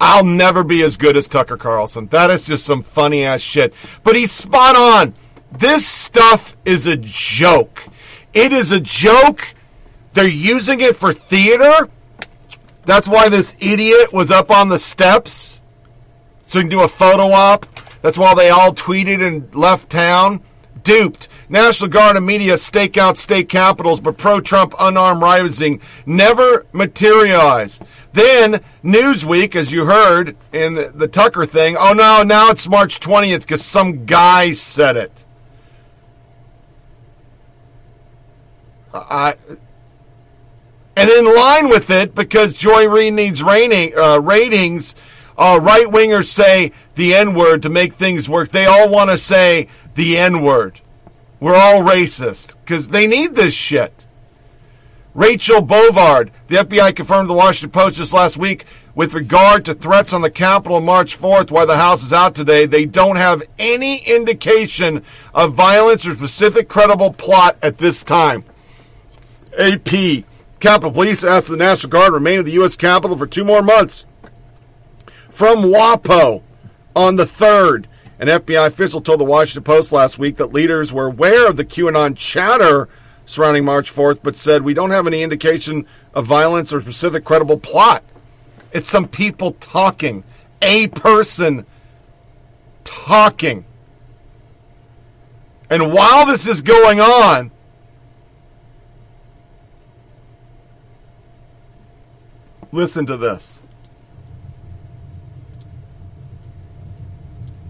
I'll 0.00 0.24
never 0.24 0.64
be 0.64 0.82
as 0.82 0.96
good 0.96 1.16
as 1.16 1.28
Tucker 1.28 1.56
Carlson. 1.56 2.08
That 2.08 2.30
is 2.30 2.44
just 2.44 2.66
some 2.66 2.82
funny 2.82 3.24
ass 3.24 3.40
shit. 3.40 3.74
But 4.02 4.16
he's 4.16 4.32
spot 4.32 4.76
on. 4.76 5.14
This 5.52 5.86
stuff 5.86 6.56
is 6.64 6.86
a 6.86 6.96
joke. 6.96 7.86
It 8.32 8.52
is 8.52 8.72
a 8.72 8.80
joke. 8.80 9.53
They're 10.14 10.26
using 10.28 10.80
it 10.80 10.96
for 10.96 11.12
theater. 11.12 11.88
That's 12.86 13.08
why 13.08 13.28
this 13.28 13.56
idiot 13.60 14.12
was 14.12 14.30
up 14.30 14.50
on 14.50 14.68
the 14.68 14.78
steps 14.78 15.62
so 16.46 16.58
he 16.58 16.62
can 16.62 16.70
do 16.70 16.82
a 16.82 16.88
photo 16.88 17.32
op. 17.32 17.66
That's 18.00 18.18
why 18.18 18.34
they 18.34 18.50
all 18.50 18.72
tweeted 18.72 19.26
and 19.26 19.52
left 19.54 19.90
town. 19.90 20.42
duped. 20.82 21.28
National 21.48 21.90
Guard 21.90 22.16
and 22.16 22.26
media 22.26 22.56
stake 22.58 22.96
out 22.96 23.16
state 23.16 23.48
capitals, 23.48 24.00
but 24.00 24.16
pro 24.16 24.40
Trump 24.40 24.74
unarmed 24.78 25.22
rising 25.22 25.80
never 26.06 26.66
materialized. 26.72 27.82
Then, 28.12 28.60
Newsweek, 28.82 29.56
as 29.56 29.72
you 29.72 29.86
heard 29.86 30.36
in 30.52 30.92
the 30.94 31.08
Tucker 31.08 31.46
thing, 31.46 31.76
oh 31.76 31.92
no, 31.92 32.22
now 32.22 32.50
it's 32.50 32.68
March 32.68 33.00
20th 33.00 33.40
because 33.40 33.64
some 33.64 34.04
guy 34.04 34.52
said 34.52 34.96
it. 34.96 35.24
I, 38.92 39.34
and 40.96 41.10
in 41.10 41.24
line 41.24 41.68
with 41.68 41.90
it, 41.90 42.14
because 42.14 42.52
Joy 42.52 42.88
Reid 42.88 43.14
needs 43.14 43.42
uh, 43.42 44.20
ratings, 44.22 44.96
uh, 45.36 45.58
right 45.60 45.86
wingers 45.86 46.26
say 46.26 46.72
the 46.94 47.14
N 47.14 47.34
word 47.34 47.62
to 47.62 47.68
make 47.68 47.94
things 47.94 48.28
work. 48.28 48.50
They 48.50 48.66
all 48.66 48.88
want 48.88 49.10
to 49.10 49.18
say 49.18 49.68
the 49.94 50.16
N 50.18 50.42
word. 50.42 50.80
We're 51.40 51.56
all 51.56 51.82
racist 51.82 52.56
because 52.64 52.88
they 52.88 53.06
need 53.06 53.34
this 53.34 53.54
shit. 53.54 54.06
Rachel 55.14 55.60
Bovard, 55.60 56.30
the 56.48 56.56
FBI 56.56 56.96
confirmed 56.96 57.28
the 57.28 57.34
Washington 57.34 57.70
Post 57.70 57.96
just 57.96 58.12
last 58.12 58.36
week 58.36 58.64
with 58.94 59.14
regard 59.14 59.64
to 59.64 59.74
threats 59.74 60.12
on 60.12 60.22
the 60.22 60.30
Capitol 60.30 60.80
March 60.80 61.18
4th, 61.18 61.50
why 61.50 61.64
the 61.64 61.76
House 61.76 62.02
is 62.02 62.12
out 62.12 62.34
today. 62.34 62.66
They 62.66 62.84
don't 62.84 63.16
have 63.16 63.42
any 63.58 63.98
indication 63.98 65.04
of 65.32 65.54
violence 65.54 66.06
or 66.06 66.14
specific 66.14 66.68
credible 66.68 67.12
plot 67.12 67.56
at 67.62 67.78
this 67.78 68.02
time. 68.02 68.44
AP. 69.58 70.24
Capitol 70.64 70.92
Police 70.92 71.22
asked 71.24 71.48
the 71.48 71.58
National 71.58 71.90
Guard 71.90 72.06
to 72.06 72.12
remain 72.12 72.38
at 72.38 72.46
the 72.46 72.52
U.S. 72.52 72.74
Capitol 72.74 73.18
for 73.18 73.26
two 73.26 73.44
more 73.44 73.60
months. 73.60 74.06
From 75.28 75.64
WAPO 75.64 76.42
on 76.96 77.16
the 77.16 77.26
3rd, 77.26 77.84
an 78.18 78.28
FBI 78.28 78.68
official 78.68 79.02
told 79.02 79.20
the 79.20 79.24
Washington 79.24 79.62
Post 79.62 79.92
last 79.92 80.18
week 80.18 80.36
that 80.36 80.54
leaders 80.54 80.90
were 80.90 81.08
aware 81.08 81.46
of 81.46 81.58
the 81.58 81.66
QAnon 81.66 82.16
chatter 82.16 82.88
surrounding 83.26 83.66
March 83.66 83.94
4th, 83.94 84.20
but 84.22 84.36
said 84.36 84.62
we 84.62 84.72
don't 84.72 84.90
have 84.90 85.06
any 85.06 85.22
indication 85.22 85.84
of 86.14 86.24
violence 86.24 86.72
or 86.72 86.80
specific 86.80 87.26
credible 87.26 87.58
plot. 87.58 88.02
It's 88.72 88.90
some 88.90 89.06
people 89.06 89.52
talking, 89.60 90.24
a 90.62 90.88
person 90.88 91.66
talking. 92.84 93.66
And 95.68 95.92
while 95.92 96.24
this 96.24 96.46
is 96.46 96.62
going 96.62 97.02
on, 97.02 97.50
listen 102.74 103.06
to 103.06 103.16
this. 103.16 103.62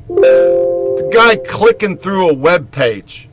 The 0.08 1.10
guy 1.12 1.36
clicking 1.36 1.96
through 1.96 2.30
a 2.30 2.34
web 2.34 2.70
page. 2.70 3.28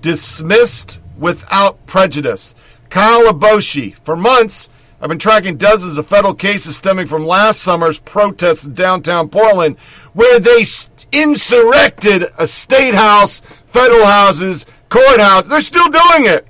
Dismissed 0.00 1.00
without 1.18 1.84
prejudice. 1.86 2.54
Kyle 2.90 3.32
Aboshi. 3.32 3.94
For 4.04 4.16
months, 4.16 4.68
I've 5.00 5.08
been 5.08 5.18
tracking 5.18 5.56
dozens 5.56 5.96
of 5.96 6.06
federal 6.06 6.34
cases 6.34 6.76
stemming 6.76 7.06
from 7.06 7.24
last 7.24 7.62
summer's 7.62 7.98
protests 7.98 8.64
in 8.64 8.74
downtown 8.74 9.28
Portland, 9.28 9.78
where 10.12 10.40
they 10.40 10.64
insurrected 11.12 12.26
a 12.38 12.46
state 12.46 12.94
house, 12.94 13.40
federal 13.66 14.04
houses, 14.04 14.66
courthouse. 14.88 15.46
They're 15.46 15.60
still 15.60 15.88
doing 15.88 16.26
it. 16.26 16.47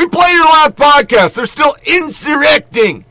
We 0.00 0.08
played 0.08 0.32
your 0.32 0.46
last 0.46 0.76
podcast. 0.76 1.34
They're 1.34 1.44
still 1.44 1.76
insurrecting. 1.84 3.04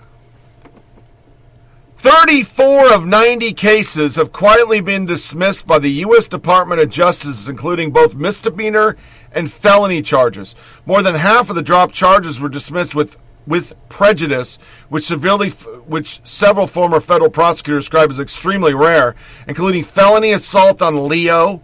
34 1.98 2.91
of 2.91 3.06
90 3.06 3.53
cases 3.53 4.16
have 4.16 4.32
quietly 4.32 4.82
been 4.82 5.06
dismissed 5.06 5.68
by 5.68 5.78
the 5.78 5.91
U.S. 5.91 6.28
Department 6.28 6.82
of 6.82 6.90
Justice, 6.90 7.48
including 7.48 7.91
both 7.91 8.16
misdemeanor 8.16 8.98
and 9.32 9.53
felony 9.53 10.02
charges. 10.02 10.56
More 10.88 11.03
than 11.03 11.14
half 11.14 11.52
of 11.52 11.56
the 11.56 11.61
dropped 11.61 11.94
charges 11.94 12.40
were 12.40 12.49
dismissed 12.49 12.95
with 12.95 13.18
with 13.45 13.74
prejudice, 13.90 14.57
which 14.90 15.03
severely, 15.03 15.49
which 15.49 16.22
several 16.24 16.66
former 16.66 16.99
federal 16.99 17.30
prosecutors 17.30 17.84
describe 17.84 18.10
as 18.10 18.20
extremely 18.20 18.74
rare, 18.74 19.16
including 19.48 19.84
felony 19.84 20.32
assault 20.32 20.82
on 20.82 21.07
LEO. 21.07 21.61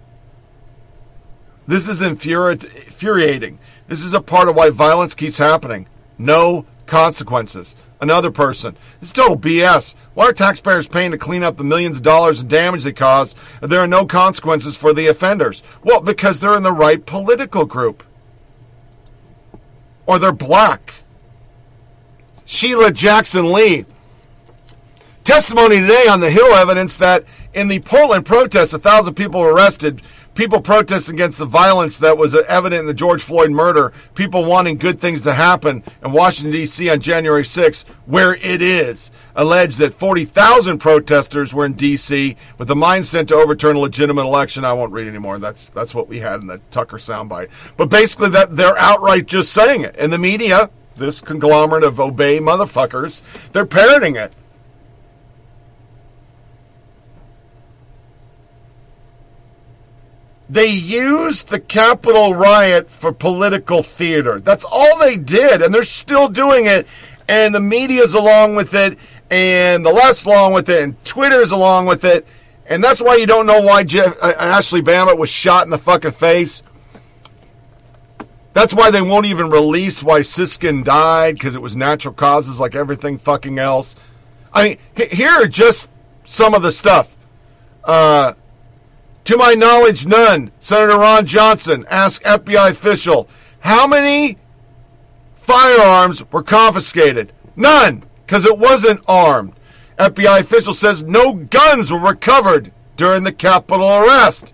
This 1.68 1.90
is 1.90 2.00
infuriating. 2.00 3.58
This 3.88 4.04
is 4.04 4.14
a 4.14 4.22
part 4.22 4.50
of 4.50 4.56
why 4.56 4.70
violence 4.70 5.16
keeps 5.16 5.38
happening. 5.38 5.88
No 6.18 6.66
consequences 6.86 7.76
another 8.06 8.32
person. 8.32 8.78
It's 9.02 9.12
total 9.12 9.38
BS. 9.38 9.96
Why 10.14 10.28
are 10.28 10.34
taxpayers 10.34 10.88
paying 10.88 11.12
to 11.12 11.18
clean 11.18 11.44
up 11.44 11.58
the 11.58 11.64
millions 11.64 11.98
of 11.98 12.04
dollars 12.04 12.40
of 12.40 12.48
damage 12.48 12.84
they 12.84 12.94
caused 12.94 13.38
if 13.62 13.70
there 13.70 13.80
are 13.80 13.88
no 13.88 14.06
consequences 14.06 14.78
for 14.78 14.94
the 14.94 15.08
offenders? 15.08 15.64
Well, 15.84 16.02
because 16.02 16.40
they're 16.40 16.56
in 16.56 16.64
the 16.64 16.72
right 16.72 17.06
political 17.06 17.66
group. 17.66 18.04
Or 20.06 20.20
they're 20.20 20.32
black. 20.32 20.94
Sheila 22.46 22.92
Jackson 22.92 23.52
Lee. 23.52 23.86
Testimony 25.24 25.80
today 25.80 26.06
on 26.08 26.20
the 26.20 26.30
Hill 26.30 26.54
evidence 26.54 26.98
that 26.98 27.26
in 27.54 27.68
the 27.68 27.80
Portland 27.80 28.26
protests, 28.26 28.74
a 28.74 28.80
thousand 28.80 29.16
people 29.16 29.42
were 29.42 29.54
arrested 29.54 30.04
people 30.36 30.62
protesting 30.62 31.16
against 31.16 31.40
the 31.40 31.46
violence 31.46 31.98
that 32.00 32.18
was 32.18 32.36
evident 32.36 32.82
in 32.82 32.86
the 32.86 32.94
George 32.94 33.24
Floyd 33.24 33.50
murder, 33.50 33.94
people 34.14 34.46
wanting 34.46 34.78
good 34.78 35.00
things 35.00 35.24
to 35.24 35.34
happen 35.34 35.84
in 36.04 36.12
Washington, 36.12 36.52
D.C. 36.52 36.90
on 36.90 37.00
January 37.00 37.44
6th, 37.44 37.86
where 38.06 38.36
it 38.36 38.62
is 38.62 39.10
alleged 39.36 39.80
that 39.80 39.94
40,000 39.94 40.78
protesters 40.78 41.54
were 41.54 41.66
in 41.66 41.74
D.C. 41.74 42.36
with 42.58 42.68
the 42.68 42.76
mindset 42.76 43.28
to 43.30 43.36
overturn 43.36 43.76
a 43.76 43.80
legitimate 43.80 44.24
election. 44.24 44.64
I 44.64 44.74
won't 44.74 44.92
read 44.92 45.08
anymore. 45.08 45.40
That's 45.40 45.70
that's 45.70 45.96
what 45.96 46.08
we 46.08 46.20
had 46.20 46.42
in 46.42 46.48
the 46.48 46.60
Tucker 46.70 46.98
soundbite. 46.98 47.50
But 47.78 47.90
basically, 47.90 48.30
that 48.30 48.56
they're 48.56 48.78
outright 48.78 49.26
just 49.26 49.54
saying 49.54 49.82
it. 49.82 49.96
And 49.98 50.12
the 50.12 50.18
media, 50.18 50.70
this 50.96 51.22
conglomerate 51.22 51.84
of 51.84 52.00
obey 52.00 52.40
motherfuckers, 52.40 53.22
they're 53.52 53.66
parroting 53.66 54.16
it. 54.16 54.34
They 60.50 60.68
used 60.68 61.48
the 61.48 61.60
Capitol 61.60 62.36
riot 62.36 62.92
for 62.92 63.12
political 63.12 63.82
theater. 63.82 64.40
That's 64.40 64.64
all 64.64 65.00
they 65.00 65.18
did, 65.18 65.62
and 65.62 65.74
they're 65.74 65.84
still 65.84 66.28
doing 66.28 66.68
it. 66.68 66.88
And 67.28 67.56
the 67.56 67.60
media's 67.60 68.14
along 68.14 68.56
with 68.56 68.76
it, 68.76 69.00
and 69.32 69.84
the 69.84 69.92
left's 69.92 70.26
along 70.26 70.54
with 70.54 70.70
it, 70.70 70.84
and 70.84 71.04
Twitter's 71.04 71.52
along 71.52 71.88
with 71.88 72.06
it. 72.06 72.28
And 72.68 72.84
that's 72.84 73.02
why 73.02 73.16
you 73.16 73.26
don't 73.26 73.48
know 73.48 73.62
why 73.62 73.84
Jeff, 73.84 74.16
uh, 74.22 74.34
Ashli 74.34 74.84
Babbitt 74.84 75.18
was 75.18 75.30
shot 75.30 75.66
in 75.66 75.72
the 75.72 75.78
fucking 75.78 76.12
face. 76.12 76.62
That's 78.54 78.74
why 78.74 78.90
they 78.90 79.02
won't 79.02 79.26
even 79.26 79.50
release 79.50 80.02
why 80.02 80.22
Sicknick 80.22 80.86
died, 80.86 81.34
because 81.36 81.56
it 81.56 81.62
was 81.62 81.76
natural 81.76 82.14
causes 82.14 82.60
like 82.60 82.76
everything 82.76 83.18
fucking 83.18 83.60
else. 83.60 83.96
I 84.54 84.64
mean, 84.64 84.78
here 85.12 85.32
are 85.32 85.48
just 85.48 85.90
some 86.24 86.54
of 86.54 86.62
the 86.62 86.72
stuff. 86.72 87.18
Uh, 87.84 88.34
to 89.26 89.38
my 89.38 89.54
knowledge, 89.54 90.06
none. 90.06 90.52
Senator 90.60 90.98
Ron 91.00 91.26
Johnson 91.26 91.86
asked 91.90 92.24
FBI 92.24 92.70
official, 92.70 93.28
how 93.60 93.88
many 93.88 94.38
firearms 95.36 96.24
were 96.32 96.44
confiscated? 96.44 97.34
None, 97.56 98.04
because 98.26 98.46
it 98.46 98.58
wasn't 98.58 99.02
armed. 99.08 99.54
FBI 99.98 100.40
official 100.40 100.74
says 100.74 101.04
no 101.04 101.34
guns 101.34 101.92
were 101.92 102.00
recovered 102.00 102.72
during 102.98 103.24
the 103.24 103.32
Capitol 103.32 103.90
arrest. 103.90 104.54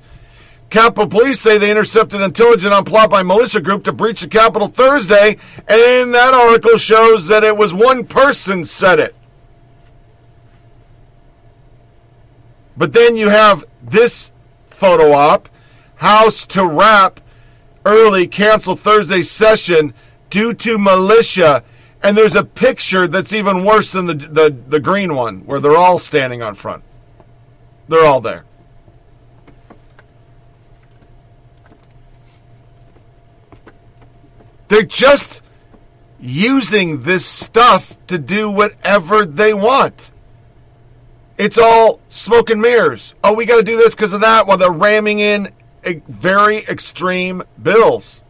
Capitol 0.70 1.08
Police 1.08 1.42
say 1.42 1.58
they 1.58 1.70
intercepted 1.70 2.22
intelligence 2.22 2.74
on 2.74 2.86
plot 2.86 3.10
by 3.10 3.24
militia 3.24 3.60
group 3.60 3.84
to 3.84 3.92
breach 3.92 4.22
the 4.22 4.28
Capitol 4.28 4.70
Thursday, 4.70 5.38
and 5.68 6.14
that 6.14 6.34
article 6.34 6.78
shows 6.78 7.28
that 7.28 7.44
it 7.44 7.58
was 7.58 7.74
one 7.74 8.06
person 8.06 8.64
said 8.64 9.00
it. 9.00 9.16
But 12.78 12.94
then 12.94 13.18
you 13.18 13.28
have 13.28 13.66
this 13.84 14.31
photo 14.82 15.12
op. 15.14 15.48
House 15.98 16.44
to 16.48 16.66
wrap 16.66 17.20
early, 17.86 18.26
cancel 18.26 18.76
Thursday 18.76 19.22
session 19.22 19.94
due 20.32 20.56
to 20.56 20.80
militia. 20.80 21.64
And 22.02 22.18
there's 22.18 22.36
a 22.36 22.44
picture 22.44 23.08
that's 23.08 23.32
even 23.32 23.64
worse 23.64 23.92
than 23.92 24.08
the, 24.08 24.16
the, 24.16 24.58
the 24.70 24.80
green 24.80 25.14
one, 25.14 25.42
where 25.42 25.60
they're 25.60 25.78
all 25.78 26.00
standing 26.00 26.42
on 26.42 26.56
front. 26.56 26.84
They're 27.88 28.04
all 28.04 28.22
there. 28.22 28.44
They're 34.68 34.82
just 34.82 35.44
using 36.20 37.04
this 37.04 37.24
stuff 37.24 37.96
to 38.08 38.18
do 38.18 38.50
whatever 38.50 39.28
they 39.28 39.54
want. 39.54 40.12
It's 41.42 41.58
all 41.58 42.00
smoke 42.08 42.52
and 42.52 42.62
mirrors. 42.62 43.16
Oh, 43.24 43.34
we 43.34 43.48
got 43.48 43.56
to 43.56 43.64
do 43.64 43.76
this 43.76 43.96
because 43.96 44.14
of 44.14 44.22
that 44.22 44.46
while 44.46 44.60
they're 44.60 44.72
ramming 44.72 45.18
in 45.18 45.52
very 46.08 46.58
extreme 46.58 47.42
bills. 47.60 48.22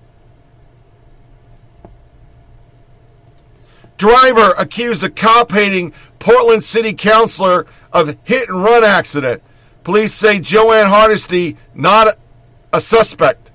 Driver 3.97 4.51
accused 4.51 5.03
of 5.03 5.13
cop 5.13 5.51
hating 5.51 5.91
Portland 6.19 6.63
City 6.63 6.93
Councilor 6.93 7.67
of 7.91 8.17
hit 8.23 8.47
and 8.47 8.63
run 8.63 8.85
accident. 8.85 9.43
Police 9.83 10.13
say 10.13 10.39
Jo 10.39 10.71
Ann 10.71 10.87
Hardesty 10.87 11.57
not 11.73 12.17
a 12.71 12.79
suspect. 12.79 13.51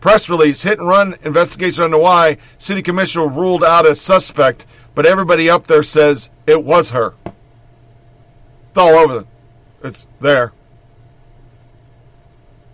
Press 0.00 0.30
release 0.30 0.62
hit 0.62 0.78
and 0.78 0.88
run 0.88 1.14
investigation 1.24 1.84
on 1.84 2.00
why 2.00 2.38
city 2.56 2.80
commissioner 2.80 3.28
ruled 3.28 3.62
out 3.62 3.84
as 3.84 4.00
suspect, 4.00 4.64
but 4.94 5.04
everybody 5.04 5.50
up 5.50 5.66
there 5.66 5.82
says 5.82 6.30
it 6.46 6.64
was 6.64 6.88
her. 6.92 7.12
It's 8.74 8.78
all 8.80 8.94
over 8.94 9.14
them. 9.14 9.26
It's 9.84 10.08
there. 10.18 10.52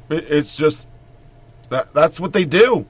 It- 0.08 0.24
It's 0.30 0.56
just 0.56 0.86
that 1.68 1.92
that's 1.92 2.18
what 2.18 2.32
they 2.32 2.46
do. 2.46 2.86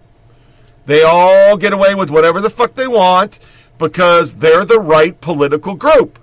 They 0.87 1.03
all 1.03 1.57
get 1.57 1.73
away 1.73 1.97
with 1.97 2.13
whatever 2.13 2.41
the 2.41 2.49
fuck 2.51 2.75
they 2.75 2.87
want 2.87 3.41
because 3.79 4.37
they're 4.37 4.65
the 4.65 4.79
right 4.79 5.21
political 5.21 5.75
group. 5.75 6.21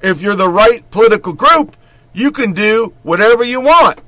If 0.00 0.22
you're 0.22 0.34
the 0.34 0.48
right 0.48 0.90
political 0.90 1.34
group, 1.34 1.76
you 2.14 2.30
can 2.30 2.54
do 2.54 2.94
whatever 3.02 3.44
you 3.44 3.60
want. 3.60 4.00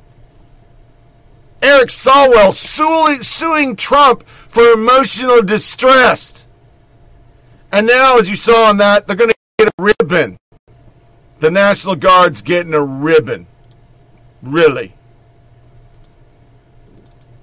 Eric 1.61 1.91
Swalwell 1.91 2.55
suing, 2.55 3.23
suing 3.23 3.77
Trump 3.77 4.27
for 4.49 4.73
emotional 4.73 5.43
distress. 5.43 6.47
And 7.71 7.87
now, 7.87 8.17
as 8.17 8.31
you 8.31 8.37
saw 8.37 8.71
on 8.71 8.79
that, 8.79 9.07
they're 9.07 9.17
going 9.17 9.31
to 9.31 9.37
get 9.59 9.69
a 9.79 9.83
ribbon. 9.83 10.39
The 11.39 11.51
National 11.51 11.97
Guard's 11.97 12.41
getting 12.43 12.73
a 12.73 12.83
ribbon. 12.83 13.47
Really? 14.43 14.95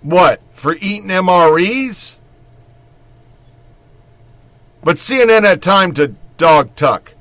What? 0.01 0.41
For 0.53 0.75
eating 0.75 1.09
MREs? 1.09 2.19
But 4.83 4.97
CNN 4.97 5.43
had 5.43 5.61
time 5.61 5.93
to 5.93 6.15
dog 6.37 6.75
tuck. 6.75 7.13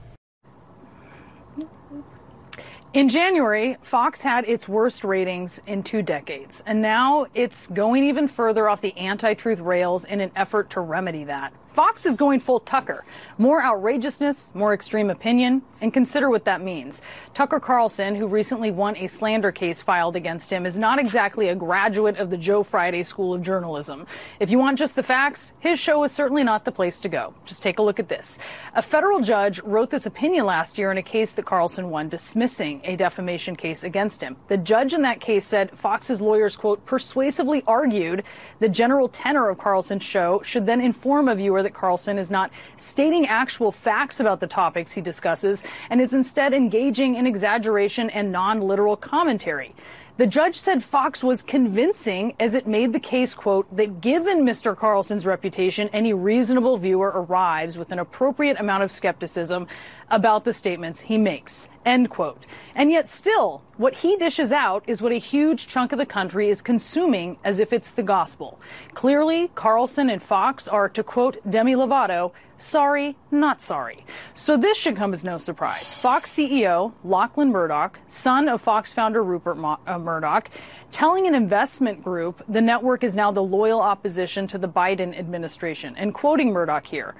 In 2.92 3.08
January, 3.08 3.78
Fox 3.80 4.20
had 4.20 4.44
its 4.44 4.68
worst 4.68 5.02
ratings 5.02 5.62
in 5.66 5.82
two 5.82 6.02
decades, 6.02 6.62
and 6.66 6.82
now 6.82 7.26
it's 7.34 7.66
going 7.68 8.04
even 8.04 8.28
further 8.28 8.68
off 8.68 8.82
the 8.82 8.94
anti 8.98 9.32
truth 9.32 9.60
rails 9.60 10.04
in 10.04 10.20
an 10.20 10.30
effort 10.36 10.68
to 10.70 10.80
remedy 10.80 11.24
that. 11.24 11.54
Fox 11.68 12.04
is 12.04 12.18
going 12.18 12.38
full 12.38 12.60
Tucker. 12.60 13.02
More 13.42 13.60
outrageousness, 13.60 14.54
more 14.54 14.72
extreme 14.72 15.10
opinion, 15.10 15.62
and 15.80 15.92
consider 15.92 16.30
what 16.30 16.44
that 16.44 16.60
means. 16.60 17.02
Tucker 17.34 17.58
Carlson, 17.58 18.14
who 18.14 18.28
recently 18.28 18.70
won 18.70 18.96
a 18.96 19.08
slander 19.08 19.50
case 19.50 19.82
filed 19.82 20.14
against 20.14 20.52
him, 20.52 20.64
is 20.64 20.78
not 20.78 21.00
exactly 21.00 21.48
a 21.48 21.56
graduate 21.56 22.18
of 22.18 22.30
the 22.30 22.36
Joe 22.36 22.62
Friday 22.62 23.02
School 23.02 23.34
of 23.34 23.42
Journalism. 23.42 24.06
If 24.38 24.52
you 24.52 24.60
want 24.60 24.78
just 24.78 24.94
the 24.94 25.02
facts, 25.02 25.54
his 25.58 25.80
show 25.80 26.04
is 26.04 26.12
certainly 26.12 26.44
not 26.44 26.64
the 26.64 26.70
place 26.70 27.00
to 27.00 27.08
go. 27.08 27.34
Just 27.44 27.64
take 27.64 27.80
a 27.80 27.82
look 27.82 27.98
at 27.98 28.08
this. 28.08 28.38
A 28.76 28.80
federal 28.80 29.18
judge 29.18 29.60
wrote 29.64 29.90
this 29.90 30.06
opinion 30.06 30.46
last 30.46 30.78
year 30.78 30.92
in 30.92 30.98
a 30.98 31.02
case 31.02 31.32
that 31.32 31.44
Carlson 31.44 31.90
won, 31.90 32.08
dismissing 32.08 32.80
a 32.84 32.94
defamation 32.94 33.56
case 33.56 33.82
against 33.82 34.20
him. 34.20 34.36
The 34.46 34.56
judge 34.56 34.94
in 34.94 35.02
that 35.02 35.20
case 35.20 35.46
said 35.46 35.76
Fox's 35.76 36.20
lawyers, 36.20 36.56
quote, 36.56 36.86
persuasively 36.86 37.64
argued 37.66 38.22
the 38.60 38.68
general 38.68 39.08
tenor 39.08 39.48
of 39.48 39.58
Carlson's 39.58 40.04
show 40.04 40.42
should 40.44 40.66
then 40.66 40.80
inform 40.80 41.26
a 41.26 41.34
viewer 41.34 41.64
that 41.64 41.74
Carlson 41.74 42.20
is 42.20 42.30
not 42.30 42.52
stating 42.76 43.26
actual 43.32 43.72
facts 43.72 44.20
about 44.20 44.40
the 44.40 44.46
topics 44.46 44.92
he 44.92 45.00
discusses 45.00 45.64
and 45.90 46.00
is 46.00 46.12
instead 46.12 46.52
engaging 46.52 47.14
in 47.14 47.26
exaggeration 47.26 48.10
and 48.10 48.30
non-literal 48.30 48.96
commentary. 48.96 49.74
The 50.18 50.26
judge 50.26 50.56
said 50.56 50.84
Fox 50.84 51.24
was 51.24 51.40
convincing 51.40 52.36
as 52.38 52.54
it 52.54 52.66
made 52.66 52.92
the 52.92 53.00
case, 53.00 53.34
quote, 53.34 53.74
that 53.74 54.02
given 54.02 54.44
Mr. 54.44 54.76
Carlson's 54.76 55.24
reputation, 55.24 55.88
any 55.94 56.12
reasonable 56.12 56.76
viewer 56.76 57.08
arrives 57.08 57.78
with 57.78 57.90
an 57.92 57.98
appropriate 57.98 58.60
amount 58.60 58.82
of 58.82 58.92
skepticism 58.92 59.66
about 60.12 60.44
the 60.44 60.52
statements 60.52 61.00
he 61.00 61.16
makes, 61.16 61.70
end 61.86 62.10
quote. 62.10 62.44
And 62.74 62.92
yet 62.92 63.08
still, 63.08 63.62
what 63.78 63.94
he 63.94 64.16
dishes 64.16 64.52
out 64.52 64.84
is 64.86 65.00
what 65.00 65.10
a 65.10 65.18
huge 65.18 65.66
chunk 65.66 65.90
of 65.90 65.98
the 65.98 66.06
country 66.06 66.50
is 66.50 66.60
consuming 66.60 67.38
as 67.42 67.58
if 67.58 67.72
it's 67.72 67.94
the 67.94 68.02
gospel. 68.02 68.60
Clearly, 68.92 69.50
Carlson 69.54 70.10
and 70.10 70.22
Fox 70.22 70.68
are, 70.68 70.88
to 70.90 71.02
quote 71.02 71.38
Demi 71.50 71.74
Lovato, 71.74 72.32
sorry, 72.58 73.16
not 73.30 73.62
sorry. 73.62 74.04
So 74.34 74.58
this 74.58 74.76
should 74.76 74.96
come 74.96 75.14
as 75.14 75.24
no 75.24 75.38
surprise. 75.38 76.00
Fox 76.00 76.30
CEO 76.30 76.92
Lachlan 77.02 77.50
Murdoch, 77.50 77.98
son 78.06 78.50
of 78.50 78.60
Fox 78.60 78.92
founder 78.92 79.24
Rupert 79.24 79.56
uh, 79.86 79.98
Murdoch, 79.98 80.50
telling 80.90 81.26
an 81.26 81.34
investment 81.34 82.04
group 82.04 82.42
the 82.46 82.60
network 82.60 83.02
is 83.02 83.16
now 83.16 83.32
the 83.32 83.42
loyal 83.42 83.80
opposition 83.80 84.46
to 84.48 84.58
the 84.58 84.68
Biden 84.68 85.18
administration. 85.18 85.96
And 85.96 86.12
quoting 86.12 86.52
Murdoch 86.52 86.84
here, 86.84 87.14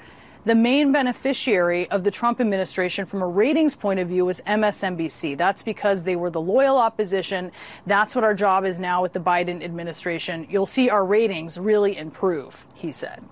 the 0.45 0.55
main 0.55 0.91
beneficiary 0.91 1.89
of 1.91 2.03
the 2.03 2.11
Trump 2.11 2.41
administration 2.41 3.05
from 3.05 3.23
a 3.23 3.27
ratings 3.27 3.77
point 3.77 4.01
of 4.01 4.09
view 4.09 4.29
is 4.29 4.43
MSNBC. 4.47 5.39
That's 5.39 5.63
because 5.63 6.03
they 6.03 6.17
were 6.17 6.31
the 6.31 6.41
loyal 6.41 6.79
opposition. 6.79 7.53
That's 7.87 8.15
what 8.15 8.25
our 8.25 8.35
job 8.35 8.65
is 8.65 8.81
now 8.81 9.03
with 9.03 9.13
the 9.13 9.21
Biden 9.21 9.63
administration. 9.63 10.47
You'll 10.51 10.67
see 10.67 10.91
our 10.91 11.05
ratings 11.05 11.59
really 11.59 11.97
improve, 11.97 12.67
he 12.75 12.91
said. 12.91 13.23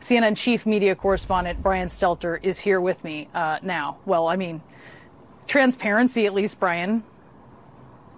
CNN 0.00 0.36
chief 0.36 0.66
media 0.66 0.94
correspondent 0.94 1.62
Brian 1.62 1.88
Stelter 1.88 2.38
is 2.42 2.58
here 2.58 2.80
with 2.80 3.02
me 3.02 3.28
uh, 3.34 3.58
now. 3.62 3.96
Well, 4.04 4.28
I 4.28 4.36
mean, 4.36 4.60
transparency 5.46 6.26
at 6.26 6.34
least, 6.34 6.60
Brian. 6.60 7.02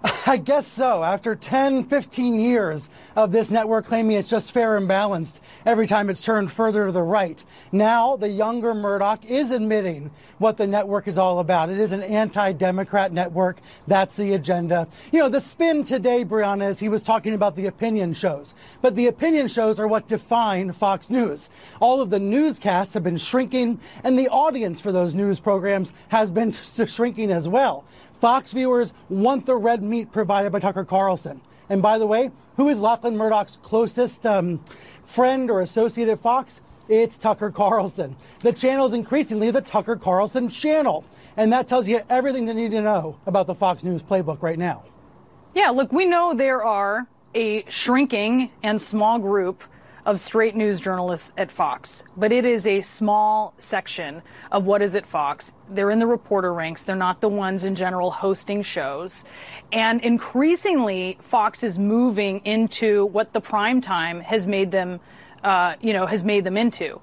I 0.25 0.37
guess 0.37 0.67
so. 0.67 1.03
After 1.03 1.35
10, 1.35 1.85
15 1.85 2.39
years 2.39 2.89
of 3.15 3.31
this 3.31 3.51
network 3.51 3.85
claiming 3.85 4.17
it's 4.17 4.29
just 4.29 4.51
fair 4.51 4.75
and 4.75 4.87
balanced 4.87 5.41
every 5.65 5.85
time 5.85 6.09
it's 6.09 6.21
turned 6.21 6.51
further 6.51 6.87
to 6.87 6.91
the 6.91 7.03
right, 7.03 7.43
now 7.71 8.15
the 8.15 8.29
younger 8.29 8.73
Murdoch 8.73 9.25
is 9.25 9.51
admitting 9.51 10.11
what 10.39 10.57
the 10.57 10.65
network 10.65 11.07
is 11.07 11.17
all 11.17 11.39
about. 11.39 11.69
It 11.69 11.77
is 11.77 11.91
an 11.91 12.01
anti-Democrat 12.01 13.11
network. 13.11 13.59
That's 13.87 14.15
the 14.17 14.33
agenda. 14.33 14.87
You 15.11 15.19
know, 15.19 15.29
the 15.29 15.41
spin 15.41 15.83
today, 15.83 16.25
Brianna, 16.25 16.69
is 16.69 16.79
he 16.79 16.89
was 16.89 17.03
talking 17.03 17.33
about 17.33 17.55
the 17.55 17.67
opinion 17.67 18.13
shows. 18.13 18.55
But 18.81 18.95
the 18.95 19.07
opinion 19.07 19.49
shows 19.49 19.79
are 19.79 19.87
what 19.87 20.07
define 20.07 20.71
Fox 20.71 21.09
News. 21.09 21.49
All 21.79 22.01
of 22.01 22.09
the 22.09 22.19
newscasts 22.19 22.93
have 22.95 23.03
been 23.03 23.17
shrinking, 23.17 23.79
and 24.03 24.17
the 24.17 24.29
audience 24.29 24.81
for 24.81 24.91
those 24.91 25.13
news 25.13 25.39
programs 25.39 25.93
has 26.07 26.31
been 26.31 26.51
shrinking 26.87 27.31
as 27.31 27.47
well. 27.47 27.85
Fox 28.21 28.51
viewers 28.51 28.93
want 29.09 29.47
the 29.47 29.55
red 29.55 29.81
meat 29.81 30.11
provided 30.11 30.51
by 30.51 30.59
Tucker 30.59 30.85
Carlson. 30.85 31.41
And 31.69 31.81
by 31.81 31.97
the 31.97 32.05
way, 32.05 32.29
who 32.55 32.69
is 32.69 32.79
Lachlan 32.79 33.17
Murdoch's 33.17 33.57
closest 33.63 34.27
um, 34.27 34.63
friend 35.03 35.49
or 35.49 35.59
associate 35.59 36.07
at 36.07 36.19
Fox? 36.19 36.61
It's 36.87 37.17
Tucker 37.17 37.49
Carlson. 37.49 38.15
The 38.43 38.53
channel 38.53 38.85
is 38.85 38.93
increasingly 38.93 39.49
the 39.49 39.61
Tucker 39.61 39.95
Carlson 39.95 40.49
channel. 40.49 41.03
And 41.35 41.51
that 41.51 41.67
tells 41.67 41.87
you 41.87 42.01
everything 42.09 42.47
you 42.47 42.53
need 42.53 42.71
to 42.71 42.81
know 42.81 43.17
about 43.25 43.47
the 43.47 43.55
Fox 43.55 43.83
News 43.83 44.03
playbook 44.03 44.43
right 44.43 44.59
now. 44.59 44.83
Yeah, 45.55 45.71
look, 45.71 45.91
we 45.91 46.05
know 46.05 46.35
there 46.35 46.63
are 46.63 47.07
a 47.33 47.65
shrinking 47.69 48.51
and 48.61 48.79
small 48.79 49.17
group 49.17 49.63
of 50.05 50.19
straight 50.19 50.55
news 50.55 50.81
journalists 50.81 51.33
at 51.37 51.51
Fox, 51.51 52.03
but 52.17 52.31
it 52.31 52.45
is 52.45 52.65
a 52.65 52.81
small 52.81 53.53
section 53.57 54.21
of 54.51 54.65
what 54.65 54.81
is 54.81 54.95
at 54.95 55.05
Fox. 55.05 55.53
They're 55.69 55.91
in 55.91 55.99
the 55.99 56.07
reporter 56.07 56.53
ranks. 56.53 56.83
They're 56.83 56.95
not 56.95 57.21
the 57.21 57.29
ones 57.29 57.63
in 57.63 57.75
general 57.75 58.11
hosting 58.11 58.63
shows. 58.63 59.23
And 59.71 60.01
increasingly, 60.01 61.17
Fox 61.21 61.63
is 61.63 61.77
moving 61.77 62.39
into 62.45 63.05
what 63.05 63.33
the 63.33 63.41
prime 63.41 63.81
time 63.81 64.21
has 64.21 64.47
made 64.47 64.71
them, 64.71 64.99
uh, 65.43 65.75
you 65.81 65.93
know, 65.93 66.05
has 66.07 66.23
made 66.23 66.43
them 66.43 66.57
into. 66.57 66.99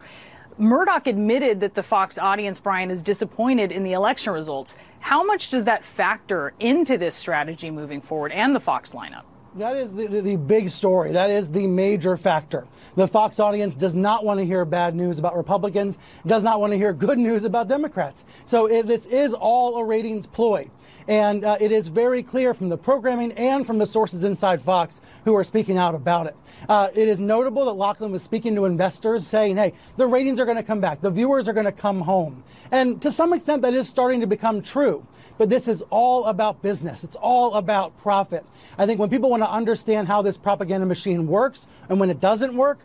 Murdoch 0.59 1.07
admitted 1.07 1.61
that 1.61 1.75
the 1.75 1.85
Fox 1.85 2.19
audience, 2.19 2.59
Brian, 2.59 2.91
is 2.91 3.01
disappointed 3.01 3.71
in 3.71 3.85
the 3.85 3.93
election 3.93 4.33
results. 4.33 4.77
How 4.99 5.23
much 5.23 5.51
does 5.51 5.67
that 5.67 5.85
factor 5.85 6.53
into 6.59 6.99
this 6.99 7.15
strategy 7.15 7.71
moving 7.71 8.01
forward 8.01 8.33
and 8.33 8.57
the 8.57 8.61
Fox 8.61 8.93
lineup? 8.93 9.23
That 9.55 9.77
is 9.77 9.95
the, 9.95 10.07
the, 10.07 10.21
the, 10.21 10.37
big 10.37 10.69
story. 10.69 11.13
That 11.13 11.31
is 11.31 11.51
the 11.51 11.67
major 11.67 12.17
factor. 12.17 12.67
The 12.97 13.09
Fox 13.09 13.41
audience 13.41 13.75
does 13.75 13.95
not 13.95 14.25
want 14.25 14.41
to 14.41 14.47
hear 14.47 14.65
bad 14.65 14.95
news 14.95 15.19
about 15.19 15.37
Republicans, 15.37 15.97
does 16.27 16.43
not 16.43 16.61
want 16.61 16.73
to 16.73 16.77
hear 16.77 16.93
good 16.93 17.19
news 17.19 17.45
about 17.45 17.67
Democrats. 17.67 18.25
So 18.45 18.67
it, 18.67 18.87
this 18.87 19.07
is 19.07 19.33
all 19.33 19.79
a 19.79 19.85
ratings 19.85 20.27
ploy. 20.27 20.71
And 21.09 21.45
uh, 21.45 21.57
it 21.59 21.73
is 21.73 21.89
very 21.89 22.23
clear 22.23 22.53
from 22.53 22.69
the 22.69 22.77
programming 22.77 23.33
and 23.33 23.67
from 23.67 23.79
the 23.79 23.87
sources 23.87 24.25
inside 24.25 24.61
Fox 24.61 25.01
who 25.25 25.35
are 25.35 25.45
speaking 25.45 25.79
out 25.79 25.95
about 25.95 26.27
it. 26.27 26.37
Uh, 26.69 26.91
it 26.95 27.09
is 27.09 27.19
notable 27.19 27.65
that 27.65 27.73
Lachlan 27.73 28.13
was 28.13 28.23
speaking 28.23 28.55
to 28.57 28.67
investors 28.67 29.27
saying, 29.27 29.57
hey, 29.57 29.73
the 29.97 30.07
ratings 30.07 30.39
are 30.39 30.45
going 30.45 30.59
to 30.59 30.63
come 30.63 30.81
back. 30.81 31.01
The 31.01 31.11
viewers 31.11 31.49
are 31.49 31.55
going 31.55 31.65
to 31.65 31.73
come 31.73 32.03
home. 32.03 32.45
And 32.71 33.01
to 33.01 33.11
some 33.11 33.33
extent, 33.33 33.63
that 33.63 33.73
is 33.73 33.89
starting 33.89 34.21
to 34.21 34.27
become 34.27 34.61
true. 34.61 35.07
But 35.39 35.49
this 35.49 35.69
is 35.69 35.83
all 35.91 36.27
about 36.27 36.63
business. 36.63 37.05
It's 37.05 37.17
all 37.17 37.55
about 37.55 37.97
profit. 37.99 38.45
I 38.77 38.87
think 38.87 38.99
when 38.99 39.09
people 39.09 39.31
want 39.31 39.45
to 39.45 39.51
understand 39.51 40.09
how 40.09 40.21
this 40.21 40.37
propaganda 40.37 40.87
machine 40.87 41.29
works 41.29 41.69
and 41.89 42.01
when 42.01 42.11
it 42.11 42.21
doesn't 42.21 42.55
work, 42.55 42.81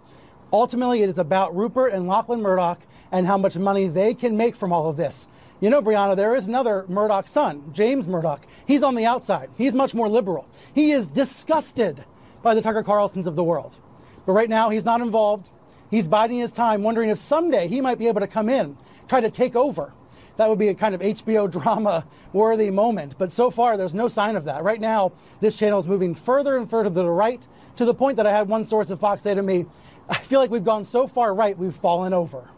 ultimately 0.53 1.01
it 1.01 1.09
is 1.09 1.17
about 1.17 1.55
Rupert 1.55 1.91
and 1.93 2.07
Lachlan 2.07 2.41
Murdoch 2.41 2.80
and 3.11 3.25
how 3.25 3.38
much 3.38 3.57
money 3.57 3.88
they 3.88 4.13
can 4.13 4.38
make 4.38 4.55
from 4.55 4.71
all 4.71 4.88
of 4.88 4.97
this. 4.97 5.27
You 5.59 5.69
know, 5.69 5.81
Brianna, 5.81 6.15
there 6.15 6.35
is 6.35 6.47
another 6.47 6.85
Murdoch 6.88 7.27
son, 7.27 7.71
James 7.73 8.05
Murdoch. 8.05 8.45
He's 8.67 8.84
on 8.84 8.95
the 8.95 9.05
outside. 9.05 9.49
He's 9.57 9.73
much 9.73 9.93
more 9.93 10.09
liberal. 10.09 10.47
He 10.75 10.91
is 10.91 11.07
disgusted 11.07 12.03
by 12.41 12.53
the 12.53 12.61
Tucker 12.61 12.84
Carlsons 12.84 13.27
of 13.27 13.35
the 13.35 13.43
world. 13.43 13.77
But 14.25 14.34
right 14.34 14.49
now, 14.49 14.69
he's 14.69 14.85
not 14.85 15.01
involved. 15.01 15.49
He's 15.89 16.07
biding 16.07 16.39
his 16.39 16.51
time, 16.51 16.84
wondering 16.84 17.09
if 17.09 17.17
someday 17.17 17.67
he 17.67 17.81
might 17.81 17.97
be 17.97 18.07
able 18.07 18.21
to 18.21 18.27
come 18.27 18.49
in, 18.49 18.77
try 19.07 19.21
to 19.21 19.30
take 19.30 19.55
over. 19.55 19.93
That 20.38 20.49
would 20.49 20.60
be 20.60 20.69
a 20.69 20.73
kind 20.73 20.95
of 20.95 21.01
HBO 21.01 21.49
drama 21.64 22.05
worthy 22.31 22.69
moment. 22.69 23.15
But 23.18 23.34
so 23.34 23.51
far, 23.51 23.77
there's 23.77 23.93
no 23.93 24.07
sign 24.07 24.35
of 24.35 24.45
that. 24.45 24.64
Right 24.64 24.81
now, 24.81 25.14
this 25.39 25.57
channel 25.57 25.80
is 25.80 25.88
moving 25.88 26.15
further 26.15 26.57
and 26.57 26.69
further 26.69 26.89
to 26.89 26.95
the 26.95 27.10
right 27.10 27.45
to 27.76 27.85
the 27.85 27.93
point 27.93 28.18
that 28.18 28.27
I 28.27 28.31
had 28.31 28.47
one 28.47 28.68
source 28.68 28.91
at 28.91 28.99
Fox 28.99 29.23
say 29.23 29.34
to 29.34 29.41
me, 29.41 29.65
I 30.10 30.18
feel 30.18 30.39
like 30.39 30.51
we've 30.51 30.64
gone 30.64 30.85
so 30.85 31.07
far 31.07 31.34
right, 31.34 31.57
we've 31.57 31.76
fallen 31.76 32.14
over. 32.14 32.49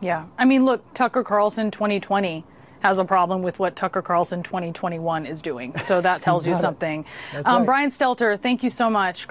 Yeah. 0.00 0.26
I 0.36 0.44
mean, 0.44 0.64
look, 0.64 0.94
Tucker 0.94 1.24
Carlson 1.24 1.70
2020 1.70 2.44
has 2.80 2.98
a 2.98 3.04
problem 3.04 3.42
with 3.42 3.58
what 3.58 3.74
Tucker 3.76 4.02
Carlson 4.02 4.42
2021 4.42 5.26
is 5.26 5.40
doing. 5.40 5.76
So 5.78 6.00
that 6.00 6.22
tells 6.22 6.46
you 6.46 6.54
something. 6.54 7.06
Um, 7.32 7.58
right. 7.58 7.66
Brian 7.66 7.90
Stelter, 7.90 8.38
thank 8.38 8.62
you 8.62 8.70
so 8.70 8.90
much. 8.90 9.26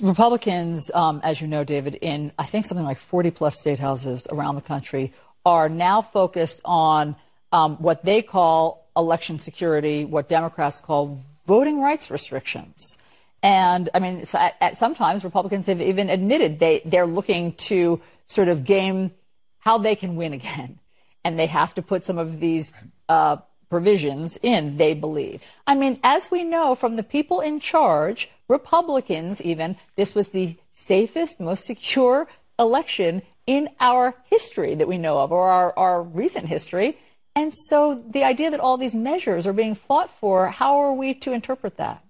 Republicans, 0.00 0.90
um, 0.94 1.20
as 1.24 1.40
you 1.40 1.46
know, 1.46 1.64
David, 1.64 1.96
in 1.96 2.32
I 2.38 2.44
think 2.44 2.66
something 2.66 2.84
like 2.84 2.98
40 2.98 3.30
plus 3.30 3.58
state 3.58 3.78
houses 3.78 4.26
around 4.30 4.56
the 4.56 4.60
country, 4.60 5.12
are 5.46 5.68
now 5.68 6.02
focused 6.02 6.60
on 6.64 7.16
um, 7.52 7.76
what 7.76 8.04
they 8.04 8.20
call 8.20 8.90
election 8.96 9.38
security, 9.38 10.04
what 10.04 10.28
Democrats 10.28 10.80
call 10.80 11.20
voting 11.46 11.80
rights 11.80 12.10
restrictions. 12.10 12.98
And 13.42 13.88
I 13.94 14.00
mean, 14.00 14.24
at, 14.34 14.56
at 14.60 14.76
sometimes 14.76 15.22
Republicans 15.22 15.68
have 15.68 15.80
even 15.80 16.10
admitted 16.10 16.58
they 16.58 16.82
they're 16.84 17.06
looking 17.06 17.52
to 17.70 18.02
sort 18.26 18.48
of 18.48 18.64
game 18.64 19.12
how 19.60 19.78
they 19.78 19.94
can 19.94 20.16
win 20.16 20.32
again, 20.40 20.80
and 21.24 21.38
they 21.38 21.46
have 21.46 21.72
to 21.74 21.82
put 21.82 22.04
some 22.04 22.18
of 22.18 22.40
these 22.40 22.72
uh, 23.08 23.36
provisions 23.70 24.36
in. 24.42 24.76
They 24.78 24.94
believe. 24.94 25.44
I 25.66 25.76
mean, 25.76 26.00
as 26.02 26.28
we 26.28 26.42
know 26.42 26.74
from 26.74 26.96
the 26.96 27.04
people 27.04 27.40
in 27.40 27.60
charge, 27.60 28.28
Republicans 28.48 29.40
even, 29.42 29.76
this 29.94 30.14
was 30.14 30.28
the 30.28 30.56
safest, 30.72 31.38
most 31.38 31.64
secure 31.64 32.26
election 32.58 33.22
in 33.46 33.68
our 33.80 34.14
history 34.24 34.74
that 34.74 34.88
we 34.88 34.98
know 34.98 35.18
of, 35.18 35.32
or 35.32 35.48
our, 35.48 35.78
our 35.78 36.02
recent 36.02 36.46
history. 36.46 36.98
And 37.34 37.52
so 37.54 38.02
the 38.08 38.24
idea 38.24 38.50
that 38.50 38.60
all 38.60 38.76
these 38.78 38.94
measures 38.94 39.46
are 39.46 39.52
being 39.52 39.74
fought 39.74 40.10
for, 40.10 40.48
how 40.48 40.78
are 40.78 40.92
we 40.92 41.14
to 41.14 41.32
interpret 41.32 41.76
that? 41.76 42.02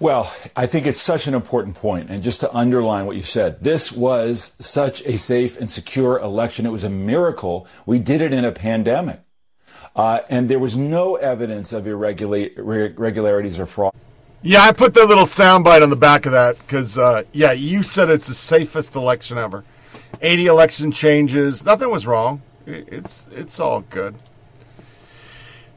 Well, 0.00 0.32
I 0.54 0.66
think 0.66 0.86
it's 0.86 1.00
such 1.00 1.26
an 1.26 1.34
important 1.34 1.74
point. 1.74 2.08
And 2.10 2.22
just 2.22 2.40
to 2.40 2.54
underline 2.54 3.06
what 3.06 3.16
you 3.16 3.24
said, 3.24 3.64
this 3.64 3.90
was 3.90 4.54
such 4.60 5.04
a 5.04 5.18
safe 5.18 5.58
and 5.58 5.68
secure 5.68 6.20
election. 6.20 6.66
It 6.66 6.70
was 6.70 6.84
a 6.84 6.90
miracle. 6.90 7.66
We 7.84 7.98
did 7.98 8.20
it 8.20 8.32
in 8.32 8.44
a 8.44 8.52
pandemic. 8.52 9.20
Uh, 9.96 10.20
and 10.30 10.48
there 10.48 10.60
was 10.60 10.76
no 10.76 11.16
evidence 11.16 11.72
of 11.72 11.84
irregula- 11.84 12.56
irregularities 12.56 13.58
or 13.58 13.66
fraud. 13.66 13.92
Yeah, 14.42 14.62
I 14.62 14.72
put 14.72 14.94
that 14.94 15.06
little 15.06 15.24
soundbite 15.24 15.82
on 15.82 15.90
the 15.90 15.96
back 15.96 16.24
of 16.24 16.32
that 16.32 16.58
because, 16.58 16.96
uh, 16.96 17.24
yeah, 17.32 17.52
you 17.52 17.82
said 17.82 18.08
it's 18.08 18.28
the 18.28 18.34
safest 18.34 18.94
election 18.94 19.36
ever. 19.36 19.64
80 20.20 20.46
election 20.46 20.92
changes, 20.92 21.64
nothing 21.64 21.90
was 21.90 22.06
wrong. 22.06 22.42
It's 22.66 23.28
it's 23.32 23.58
all 23.58 23.80
good. 23.80 24.14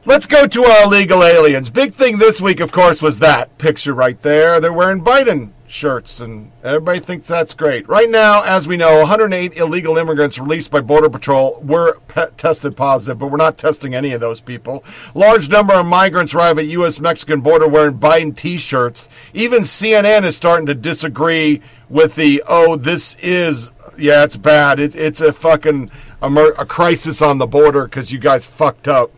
Let's 0.04 0.26
go 0.26 0.48
to 0.48 0.64
our 0.64 0.82
illegal 0.82 1.22
aliens. 1.22 1.70
Big 1.70 1.94
thing 1.94 2.18
this 2.18 2.40
week, 2.40 2.58
of 2.58 2.72
course, 2.72 3.00
was 3.00 3.20
that 3.20 3.56
picture 3.58 3.94
right 3.94 4.20
there. 4.20 4.58
They're 4.58 4.72
wearing 4.72 5.00
Biden 5.00 5.50
shirts, 5.68 6.18
and 6.18 6.50
everybody 6.64 6.98
thinks 6.98 7.28
that's 7.28 7.54
great. 7.54 7.88
Right 7.88 8.10
now, 8.10 8.42
as 8.42 8.66
we 8.66 8.76
know, 8.76 8.98
108 8.98 9.56
illegal 9.56 9.96
immigrants 9.96 10.40
released 10.40 10.72
by 10.72 10.80
Border 10.80 11.08
Patrol 11.08 11.60
were 11.62 12.00
pe- 12.08 12.32
tested 12.36 12.76
positive, 12.76 13.20
but 13.20 13.28
we're 13.28 13.36
not 13.36 13.56
testing 13.56 13.94
any 13.94 14.12
of 14.12 14.20
those 14.20 14.40
people. 14.40 14.82
Large 15.14 15.48
number 15.50 15.74
of 15.74 15.86
migrants 15.86 16.34
arrive 16.34 16.58
at 16.58 16.66
U.S. 16.66 16.98
Mexican 16.98 17.40
border 17.40 17.68
wearing 17.68 17.96
Biden 17.96 18.36
T-shirts. 18.36 19.08
Even 19.32 19.62
CNN 19.62 20.24
is 20.24 20.36
starting 20.36 20.66
to 20.66 20.74
disagree 20.74 21.62
with 21.88 22.16
the 22.16 22.42
oh, 22.48 22.74
this 22.74 23.14
is 23.20 23.70
yeah, 23.96 24.24
it's 24.24 24.36
bad. 24.36 24.80
It, 24.80 24.96
it's 24.96 25.20
a 25.20 25.32
fucking 25.32 25.92
emer- 26.20 26.56
a 26.58 26.66
crisis 26.66 27.22
on 27.22 27.38
the 27.38 27.46
border 27.46 27.84
because 27.84 28.10
you 28.10 28.18
guys 28.18 28.44
fucked 28.44 28.88
up 28.88 29.12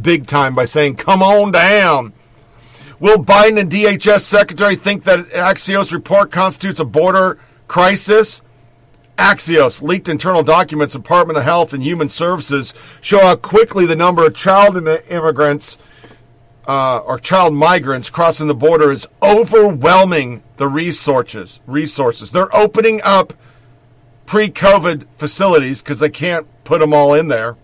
big 0.00 0.26
time 0.26 0.54
by 0.54 0.64
saying, 0.64 0.96
come 0.96 1.22
on 1.22 1.52
down. 1.52 2.12
Will 2.98 3.18
Biden 3.18 3.58
and 3.58 3.70
DHS 3.70 4.20
Secretary 4.20 4.76
think 4.76 5.04
that 5.04 5.26
Axios 5.30 5.92
report 5.92 6.30
constitutes 6.30 6.78
a 6.78 6.84
border 6.84 7.38
crisis? 7.66 8.42
Axios 9.18 9.82
leaked 9.82 10.08
internal 10.08 10.42
documents, 10.42 10.94
Department 10.94 11.36
of 11.36 11.44
Health 11.44 11.72
and 11.72 11.82
Human 11.82 12.08
Services 12.08 12.74
show 13.00 13.20
how 13.20 13.36
quickly 13.36 13.86
the 13.86 13.96
number 13.96 14.26
of 14.26 14.34
child 14.34 14.76
immigrants 14.76 15.78
uh, 16.66 16.98
or 16.98 17.18
child 17.18 17.54
migrants 17.54 18.08
crossing 18.08 18.46
the 18.46 18.54
border 18.54 18.90
is 18.90 19.08
overwhelming 19.22 20.42
the 20.56 20.68
resources. 20.68 21.60
Resources. 21.66 22.30
They're 22.30 22.54
opening 22.54 23.00
up 23.02 23.32
pre-COVID 24.26 25.06
facilities 25.16 25.82
because 25.82 25.98
they 25.98 26.08
can't 26.08 26.46
put 26.64 26.80
them 26.80 26.94
all 26.94 27.14
in 27.14 27.28
there. 27.28 27.56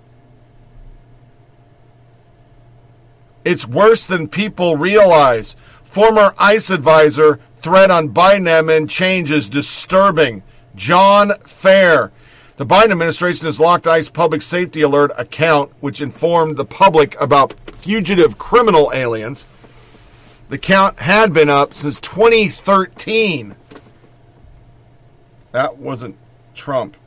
It's 3.49 3.67
worse 3.67 4.07
than 4.07 4.29
people 4.29 4.77
realize. 4.77 5.57
Former 5.83 6.35
ICE 6.37 6.69
advisor 6.69 7.41
threat 7.63 7.91
on 7.91 8.11
Biden 8.11 8.47
admin 8.47 8.91
change 8.91 9.31
is 9.31 9.49
disturbing. 9.49 10.43
John 10.75 11.33
Fair. 11.47 12.13
The 12.59 12.67
Biden 12.67 12.91
administration 12.91 13.47
has 13.47 13.59
locked 13.59 13.87
ICE 13.87 14.11
Public 14.11 14.43
Safety 14.43 14.83
Alert 14.83 15.13
account, 15.17 15.73
which 15.81 16.03
informed 16.03 16.59
the 16.59 16.67
public 16.67 17.19
about 17.19 17.55
fugitive 17.71 18.37
criminal 18.37 18.91
aliens. 18.93 19.47
The 20.51 20.57
account 20.57 20.99
had 20.99 21.33
been 21.33 21.49
up 21.49 21.73
since 21.73 21.99
2013. 22.01 23.55
That 25.53 25.79
wasn't 25.79 26.17
Trump. 26.53 26.99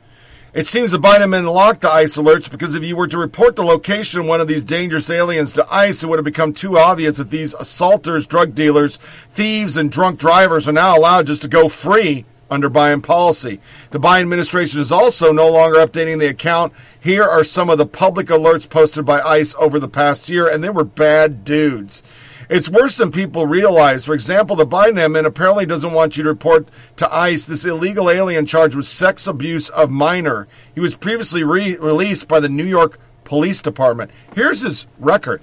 It 0.54 0.66
seems 0.66 0.90
the 0.90 0.98
Biden 0.98 1.30
men 1.30 1.46
locked 1.46 1.80
the 1.80 1.90
ICE 1.90 2.14
alerts 2.18 2.50
because 2.50 2.74
if 2.74 2.84
you 2.84 2.94
were 2.94 3.06
to 3.06 3.16
report 3.16 3.56
the 3.56 3.64
location 3.64 4.20
of 4.20 4.26
one 4.26 4.42
of 4.42 4.48
these 4.48 4.64
dangerous 4.64 5.08
aliens 5.08 5.54
to 5.54 5.66
ICE, 5.74 6.02
it 6.02 6.06
would 6.06 6.18
have 6.18 6.26
become 6.26 6.52
too 6.52 6.76
obvious 6.76 7.16
that 7.16 7.30
these 7.30 7.54
assaulters, 7.54 8.26
drug 8.26 8.54
dealers, 8.54 8.98
thieves, 9.30 9.78
and 9.78 9.90
drunk 9.90 10.20
drivers 10.20 10.68
are 10.68 10.72
now 10.72 10.94
allowed 10.94 11.28
just 11.28 11.40
to 11.40 11.48
go 11.48 11.70
free 11.70 12.26
under 12.50 12.68
Biden 12.68 13.02
policy. 13.02 13.60
The 13.92 13.98
Biden 13.98 14.22
administration 14.22 14.78
is 14.82 14.92
also 14.92 15.32
no 15.32 15.48
longer 15.48 15.78
updating 15.78 16.18
the 16.18 16.26
account. 16.26 16.74
Here 17.00 17.24
are 17.24 17.44
some 17.44 17.70
of 17.70 17.78
the 17.78 17.86
public 17.86 18.26
alerts 18.26 18.68
posted 18.68 19.06
by 19.06 19.22
ICE 19.22 19.54
over 19.58 19.80
the 19.80 19.88
past 19.88 20.28
year, 20.28 20.46
and 20.46 20.62
they 20.62 20.68
were 20.68 20.84
bad 20.84 21.44
dudes. 21.44 22.02
It's 22.48 22.68
worse 22.68 22.96
than 22.96 23.10
people 23.10 23.46
realize. 23.46 24.04
For 24.04 24.14
example, 24.14 24.56
the 24.56 24.66
Biden 24.66 24.94
admin 24.94 25.26
apparently 25.26 25.66
doesn't 25.66 25.92
want 25.92 26.16
you 26.16 26.22
to 26.22 26.28
report 26.28 26.68
to 26.96 27.14
ICE 27.14 27.44
this 27.44 27.64
illegal 27.64 28.10
alien 28.10 28.46
charged 28.46 28.74
with 28.74 28.86
sex 28.86 29.26
abuse 29.26 29.68
of 29.70 29.90
minor. 29.90 30.48
He 30.74 30.80
was 30.80 30.96
previously 30.96 31.42
re- 31.42 31.76
released 31.76 32.28
by 32.28 32.40
the 32.40 32.48
New 32.48 32.64
York 32.64 32.98
Police 33.24 33.62
Department. 33.62 34.10
Here's 34.34 34.60
his 34.60 34.86
record. 34.98 35.42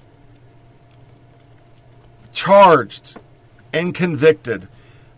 Charged 2.33 3.17
and 3.73 3.93
convicted. 3.93 4.67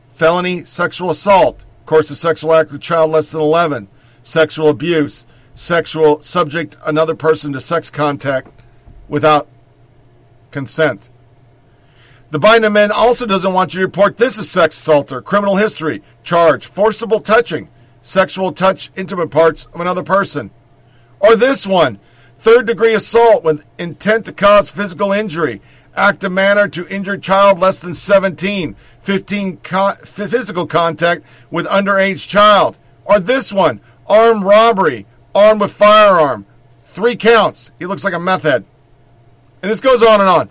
Felony 0.10 0.64
sexual 0.64 1.10
assault. 1.10 1.66
Of 1.82 1.86
course, 1.86 2.10
a 2.10 2.16
sexual 2.16 2.54
act 2.54 2.72
with 2.72 2.82
child 2.82 3.12
less 3.12 3.32
than 3.32 3.42
11. 3.42 3.88
Sexual 4.24 4.70
abuse. 4.70 5.26
Sexual 5.56 6.22
subject 6.22 6.78
another 6.86 7.16
person 7.16 7.52
to 7.54 7.60
sex 7.60 7.90
contact 7.90 8.50
without 9.10 9.48
consent. 10.52 11.10
The 12.32 12.40
Biden 12.40 12.72
man 12.72 12.94
also 12.94 13.26
doesn't 13.26 13.52
want 13.52 13.74
you 13.74 13.82
to 13.82 13.86
report 13.86 14.16
this 14.16 14.40
as 14.40 14.50
sex 14.50 14.78
assault 14.80 15.12
or 15.12 15.22
criminal 15.22 15.58
history, 15.58 16.02
charge, 16.24 16.66
forcible 16.66 17.20
touching, 17.20 17.70
sexual 18.02 18.54
touch, 18.54 18.90
intimate 18.96 19.32
parts 19.32 19.66
of 19.74 19.82
another 19.82 20.02
person. 20.02 20.50
Or 21.20 21.36
this 21.36 21.68
one, 21.68 22.00
third 22.40 22.68
degree 22.68 22.94
assault 22.94 23.44
with 23.44 23.66
intent 23.78 24.28
to 24.28 24.32
cause 24.32 24.70
physical 24.70 25.12
injury, 25.12 25.62
act 25.94 26.24
of 26.24 26.32
manner 26.32 26.70
to 26.70 26.88
injure 26.88 27.18
child 27.18 27.60
less 27.60 27.80
than 27.80 27.94
17, 27.94 28.78
15 29.02 29.58
co- 29.58 29.96
physical 30.06 30.66
contact 30.66 31.26
with 31.50 31.66
underage 31.66 32.30
child. 32.30 32.78
Or 33.04 33.20
this 33.20 33.52
one, 33.52 33.82
armed 34.08 34.46
robbery, 34.46 35.06
armed 35.36 35.60
with 35.60 35.74
firearm, 35.74 36.46
three 36.80 37.18
counts. 37.18 37.72
He 37.78 37.86
looks 37.86 38.06
like 38.06 38.14
a 38.14 38.20
meth 38.20 38.44
head. 38.44 38.64
And 39.62 39.70
this 39.70 39.82
goes 39.82 40.02
on 40.02 40.22
and 40.22 40.30
on. 40.30 40.50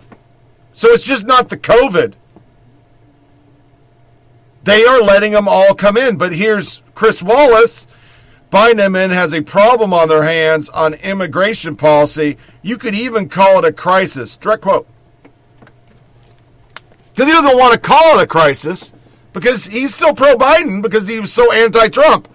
So 0.73 0.89
it's 0.89 1.05
just 1.05 1.25
not 1.25 1.49
the 1.49 1.57
COVID. 1.57 2.13
They 4.63 4.85
are 4.85 5.01
letting 5.01 5.31
them 5.31 5.47
all 5.47 5.73
come 5.73 5.97
in. 5.97 6.17
But 6.17 6.33
here's 6.33 6.81
Chris 6.95 7.21
Wallace. 7.23 7.87
Biden 8.51 9.13
has 9.13 9.33
a 9.33 9.41
problem 9.41 9.93
on 9.93 10.09
their 10.09 10.23
hands 10.23 10.69
on 10.69 10.93
immigration 10.95 11.75
policy. 11.75 12.37
You 12.61 12.77
could 12.77 12.95
even 12.95 13.29
call 13.29 13.59
it 13.59 13.65
a 13.65 13.71
crisis. 13.71 14.35
Direct 14.37 14.61
quote. 14.61 14.87
Because 17.13 17.27
he 17.27 17.33
doesn't 17.33 17.57
want 17.57 17.73
to 17.73 17.79
call 17.79 18.19
it 18.19 18.23
a 18.23 18.27
crisis 18.27 18.93
because 19.33 19.65
he's 19.65 19.93
still 19.93 20.13
pro 20.13 20.35
Biden 20.35 20.81
because 20.81 21.07
he 21.07 21.19
was 21.19 21.31
so 21.31 21.51
anti 21.51 21.87
Trump. 21.87 22.27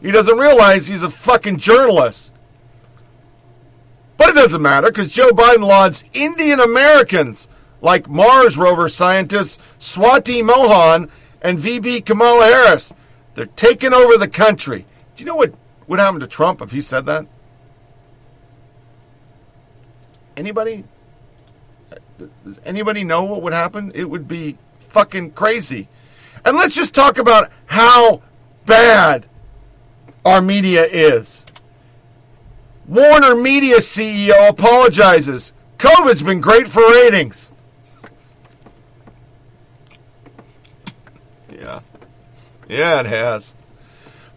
He 0.00 0.10
doesn't 0.10 0.38
realize 0.38 0.86
he's 0.86 1.02
a 1.02 1.10
fucking 1.10 1.58
journalist. 1.58 2.32
But 4.16 4.30
it 4.30 4.34
doesn't 4.34 4.62
matter 4.62 4.88
because 4.88 5.10
Joe 5.10 5.30
Biden 5.30 5.66
lauds 5.66 6.04
Indian 6.12 6.60
Americans 6.60 7.48
like 7.82 8.08
Mars 8.08 8.56
rover 8.56 8.88
scientists 8.88 9.58
Swati 9.78 10.42
Mohan 10.42 11.10
and 11.42 11.60
VP 11.60 12.00
Kamala 12.02 12.44
Harris. 12.44 12.92
They're 13.34 13.46
taking 13.46 13.92
over 13.92 14.16
the 14.16 14.28
country. 14.28 14.86
Do 15.16 15.24
you 15.24 15.26
know 15.26 15.36
what 15.36 15.52
would 15.88 15.98
happen 15.98 16.20
to 16.20 16.26
Trump 16.26 16.62
if 16.62 16.70
he 16.70 16.80
said 16.80 17.04
that? 17.06 17.26
Anybody? 20.36 20.84
Does 22.44 22.60
anybody 22.64 23.04
know 23.04 23.24
what 23.24 23.42
would 23.42 23.52
happen? 23.52 23.92
It 23.94 24.08
would 24.08 24.28
be 24.28 24.56
fucking 24.88 25.32
crazy. 25.32 25.88
And 26.44 26.56
let's 26.56 26.74
just 26.74 26.94
talk 26.94 27.18
about 27.18 27.50
how 27.66 28.22
bad 28.64 29.26
our 30.24 30.40
media 30.40 30.84
is. 30.84 31.46
Warner 32.86 33.34
Media 33.34 33.78
CEO 33.78 34.48
apologizes. 34.48 35.52
COVID's 35.78 36.22
been 36.22 36.40
great 36.40 36.68
for 36.68 36.82
ratings. 36.82 37.52
Yeah. 41.62 41.80
Yeah, 42.68 43.00
it 43.00 43.06
has. 43.06 43.54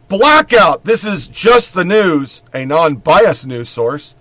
Blackout. 0.07 0.85
This 0.85 1.05
is 1.05 1.27
just 1.27 1.73
the 1.73 1.85
news, 1.85 2.43
a 2.53 2.65
non 2.65 2.97
biased 2.97 3.47
news 3.47 3.69
source. 3.69 4.15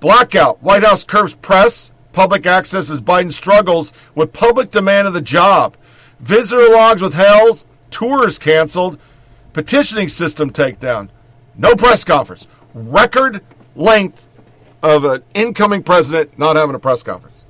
Blackout. 0.00 0.62
White 0.62 0.82
House 0.82 1.04
curbs 1.04 1.34
press. 1.34 1.92
Public 2.12 2.44
access 2.44 2.90
as 2.90 3.00
Biden 3.00 3.32
struggles 3.32 3.92
with 4.16 4.32
public 4.32 4.72
demand 4.72 5.06
of 5.06 5.14
the 5.14 5.20
job. 5.20 5.76
Visitor 6.18 6.68
logs 6.68 7.02
withheld. 7.02 7.64
Tours 7.90 8.38
canceled. 8.38 8.98
Petitioning 9.52 10.08
system 10.08 10.50
takedown. 10.50 11.08
No 11.56 11.76
press 11.76 12.02
conference. 12.02 12.48
Record 12.74 13.44
length 13.76 14.26
of 14.82 15.04
an 15.04 15.22
incoming 15.34 15.84
president 15.84 16.36
not 16.36 16.56
having 16.56 16.74
a 16.74 16.80
press 16.80 17.04
conference. 17.04 17.44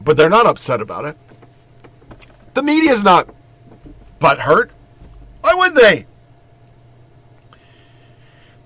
But 0.00 0.16
they're 0.16 0.28
not 0.28 0.46
upset 0.46 0.80
about 0.80 1.04
it. 1.04 1.16
The 2.56 2.62
media's 2.62 3.02
not 3.02 3.28
butthurt. 4.18 4.70
Why 5.42 5.52
would 5.52 5.74
they? 5.74 6.06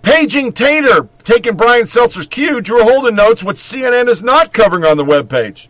Paging 0.03 0.53
Tater, 0.53 1.09
taking 1.25 1.57
Brian 1.57 1.87
Stelter's 1.87 2.29
cue, 2.29 2.61
Drew 2.61 2.85
Holden 2.85 3.17
notes 3.17 3.43
what 3.43 3.57
CNN 3.57 4.07
is 4.07 4.23
not 4.23 4.53
covering 4.53 4.85
on 4.85 4.97
the 4.97 5.05
webpage. 5.05 5.67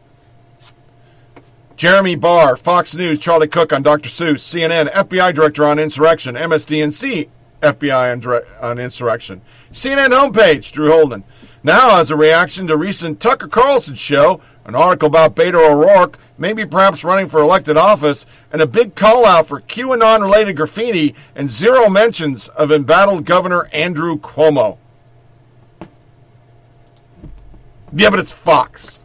Jeremy 1.76 2.14
Barr, 2.14 2.58
Fox 2.58 2.94
News, 2.94 3.18
Charlie 3.18 3.48
Cook 3.48 3.72
on 3.72 3.82
Dr. 3.82 4.10
Seuss, 4.10 4.40
CNN, 4.40 4.92
FBI 4.92 5.32
Director 5.32 5.64
on 5.64 5.78
Insurrection, 5.78 6.34
MSDNC, 6.34 7.30
FBI 7.62 8.12
on, 8.12 8.42
on 8.60 8.78
Insurrection. 8.78 9.40
CNN 9.72 10.10
homepage, 10.10 10.72
Drew 10.72 10.90
Holden. 10.90 11.24
Now, 11.62 11.98
as 11.98 12.10
a 12.10 12.16
reaction 12.16 12.66
to 12.66 12.76
recent 12.76 13.18
Tucker 13.18 13.48
Carlson 13.48 13.94
show, 13.94 14.42
an 14.70 14.76
article 14.76 15.08
about 15.08 15.34
Beto 15.34 15.68
O'Rourke, 15.68 16.16
maybe 16.38 16.64
perhaps 16.64 17.02
running 17.02 17.28
for 17.28 17.40
elected 17.40 17.76
office, 17.76 18.24
and 18.52 18.62
a 18.62 18.66
big 18.68 18.94
call 18.94 19.26
out 19.26 19.48
for 19.48 19.60
QAnon 19.60 20.20
related 20.20 20.56
graffiti 20.56 21.16
and 21.34 21.50
zero 21.50 21.90
mentions 21.90 22.46
of 22.50 22.70
embattled 22.70 23.24
Governor 23.24 23.68
Andrew 23.72 24.16
Cuomo. 24.16 24.78
Yeah, 27.92 28.10
but 28.10 28.20
it's 28.20 28.30
Fox. 28.30 29.00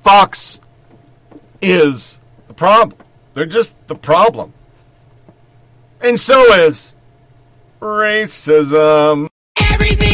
Fox 0.00 0.60
is 1.62 2.20
the 2.48 2.54
problem. 2.54 2.98
They're 3.32 3.46
just 3.46 3.76
the 3.86 3.94
problem. 3.94 4.52
And 6.02 6.20
so 6.20 6.52
is 6.52 6.94
racism. 7.80 9.28
Everything 9.72 10.09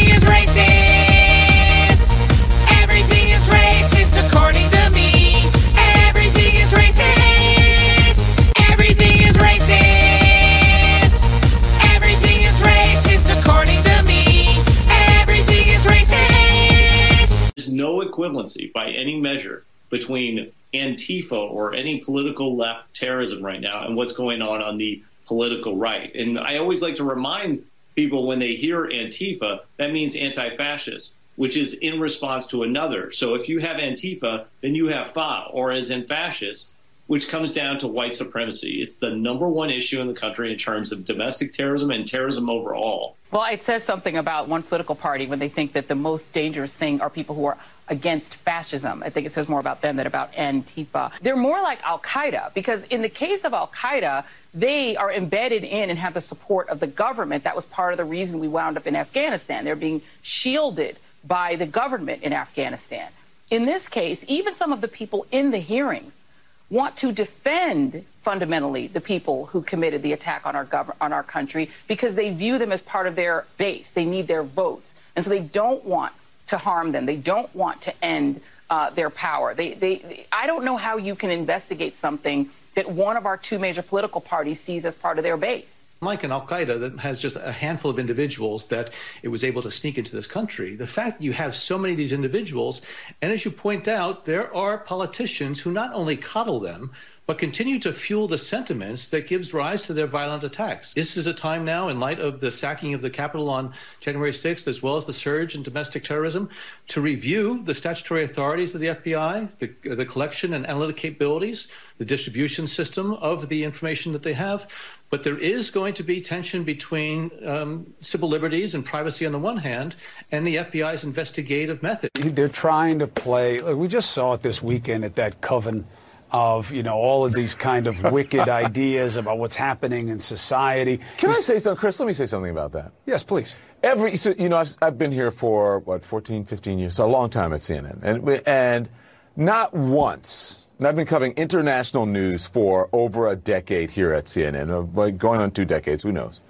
no 17.77 18.01
equivalency 18.01 18.73
by 18.73 18.91
any 18.91 19.21
measure 19.21 19.65
between 19.91 20.53
Antifa 20.75 21.33
or 21.33 21.75
any 21.75 22.01
political 22.01 22.57
left 22.57 22.95
terrorism 22.95 23.43
right 23.43 23.61
now 23.61 23.87
and 23.87 23.97
what's 23.97 24.13
going 24.13 24.43
on 24.43 24.63
on 24.63 24.77
the 24.77 25.03
political 25.27 25.77
right. 25.77 26.15
And 26.15 26.39
I 26.39 26.59
always 26.59 26.83
like 26.83 26.97
to 26.97 27.05
remind 27.05 27.65
people 27.95 28.27
when 28.27 28.39
they 28.39 28.55
hear 28.55 28.87
Antifa, 28.87 29.61
that 29.77 29.93
means 29.93 30.17
anti 30.17 30.57
fascist, 30.57 31.15
which 31.37 31.57
is 31.57 31.75
in 31.75 32.01
response 32.01 32.47
to 32.49 32.63
another. 32.63 33.11
So 33.13 33.35
if 33.35 33.49
you 33.49 33.61
have 33.61 33.77
Antifa, 33.77 34.45
then 34.61 34.75
you 34.75 34.89
have 34.89 35.11
FA, 35.11 35.47
or 35.51 35.73
as 35.73 35.91
in 35.91 36.07
fascist, 36.07 36.73
which 37.07 37.29
comes 37.29 37.51
down 37.51 37.79
to 37.79 37.87
white 37.87 38.15
supremacy. 38.15 38.83
It's 38.83 38.97
the 38.97 39.11
number 39.11 39.49
one 39.49 39.71
issue 39.71 40.01
in 40.01 40.09
the 40.09 40.15
country 40.15 40.51
in 40.51 40.59
terms 40.59 40.93
of 40.93 41.05
domestic 41.05 41.53
terrorism 41.53 41.91
and 41.91 42.07
terrorism 42.07 42.51
overall. 42.51 43.17
Well, 43.31 43.45
it 43.53 43.63
says 43.63 43.85
something 43.85 44.17
about 44.17 44.49
one 44.49 44.63
political 44.63 44.95
party 44.95 45.27
when 45.27 45.39
they 45.39 45.49
think 45.49 45.73
that 45.73 45.89
the 45.89 45.95
most 45.95 46.33
dangerous 46.33 46.77
thing 46.77 47.01
are 47.01 47.11
people 47.11 47.35
who 47.37 47.45
are 47.47 47.59
against 47.89 48.35
fascism. 48.35 49.03
I 49.05 49.11
think 49.11 49.27
it 49.27 49.33
says 49.33 49.49
more 49.49 49.61
about 49.61 49.81
them 49.81 49.97
than 49.97 50.07
about 50.07 50.33
Antifa. 50.33 51.13
They're 51.21 51.37
more 51.37 51.63
like 51.63 51.85
Al 51.85 52.01
Qaeda 52.01 52.53
because 52.55 52.83
in 52.85 53.03
the 53.03 53.09
case 53.09 53.45
of 53.45 53.55
Al 53.55 53.69
Qaeda, 53.69 54.25
they 54.53 54.97
are 54.97 55.13
embedded 55.13 55.63
in 55.63 55.91
and 55.91 55.99
have 55.99 56.15
the 56.15 56.21
support 56.21 56.69
of 56.69 56.81
the 56.81 56.87
government. 56.89 57.45
That 57.45 57.55
was 57.55 57.65
part 57.65 57.93
of 57.93 57.99
the 57.99 58.05
reason 58.05 58.41
we 58.41 58.49
wound 58.49 58.77
up 58.77 58.89
in 58.89 58.97
Afghanistan. 58.97 59.65
They're 59.65 59.77
being 59.77 60.03
shielded 60.23 60.97
by 61.25 61.57
the 61.57 61.67
government 61.67 62.23
in 62.23 62.33
Afghanistan. 62.33 63.11
In 63.51 63.65
this 63.65 63.89
case, 63.89 64.25
even 64.27 64.57
some 64.57 64.73
of 64.73 64.81
the 64.81 64.89
people 64.89 65.27
in 65.31 65.53
the 65.53 65.59
hearings 65.59 66.25
want 66.71 66.97
to 66.97 67.13
defend 67.13 68.05
fundamentally 68.17 68.89
the 68.89 69.01
people 69.01 69.47
who 69.47 69.63
committed 69.63 70.03
the 70.03 70.13
attack 70.13 70.45
on 70.47 70.57
our 70.57 70.65
gov- 70.65 70.95
on 71.01 71.13
our 71.13 71.23
country 71.23 71.71
because 71.87 72.17
they 72.17 72.31
view 72.31 72.59
them 72.59 72.73
as 72.73 72.83
part 72.83 73.07
of 73.07 73.15
their 73.15 73.47
base. 73.57 73.91
They 73.93 74.05
need 74.05 74.27
their 74.27 74.43
votes, 74.43 75.01
and 75.15 75.25
so 75.25 75.31
they 75.31 75.41
don't 75.41 75.85
want 75.85 76.13
to 76.47 76.59
harm 76.59 76.93
them. 76.93 77.07
They 77.07 77.17
don't 77.17 77.55
want 77.55 77.83
to 77.83 78.05
end 78.05 78.41
uh, 78.71 78.91
their 78.91 79.11
power. 79.11 79.55
They, 79.55 79.75
they, 79.75 79.97
they, 79.97 80.27
I 80.33 80.47
don't 80.47 80.65
know 80.65 80.77
how 80.77 80.97
you 80.97 81.15
can 81.15 81.31
investigate 81.31 81.97
something 81.97 82.51
that 82.75 82.91
one 82.91 83.17
of 83.17 83.27
our 83.27 83.37
two 83.37 83.59
major 83.59 83.83
political 83.83 84.21
parties 84.21 84.61
sees 84.61 84.85
as 84.85 84.95
part 84.95 85.19
of 85.19 85.25
their 85.25 85.37
base. 85.37 85.86
Like 86.01 86.25
an 86.25 86.33
Al 86.33 86.47
Qaeda 86.47 86.81
that 86.81 87.01
has 87.01 87.21
just 87.21 87.37
a 87.37 87.51
handful 87.51 87.91
of 87.91 87.99
individuals 87.99 88.69
that 88.69 88.93
it 89.23 89.29
was 89.29 89.45
able 89.45 89.63
to 89.63 89.71
sneak 89.71 89.97
into 89.97 90.15
this 90.15 90.27
country, 90.27 90.77
the 90.77 90.87
fact 90.87 91.19
that 91.19 91.25
you 91.25 91.33
have 91.33 91.57
so 91.57 91.79
many 91.79 91.93
of 91.93 91.99
these 91.99 92.13
individuals, 92.13 92.83
and 93.23 93.33
as 93.33 93.45
you 93.45 93.51
point 93.51 93.89
out, 93.89 94.27
there 94.27 94.55
are 94.55 94.79
politicians 94.79 95.59
who 95.59 95.71
not 95.71 95.95
only 95.95 96.17
coddle 96.17 96.61
them, 96.61 96.91
but 97.27 97.39
continue 97.39 97.81
to 97.81 97.93
fuel 97.93 98.29
the 98.29 98.39
sentiments 98.39 99.11
that 99.11 99.27
gives 99.27 99.53
rise 99.53 99.83
to 99.85 99.93
their 99.93 100.07
violent 100.07 100.45
attacks. 100.45 100.95
This 100.95 101.17
is 101.17 101.27
a 101.27 101.35
time 101.35 101.65
now, 101.65 101.89
in 101.89 101.99
light 101.99 102.21
of 102.21 102.39
the 102.39 102.53
sacking 102.53 102.95
of 102.95 103.03
the 103.03 103.11
Capitol 103.11 103.51
on 103.51 103.73
January 103.99 104.31
6th, 104.31 104.69
as 104.69 104.81
well 104.81 104.97
as 104.97 105.07
the 105.07 105.13
surge 105.13 105.57
in 105.57 105.65
domestic 105.65 106.05
terrorism, 106.05 106.51
to 106.89 107.01
review 107.01 107.63
the 107.65 107.75
statutory 107.75 108.23
authorities 108.23 108.77
of 108.77 108.81
the 108.81 108.89
FBI, 108.89 109.49
the, 109.59 109.95
the 109.95 110.07
collection 110.07 110.55
and 110.55 110.67
analytic 110.69 110.97
capabilities, 110.97 111.67
the 111.99 112.05
distribution 112.05 112.69
system 112.69 113.13
of 113.13 113.49
the 113.49 113.65
information 113.65 114.13
that 114.13 114.23
they 114.23 114.35
have. 114.35 114.69
But 115.09 115.23
there 115.23 115.39
is 115.39 115.71
going 115.71 115.95
to 115.95 116.03
be 116.03 116.21
tension 116.21 116.65
between 116.65 117.31
um, 117.47 117.95
civil 118.01 118.29
liberties 118.29 118.75
and 118.75 118.85
privacy 118.85 119.25
on 119.25 119.33
the 119.33 119.39
one 119.39 119.57
hand 119.57 119.95
and 120.33 120.47
the 120.47 120.57
FBI's 120.57 121.05
investigative 121.05 121.83
method. 121.83 122.11
They're 122.15 122.49
trying 122.49 122.99
to 122.99 123.07
play. 123.07 123.61
Look, 123.61 123.79
we 123.79 123.89
just 123.89 124.11
saw 124.11 124.35
it 124.35 124.41
this 124.41 124.63
weekend 124.63 125.05
at 125.05 125.15
that 125.17 125.41
coven 125.41 125.87
of 126.33 126.73
you 126.73 126.83
know 126.83 126.97
all 126.97 127.25
of 127.25 127.33
these 127.33 127.55
kind 127.55 127.87
of 127.87 128.03
wicked 128.13 128.49
ideas 128.49 129.17
about 129.17 129.39
what's 129.39 129.57
happening 129.57 130.09
in 130.09 130.19
society. 130.19 131.01
Can 131.19 131.31
I 131.31 131.35
say 131.35 131.59
something, 131.59 131.79
Chris? 131.79 132.01
Let 132.01 132.07
me 132.07 132.15
say 132.15 132.27
something 132.27 132.51
about 132.51 132.73
that. 132.73 132.93
Yes, 133.07 133.23
please. 133.23 133.55
Every, 133.83 134.17
so, 134.17 134.35
you 134.39 134.49
know, 134.49 134.57
I've, 134.57 134.77
I've 134.83 134.99
been 134.99 135.13
here 135.13 135.31
for 135.31 135.81
what 135.81 136.05
14, 136.05 136.45
15 136.45 136.79
years, 136.79 136.97
so 136.97 137.05
a 137.05 137.07
long 137.07 137.31
time 137.31 137.53
at 137.53 137.61
CNN, 137.61 138.03
and 138.03 138.29
and 138.47 138.89
not 139.37 139.75
once. 139.75 140.66
And 140.79 140.87
I've 140.87 140.97
been 140.97 141.07
covering 141.07 141.33
international 141.33 142.07
news 142.07 142.47
for 142.47 142.89
over 142.93 143.29
a 143.29 143.37
decade 143.37 143.91
here 143.91 144.13
at 144.13 144.27
CNN, 144.27 144.95
like 144.95 145.17
going 145.17 145.41
on 145.41 145.51
two 145.51 145.65
decades. 145.65 146.03
Who 146.03 146.13
knows? 146.13 146.41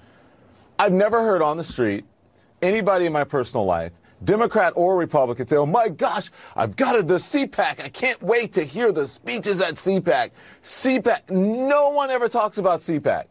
I've 0.79 0.93
never 0.93 1.23
heard 1.23 1.43
on 1.43 1.57
the 1.57 1.65
street 1.65 2.05
anybody 2.61 3.07
in 3.07 3.13
my 3.13 3.25
personal 3.25 3.65
life 3.65 3.93
Democrat 4.25 4.73
or 4.77 4.97
Republican 4.97 5.47
say, 5.47 5.57
oh 5.57 5.67
my 5.67 5.89
gosh, 5.89 6.31
I've 6.55 6.77
got 6.77 6.97
it, 6.97 7.09
the 7.09 7.17
CPAC. 7.17 7.85
I 7.85 7.89
can't 7.89 8.23
wait 8.23 8.53
to 8.55 8.65
hear 8.65 8.93
the 8.93 9.07
speeches 9.07 9.61
at 9.61 9.75
CPAC. 9.75 10.31
CPAC, 10.63 11.31
no 11.31 11.91
one 11.91 12.11
ever 12.11 12.29
talks 12.29 12.59
about 12.59 12.81
CPAC. 12.81 13.25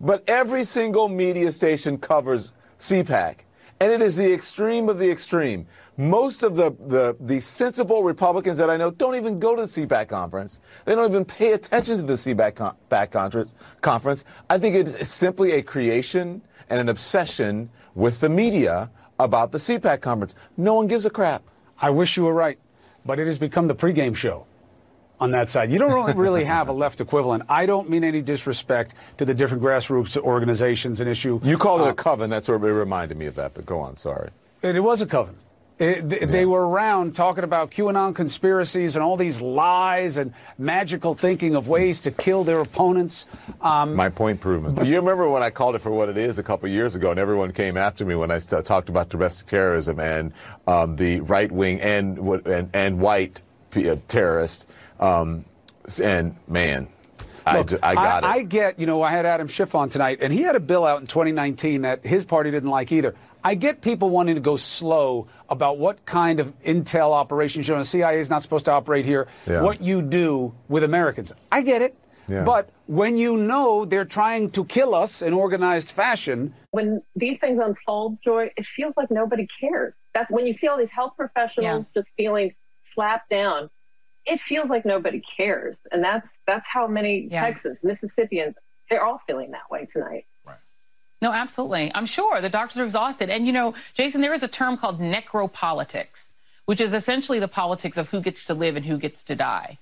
But 0.00 0.24
every 0.26 0.64
single 0.64 1.08
media 1.08 1.52
station 1.52 1.98
covers 1.98 2.52
CPAC. 2.78 3.36
And 3.80 3.92
it 3.92 4.00
is 4.00 4.16
the 4.16 4.32
extreme 4.32 4.88
of 4.88 4.98
the 4.98 5.10
extreme. 5.10 5.66
Most 5.96 6.42
of 6.42 6.56
the, 6.56 6.70
the, 6.86 7.16
the 7.20 7.40
sensible 7.40 8.02
Republicans 8.02 8.58
that 8.58 8.68
I 8.68 8.76
know 8.76 8.90
don't 8.90 9.14
even 9.14 9.38
go 9.38 9.54
to 9.54 9.62
the 9.62 9.68
CPAC 9.68 10.08
conference. 10.08 10.58
They 10.84 10.94
don't 10.94 11.08
even 11.08 11.24
pay 11.24 11.52
attention 11.52 11.98
to 11.98 12.02
the 12.02 12.14
CPAC 12.14 12.56
con- 12.56 12.76
conference, 13.10 13.54
conference. 13.80 14.24
I 14.50 14.58
think 14.58 14.74
it 14.74 14.88
is 14.88 15.08
simply 15.08 15.52
a 15.52 15.62
creation 15.62 16.42
and 16.68 16.80
an 16.80 16.88
obsession 16.88 17.70
with 17.94 18.18
the 18.20 18.28
media 18.28 18.90
about 19.20 19.52
the 19.52 19.58
CPAC 19.58 20.00
conference. 20.00 20.34
No 20.56 20.74
one 20.74 20.88
gives 20.88 21.06
a 21.06 21.10
crap. 21.10 21.44
I 21.80 21.90
wish 21.90 22.16
you 22.16 22.24
were 22.24 22.34
right, 22.34 22.58
but 23.04 23.20
it 23.20 23.26
has 23.26 23.38
become 23.38 23.68
the 23.68 23.74
pregame 23.74 24.16
show 24.16 24.46
on 25.20 25.30
that 25.30 25.48
side. 25.48 25.70
You 25.70 25.78
don't 25.78 26.16
really 26.16 26.44
have 26.44 26.68
a 26.68 26.72
left 26.72 27.00
equivalent. 27.00 27.44
I 27.48 27.66
don't 27.66 27.88
mean 27.88 28.02
any 28.02 28.20
disrespect 28.20 28.94
to 29.18 29.24
the 29.24 29.34
different 29.34 29.62
grassroots 29.62 30.16
organizations 30.16 31.00
and 31.00 31.08
issue. 31.08 31.40
You 31.44 31.56
called 31.56 31.82
it 31.82 31.86
uh, 31.86 31.90
a 31.90 31.94
coven. 31.94 32.30
That's 32.30 32.48
what 32.48 32.56
it 32.56 32.58
reminded 32.58 33.16
me 33.16 33.26
of 33.26 33.36
that, 33.36 33.54
but 33.54 33.64
go 33.64 33.78
on. 33.78 33.96
Sorry. 33.96 34.30
It 34.62 34.82
was 34.82 35.00
a 35.00 35.06
coven. 35.06 35.36
It, 35.76 36.08
th- 36.08 36.28
They 36.30 36.46
were 36.46 36.68
around 36.68 37.16
talking 37.16 37.42
about 37.42 37.72
QAnon 37.72 38.14
conspiracies 38.14 38.94
and 38.94 39.02
all 39.04 39.16
these 39.16 39.40
lies 39.40 40.18
and 40.18 40.32
magical 40.56 41.14
thinking 41.14 41.56
of 41.56 41.66
ways 41.66 42.02
to 42.02 42.12
kill 42.12 42.44
their 42.44 42.60
opponents. 42.60 43.26
Um, 43.60 43.96
My 43.96 44.08
point 44.08 44.40
proven. 44.40 44.76
You 44.86 44.96
remember 44.96 45.28
when 45.28 45.42
I 45.42 45.50
called 45.50 45.74
it 45.74 45.80
for 45.80 45.90
what 45.90 46.08
it 46.08 46.16
is 46.16 46.38
a 46.38 46.44
couple 46.44 46.66
of 46.66 46.72
years 46.72 46.94
ago, 46.94 47.10
and 47.10 47.18
everyone 47.18 47.52
came 47.52 47.76
after 47.76 48.04
me 48.04 48.14
when 48.14 48.30
I 48.30 48.38
st- 48.38 48.64
talked 48.64 48.88
about 48.88 49.08
domestic 49.08 49.48
terrorism 49.48 49.98
and 49.98 50.32
um, 50.68 50.94
the 50.94 51.20
right 51.20 51.50
wing 51.50 51.80
and, 51.80 52.18
and 52.46 52.70
and 52.72 53.00
white 53.00 53.40
p- 53.70 53.90
uh, 53.90 53.96
terrorists. 54.06 54.66
Um, 55.00 55.44
and 56.00 56.36
man, 56.46 56.86
I, 57.44 57.58
Look, 57.58 57.66
ju- 57.70 57.78
I 57.82 57.94
got 57.94 58.24
I, 58.24 58.28
it. 58.36 58.38
I 58.38 58.42
get, 58.44 58.78
you 58.78 58.86
know, 58.86 59.02
I 59.02 59.10
had 59.10 59.26
Adam 59.26 59.48
Schiff 59.48 59.74
on 59.74 59.88
tonight, 59.88 60.18
and 60.22 60.32
he 60.32 60.42
had 60.42 60.54
a 60.54 60.60
bill 60.60 60.86
out 60.86 61.00
in 61.00 61.08
2019 61.08 61.82
that 61.82 62.06
his 62.06 62.24
party 62.24 62.52
didn't 62.52 62.70
like 62.70 62.92
either. 62.92 63.14
I 63.46 63.54
get 63.54 63.82
people 63.82 64.08
wanting 64.08 64.36
to 64.36 64.40
go 64.40 64.56
slow 64.56 65.26
about 65.50 65.76
what 65.78 66.06
kind 66.06 66.40
of 66.40 66.58
intel 66.62 67.10
operations, 67.12 67.68
you 67.68 67.74
know, 67.74 67.80
the 67.80 67.84
CIA 67.84 68.18
is 68.18 68.30
not 68.30 68.40
supposed 68.42 68.64
to 68.64 68.72
operate 68.72 69.04
here, 69.04 69.28
Yeah. 69.46 69.60
what 69.62 69.82
you 69.82 70.00
do 70.00 70.54
with 70.68 70.82
Americans. 70.82 71.32
I 71.52 71.60
get 71.60 71.82
it. 71.82 71.94
Yeah. 72.26 72.42
But 72.44 72.70
when 72.86 73.18
you 73.18 73.36
know 73.36 73.84
they're 73.84 74.06
trying 74.06 74.48
to 74.52 74.64
kill 74.64 74.94
us 74.94 75.20
in 75.20 75.34
organized 75.34 75.90
fashion, 75.90 76.54
when 76.70 77.02
these 77.14 77.36
things 77.36 77.60
unfold, 77.62 78.22
Joy, 78.22 78.50
it 78.56 78.64
feels 78.64 78.96
like 78.96 79.10
nobody 79.10 79.46
cares. 79.60 79.92
That's 80.14 80.32
when 80.32 80.46
you 80.46 80.54
see 80.54 80.66
all 80.68 80.78
these 80.78 80.90
health 80.90 81.12
professionals 81.18 81.90
just 81.92 82.10
feeling 82.16 82.54
slapped 82.82 83.28
down. 83.28 83.68
It 84.24 84.40
feels 84.40 84.70
like 84.70 84.86
nobody 84.86 85.22
cares, 85.36 85.76
and 85.92 86.02
that's 86.02 86.30
that's 86.46 86.66
how 86.66 86.86
many 86.86 87.28
Yeah. 87.30 87.42
Texans, 87.44 87.76
Mississippians, 87.82 88.54
they're 88.88 89.04
all 89.04 89.20
feeling 89.26 89.50
that 89.50 89.70
way 89.70 89.86
tonight. 89.92 90.24
No, 91.24 91.32
absolutely. 91.32 91.90
I'm 91.94 92.04
sure 92.04 92.42
the 92.42 92.50
doctors 92.50 92.78
are 92.78 92.84
exhausted. 92.84 93.30
And 93.30 93.46
you 93.46 93.52
know, 93.54 93.72
Jason, 93.94 94.20
there 94.20 94.34
is 94.34 94.42
a 94.42 94.48
term 94.48 94.76
called 94.76 95.00
necropolitics, 95.00 96.32
which 96.66 96.82
is 96.82 96.92
essentially 96.92 97.38
the 97.38 97.48
politics 97.48 97.96
of 97.96 98.10
who 98.10 98.20
gets 98.20 98.44
to 98.44 98.52
live 98.52 98.76
and 98.76 98.84
who 98.84 98.98
gets 98.98 99.22
to 99.22 99.34
die. 99.34 99.78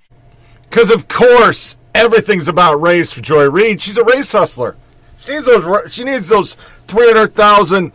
Because 0.70 0.89
of 0.93 1.09
course 1.09 1.77
everything's 1.97 2.47
about 2.47 2.81
race 2.81 3.12
for 3.12 3.23
Joy 3.23 3.51
Reid. 3.51 3.81
She's 3.81 3.97
a 3.97 4.05
race 4.05 4.31
hustler. 4.31 4.77
She 5.19 5.32
needs 5.32 5.47
those. 5.47 5.93
She 5.93 6.05
needs 6.05 6.28
those 6.28 6.55
three 6.86 7.09
hundred 7.09 7.35
thousand 7.35 7.90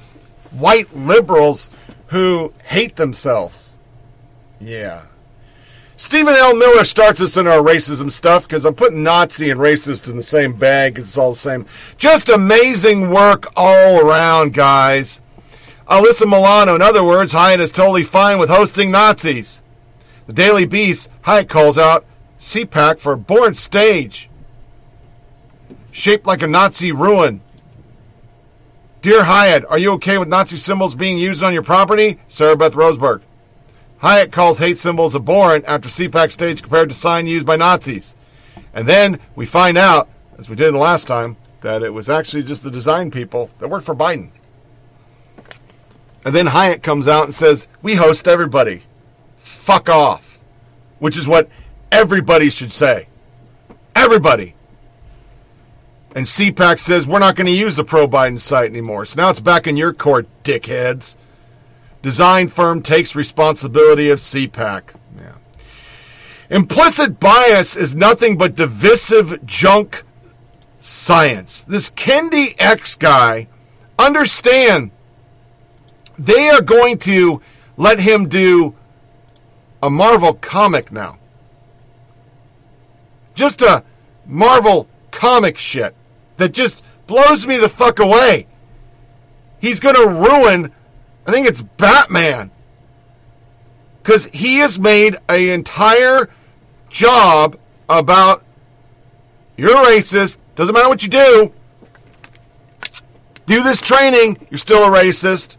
white 0.51 0.93
liberals 0.93 1.69
who 2.07 2.51
hate 2.65 2.97
themselves. 2.97 3.75
Yeah. 4.59 5.03
Stephen 5.99 6.35
L. 6.35 6.55
Miller 6.55 6.83
starts 6.83 7.19
us 7.19 7.37
in 7.37 7.47
our 7.47 7.57
racism 7.57 8.11
stuff 8.11 8.43
because 8.43 8.65
I'm 8.65 8.75
putting 8.75 9.01
Nazi 9.01 9.49
and 9.49 9.59
racist 9.59 10.07
in 10.07 10.15
the 10.15 10.21
same 10.21 10.53
bag. 10.53 10.99
It's 10.99 11.17
all 11.17 11.31
the 11.31 11.37
same. 11.37 11.65
Just 11.97 12.29
amazing 12.29 13.09
work 13.09 13.47
all 13.55 13.99
around, 13.99 14.53
guys. 14.53 15.21
Alyssa 15.89 16.29
Milano, 16.29 16.75
in 16.75 16.83
other 16.83 17.03
words, 17.03 17.33
Hyatt 17.33 17.59
is 17.59 17.71
totally 17.71 18.03
fine 18.03 18.37
with 18.37 18.47
hosting 18.47 18.91
Nazis. 18.91 19.63
The 20.27 20.33
Daily 20.33 20.67
Beast, 20.67 21.09
Hyatt 21.23 21.49
calls 21.49 21.79
out 21.79 22.05
CPAC 22.39 22.99
for 22.99 23.15
born 23.15 23.55
stage. 23.55 24.29
Shaped 25.91 26.27
like 26.27 26.43
a 26.43 26.47
Nazi 26.47 26.91
ruin. 26.91 27.41
Dear 29.01 29.23
Hyatt, 29.23 29.65
are 29.65 29.79
you 29.79 29.93
okay 29.93 30.19
with 30.19 30.27
Nazi 30.27 30.57
symbols 30.57 30.93
being 30.93 31.17
used 31.17 31.41
on 31.41 31.53
your 31.53 31.63
property? 31.63 32.19
Sarah 32.27 32.55
Beth 32.55 32.73
Roseberg. 32.73 33.21
Hyatt 33.99 34.31
calls 34.31 34.59
hate 34.59 34.77
symbols 34.77 35.15
abhorrent 35.15 35.65
after 35.65 35.89
CPAC 35.89 36.31
stage 36.31 36.61
compared 36.61 36.89
to 36.89 36.95
sign 36.95 37.27
used 37.27 37.45
by 37.45 37.55
Nazis. 37.55 38.15
And 38.73 38.87
then 38.87 39.19
we 39.35 39.45
find 39.45 39.77
out, 39.77 40.07
as 40.37 40.49
we 40.49 40.55
did 40.55 40.73
the 40.73 40.77
last 40.77 41.07
time, 41.07 41.37
that 41.61 41.81
it 41.81 41.93
was 41.93 42.09
actually 42.09 42.43
just 42.43 42.63
the 42.63 42.69
design 42.69 43.09
people 43.09 43.49
that 43.59 43.69
worked 43.69 43.85
for 43.85 43.95
Biden. 43.95 44.29
And 46.23 46.35
then 46.35 46.47
Hyatt 46.47 46.83
comes 46.83 47.07
out 47.07 47.25
and 47.25 47.33
says, 47.33 47.67
We 47.81 47.95
host 47.95 48.27
everybody. 48.27 48.83
Fuck 49.37 49.89
off. 49.89 50.39
Which 50.99 51.17
is 51.17 51.27
what 51.27 51.49
everybody 51.91 52.49
should 52.49 52.71
say. 52.71 53.07
Everybody. 53.95 54.53
And 56.13 56.25
CPAC 56.25 56.79
says, 56.79 57.07
We're 57.07 57.19
not 57.19 57.35
going 57.35 57.47
to 57.47 57.53
use 57.53 57.75
the 57.75 57.83
pro 57.83 58.07
Biden 58.07 58.39
site 58.39 58.69
anymore. 58.69 59.05
So 59.05 59.21
now 59.21 59.29
it's 59.29 59.39
back 59.39 59.67
in 59.67 59.77
your 59.77 59.93
court, 59.93 60.27
dickheads. 60.43 61.15
Design 62.01 62.47
firm 62.47 62.81
takes 62.81 63.15
responsibility 63.15 64.09
of 64.09 64.19
CPAC. 64.19 64.93
Yeah. 65.17 65.33
Implicit 66.49 67.19
bias 67.19 67.75
is 67.75 67.95
nothing 67.95 68.37
but 68.37 68.55
divisive 68.55 69.45
junk 69.45 70.03
science. 70.79 71.63
This 71.63 71.89
Kendi 71.89 72.55
X 72.57 72.95
guy, 72.95 73.47
understand, 73.99 74.91
they 76.17 76.49
are 76.49 76.61
going 76.61 76.97
to 76.99 77.41
let 77.75 77.99
him 77.99 78.27
do 78.27 78.75
a 79.83 79.89
Marvel 79.89 80.33
comic 80.33 80.91
now. 80.91 81.17
Just 83.35 83.61
a 83.61 83.83
Marvel 84.25 84.87
comic 85.11 85.57
shit 85.57 85.95
that 86.37 86.53
just 86.53 86.83
blows 87.05 87.45
me 87.45 87.57
the 87.57 87.69
fuck 87.69 87.99
away. 87.99 88.47
He's 89.59 89.79
going 89.79 89.95
to 89.95 90.07
ruin, 90.07 90.71
I 91.27 91.31
think 91.31 91.47
it's 91.47 91.61
Batman. 91.61 92.49
Because 94.01 94.25
he 94.27 94.57
has 94.57 94.79
made 94.79 95.17
an 95.27 95.49
entire 95.49 96.29
job 96.89 97.59
about 97.89 98.45
you're 99.57 99.75
racist, 99.75 100.37
doesn't 100.55 100.73
matter 100.73 100.87
what 100.87 101.03
you 101.03 101.09
do. 101.09 101.51
Do 103.45 103.63
this 103.63 103.79
training, 103.79 104.47
you're 104.49 104.57
still 104.57 104.83
a 104.83 104.89
racist. 104.89 105.57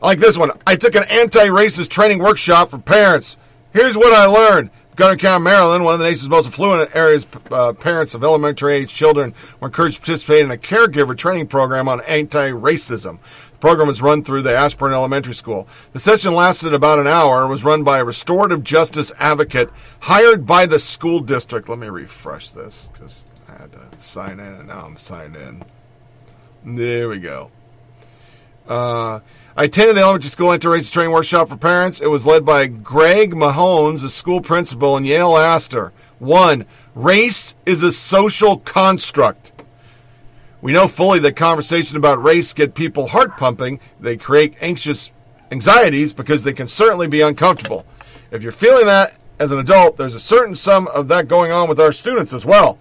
Like 0.00 0.18
this 0.18 0.36
one. 0.36 0.52
I 0.66 0.76
took 0.76 0.94
an 0.94 1.04
anti 1.04 1.46
racist 1.46 1.88
training 1.88 2.18
workshop 2.18 2.68
for 2.68 2.78
parents. 2.78 3.38
Here's 3.72 3.96
what 3.96 4.12
I 4.12 4.26
learned. 4.26 4.70
Gunner 4.96 5.16
County, 5.16 5.42
Maryland, 5.42 5.84
one 5.84 5.94
of 5.94 5.98
the 5.98 6.04
nation's 6.04 6.28
most 6.28 6.46
affluent 6.46 6.94
areas, 6.94 7.26
uh, 7.50 7.72
parents 7.72 8.14
of 8.14 8.22
elementary 8.22 8.76
age 8.76 8.94
children 8.94 9.34
were 9.58 9.66
encouraged 9.66 9.96
to 9.96 10.00
participate 10.02 10.42
in 10.42 10.52
a 10.52 10.56
caregiver 10.56 11.16
training 11.16 11.48
program 11.48 11.88
on 11.88 12.00
anti 12.02 12.50
racism. 12.50 13.18
Program 13.64 13.88
was 13.88 14.02
run 14.02 14.22
through 14.22 14.42
the 14.42 14.54
Ashburn 14.54 14.92
Elementary 14.92 15.32
School. 15.32 15.66
The 15.94 15.98
session 15.98 16.34
lasted 16.34 16.74
about 16.74 16.98
an 16.98 17.06
hour 17.06 17.40
and 17.40 17.50
was 17.50 17.64
run 17.64 17.82
by 17.82 17.98
a 17.98 18.04
restorative 18.04 18.62
justice 18.62 19.10
advocate 19.18 19.70
hired 20.00 20.44
by 20.44 20.66
the 20.66 20.78
school 20.78 21.20
district. 21.20 21.70
Let 21.70 21.78
me 21.78 21.88
refresh 21.88 22.50
this 22.50 22.90
because 22.92 23.24
I 23.48 23.52
had 23.52 23.72
to 23.72 23.88
sign 23.96 24.38
in 24.38 24.52
and 24.52 24.68
now 24.68 24.84
I'm 24.84 24.98
signed 24.98 25.36
in. 25.36 25.64
There 26.62 27.08
we 27.08 27.18
go. 27.20 27.50
Uh, 28.68 29.20
I 29.56 29.64
attended 29.64 29.96
the 29.96 30.02
elementary 30.02 30.28
school 30.28 30.52
anti-racist 30.52 30.92
training 30.92 31.12
workshop 31.12 31.48
for 31.48 31.56
parents. 31.56 32.02
It 32.02 32.08
was 32.08 32.26
led 32.26 32.44
by 32.44 32.66
Greg 32.66 33.32
Mahones, 33.32 34.04
a 34.04 34.10
school 34.10 34.42
principal, 34.42 34.94
and 34.94 35.06
Yale 35.06 35.38
Astor. 35.38 35.94
One, 36.18 36.66
race 36.94 37.56
is 37.64 37.82
a 37.82 37.92
social 37.92 38.58
construct. 38.58 39.53
We 40.64 40.72
know 40.72 40.88
fully 40.88 41.18
that 41.18 41.36
conversations 41.36 41.94
about 41.94 42.22
race 42.22 42.54
get 42.54 42.74
people 42.74 43.08
heart 43.08 43.36
pumping. 43.36 43.80
They 44.00 44.16
create 44.16 44.54
anxious 44.62 45.10
anxieties 45.52 46.14
because 46.14 46.42
they 46.42 46.54
can 46.54 46.68
certainly 46.68 47.06
be 47.06 47.20
uncomfortable. 47.20 47.84
If 48.30 48.42
you're 48.42 48.50
feeling 48.50 48.86
that 48.86 49.12
as 49.38 49.50
an 49.50 49.58
adult, 49.58 49.98
there's 49.98 50.14
a 50.14 50.18
certain 50.18 50.56
sum 50.56 50.88
of 50.88 51.08
that 51.08 51.28
going 51.28 51.52
on 51.52 51.68
with 51.68 51.78
our 51.78 51.92
students 51.92 52.32
as 52.32 52.46
well. 52.46 52.78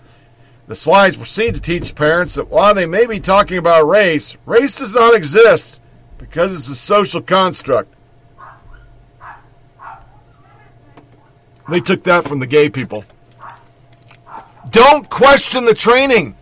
The 0.68 0.78
slides 0.78 1.18
proceed 1.18 1.56
to 1.56 1.60
teach 1.60 1.94
parents 1.94 2.36
that 2.36 2.48
while 2.48 2.74
they 2.74 2.86
may 2.86 3.06
be 3.06 3.20
talking 3.20 3.58
about 3.58 3.86
race, 3.86 4.38
race 4.46 4.78
does 4.78 4.96
not 4.96 5.14
exist 5.14 5.82
because 6.18 6.54
it's 6.54 6.70
a 6.70 6.76
social 6.76 7.22
construct. 7.22 7.94
They 11.68 11.82
took 11.82 12.04
that 12.04 12.24
from 12.24 12.40
the 12.40 12.48
gay 12.48 12.70
people. 12.70 13.04
Don't 14.70 15.10
question 15.10 15.66
the 15.66 15.74
training. 15.74 16.38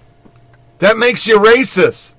That 0.82 0.98
makes 0.98 1.28
you 1.28 1.38
racist. 1.38 2.14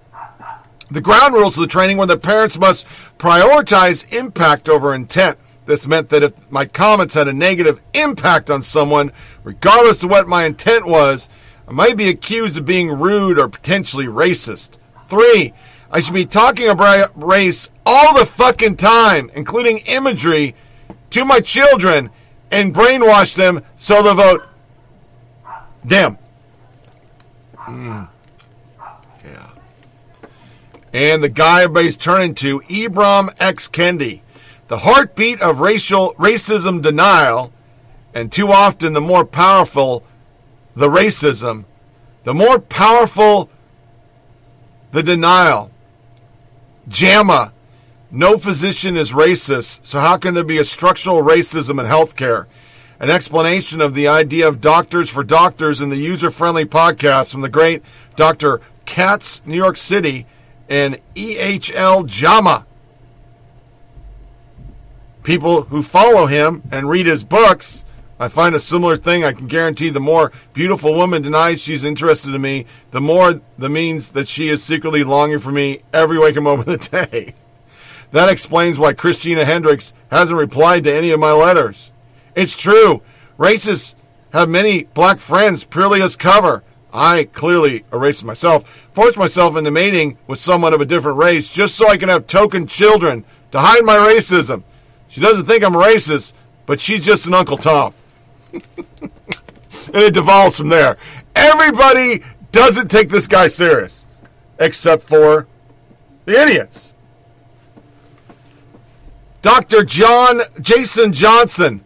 The 0.88 1.00
ground 1.00 1.34
rules 1.34 1.56
of 1.56 1.62
the 1.62 1.66
training 1.66 1.96
were 1.96 2.06
that 2.06 2.22
parents 2.22 2.56
must 2.56 2.86
prioritize 3.18 4.12
impact 4.12 4.68
over 4.68 4.94
intent. 4.94 5.36
This 5.66 5.84
meant 5.84 6.10
that 6.10 6.22
if 6.22 6.32
my 6.48 6.66
comments 6.66 7.14
had 7.14 7.26
a 7.26 7.32
negative 7.32 7.80
impact 7.92 8.50
on 8.50 8.62
someone, 8.62 9.10
regardless 9.42 10.04
of 10.04 10.10
what 10.10 10.28
my 10.28 10.44
intent 10.44 10.86
was, 10.86 11.28
I 11.66 11.72
might 11.72 11.96
be 11.96 12.08
accused 12.08 12.56
of 12.56 12.64
being 12.64 12.88
rude 12.88 13.36
or 13.36 13.48
potentially 13.48 14.06
racist. 14.06 14.78
Three, 15.06 15.54
I 15.90 15.98
should 15.98 16.14
be 16.14 16.24
talking 16.24 16.68
about 16.68 17.20
race 17.20 17.68
all 17.84 18.16
the 18.16 18.26
fucking 18.26 18.76
time, 18.76 19.28
including 19.34 19.78
imagery, 19.78 20.54
to 21.10 21.24
my 21.24 21.40
children 21.40 22.10
and 22.52 22.72
brainwash 22.72 23.34
them 23.34 23.64
so 23.76 24.04
they'll 24.04 24.14
vote 24.14 24.42
Damn. 25.84 26.16
Mm. 27.56 28.08
And 30.92 31.22
the 31.22 31.28
guy 31.28 31.62
everybody's 31.62 31.96
turning 31.96 32.34
to, 32.36 32.60
Ibram 32.60 33.34
X. 33.40 33.68
Kendi, 33.68 34.20
the 34.68 34.78
heartbeat 34.78 35.40
of 35.40 35.60
racial 35.60 36.14
racism 36.14 36.82
denial, 36.82 37.52
and 38.14 38.30
too 38.30 38.52
often 38.52 38.92
the 38.92 39.00
more 39.00 39.24
powerful 39.24 40.04
the 40.74 40.88
racism, 40.88 41.64
the 42.24 42.34
more 42.34 42.58
powerful 42.58 43.50
the 44.90 45.02
denial. 45.02 45.70
JAMA, 46.88 47.52
No 48.10 48.36
physician 48.36 48.96
is 48.96 49.12
racist, 49.12 49.86
so 49.86 50.00
how 50.00 50.18
can 50.18 50.34
there 50.34 50.44
be 50.44 50.58
a 50.58 50.64
structural 50.64 51.22
racism 51.22 51.80
in 51.80 51.86
healthcare? 51.86 52.46
An 53.00 53.08
explanation 53.10 53.80
of 53.80 53.94
the 53.94 54.06
idea 54.06 54.46
of 54.46 54.60
doctors 54.60 55.08
for 55.08 55.24
doctors 55.24 55.80
in 55.80 55.88
the 55.88 55.96
user 55.96 56.30
friendly 56.30 56.66
podcast 56.66 57.32
from 57.32 57.40
the 57.40 57.48
great 57.48 57.82
Dr. 58.14 58.60
Katz, 58.84 59.42
New 59.46 59.56
York 59.56 59.76
City, 59.76 60.26
and 60.68 60.98
EHL 61.14 62.06
Jama. 62.06 62.66
People 65.22 65.62
who 65.62 65.82
follow 65.82 66.26
him 66.26 66.62
and 66.72 66.88
read 66.88 67.06
his 67.06 67.22
books, 67.22 67.84
I 68.18 68.28
find 68.28 68.54
a 68.54 68.60
similar 68.60 68.96
thing. 68.96 69.24
I 69.24 69.32
can 69.32 69.46
guarantee 69.46 69.90
the 69.90 70.00
more 70.00 70.32
beautiful 70.52 70.94
woman 70.94 71.22
denies 71.22 71.62
she's 71.62 71.84
interested 71.84 72.34
in 72.34 72.40
me, 72.40 72.66
the 72.90 73.00
more 73.00 73.40
the 73.58 73.68
means 73.68 74.12
that 74.12 74.28
she 74.28 74.48
is 74.48 74.62
secretly 74.62 75.04
longing 75.04 75.38
for 75.38 75.52
me 75.52 75.82
every 75.92 76.18
waking 76.18 76.42
moment 76.42 76.68
of 76.68 76.80
the 76.80 76.88
day. 76.88 77.34
That 78.12 78.28
explains 78.28 78.78
why 78.78 78.92
Christina 78.92 79.46
Hendricks 79.46 79.94
hasn't 80.10 80.38
replied 80.38 80.84
to 80.84 80.94
any 80.94 81.12
of 81.12 81.18
my 81.18 81.32
letters. 81.32 81.90
It's 82.34 82.58
true. 82.58 83.00
Racists 83.38 83.94
have 84.34 84.50
many 84.50 84.84
black 84.84 85.18
friends 85.18 85.64
purely 85.64 86.02
as 86.02 86.14
cover. 86.14 86.62
I 86.92 87.24
clearly 87.24 87.84
erased 87.92 88.24
myself, 88.24 88.68
forced 88.92 89.16
myself 89.16 89.56
into 89.56 89.70
mating 89.70 90.18
with 90.26 90.38
someone 90.38 90.74
of 90.74 90.80
a 90.80 90.84
different 90.84 91.18
race 91.18 91.52
just 91.52 91.74
so 91.74 91.88
I 91.88 91.96
can 91.96 92.08
have 92.08 92.26
token 92.26 92.66
children 92.66 93.24
to 93.52 93.60
hide 93.60 93.84
my 93.84 93.96
racism. 93.96 94.62
She 95.08 95.20
doesn't 95.20 95.46
think 95.46 95.64
I'm 95.64 95.72
racist, 95.72 96.32
but 96.66 96.80
she's 96.80 97.04
just 97.04 97.26
an 97.26 97.34
Uncle 97.34 97.56
Tom. 97.56 97.94
and 98.52 98.62
it 99.94 100.14
devolves 100.14 100.56
from 100.56 100.68
there. 100.68 100.96
Everybody 101.34 102.22
doesn't 102.50 102.90
take 102.90 103.08
this 103.08 103.26
guy 103.26 103.48
serious, 103.48 104.06
except 104.58 105.02
for 105.02 105.46
the 106.26 106.40
idiots. 106.40 106.92
Dr. 109.40 109.84
John 109.84 110.42
Jason 110.60 111.12
Johnson. 111.12 111.84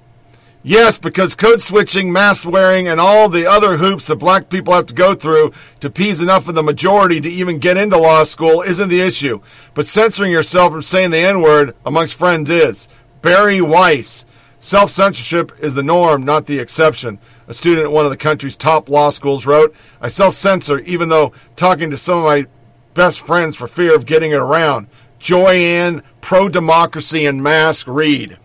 Yes, 0.68 0.98
because 0.98 1.36
code 1.36 1.62
switching, 1.62 2.10
mask 2.10 2.44
wearing, 2.44 2.88
and 2.88 3.00
all 3.00 3.28
the 3.28 3.46
other 3.46 3.76
hoops 3.76 4.08
that 4.08 4.16
black 4.16 4.48
people 4.48 4.74
have 4.74 4.86
to 4.86 4.94
go 4.94 5.14
through 5.14 5.52
to 5.78 5.86
appease 5.86 6.20
enough 6.20 6.48
of 6.48 6.56
the 6.56 6.62
majority 6.64 7.20
to 7.20 7.28
even 7.28 7.60
get 7.60 7.76
into 7.76 7.96
law 7.96 8.24
school 8.24 8.62
isn't 8.62 8.88
the 8.88 9.00
issue. 9.00 9.40
But 9.74 9.86
censoring 9.86 10.32
yourself 10.32 10.72
from 10.72 10.82
saying 10.82 11.12
the 11.12 11.18
N 11.18 11.40
word 11.40 11.76
amongst 11.86 12.14
friends 12.14 12.50
is. 12.50 12.88
Bari 13.22 13.60
Weiss. 13.60 14.26
Self 14.58 14.90
censorship 14.90 15.52
is 15.60 15.76
the 15.76 15.84
norm, 15.84 16.24
not 16.24 16.46
the 16.46 16.58
exception. 16.58 17.20
A 17.46 17.54
student 17.54 17.84
at 17.84 17.92
one 17.92 18.04
of 18.04 18.10
the 18.10 18.16
country's 18.16 18.56
top 18.56 18.88
law 18.88 19.10
schools 19.10 19.46
wrote, 19.46 19.72
I 20.00 20.08
self 20.08 20.34
censor 20.34 20.80
even 20.80 21.10
though 21.10 21.30
talking 21.54 21.90
to 21.90 21.96
some 21.96 22.18
of 22.18 22.24
my 22.24 22.46
best 22.92 23.20
friends 23.20 23.54
for 23.54 23.68
fear 23.68 23.94
of 23.94 24.04
getting 24.04 24.32
it 24.32 24.40
around. 24.40 24.88
Joyanne, 25.20 26.02
pro 26.20 26.48
democracy 26.48 27.24
and 27.24 27.40
mask 27.40 27.86
read. 27.86 28.36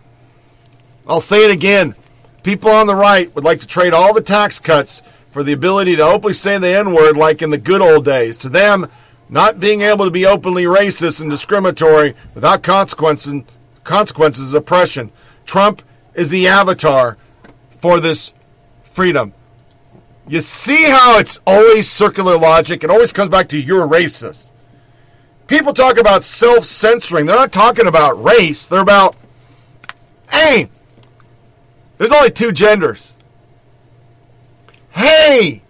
I'll 1.08 1.20
say 1.20 1.44
it 1.44 1.50
again. 1.50 1.96
People 2.42 2.70
on 2.70 2.86
the 2.86 2.94
right 2.94 3.32
would 3.34 3.44
like 3.44 3.60
to 3.60 3.66
trade 3.66 3.92
all 3.92 4.12
the 4.12 4.20
tax 4.20 4.58
cuts 4.58 5.02
for 5.30 5.42
the 5.42 5.52
ability 5.52 5.96
to 5.96 6.02
openly 6.02 6.34
say 6.34 6.58
the 6.58 6.68
N 6.68 6.92
word 6.92 7.16
like 7.16 7.40
in 7.40 7.50
the 7.50 7.58
good 7.58 7.80
old 7.80 8.04
days. 8.04 8.36
To 8.38 8.48
them, 8.48 8.88
not 9.28 9.60
being 9.60 9.80
able 9.82 10.04
to 10.04 10.10
be 10.10 10.26
openly 10.26 10.64
racist 10.64 11.20
and 11.20 11.30
discriminatory 11.30 12.14
without 12.34 12.62
consequences, 12.62 13.42
consequences 13.84 14.48
is 14.48 14.54
oppression. 14.54 15.10
Trump 15.46 15.82
is 16.14 16.30
the 16.30 16.48
avatar 16.48 17.16
for 17.76 18.00
this 18.00 18.32
freedom. 18.82 19.32
You 20.28 20.40
see 20.40 20.84
how 20.84 21.18
it's 21.18 21.40
always 21.46 21.90
circular 21.90 22.36
logic? 22.36 22.84
It 22.84 22.90
always 22.90 23.12
comes 23.12 23.30
back 23.30 23.48
to 23.48 23.58
you're 23.58 23.88
racist. 23.88 24.50
People 25.46 25.74
talk 25.74 25.98
about 25.98 26.24
self 26.24 26.64
censoring. 26.64 27.26
They're 27.26 27.36
not 27.36 27.52
talking 27.52 27.86
about 27.86 28.22
race. 28.22 28.66
They're 28.66 28.80
about, 28.80 29.16
hey, 30.30 30.68
there's 32.02 32.10
only 32.10 32.32
two 32.32 32.50
genders. 32.50 33.16
Hey, 34.90 35.62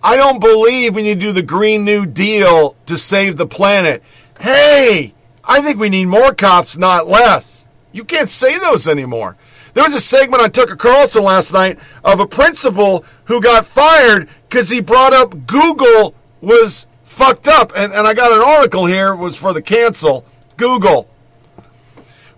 I 0.00 0.14
don't 0.14 0.38
believe 0.38 0.94
we 0.94 1.02
need 1.02 1.18
to 1.18 1.26
do 1.26 1.32
the 1.32 1.42
Green 1.42 1.84
New 1.84 2.06
Deal 2.06 2.76
to 2.86 2.96
save 2.96 3.36
the 3.36 3.44
planet. 3.44 4.04
Hey, 4.38 5.14
I 5.42 5.60
think 5.60 5.80
we 5.80 5.88
need 5.88 6.04
more 6.04 6.32
cops, 6.32 6.78
not 6.78 7.08
less. 7.08 7.66
You 7.90 8.04
can't 8.04 8.28
say 8.28 8.56
those 8.56 8.86
anymore. 8.86 9.36
There 9.74 9.82
was 9.82 9.94
a 9.94 10.00
segment 10.00 10.44
on 10.44 10.52
Tucker 10.52 10.76
Carlson 10.76 11.24
last 11.24 11.52
night 11.52 11.80
of 12.04 12.20
a 12.20 12.26
principal 12.28 13.04
who 13.24 13.40
got 13.40 13.66
fired 13.66 14.28
because 14.48 14.68
he 14.68 14.80
brought 14.80 15.12
up 15.12 15.44
Google 15.48 16.14
was 16.40 16.86
fucked 17.02 17.48
up. 17.48 17.72
And, 17.74 17.92
and 17.92 18.06
I 18.06 18.14
got 18.14 18.30
an 18.30 18.42
article 18.42 18.86
here, 18.86 19.12
was 19.12 19.34
for 19.34 19.52
the 19.52 19.62
cancel. 19.62 20.24
Google. 20.56 21.10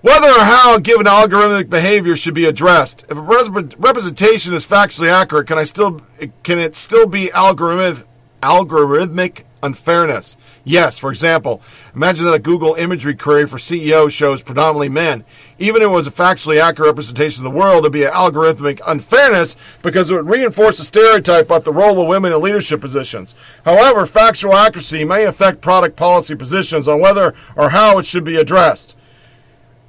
Whether 0.02 0.28
or 0.28 0.44
how 0.44 0.76
a 0.76 0.80
given 0.80 1.04
algorithmic 1.04 1.68
behavior 1.68 2.16
should 2.16 2.32
be 2.32 2.46
addressed. 2.46 3.04
If 3.10 3.18
a 3.18 3.20
representation 3.20 4.54
is 4.54 4.64
factually 4.64 5.12
accurate, 5.12 5.46
can 5.46 5.58
I 5.58 5.64
still 5.64 6.00
can 6.42 6.58
it 6.58 6.74
still 6.74 7.06
be 7.06 7.26
algorithmic 7.26 8.06
algorithmic 8.42 9.42
unfairness? 9.62 10.38
Yes. 10.64 10.98
For 10.98 11.10
example, 11.10 11.60
imagine 11.94 12.24
that 12.24 12.32
a 12.32 12.38
Google 12.38 12.76
imagery 12.76 13.14
query 13.14 13.46
for 13.46 13.58
CEO 13.58 14.10
shows 14.10 14.40
predominantly 14.40 14.88
men. 14.88 15.22
Even 15.58 15.82
if 15.82 15.86
it 15.86 15.90
was 15.90 16.06
a 16.06 16.10
factually 16.10 16.58
accurate 16.58 16.88
representation 16.88 17.44
of 17.44 17.52
the 17.52 17.58
world, 17.58 17.80
it'd 17.80 17.92
be 17.92 18.04
an 18.04 18.12
algorithmic 18.12 18.80
unfairness 18.86 19.54
because 19.82 20.10
it 20.10 20.14
would 20.14 20.30
reinforce 20.30 20.78
the 20.78 20.84
stereotype 20.84 21.44
about 21.44 21.64
the 21.64 21.74
role 21.74 22.00
of 22.00 22.08
women 22.08 22.32
in 22.32 22.40
leadership 22.40 22.80
positions. 22.80 23.34
However, 23.66 24.06
factual 24.06 24.54
accuracy 24.54 25.04
may 25.04 25.26
affect 25.26 25.60
product 25.60 25.96
policy 25.96 26.34
positions 26.34 26.88
on 26.88 27.02
whether 27.02 27.34
or 27.54 27.68
how 27.68 27.98
it 27.98 28.06
should 28.06 28.24
be 28.24 28.36
addressed. 28.36 28.96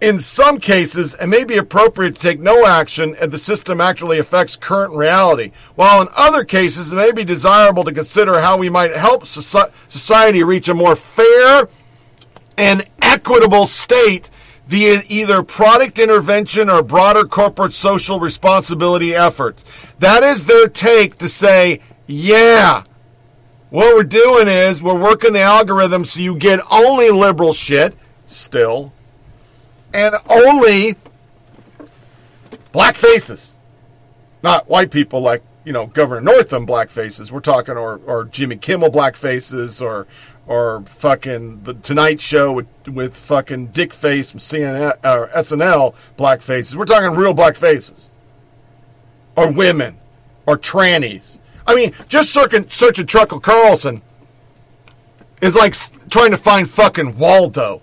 In 0.02 0.20
some 0.20 0.60
cases, 0.60 1.14
it 1.22 1.28
may 1.28 1.44
be 1.44 1.58
appropriate 1.58 2.16
to 2.16 2.22
take 2.22 2.40
no 2.40 2.66
action 2.66 3.16
if 3.22 3.30
the 3.30 3.38
system 3.38 3.80
accurately 3.80 4.18
affects 4.18 4.56
current 4.56 4.96
reality, 4.96 5.52
while 5.76 6.02
in 6.02 6.08
other 6.18 6.44
cases, 6.44 6.92
it 6.92 6.96
may 6.96 7.12
be 7.12 7.24
desirable 7.24 7.84
to 7.84 7.94
consider 7.94 8.42
how 8.42 8.58
we 8.58 8.68
might 8.68 8.96
help 8.96 9.28
society 9.28 10.44
reach 10.44 10.68
a 10.68 10.74
more 10.74 10.96
fair 10.96 11.70
and 12.58 12.84
equitable 13.00 13.68
state 13.68 14.32
via 14.66 15.04
either 15.08 15.44
product 15.44 16.00
intervention 16.00 16.68
or 16.68 16.82
broader 16.82 17.24
corporate 17.24 17.74
social 17.74 18.20
responsibility 18.20 19.14
efforts. 19.14 19.64
That 20.00 20.24
is 20.24 20.46
their 20.46 20.68
take 20.68 21.18
to 21.18 21.30
say, 21.30 21.80
yeah, 22.08 22.86
what 23.70 23.96
we're 23.96 24.04
doing 24.04 24.48
is 24.48 24.82
we're 24.82 24.98
working 24.98 25.34
the 25.34 25.42
algorithm 25.42 26.06
so 26.06 26.22
you 26.22 26.36
get 26.36 26.60
only 26.72 27.12
liberal 27.12 27.54
shit, 27.54 27.96
still, 28.26 28.94
and 29.94 30.16
only 30.30 30.96
black 32.72 32.98
faces. 32.98 33.56
Not 34.44 34.70
white 34.70 34.92
people 34.92 35.22
like, 35.22 35.44
you 35.64 35.74
know, 35.74 35.88
Governor 35.88 36.22
Northam 36.22 36.66
black 36.66 36.90
faces. 36.90 37.32
We're 37.32 37.42
talking 37.42 37.78
or, 37.78 38.02
or 38.06 38.26
Jimmy 38.26 38.58
Kimmel 38.58 38.90
black 38.90 39.16
faces 39.16 39.82
or 39.82 40.08
or 40.48 40.82
fucking 40.88 41.64
the 41.64 41.76
Tonight 41.76 42.20
Show 42.20 42.52
with 42.52 42.68
with 42.88 43.16
fucking 43.16 43.68
Dick 43.68 43.94
Face 43.94 44.32
from 44.32 44.40
CNN 44.40 44.98
or 45.04 45.28
SNL 45.28 45.96
black 46.18 46.42
faces. 46.42 46.76
We're 46.76 46.86
talking 46.86 47.18
real 47.18 47.34
black 47.34 47.56
faces. 47.56 48.12
Or 49.36 49.52
women 49.52 49.98
or 50.46 50.58
trannies. 50.58 51.40
I 51.68 51.76
mean, 51.76 51.94
just 52.08 52.32
searching 52.32 52.68
searching 52.70 53.06
Tucker 53.06 53.40
Carlson 53.40 54.02
is 55.42 55.56
like 55.56 55.76
trying 56.10 56.32
to 56.32 56.38
find 56.38 56.70
fucking 56.70 57.18
Waldo 57.18 57.82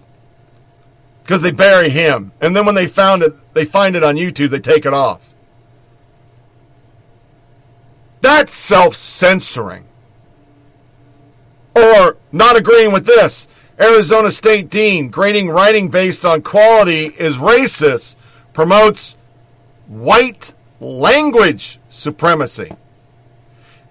because 1.29 1.43
they 1.43 1.53
bury 1.53 1.91
him, 1.91 2.33
and 2.41 2.57
then 2.57 2.65
when 2.65 2.75
they 2.75 2.87
found 2.87 3.23
it, 3.23 3.53
they 3.53 3.67
find 3.67 3.95
it 3.95 4.03
on 4.03 4.17
YouTube, 4.17 4.49
they 4.49 4.59
take 4.59 4.87
it 4.87 4.95
off. 4.95 5.21
That's 8.23 8.55
self 8.55 8.97
censoring. 8.97 9.85
Or 11.77 12.17
not 12.33 12.57
agreeing 12.57 12.93
with 12.93 13.05
this. 13.05 13.47
Arizona 13.79 14.31
State 14.31 14.71
Dean, 14.71 15.11
grading 15.11 15.51
writing 15.51 15.91
based 15.91 16.25
on 16.25 16.41
quality 16.41 17.09
is 17.19 17.37
racist, 17.37 18.17
promotes 18.55 19.15
white 19.87 20.55
language 20.81 21.79
supremacy. 21.91 22.73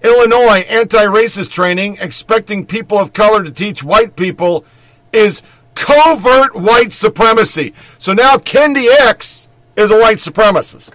Illinois 0.03 0.65
anti 0.67 1.05
racist 1.05 1.51
training, 1.51 1.99
expecting 2.01 2.65
people 2.65 2.97
of 2.97 3.13
color 3.13 3.43
to 3.43 3.51
teach 3.51 3.83
white 3.83 4.15
people, 4.15 4.65
is 5.13 5.43
covert 5.77 6.55
white 6.55 6.91
supremacy. 6.91 7.73
So 7.99 8.13
now 8.13 8.37
Kendi 8.37 8.87
X 8.87 9.47
is 9.75 9.91
a 9.91 9.99
white 9.99 10.17
supremacist. 10.17 10.93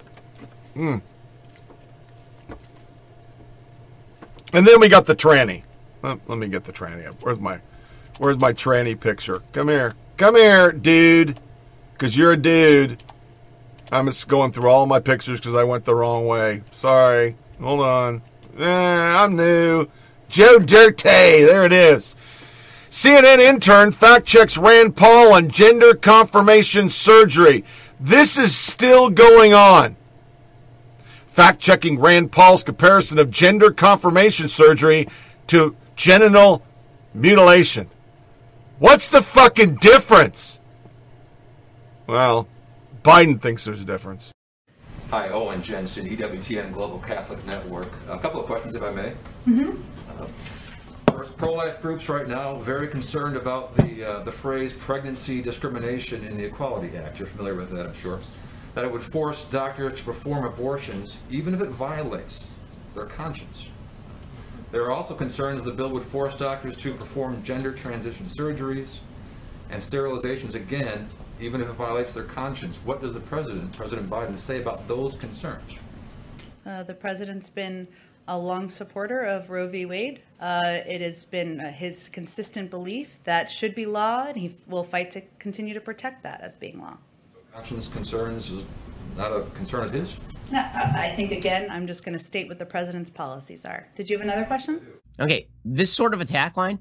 Hmm. 0.75 0.99
And 4.53 4.67
then 4.67 4.81
we 4.81 4.89
got 4.89 5.07
the 5.07 5.17
tranny. 5.17 5.63
Let, 6.03 6.19
let 6.29 6.39
me 6.39 6.49
get 6.49 6.65
the 6.65 6.73
tranny 6.73 7.07
up. 7.07 7.23
Where's 7.23 7.39
my 7.39 7.61
Where's 8.19 8.39
my 8.39 8.53
tranny 8.53 8.99
picture? 8.99 9.43
Come 9.53 9.69
here. 9.69 9.95
Come 10.17 10.37
here, 10.37 10.71
dude. 10.71 11.41
Because 11.95 12.17
you're 12.17 12.33
a 12.33 12.37
dude. 12.37 13.03
I'm 13.91 14.07
just 14.07 14.29
going 14.29 14.53
through 14.53 14.69
all 14.69 14.87
my 14.87 15.01
pictures 15.01 15.41
because 15.41 15.55
I 15.55 15.65
went 15.65 15.85
the 15.85 15.95
wrong 15.95 16.27
way. 16.27 16.63
Sorry. 16.73 17.37
Hold 17.61 17.81
on. 17.81 18.23
Eh, 18.59 18.65
I'm 18.65 19.37
new. 19.37 19.89
Joe 20.29 20.59
Dirte. 20.59 21.03
There 21.03 21.65
it 21.65 21.73
is. 21.73 22.15
CNN 22.93 23.39
intern 23.39 23.91
fact 23.91 24.27
checks 24.27 24.59
Rand 24.59 24.97
Paul 24.97 25.33
on 25.33 25.49
gender 25.49 25.95
confirmation 25.95 26.91
surgery. 26.91 27.65
This 27.99 28.37
is 28.37 28.55
still 28.55 29.09
going 29.09 29.55
on. 29.55 29.97
Fact 31.27 31.59
checking 31.59 31.99
Rand 31.99 32.33
Paul's 32.33 32.63
comparison 32.63 33.19
of 33.19 33.31
gender 33.31 33.71
confirmation 33.71 34.47
surgery 34.47 35.09
to 35.47 35.75
genital 35.97 36.63
mutilation. 37.15 37.89
What's 38.79 39.09
the 39.09 39.23
fucking 39.23 39.77
difference? 39.77 40.61
Well, 42.07 42.47
Biden 43.03 43.41
thinks 43.41 43.65
there's 43.65 43.81
a 43.81 43.87
difference. 43.87 44.33
Hi, 45.11 45.31
Owen 45.31 45.63
Jensen, 45.63 46.07
EWTN 46.07 46.75
Global 46.75 46.99
Catholic 46.99 47.43
Network. 47.47 47.89
A 48.11 48.19
couple 48.19 48.41
of 48.41 48.47
questions, 48.47 48.75
if 48.75 48.83
I 48.83 48.91
may. 48.91 49.15
Uh, 49.47 49.73
Pro-life 51.31 51.81
groups 51.81 52.09
right 52.09 52.27
now 52.27 52.57
very 52.57 52.89
concerned 52.89 53.37
about 53.37 53.75
the 53.77 54.05
uh, 54.05 54.23
the 54.23 54.33
phrase 54.33 54.73
"pregnancy 54.73 55.43
discrimination" 55.43 56.25
in 56.25 56.37
the 56.37 56.45
Equality 56.45 56.97
Act. 56.97 57.19
You're 57.19 57.29
familiar 57.29 57.55
with 57.55 57.71
that, 57.71 57.87
I'm 57.87 57.95
sure. 57.95 58.21
That 58.75 58.85
it 58.85 58.91
would 58.91 59.03
force 59.03 59.45
doctors 59.45 59.95
to 59.95 60.05
perform 60.05 60.45
abortions 60.45 61.19
even 61.31 61.55
if 61.55 61.61
it 61.61 61.71
violates 61.71 62.51
their 62.95 63.07
conscience. 63.07 63.67
There 64.71 64.83
are 64.85 64.91
also 64.91 65.15
concerns 65.15 65.63
the 65.65 65.73
bill 65.73 65.91
would 65.91 66.03
force 66.03 66.35
doctors 66.35 66.77
to 66.79 66.95
perform 66.95 67.43
gender 67.43 67.73
transition 67.73 68.27
surgeries 68.27 68.99
and 69.71 69.83
sterilizations 69.83 70.55
again, 70.55 71.09
even 71.41 71.61
if 71.61 71.69
it 71.69 71.75
violates 71.75 72.13
their 72.13 72.25
conscience. 72.25 72.79
What 72.85 73.03
does 73.03 73.13
the 73.13 73.21
president, 73.21 73.77
President 73.77 74.09
Biden, 74.09 74.39
say 74.39 74.61
about 74.61 74.89
those 74.89 75.17
concerns? 75.17 75.73
Uh, 76.65 76.83
the 76.83 76.95
president's 76.95 77.51
been 77.51 77.87
a 78.29 78.39
long 78.39 78.71
supporter 78.71 79.21
of 79.23 79.51
Roe 79.51 79.69
v. 79.69 79.87
Wade. 79.87 80.23
Uh, 80.41 80.61
it 80.87 81.01
has 81.01 81.25
been 81.25 81.61
uh, 81.61 81.71
his 81.71 82.09
consistent 82.09 82.71
belief 82.71 83.19
that 83.25 83.51
should 83.51 83.75
be 83.75 83.87
law, 83.87 84.27
and 84.27 84.37
he 84.37 84.55
will 84.67 84.85
fight 84.85 85.11
to 85.13 85.21
continue 85.39 85.75
to 85.75 85.81
protect 85.81 86.23
that 86.23 86.41
as 86.41 86.57
being 86.57 86.81
law. 86.81 86.97
Conscience 87.53 87.89
concerns 87.89 88.51
is 88.51 88.65
not 89.17 89.33
a 89.33 89.43
concern 89.55 89.85
of 89.85 89.91
his? 89.91 90.17
No, 90.51 90.59
I 90.59 91.11
I 91.13 91.17
think, 91.17 91.33
again, 91.33 91.71
I'm 91.71 91.87
just 91.87 92.05
going 92.05 92.17
to 92.17 92.25
state 92.25 92.49
what 92.49 92.59
the 92.59 92.67
president's 92.67 93.11
policies 93.11 93.65
are. 93.65 93.89
Did 93.95 94.11
you 94.11 94.17
have 94.19 94.25
another 94.25 94.45
question? 94.45 94.81
Okay, 95.21 95.49
this 95.65 95.93
sort 95.93 96.15
of 96.15 96.21
attack 96.21 96.57
line 96.57 96.79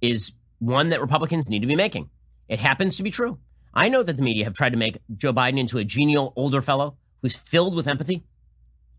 is 0.00 0.32
one 0.58 0.90
that 0.90 1.00
Republicans 1.00 1.48
need 1.48 1.60
to 1.60 1.66
be 1.66 1.76
making. 1.76 2.08
It 2.48 2.60
happens 2.60 2.96
to 2.96 3.02
be 3.02 3.10
true. 3.10 3.38
I 3.74 3.88
know 3.88 4.02
that 4.02 4.16
the 4.16 4.22
media 4.22 4.44
have 4.44 4.54
tried 4.54 4.70
to 4.70 4.78
make 4.78 4.98
Joe 5.16 5.32
Biden 5.32 5.58
into 5.58 5.78
a 5.78 5.84
genial 5.84 6.32
older 6.36 6.62
fellow 6.62 6.96
who's 7.20 7.36
filled 7.36 7.74
with 7.74 7.86
empathy. 7.86 8.24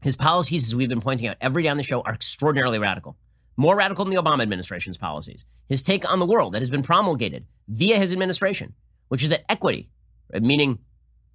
His 0.01 0.15
policies, 0.15 0.67
as 0.67 0.75
we've 0.75 0.89
been 0.89 1.01
pointing 1.01 1.27
out 1.27 1.37
every 1.41 1.63
day 1.63 1.69
on 1.69 1.77
the 1.77 1.83
show, 1.83 2.01
are 2.01 2.13
extraordinarily 2.13 2.79
radical. 2.79 3.17
More 3.55 3.75
radical 3.75 4.05
than 4.05 4.13
the 4.13 4.21
Obama 4.21 4.43
administration's 4.43 4.97
policies. 4.97 5.45
His 5.67 5.81
take 5.81 6.09
on 6.09 6.19
the 6.19 6.25
world 6.25 6.53
that 6.53 6.61
has 6.61 6.69
been 6.69 6.83
promulgated 6.83 7.45
via 7.67 7.97
his 7.97 8.13
administration, 8.13 8.73
which 9.07 9.23
is 9.23 9.29
that 9.29 9.51
equity, 9.51 9.89
uh, 10.33 10.39
meaning 10.39 10.79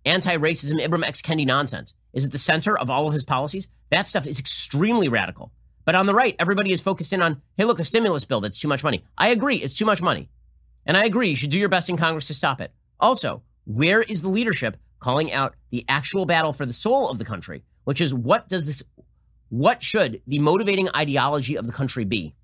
anti 0.04 0.36
racism, 0.36 0.80
Ibram 0.80 1.04
X. 1.04 1.20
Kendi 1.20 1.46
nonsense, 1.46 1.94
is 2.12 2.24
at 2.24 2.30
the 2.30 2.38
center 2.38 2.78
of 2.78 2.90
all 2.90 3.08
of 3.08 3.14
his 3.14 3.24
policies. 3.24 3.68
That 3.90 4.06
stuff 4.06 4.26
is 4.26 4.38
extremely 4.38 5.08
radical. 5.08 5.52
But 5.84 5.96
on 5.96 6.06
the 6.06 6.14
right, 6.14 6.36
everybody 6.38 6.72
is 6.72 6.80
focused 6.80 7.12
in 7.12 7.20
on, 7.20 7.42
hey, 7.56 7.64
look, 7.64 7.80
a 7.80 7.84
stimulus 7.84 8.24
bill 8.24 8.40
that's 8.40 8.58
too 8.58 8.68
much 8.68 8.84
money. 8.84 9.04
I 9.18 9.28
agree, 9.28 9.56
it's 9.56 9.74
too 9.74 9.84
much 9.84 10.00
money. 10.00 10.30
And 10.86 10.96
I 10.96 11.04
agree, 11.04 11.30
you 11.30 11.36
should 11.36 11.50
do 11.50 11.58
your 11.58 11.68
best 11.68 11.88
in 11.88 11.96
Congress 11.96 12.28
to 12.28 12.34
stop 12.34 12.60
it. 12.60 12.72
Also, 13.00 13.42
where 13.64 14.02
is 14.02 14.22
the 14.22 14.28
leadership 14.28 14.76
calling 15.00 15.32
out 15.32 15.54
the 15.70 15.84
actual 15.88 16.24
battle 16.24 16.52
for 16.52 16.66
the 16.66 16.72
soul 16.72 17.08
of 17.08 17.18
the 17.18 17.24
country, 17.24 17.64
which 17.84 18.00
is 18.00 18.14
what 18.14 18.48
does 18.48 18.66
this, 18.66 18.82
what 19.48 19.82
should 19.82 20.22
the 20.26 20.38
motivating 20.38 20.88
ideology 20.94 21.56
of 21.56 21.66
the 21.66 21.72
country 21.72 22.04
be? 22.04 22.34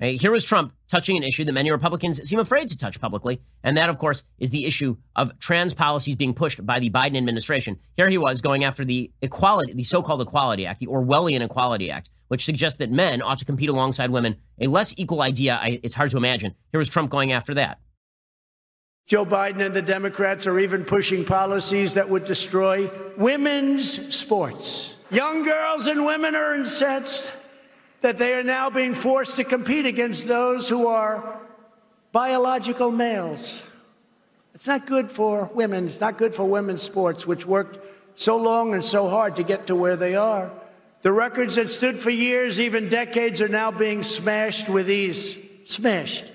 Here 0.00 0.32
was 0.32 0.44
Trump 0.44 0.74
touching 0.88 1.16
an 1.16 1.22
issue 1.22 1.44
that 1.44 1.52
many 1.52 1.70
Republicans 1.70 2.20
seem 2.28 2.38
afraid 2.38 2.68
to 2.68 2.76
touch 2.76 3.00
publicly, 3.00 3.40
and 3.62 3.76
that, 3.76 3.88
of 3.88 3.96
course, 3.96 4.24
is 4.38 4.50
the 4.50 4.66
issue 4.66 4.96
of 5.16 5.38
trans 5.38 5.72
policies 5.72 6.16
being 6.16 6.34
pushed 6.34 6.66
by 6.66 6.78
the 6.78 6.90
Biden 6.90 7.16
administration. 7.16 7.78
Here 7.96 8.08
he 8.08 8.18
was 8.18 8.42
going 8.42 8.64
after 8.64 8.84
the 8.84 9.10
equality, 9.22 9.72
the 9.72 9.84
so-called 9.84 10.20
Equality 10.20 10.66
Act, 10.66 10.80
the 10.80 10.88
Orwellian 10.88 11.40
Equality 11.40 11.90
Act, 11.90 12.10
which 12.28 12.44
suggests 12.44 12.78
that 12.80 12.90
men 12.90 13.22
ought 13.22 13.38
to 13.38 13.44
compete 13.44 13.70
alongside 13.70 14.10
women. 14.10 14.36
A 14.60 14.66
less 14.66 14.94
equal 14.98 15.22
idea, 15.22 15.58
I, 15.62 15.80
it's 15.82 15.94
hard 15.94 16.10
to 16.10 16.16
imagine. 16.18 16.54
Here 16.72 16.78
was 16.78 16.88
Trump 16.88 17.08
going 17.08 17.32
after 17.32 17.54
that. 17.54 17.78
Joe 19.06 19.26
Biden 19.26 19.64
and 19.64 19.74
the 19.74 19.82
Democrats 19.82 20.46
are 20.46 20.58
even 20.58 20.84
pushing 20.84 21.26
policies 21.26 21.94
that 21.94 22.08
would 22.08 22.24
destroy 22.24 22.90
women's 23.18 24.14
sports. 24.14 24.94
Young 25.10 25.42
girls 25.42 25.86
and 25.86 26.06
women 26.06 26.34
are 26.34 26.54
incensed 26.54 27.30
that 28.00 28.16
they 28.16 28.34
are 28.34 28.42
now 28.42 28.70
being 28.70 28.94
forced 28.94 29.36
to 29.36 29.44
compete 29.44 29.84
against 29.84 30.26
those 30.26 30.68
who 30.68 30.86
are 30.86 31.38
biological 32.12 32.90
males. 32.90 33.66
It's 34.54 34.66
not 34.66 34.86
good 34.86 35.10
for 35.10 35.50
women. 35.54 35.84
It's 35.84 36.00
not 36.00 36.16
good 36.16 36.34
for 36.34 36.44
women's 36.44 36.82
sports, 36.82 37.26
which 37.26 37.44
worked 37.44 37.78
so 38.14 38.36
long 38.36 38.72
and 38.72 38.84
so 38.84 39.08
hard 39.08 39.36
to 39.36 39.42
get 39.42 39.66
to 39.66 39.76
where 39.76 39.96
they 39.96 40.14
are. 40.14 40.50
The 41.02 41.12
records 41.12 41.56
that 41.56 41.70
stood 41.70 41.98
for 41.98 42.10
years, 42.10 42.58
even 42.58 42.88
decades, 42.88 43.42
are 43.42 43.48
now 43.48 43.70
being 43.70 44.02
smashed 44.02 44.70
with 44.70 44.90
ease. 44.90 45.36
Smashed. 45.66 46.32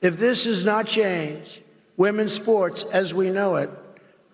If 0.00 0.16
this 0.16 0.46
is 0.46 0.64
not 0.64 0.86
changed, 0.86 1.60
women's 1.96 2.32
sports 2.32 2.84
as 2.84 3.14
we 3.14 3.30
know 3.30 3.56
it 3.56 3.70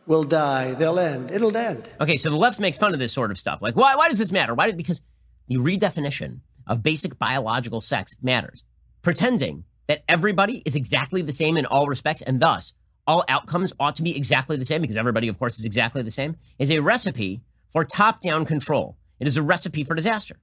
will 0.06 0.24
die. 0.24 0.72
They'll 0.72 0.98
end. 0.98 1.30
It'll 1.30 1.56
end. 1.56 1.88
Okay, 2.00 2.16
so 2.16 2.30
the 2.30 2.36
left 2.36 2.58
makes 2.60 2.78
fun 2.78 2.92
of 2.92 2.98
this 2.98 3.12
sort 3.12 3.30
of 3.30 3.38
stuff. 3.38 3.62
Like, 3.62 3.76
why, 3.76 3.94
why 3.96 4.08
does 4.08 4.18
this 4.18 4.32
matter? 4.32 4.54
Why? 4.54 4.66
Did, 4.66 4.76
because 4.76 5.02
the 5.46 5.56
redefinition 5.56 6.40
of 6.66 6.82
basic 6.82 7.18
biological 7.18 7.80
sex 7.80 8.14
matters. 8.22 8.64
Pretending 9.02 9.64
that 9.88 10.02
everybody 10.08 10.62
is 10.64 10.76
exactly 10.76 11.22
the 11.22 11.32
same 11.32 11.56
in 11.56 11.66
all 11.66 11.86
respects 11.86 12.22
and 12.22 12.40
thus 12.40 12.74
all 13.06 13.24
outcomes 13.28 13.72
ought 13.80 13.96
to 13.96 14.02
be 14.04 14.16
exactly 14.16 14.56
the 14.56 14.64
same 14.64 14.80
because 14.80 14.96
everybody, 14.96 15.26
of 15.26 15.38
course, 15.38 15.58
is 15.58 15.64
exactly 15.64 16.02
the 16.02 16.10
same 16.10 16.36
is 16.58 16.70
a 16.70 16.78
recipe 16.78 17.40
for 17.72 17.84
top 17.84 18.20
down 18.20 18.44
control. 18.44 18.96
It 19.18 19.26
is 19.26 19.36
a 19.36 19.42
recipe 19.42 19.82
for 19.82 19.94
disaster. 19.94 20.36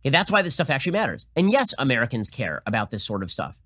Okay, 0.00 0.10
that's 0.10 0.30
why 0.30 0.40
this 0.42 0.54
stuff 0.54 0.70
actually 0.70 0.92
matters. 0.92 1.26
And 1.36 1.52
yes, 1.52 1.74
Americans 1.78 2.30
care 2.30 2.62
about 2.66 2.90
this 2.90 3.04
sort 3.04 3.22
of 3.22 3.30
stuff. 3.30 3.60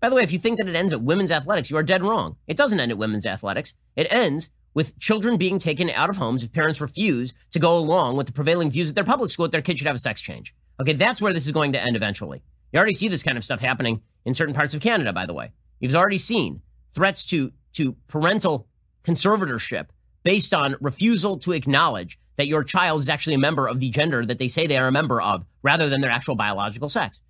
By 0.00 0.08
the 0.08 0.16
way, 0.16 0.22
if 0.22 0.32
you 0.32 0.38
think 0.38 0.58
that 0.58 0.68
it 0.68 0.76
ends 0.76 0.92
at 0.92 1.02
women's 1.02 1.32
athletics, 1.32 1.70
you 1.70 1.76
are 1.76 1.82
dead 1.82 2.04
wrong. 2.04 2.36
It 2.46 2.56
doesn't 2.56 2.78
end 2.78 2.92
at 2.92 2.98
women's 2.98 3.26
athletics. 3.26 3.74
It 3.96 4.06
ends 4.12 4.50
with 4.74 4.98
children 4.98 5.36
being 5.36 5.58
taken 5.58 5.90
out 5.90 6.10
of 6.10 6.18
homes 6.18 6.44
if 6.44 6.52
parents 6.52 6.80
refuse 6.80 7.34
to 7.50 7.58
go 7.58 7.76
along 7.76 8.16
with 8.16 8.26
the 8.26 8.32
prevailing 8.32 8.70
views 8.70 8.90
at 8.90 8.94
their 8.94 9.04
public 9.04 9.30
school 9.30 9.46
that 9.46 9.52
their 9.52 9.62
kid 9.62 9.76
should 9.76 9.88
have 9.88 9.96
a 9.96 10.00
sex 10.00 10.20
change. 10.20 10.54
Okay, 10.80 10.92
that's 10.92 11.20
where 11.20 11.32
this 11.32 11.46
is 11.46 11.52
going 11.52 11.72
to 11.72 11.82
end 11.82 11.96
eventually. 11.96 12.42
You 12.72 12.78
already 12.78 12.92
see 12.92 13.08
this 13.08 13.22
kind 13.22 13.36
of 13.36 13.42
stuff 13.42 13.60
happening 13.60 14.02
in 14.24 14.34
certain 14.34 14.54
parts 14.54 14.74
of 14.74 14.80
Canada, 14.80 15.12
by 15.12 15.26
the 15.26 15.34
way. 15.34 15.50
You've 15.80 15.96
already 15.96 16.18
seen 16.18 16.62
threats 16.92 17.24
to, 17.26 17.52
to 17.72 17.96
parental 18.06 18.68
conservatorship 19.04 19.86
based 20.22 20.54
on 20.54 20.76
refusal 20.80 21.38
to 21.38 21.52
acknowledge 21.52 22.18
that 22.36 22.46
your 22.46 22.62
child 22.62 23.00
is 23.00 23.08
actually 23.08 23.34
a 23.34 23.38
member 23.38 23.66
of 23.66 23.80
the 23.80 23.90
gender 23.90 24.24
that 24.24 24.38
they 24.38 24.46
say 24.46 24.66
they 24.66 24.78
are 24.78 24.86
a 24.86 24.92
member 24.92 25.20
of 25.20 25.44
rather 25.62 25.88
than 25.88 26.00
their 26.00 26.10
actual 26.10 26.36
biological 26.36 26.88
sex. 26.88 27.20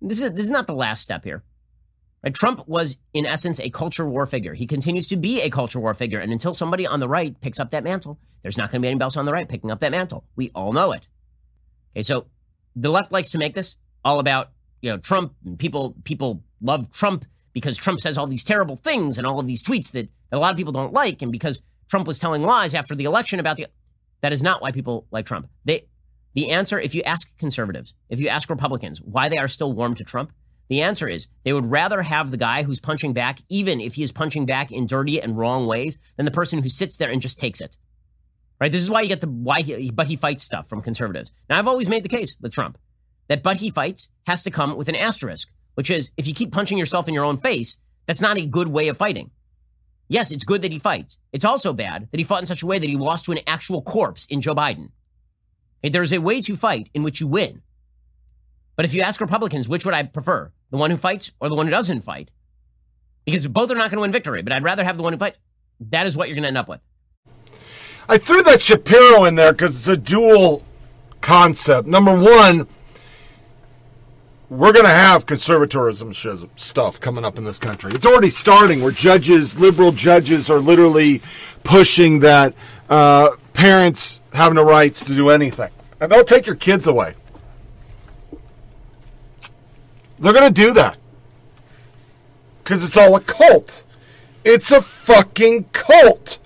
This 0.00 0.20
is, 0.20 0.32
this 0.32 0.44
is 0.44 0.50
not 0.50 0.66
the 0.66 0.74
last 0.74 1.02
step 1.02 1.24
here. 1.24 1.42
Trump 2.32 2.66
was, 2.66 2.96
in 3.12 3.26
essence, 3.26 3.60
a 3.60 3.68
culture 3.68 4.08
war 4.08 4.24
figure. 4.24 4.54
He 4.54 4.66
continues 4.66 5.06
to 5.08 5.16
be 5.16 5.42
a 5.42 5.50
culture 5.50 5.78
war 5.78 5.92
figure. 5.92 6.20
And 6.20 6.32
until 6.32 6.54
somebody 6.54 6.86
on 6.86 7.00
the 7.00 7.08
right 7.08 7.38
picks 7.42 7.60
up 7.60 7.70
that 7.72 7.84
mantle, 7.84 8.18
there's 8.42 8.56
not 8.56 8.70
going 8.70 8.80
to 8.80 8.86
be 8.86 8.88
anybody 8.88 9.04
else 9.04 9.16
on 9.18 9.26
the 9.26 9.32
right 9.32 9.48
picking 9.48 9.70
up 9.70 9.80
that 9.80 9.90
mantle. 9.90 10.24
We 10.34 10.50
all 10.54 10.72
know 10.72 10.92
it. 10.92 11.06
Okay, 11.94 12.02
so 12.02 12.26
the 12.76 12.90
left 12.90 13.12
likes 13.12 13.28
to 13.30 13.38
make 13.38 13.54
this 13.54 13.76
all 14.04 14.20
about, 14.20 14.50
you 14.80 14.90
know, 14.90 14.96
Trump 14.98 15.34
and 15.44 15.58
people 15.58 15.96
people 16.04 16.42
love 16.60 16.90
Trump 16.92 17.24
because 17.52 17.76
Trump 17.76 18.00
says 18.00 18.18
all 18.18 18.26
these 18.26 18.44
terrible 18.44 18.76
things 18.76 19.18
and 19.18 19.26
all 19.26 19.38
of 19.38 19.46
these 19.46 19.62
tweets 19.62 19.92
that, 19.92 20.08
that 20.30 20.36
a 20.36 20.38
lot 20.38 20.50
of 20.50 20.56
people 20.56 20.72
don't 20.72 20.92
like, 20.92 21.22
and 21.22 21.30
because 21.30 21.62
Trump 21.88 22.06
was 22.06 22.18
telling 22.18 22.42
lies 22.42 22.74
after 22.74 22.94
the 22.94 23.04
election 23.04 23.38
about 23.38 23.56
the 23.56 23.66
that 24.22 24.32
is 24.32 24.42
not 24.42 24.62
why 24.62 24.72
people 24.72 25.06
like 25.10 25.26
Trump. 25.26 25.48
They 25.64 25.86
the 26.34 26.50
answer, 26.50 26.80
if 26.80 26.94
you 26.94 27.02
ask 27.02 27.36
conservatives, 27.38 27.94
if 28.08 28.18
you 28.18 28.28
ask 28.28 28.50
Republicans 28.50 29.00
why 29.00 29.28
they 29.28 29.38
are 29.38 29.48
still 29.48 29.72
warm 29.72 29.94
to 29.94 30.04
Trump, 30.04 30.32
the 30.68 30.82
answer 30.82 31.08
is 31.08 31.28
they 31.44 31.52
would 31.52 31.66
rather 31.66 32.02
have 32.02 32.30
the 32.30 32.36
guy 32.36 32.62
who's 32.62 32.80
punching 32.80 33.12
back, 33.12 33.40
even 33.48 33.80
if 33.80 33.94
he 33.94 34.02
is 34.02 34.12
punching 34.12 34.46
back 34.46 34.72
in 34.72 34.86
dirty 34.86 35.20
and 35.20 35.36
wrong 35.36 35.66
ways, 35.66 35.98
than 36.16 36.24
the 36.24 36.30
person 36.30 36.62
who 36.62 36.68
sits 36.68 36.96
there 36.96 37.10
and 37.10 37.20
just 37.20 37.38
takes 37.38 37.60
it. 37.60 37.76
Right? 38.60 38.72
This 38.72 38.82
is 38.82 38.90
why 38.90 39.02
you 39.02 39.08
get 39.08 39.20
the 39.20 39.28
why 39.28 39.60
he, 39.60 39.90
but 39.90 40.06
he 40.06 40.16
fights 40.16 40.42
stuff 40.42 40.68
from 40.68 40.80
conservatives. 40.80 41.32
Now, 41.50 41.58
I've 41.58 41.68
always 41.68 41.88
made 41.88 42.02
the 42.02 42.08
case 42.08 42.36
with 42.40 42.52
Trump 42.52 42.78
that 43.28 43.42
but 43.42 43.58
he 43.58 43.70
fights 43.70 44.08
has 44.26 44.42
to 44.42 44.50
come 44.50 44.76
with 44.76 44.88
an 44.88 44.96
asterisk, 44.96 45.48
which 45.74 45.90
is 45.90 46.12
if 46.16 46.26
you 46.26 46.34
keep 46.34 46.52
punching 46.52 46.78
yourself 46.78 47.08
in 47.08 47.14
your 47.14 47.24
own 47.24 47.36
face, 47.36 47.78
that's 48.06 48.20
not 48.20 48.38
a 48.38 48.46
good 48.46 48.68
way 48.68 48.88
of 48.88 48.96
fighting. 48.96 49.30
Yes, 50.08 50.30
it's 50.30 50.44
good 50.44 50.62
that 50.62 50.72
he 50.72 50.78
fights. 50.78 51.18
It's 51.32 51.44
also 51.44 51.72
bad 51.72 52.08
that 52.10 52.18
he 52.18 52.24
fought 52.24 52.40
in 52.42 52.46
such 52.46 52.62
a 52.62 52.66
way 52.66 52.78
that 52.78 52.88
he 52.88 52.96
lost 52.96 53.24
to 53.24 53.32
an 53.32 53.40
actual 53.46 53.82
corpse 53.82 54.26
in 54.26 54.40
Joe 54.40 54.54
Biden. 54.54 54.90
There's 55.82 56.12
a 56.12 56.20
way 56.20 56.40
to 56.42 56.56
fight 56.56 56.90
in 56.94 57.02
which 57.02 57.20
you 57.20 57.26
win. 57.26 57.62
But 58.76 58.84
if 58.84 58.94
you 58.94 59.02
ask 59.02 59.20
Republicans, 59.20 59.68
which 59.68 59.84
would 59.84 59.94
I 59.94 60.02
prefer? 60.02 60.50
The 60.70 60.76
one 60.76 60.90
who 60.90 60.96
fights 60.96 61.32
or 61.40 61.48
the 61.48 61.54
one 61.54 61.66
who 61.66 61.70
doesn't 61.70 62.00
fight? 62.00 62.30
Because 63.24 63.46
both 63.46 63.70
are 63.70 63.74
not 63.74 63.90
going 63.90 63.98
to 63.98 64.02
win 64.02 64.12
victory, 64.12 64.42
but 64.42 64.52
I'd 64.52 64.64
rather 64.64 64.84
have 64.84 64.96
the 64.96 65.02
one 65.02 65.12
who 65.12 65.18
fights. 65.18 65.38
That 65.80 66.06
is 66.06 66.16
what 66.16 66.28
you're 66.28 66.34
going 66.34 66.42
to 66.42 66.48
end 66.48 66.58
up 66.58 66.68
with. 66.68 66.80
I 68.08 68.18
threw 68.18 68.42
that 68.42 68.60
Shapiro 68.60 69.24
in 69.24 69.34
there 69.34 69.52
because 69.52 69.76
it's 69.76 69.88
a 69.88 69.96
dual 69.96 70.62
concept. 71.20 71.88
Number 71.88 72.14
one, 72.14 72.68
we're 74.50 74.72
going 74.72 74.84
to 74.84 74.90
have 74.90 75.24
conservatism 75.24 76.12
stuff 76.56 77.00
coming 77.00 77.24
up 77.24 77.38
in 77.38 77.44
this 77.44 77.58
country. 77.58 77.92
It's 77.94 78.04
already 78.04 78.30
starting 78.30 78.82
where 78.82 78.92
judges, 78.92 79.58
liberal 79.58 79.90
judges, 79.90 80.50
are 80.50 80.58
literally 80.58 81.22
pushing 81.62 82.20
that 82.20 82.54
uh, 82.90 83.30
parents 83.54 84.20
have 84.34 84.52
no 84.52 84.62
rights 84.62 85.04
to 85.06 85.14
do 85.14 85.30
anything. 85.30 85.70
And 86.00 86.12
they'll 86.12 86.24
take 86.24 86.46
your 86.46 86.56
kids 86.56 86.86
away. 86.86 87.14
They're 90.18 90.32
going 90.32 90.52
to 90.52 90.62
do 90.62 90.72
that. 90.74 90.98
Because 92.62 92.84
it's 92.84 92.96
all 92.96 93.16
a 93.16 93.20
cult. 93.20 93.84
It's 94.44 94.72
a 94.72 94.80
fucking 94.80 95.64
cult. 95.72 96.38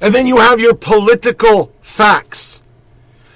And 0.00 0.14
then 0.14 0.26
you 0.26 0.38
have 0.38 0.60
your 0.60 0.74
political 0.74 1.72
facts. 1.80 2.62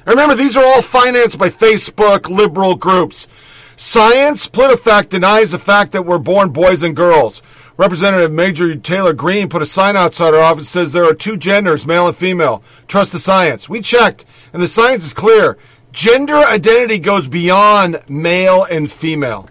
And 0.07 0.09
remember, 0.09 0.35
these 0.35 0.57
are 0.57 0.65
all 0.65 0.83
financed 0.83 1.39
by 1.39 1.51
Facebook 1.51 2.29
liberal 2.29 2.75
groups. 2.75 3.29
Science, 3.77 4.47
PolitiFact 4.47 5.09
denies 5.09 5.53
the 5.53 5.59
fact 5.59 5.93
that 5.93 6.03
we're 6.03 6.19
born 6.19 6.51
boys 6.51 6.83
and 6.83 6.95
girls. 6.95 7.43
Representative 7.79 8.31
Marjorie 8.31 8.77
Taylor 8.77 9.15
Greene 9.15 9.49
put 9.49 9.62
a 9.62 9.67
sign 9.67 9.97
outside 9.97 10.35
our 10.35 10.43
office 10.43 10.69
says 10.69 10.93
there 10.93 11.09
are 11.09 11.15
two 11.15 11.39
genders, 11.39 11.87
male 11.87 12.07
and 12.07 12.15
female. 12.15 12.62
Trust 12.89 13.12
the 13.12 13.19
science. 13.19 13.71
We 13.71 13.81
checked, 13.81 14.27
and 14.53 14.62
the 14.62 14.69
science 14.69 15.03
is 15.03 15.15
clear. 15.15 15.57
Gender 15.93 16.37
identity 16.37 16.99
goes 16.99 17.29
beyond 17.29 18.03
male 18.09 18.65
and 18.65 18.91
female. 18.91 19.49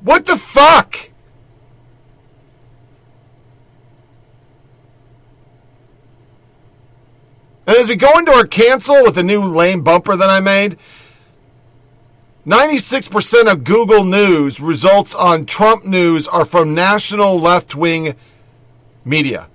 What 0.00 0.26
the 0.26 0.36
fuck? 0.36 1.10
And 7.66 7.76
as 7.76 7.88
we 7.88 7.96
go 7.96 8.16
into 8.18 8.32
our 8.32 8.46
cancel 8.46 9.02
with 9.02 9.16
the 9.16 9.24
new 9.24 9.42
lame 9.42 9.82
bumper 9.82 10.16
that 10.16 10.30
I 10.30 10.38
made, 10.40 10.78
96% 12.46 13.50
of 13.50 13.64
Google 13.64 14.04
News 14.04 14.60
results 14.60 15.16
on 15.16 15.46
Trump 15.46 15.84
news 15.84 16.28
are 16.28 16.44
from 16.44 16.74
national 16.74 17.40
left 17.40 17.74
wing 17.74 18.14
media. 19.04 19.48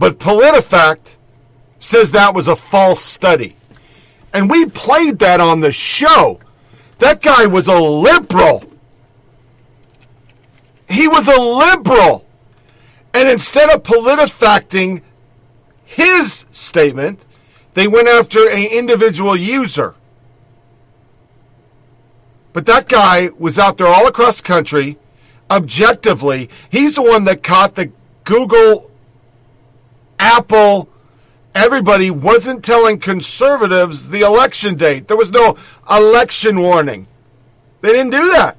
But 0.00 0.18
PolitiFact 0.18 1.18
says 1.78 2.12
that 2.12 2.34
was 2.34 2.48
a 2.48 2.56
false 2.56 3.04
study. 3.04 3.54
And 4.32 4.48
we 4.48 4.64
played 4.64 5.18
that 5.18 5.40
on 5.40 5.60
the 5.60 5.72
show. 5.72 6.40
That 7.00 7.20
guy 7.20 7.44
was 7.44 7.68
a 7.68 7.78
liberal. 7.78 8.64
He 10.88 11.06
was 11.06 11.28
a 11.28 11.38
liberal. 11.38 12.24
And 13.12 13.28
instead 13.28 13.68
of 13.68 13.82
politifacting 13.82 15.02
his 15.84 16.46
statement, 16.50 17.26
they 17.74 17.86
went 17.86 18.08
after 18.08 18.48
an 18.48 18.58
individual 18.58 19.36
user. 19.36 19.96
But 22.54 22.64
that 22.64 22.88
guy 22.88 23.32
was 23.38 23.58
out 23.58 23.76
there 23.76 23.86
all 23.86 24.06
across 24.06 24.40
the 24.40 24.46
country, 24.46 24.96
objectively. 25.50 26.48
He's 26.70 26.94
the 26.94 27.02
one 27.02 27.24
that 27.24 27.42
caught 27.42 27.74
the 27.74 27.92
Google, 28.24 28.89
Apple, 30.20 30.88
everybody 31.54 32.10
wasn't 32.10 32.62
telling 32.62 33.00
conservatives 33.00 34.10
the 34.10 34.20
election 34.20 34.76
date. 34.76 35.08
There 35.08 35.16
was 35.16 35.32
no 35.32 35.56
election 35.90 36.60
warning. 36.60 37.06
They 37.80 37.88
didn't 37.88 38.10
do 38.10 38.30
that 38.32 38.58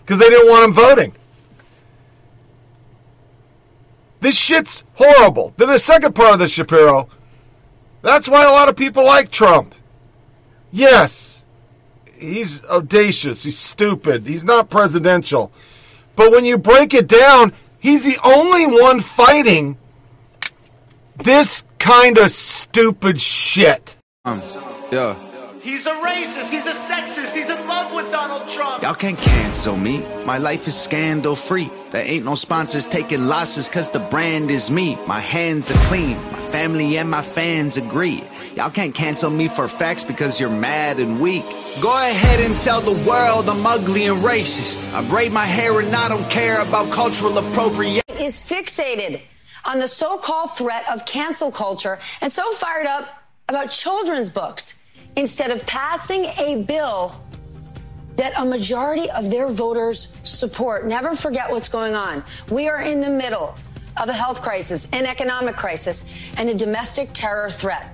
because 0.00 0.18
they 0.18 0.28
didn't 0.28 0.50
want 0.50 0.62
them 0.62 0.74
voting. 0.74 1.14
This 4.20 4.38
shit's 4.38 4.84
horrible. 4.94 5.54
Then 5.56 5.68
the 5.68 5.78
second 5.78 6.14
part 6.14 6.34
of 6.34 6.38
the 6.38 6.48
Shapiro, 6.48 7.08
that's 8.02 8.28
why 8.28 8.44
a 8.44 8.52
lot 8.52 8.68
of 8.68 8.76
people 8.76 9.04
like 9.04 9.30
Trump. 9.30 9.74
Yes, 10.70 11.44
he's 12.18 12.62
audacious, 12.66 13.42
he's 13.42 13.58
stupid, 13.58 14.26
he's 14.26 14.44
not 14.44 14.68
presidential. 14.68 15.50
But 16.14 16.30
when 16.30 16.44
you 16.44 16.58
break 16.58 16.92
it 16.92 17.08
down, 17.08 17.54
he's 17.80 18.04
the 18.04 18.18
only 18.22 18.66
one 18.66 19.00
fighting 19.00 19.78
this 21.16 21.64
kind 21.78 22.18
of 22.18 22.30
stupid 22.30 23.20
shit. 23.20 23.96
Um, 24.24 24.42
yeah. 24.90 25.16
He's 25.60 25.86
a 25.86 25.92
racist. 25.92 26.50
He's 26.50 26.66
a 26.66 26.72
sexist. 26.72 27.34
He's 27.34 27.48
in 27.48 27.66
love 27.66 27.94
with 27.94 28.12
Donald 28.12 28.46
Trump. 28.48 28.82
Y'all 28.82 28.94
can't 28.94 29.16
cancel 29.16 29.78
me. 29.78 30.00
My 30.26 30.36
life 30.36 30.66
is 30.68 30.78
scandal 30.78 31.34
free. 31.34 31.70
There 31.90 32.06
ain't 32.06 32.26
no 32.26 32.34
sponsors 32.34 32.84
taking 32.84 33.28
losses 33.28 33.66
cause 33.70 33.88
the 33.88 33.98
brand 33.98 34.50
is 34.50 34.70
me. 34.70 34.98
My 35.06 35.20
hands 35.20 35.70
are 35.70 35.84
clean. 35.86 36.16
My 36.32 36.50
family 36.50 36.98
and 36.98 37.10
my 37.10 37.22
fans 37.22 37.78
agree. 37.78 38.22
Y'all 38.56 38.68
can't 38.68 38.94
cancel 38.94 39.30
me 39.30 39.48
for 39.48 39.66
facts 39.66 40.04
because 40.04 40.38
you're 40.38 40.50
mad 40.50 41.00
and 41.00 41.18
weak. 41.18 41.44
Go 41.80 41.92
ahead 41.92 42.40
and 42.40 42.54
tell 42.56 42.82
the 42.82 43.08
world 43.08 43.48
I'm 43.48 43.66
ugly 43.66 44.04
and 44.04 44.22
racist. 44.22 44.84
I 44.92 45.02
braid 45.08 45.32
my 45.32 45.46
hair 45.46 45.80
and 45.80 45.96
I 45.96 46.08
don't 46.08 46.28
care 46.30 46.60
about 46.60 46.92
cultural 46.92 47.38
appropriation. 47.38 48.02
is 48.18 48.38
fixated 48.38 49.22
on 49.64 49.78
the 49.78 49.88
so-called 49.88 50.56
threat 50.56 50.84
of 50.90 51.04
cancel 51.06 51.50
culture 51.50 51.98
and 52.20 52.32
so 52.32 52.50
fired 52.52 52.86
up 52.86 53.22
about 53.48 53.70
children's 53.70 54.28
books 54.28 54.74
instead 55.16 55.50
of 55.50 55.64
passing 55.66 56.26
a 56.38 56.62
bill 56.66 57.14
that 58.16 58.32
a 58.36 58.44
majority 58.44 59.10
of 59.10 59.30
their 59.30 59.48
voters 59.48 60.14
support. 60.22 60.86
Never 60.86 61.16
forget 61.16 61.50
what's 61.50 61.68
going 61.68 61.94
on. 61.94 62.24
We 62.50 62.68
are 62.68 62.80
in 62.80 63.00
the 63.00 63.10
middle 63.10 63.56
of 63.96 64.08
a 64.08 64.12
health 64.12 64.42
crisis, 64.42 64.88
an 64.92 65.06
economic 65.06 65.56
crisis, 65.56 66.04
and 66.36 66.48
a 66.48 66.54
domestic 66.54 67.10
terror 67.12 67.50
threat. 67.50 67.86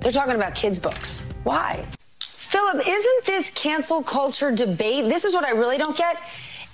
They're 0.00 0.12
talking 0.12 0.34
about 0.34 0.54
kids' 0.54 0.78
books. 0.78 1.26
Why? 1.44 1.84
Philip, 2.20 2.86
isn't 2.86 3.24
this 3.24 3.50
cancel 3.50 4.02
culture 4.02 4.50
debate? 4.50 5.08
This 5.08 5.24
is 5.24 5.34
what 5.34 5.44
I 5.44 5.50
really 5.50 5.76
don't 5.76 5.96
get. 5.96 6.20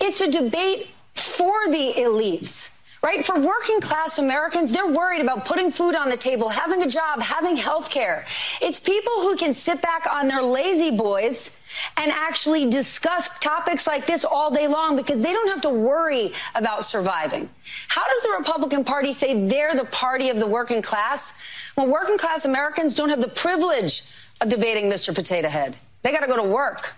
It's 0.00 0.20
a 0.20 0.30
debate 0.30 0.88
for 1.14 1.68
the 1.68 1.94
elites. 1.96 2.70
Right? 3.04 3.22
For 3.22 3.38
working 3.38 3.82
class 3.82 4.18
Americans, 4.18 4.72
they're 4.72 4.86
worried 4.86 5.20
about 5.20 5.44
putting 5.44 5.70
food 5.70 5.94
on 5.94 6.08
the 6.08 6.16
table, 6.16 6.48
having 6.48 6.82
a 6.82 6.86
job, 6.86 7.22
having 7.22 7.54
health 7.54 7.90
care. 7.90 8.24
It's 8.62 8.80
people 8.80 9.12
who 9.20 9.36
can 9.36 9.52
sit 9.52 9.82
back 9.82 10.06
on 10.10 10.26
their 10.26 10.42
lazy 10.42 10.90
boys 10.90 11.54
and 11.98 12.10
actually 12.10 12.70
discuss 12.70 13.28
topics 13.40 13.86
like 13.86 14.06
this 14.06 14.24
all 14.24 14.50
day 14.50 14.68
long 14.68 14.96
because 14.96 15.20
they 15.20 15.34
don't 15.34 15.48
have 15.48 15.60
to 15.60 15.68
worry 15.68 16.32
about 16.54 16.82
surviving. 16.82 17.50
How 17.88 18.06
does 18.06 18.22
the 18.22 18.30
Republican 18.38 18.84
Party 18.84 19.12
say 19.12 19.48
they're 19.48 19.74
the 19.74 19.84
party 19.84 20.30
of 20.30 20.38
the 20.38 20.46
working 20.46 20.80
class 20.80 21.34
when 21.74 21.90
working 21.90 22.16
class 22.16 22.46
Americans 22.46 22.94
don't 22.94 23.10
have 23.10 23.20
the 23.20 23.28
privilege 23.28 24.00
of 24.40 24.48
debating 24.48 24.90
Mr. 24.90 25.14
Potato 25.14 25.50
Head? 25.50 25.76
They 26.00 26.10
got 26.10 26.20
to 26.20 26.26
go 26.26 26.36
to 26.36 26.48
work. 26.48 26.94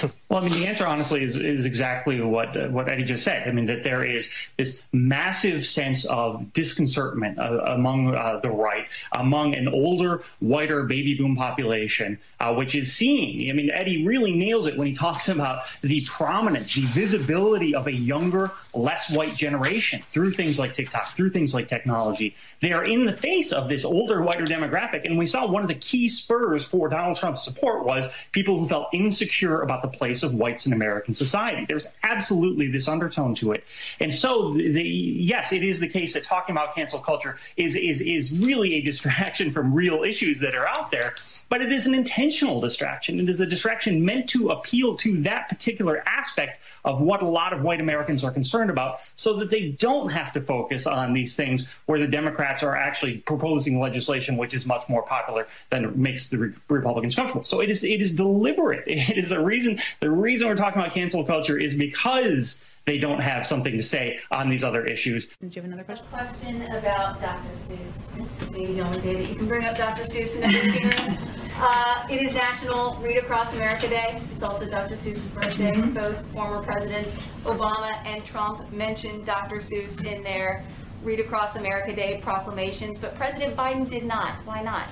Well, 0.30 0.38
I 0.38 0.42
mean, 0.48 0.52
the 0.52 0.68
answer 0.68 0.86
honestly 0.86 1.24
is, 1.24 1.36
is 1.36 1.66
exactly 1.66 2.20
what 2.20 2.56
uh, 2.56 2.68
what 2.68 2.88
Eddie 2.88 3.02
just 3.02 3.24
said. 3.24 3.48
I 3.48 3.50
mean, 3.50 3.66
that 3.66 3.82
there 3.82 4.04
is 4.04 4.52
this 4.56 4.84
massive 4.92 5.66
sense 5.66 6.04
of 6.04 6.52
disconcertment 6.52 7.40
uh, 7.40 7.62
among 7.66 8.14
uh, 8.14 8.38
the 8.40 8.50
right, 8.52 8.86
among 9.10 9.56
an 9.56 9.66
older, 9.66 10.22
whiter 10.38 10.84
baby 10.84 11.16
boom 11.16 11.34
population, 11.34 12.16
uh, 12.38 12.54
which 12.54 12.76
is 12.76 12.92
seeing. 12.92 13.50
I 13.50 13.54
mean, 13.54 13.72
Eddie 13.72 14.06
really 14.06 14.32
nails 14.32 14.68
it 14.68 14.76
when 14.76 14.86
he 14.86 14.94
talks 14.94 15.28
about 15.28 15.64
the 15.80 16.00
prominence, 16.06 16.74
the 16.74 16.82
visibility 16.82 17.74
of 17.74 17.88
a 17.88 17.92
younger, 17.92 18.52
less 18.72 19.12
white 19.12 19.34
generation 19.34 20.00
through 20.06 20.30
things 20.30 20.60
like 20.60 20.74
TikTok, 20.74 21.06
through 21.06 21.30
things 21.30 21.54
like 21.54 21.66
technology. 21.66 22.36
They 22.60 22.72
are 22.72 22.84
in 22.84 23.04
the 23.04 23.12
face 23.12 23.50
of 23.50 23.68
this 23.68 23.84
older, 23.84 24.22
whiter 24.22 24.44
demographic, 24.44 25.06
and 25.06 25.18
we 25.18 25.26
saw 25.26 25.50
one 25.50 25.62
of 25.62 25.68
the 25.68 25.74
key 25.74 26.08
spurs 26.08 26.64
for 26.64 26.88
Donald 26.88 27.16
Trump's 27.16 27.42
support 27.42 27.84
was 27.84 28.26
people 28.30 28.60
who 28.60 28.68
felt 28.68 28.90
insecure 28.92 29.62
about 29.62 29.82
the 29.82 29.88
place 29.88 30.19
of 30.22 30.34
whites 30.34 30.66
in 30.66 30.72
American 30.72 31.14
society. 31.14 31.64
There's 31.66 31.86
absolutely 32.02 32.68
this 32.68 32.88
undertone 32.88 33.34
to 33.36 33.52
it. 33.52 33.64
And 34.00 34.12
so 34.12 34.52
the, 34.52 34.70
the 34.70 34.82
yes, 34.82 35.52
it 35.52 35.64
is 35.64 35.80
the 35.80 35.88
case 35.88 36.14
that 36.14 36.24
talking 36.24 36.54
about 36.54 36.74
cancel 36.74 37.00
culture 37.00 37.36
is 37.56 37.76
is 37.76 38.00
is 38.00 38.38
really 38.38 38.74
a 38.74 38.80
distraction 38.82 39.50
from 39.50 39.74
real 39.74 40.02
issues 40.02 40.40
that 40.40 40.54
are 40.54 40.68
out 40.68 40.90
there. 40.90 41.14
But 41.50 41.62
it 41.62 41.72
is 41.72 41.84
an 41.84 41.94
intentional 41.94 42.60
distraction. 42.60 43.18
It 43.18 43.28
is 43.28 43.40
a 43.40 43.46
distraction 43.46 44.04
meant 44.04 44.28
to 44.30 44.50
appeal 44.50 44.94
to 44.98 45.20
that 45.22 45.48
particular 45.48 46.00
aspect 46.06 46.60
of 46.84 47.00
what 47.00 47.22
a 47.22 47.28
lot 47.28 47.52
of 47.52 47.62
white 47.62 47.80
Americans 47.80 48.22
are 48.22 48.30
concerned 48.30 48.70
about 48.70 48.98
so 49.16 49.34
that 49.34 49.50
they 49.50 49.70
don't 49.70 50.10
have 50.10 50.30
to 50.32 50.40
focus 50.40 50.86
on 50.86 51.12
these 51.12 51.34
things 51.34 51.76
where 51.86 51.98
the 51.98 52.06
Democrats 52.06 52.62
are 52.62 52.76
actually 52.76 53.18
proposing 53.18 53.80
legislation 53.80 54.36
which 54.36 54.54
is 54.54 54.64
much 54.64 54.88
more 54.88 55.02
popular 55.02 55.48
than 55.70 56.00
makes 56.00 56.30
the 56.30 56.38
Re- 56.38 56.52
Republicans 56.68 57.16
comfortable. 57.16 57.42
So 57.42 57.60
it 57.60 57.68
is 57.68 57.82
it 57.82 58.00
is 58.00 58.14
deliberate. 58.14 58.84
It 59.10 59.18
is 59.18 59.32
a 59.32 59.42
reason 59.42 59.78
the 60.00 60.09
reason 60.10 60.48
we're 60.48 60.56
talking 60.56 60.80
about 60.80 60.92
cancel 60.92 61.24
culture 61.24 61.58
is 61.58 61.74
because 61.74 62.64
they 62.86 62.98
don't 62.98 63.20
have 63.20 63.46
something 63.46 63.76
to 63.76 63.82
say 63.82 64.18
on 64.30 64.48
these 64.48 64.64
other 64.64 64.84
issues. 64.84 65.36
Did 65.36 65.54
you 65.54 65.62
have 65.62 65.70
another 65.70 65.84
question? 65.84 66.06
question 66.10 66.62
about 66.72 67.20
Dr. 67.20 67.48
Seuss, 67.56 68.14
since 68.14 68.42
it's 68.42 68.50
maybe 68.50 68.72
the 68.72 68.80
only 68.80 69.00
day 69.00 69.14
that 69.14 69.28
you 69.28 69.36
can 69.36 69.46
bring 69.46 69.64
up 69.64 69.76
Dr. 69.76 70.02
Seuss 70.02 70.36
in 70.36 70.44
every 70.44 70.72
hearing. 70.72 71.18
Uh, 71.56 72.06
it 72.10 72.22
is 72.22 72.34
National 72.34 72.94
Read 72.96 73.18
Across 73.18 73.54
America 73.54 73.86
Day. 73.86 74.20
It's 74.32 74.42
also 74.42 74.68
Dr. 74.68 74.94
Seuss's 74.94 75.30
birthday. 75.30 75.78
Both 75.80 76.24
former 76.32 76.62
presidents, 76.62 77.18
Obama 77.44 77.92
and 78.06 78.24
Trump, 78.24 78.72
mentioned 78.72 79.26
Dr. 79.26 79.56
Seuss 79.56 80.02
in 80.04 80.22
their 80.22 80.64
Read 81.02 81.20
Across 81.20 81.56
America 81.56 81.94
Day 81.94 82.18
proclamations, 82.22 82.98
but 82.98 83.14
President 83.14 83.56
Biden 83.56 83.88
did 83.88 84.04
not. 84.04 84.34
Why 84.46 84.62
not? 84.62 84.90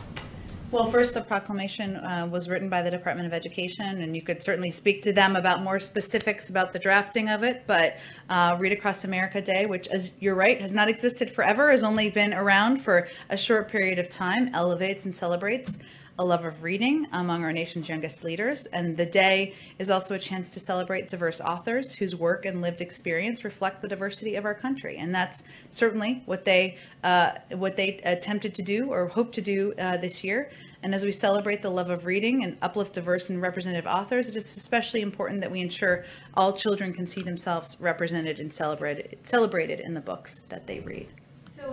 Well, 0.71 0.91
first, 0.91 1.15
the 1.15 1.23
proclamation 1.23 1.97
uh, 1.97 2.29
was 2.31 2.47
written 2.51 2.69
by 2.69 2.83
the 2.83 2.91
Department 2.91 3.27
of 3.27 3.33
Education, 3.33 4.03
and 4.03 4.15
you 4.15 4.21
could 4.21 4.43
certainly 4.43 4.71
speak 4.71 5.03
to 5.05 5.15
them 5.15 5.35
about 5.35 5.63
more 5.63 5.79
specifics 5.81 6.51
about 6.51 6.75
the 6.75 6.79
drafting 6.79 7.31
of 7.31 7.43
it. 7.43 7.63
But 7.67 7.97
uh, 8.29 8.55
Read 8.59 8.73
Across 8.73 9.05
America 9.05 9.41
Day, 9.41 9.65
which, 9.65 9.89
as 9.89 10.11
you're 10.21 10.35
right, 10.35 10.61
has 10.61 10.75
not 10.75 10.91
existed 10.91 11.31
forever, 11.31 11.71
has 11.71 11.83
only 11.83 12.11
been 12.11 12.35
around 12.35 12.83
for 12.83 13.09
a 13.31 13.37
short 13.37 13.69
period 13.69 13.99
of 13.99 14.11
time, 14.11 14.51
elevates 14.55 15.07
and 15.07 15.15
celebrates 15.15 15.79
a 16.19 16.25
love 16.25 16.45
of 16.45 16.65
reading 16.65 17.07
among 17.13 17.45
our 17.45 17.53
nation's 17.53 17.89
youngest 17.89 18.25
leaders. 18.25 18.67
And 18.67 18.97
the 18.97 19.07
day 19.07 19.55
is 19.79 19.89
also 19.89 20.15
a 20.15 20.19
chance 20.19 20.51
to 20.51 20.61
celebrate 20.61 21.09
diverse 21.09 21.41
authors 21.41 21.95
whose 21.95 22.17
work 22.17 22.45
and 22.45 22.61
lived 22.61 22.81
experience 22.81 23.45
reflect 23.45 23.83
the 23.83 23.89
diversity 23.89 24.35
of 24.35 24.45
our 24.45 24.55
country. 24.55 24.97
And 24.97 25.15
that's 25.15 25.45
certainly 25.71 26.23
what 26.27 26.45
they 26.45 26.77
uh, 27.05 27.33
what 27.53 27.77
they 27.77 28.01
attempted 28.05 28.55
to 28.57 28.63
do 28.63 28.91
or 28.91 29.07
hope 29.07 29.33
to 29.33 29.41
do 29.41 29.73
uh, 29.79 29.97
this 29.99 30.25
year. 30.25 30.51
And 30.83 30.95
as 30.95 31.05
we 31.05 31.13
celebrate 31.13 31.63
the 31.63 31.71
love 31.71 31.91
of 31.91 32.05
reading 32.05 32.45
and 32.45 32.57
uplift 32.63 32.95
diverse 32.95 33.31
and 33.31 33.41
representative 33.41 33.87
authors, 33.87 34.29
it 34.29 34.37
is 34.37 34.57
especially 34.57 35.03
important 35.03 35.41
that 35.41 35.51
we 35.51 35.61
ensure 35.61 36.05
all 36.35 36.53
children 36.53 36.93
can 36.93 37.07
see 37.07 37.23
themselves 37.23 37.77
represented 37.81 38.41
and 38.41 38.53
celebrated 38.53 39.19
celebrated 39.23 39.79
in 39.81 39.95
the 39.95 40.01
books 40.01 40.41
that 40.49 40.67
they 40.67 40.81
read. 40.81 41.13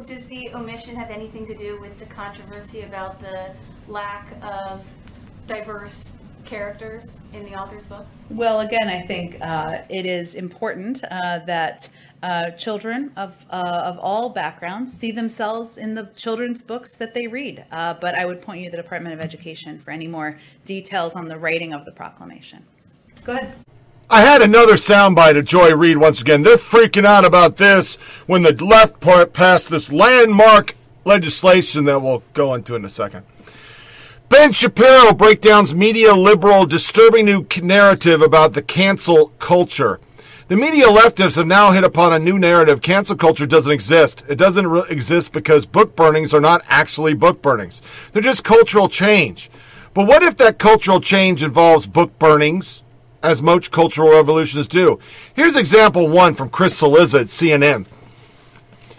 Does 0.03 0.27
the 0.27 0.53
omission 0.53 0.95
have 0.95 1.09
anything 1.09 1.47
to 1.47 1.55
do 1.55 1.79
with 1.79 1.97
the 1.97 2.05
controversy 2.05 2.81
about 2.81 3.19
the 3.19 3.51
lack 3.87 4.33
of 4.43 4.89
diverse 5.47 6.11
characters 6.43 7.17
in 7.33 7.43
the 7.45 7.55
author's 7.55 7.85
books? 7.85 8.21
Well, 8.29 8.61
again, 8.61 8.87
I 8.87 9.01
think 9.01 9.37
uh, 9.41 9.79
it 9.89 10.05
is 10.05 10.35
important 10.35 11.03
uh, 11.09 11.39
that 11.45 11.89
uh, 12.21 12.51
children 12.51 13.11
of, 13.17 13.33
uh, 13.49 13.81
of 13.85 13.97
all 13.99 14.29
backgrounds 14.29 14.93
see 14.93 15.11
themselves 15.11 15.77
in 15.77 15.95
the 15.95 16.09
children's 16.15 16.61
books 16.61 16.95
that 16.97 17.13
they 17.13 17.27
read. 17.27 17.65
Uh, 17.71 17.95
but 17.95 18.15
I 18.15 18.25
would 18.25 18.41
point 18.41 18.59
you 18.59 18.65
to 18.65 18.71
the 18.71 18.81
Department 18.81 19.13
of 19.13 19.21
Education 19.21 19.79
for 19.79 19.91
any 19.91 20.07
more 20.07 20.39
details 20.65 21.15
on 21.15 21.27
the 21.27 21.37
writing 21.37 21.73
of 21.73 21.85
the 21.85 21.91
proclamation. 21.91 22.63
Go 23.23 23.33
ahead. 23.33 23.53
I 24.07 24.21
had 24.21 24.43
another 24.43 24.73
soundbite 24.73 25.35
of 25.35 25.45
Joy 25.45 25.73
Reid 25.73 25.97
once 25.97 26.21
again. 26.21 26.43
They're 26.43 26.57
freaking 26.57 27.05
out 27.05 27.25
about 27.25 27.57
this 27.57 27.95
when 28.27 28.43
the 28.43 28.53
left 28.63 28.99
part 28.99 29.33
passed 29.33 29.69
this 29.69 29.91
landmark 29.91 30.75
legislation 31.05 31.85
that 31.85 32.03
we'll 32.03 32.21
go 32.33 32.53
into 32.53 32.75
in 32.75 32.85
a 32.85 32.89
second. 32.89 33.25
Ben 34.29 34.51
Shapiro 34.51 35.11
breakdowns 35.11 35.73
media 35.73 36.13
liberal 36.13 36.67
disturbing 36.67 37.25
new 37.25 37.47
narrative 37.63 38.21
about 38.21 38.53
the 38.53 38.61
cancel 38.61 39.29
culture. 39.39 39.99
The 40.49 40.55
media 40.55 40.85
leftists 40.85 41.37
have 41.37 41.47
now 41.47 41.71
hit 41.71 41.83
upon 41.83 42.13
a 42.13 42.19
new 42.19 42.37
narrative. 42.37 42.83
Cancel 42.83 43.15
culture 43.15 43.47
doesn't 43.47 43.71
exist. 43.71 44.23
It 44.29 44.35
doesn't 44.35 44.67
re- 44.67 44.83
exist 44.87 45.31
because 45.31 45.65
book 45.65 45.95
burnings 45.95 46.31
are 46.31 46.41
not 46.41 46.61
actually 46.67 47.15
book 47.15 47.41
burnings. 47.41 47.81
They're 48.11 48.21
just 48.21 48.43
cultural 48.43 48.87
change. 48.87 49.49
But 49.95 50.05
what 50.05 50.21
if 50.21 50.37
that 50.37 50.59
cultural 50.59 50.99
change 50.99 51.41
involves 51.41 51.87
book 51.87 52.19
burnings, 52.19 52.83
as 53.25 53.41
most 53.41 53.71
cultural 53.71 54.11
revolutions 54.11 54.67
do? 54.67 54.99
Here's 55.33 55.55
example 55.55 56.07
one 56.07 56.35
from 56.35 56.49
Chris 56.49 56.79
Cillizza 56.79 57.21
at 57.21 57.27
CNN. 57.27 57.85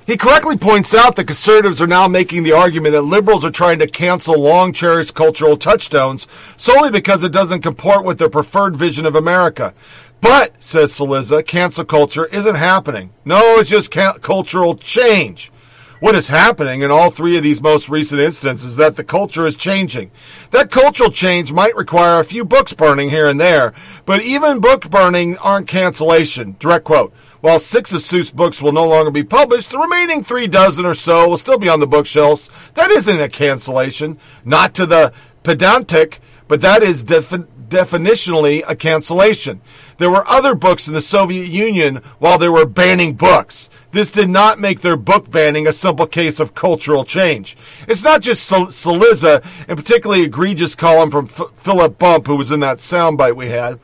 He 0.07 0.17
correctly 0.17 0.57
points 0.57 0.95
out 0.95 1.17
that 1.17 1.25
conservatives 1.25 1.83
are 1.83 1.87
now 1.89 2.07
making 2.07 2.45
the 2.45 2.53
argument 2.53 2.93
that 2.93 3.03
liberals 3.03 3.45
are 3.45 3.51
trying 3.51 3.81
to 3.81 3.89
cancel 3.89 4.41
long 4.41 4.73
cherished 4.73 5.15
cultural 5.15 5.57
touchstones 5.57 6.29
solely 6.57 6.93
because 6.93 7.25
it 7.25 7.33
doesn't 7.33 7.63
comport 7.63 8.05
with 8.05 8.19
their 8.19 8.29
preferred 8.29 8.77
vision 8.77 9.05
of 9.05 9.17
America. 9.17 9.75
But, 10.21 10.63
says 10.63 10.93
Cillizza, 10.93 11.45
cancel 11.45 11.85
culture 11.85 12.27
isn't 12.27 12.55
happening. 12.55 13.11
No, 13.25 13.57
it's 13.57 13.71
just 13.71 13.91
ca- 13.91 14.19
cultural 14.19 14.77
change. 14.77 15.51
What 15.99 16.15
is 16.15 16.29
happening 16.29 16.83
in 16.83 16.91
all 16.91 17.11
three 17.11 17.39
of 17.39 17.43
these 17.43 17.63
most 17.63 17.89
recent 17.89 18.21
instances 18.21 18.73
is 18.73 18.77
that 18.77 18.97
the 18.97 19.05
culture 19.05 19.47
is 19.47 19.57
changing. 19.57 20.11
That 20.51 20.71
cultural 20.71 21.11
change 21.11 21.53
might 21.53 21.75
require 21.75 22.21
a 22.21 22.25
few 22.25 22.45
books 22.45 22.75
burning 22.75 23.09
here 23.09 23.29
and 23.29 23.41
there, 23.41 23.73
but 24.05 24.21
even 24.21 24.61
book 24.61 24.91
burning 24.91 25.39
aren't 25.39 25.69
cancellation. 25.69 26.57
Direct 26.59 26.85
quote. 26.85 27.15
While 27.41 27.59
six 27.59 27.95
of 27.95 28.03
Seuss 28.03 28.35
books 28.35 28.61
will 28.61 28.73
no 28.73 28.87
longer 28.87 29.11
be 29.11 29.25
published, 29.25 29.71
the 29.71 29.79
remaining 29.79 30.23
three 30.23 30.47
dozen 30.47 30.85
or 30.85 30.95
so 30.95 31.29
will 31.29 31.39
still 31.39 31.59
be 31.59 31.69
on 31.69 31.81
the 31.81 31.87
bookshelves. 31.87 32.51
That 32.75 32.91
isn't 32.91 33.21
a 33.21 33.29
cancellation. 33.31 34.19
Not 34.45 34.75
to 34.75 34.85
the 34.85 35.15
pedantic, 35.45 36.21
but 36.47 36.61
that 36.61 36.83
is 36.83 37.05
defi- 37.05 37.45
definitionally 37.69 38.63
a 38.67 38.77
cancellation. 38.77 39.61
There 39.99 40.11
were 40.11 40.29
other 40.29 40.55
books 40.55 40.89
in 40.89 40.95
the 40.95 41.01
Soviet 41.01 41.49
Union 41.49 41.97
while 42.19 42.39
they 42.39 42.49
were 42.49 42.67
banning 42.67 43.15
books. 43.15 43.71
This 43.93 44.11
did 44.11 44.29
not 44.29 44.61
make 44.61 44.81
their 44.81 44.97
book 44.97 45.31
banning 45.31 45.67
a 45.67 45.73
simple 45.73 46.07
case 46.07 46.39
of 46.39 46.55
cultural 46.55 47.05
change. 47.05 47.57
It's 47.89 48.05
not 48.05 48.21
just 48.21 48.51
Cillizza, 48.51 49.45
and 49.69 49.79
particularly 49.79 50.23
egregious 50.23 50.75
column 50.75 51.11
from 51.11 51.27
F- 51.27 51.53
Philip 51.55 51.99
Bump, 51.99 52.27
who 52.27 52.37
was 52.37 52.51
in 52.51 52.61
that 52.61 52.79
soundbite 52.79 53.37
we 53.37 53.49
had, 53.49 53.81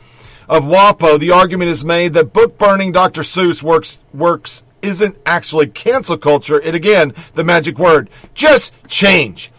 of 0.48 0.64
WAPO. 0.64 1.18
The 1.18 1.30
argument 1.30 1.70
is 1.70 1.84
made 1.84 2.12
that 2.12 2.32
book 2.32 2.58
burning 2.58 2.92
Dr. 2.92 3.22
Seuss 3.22 3.62
works 3.62 4.00
works 4.12 4.64
isn't 4.82 5.16
actually 5.24 5.68
cancel 5.68 6.18
culture. 6.18 6.60
It 6.60 6.74
again, 6.74 7.14
the 7.34 7.44
magic 7.44 7.78
word, 7.78 8.10
just 8.34 8.72
change. 8.88 9.51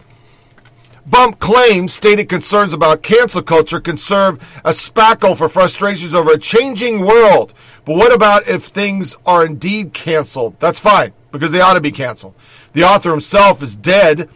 Bump 1.06 1.38
claims 1.38 1.92
stated 1.92 2.30
concerns 2.30 2.72
about 2.72 3.02
cancel 3.02 3.42
culture 3.42 3.78
can 3.80 3.98
serve 3.98 4.42
a 4.64 4.70
spackle 4.70 5.36
for 5.36 5.50
frustrations 5.50 6.14
over 6.14 6.32
a 6.32 6.38
changing 6.38 7.04
world. 7.04 7.52
But 7.84 7.96
what 7.96 8.12
about 8.12 8.48
if 8.48 8.64
things 8.64 9.14
are 9.26 9.44
indeed 9.44 9.92
canceled? 9.92 10.58
That's 10.60 10.78
fine, 10.78 11.12
because 11.30 11.52
they 11.52 11.60
ought 11.60 11.74
to 11.74 11.82
be 11.82 11.90
canceled. 11.90 12.34
The 12.72 12.84
author 12.84 13.10
himself 13.10 13.62
is 13.62 13.76
dead, 13.76 14.30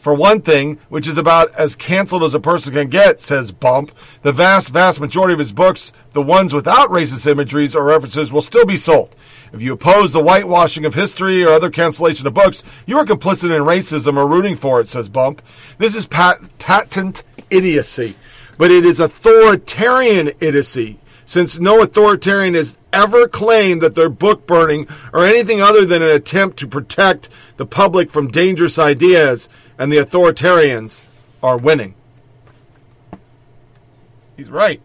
for 0.00 0.14
one 0.14 0.40
thing, 0.40 0.78
which 0.88 1.06
is 1.06 1.18
about 1.18 1.52
as 1.52 1.76
canceled 1.76 2.22
as 2.22 2.34
a 2.34 2.40
person 2.40 2.72
can 2.72 2.88
get, 2.88 3.20
says 3.20 3.52
Bump. 3.52 3.92
The 4.22 4.32
vast, 4.32 4.70
vast 4.72 4.98
majority 4.98 5.34
of 5.34 5.38
his 5.38 5.52
books, 5.52 5.92
the 6.14 6.22
ones 6.22 6.54
without 6.54 6.88
racist 6.88 7.26
imageries 7.30 7.76
or 7.76 7.84
references, 7.84 8.32
will 8.32 8.40
still 8.40 8.64
be 8.64 8.78
sold. 8.78 9.14
If 9.52 9.60
you 9.60 9.74
oppose 9.74 10.12
the 10.12 10.22
whitewashing 10.22 10.86
of 10.86 10.94
history 10.94 11.44
or 11.44 11.50
other 11.50 11.68
cancellation 11.68 12.26
of 12.26 12.32
books, 12.32 12.64
you 12.86 12.96
are 12.96 13.04
complicit 13.04 13.54
in 13.54 13.62
racism 13.62 14.16
or 14.16 14.26
rooting 14.26 14.56
for 14.56 14.80
it, 14.80 14.88
says 14.88 15.10
Bump. 15.10 15.42
This 15.76 15.94
is 15.94 16.06
pat- 16.06 16.40
patent 16.58 17.22
idiocy, 17.50 18.14
but 18.56 18.70
it 18.70 18.86
is 18.86 19.00
authoritarian 19.00 20.28
idiocy, 20.40 20.98
since 21.26 21.60
no 21.60 21.82
authoritarian 21.82 22.54
has 22.54 22.78
ever 22.90 23.28
claimed 23.28 23.82
that 23.82 23.96
their 23.96 24.08
book 24.08 24.46
burning 24.46 24.88
or 25.12 25.26
anything 25.26 25.60
other 25.60 25.84
than 25.84 26.00
an 26.00 26.08
attempt 26.08 26.58
to 26.58 26.66
protect 26.66 27.28
the 27.58 27.66
public 27.66 28.10
from 28.10 28.28
dangerous 28.28 28.78
ideas, 28.78 29.50
and 29.80 29.90
the 29.90 29.96
authoritarians 29.96 31.00
are 31.42 31.56
winning. 31.56 31.94
He's 34.36 34.50
right. 34.50 34.80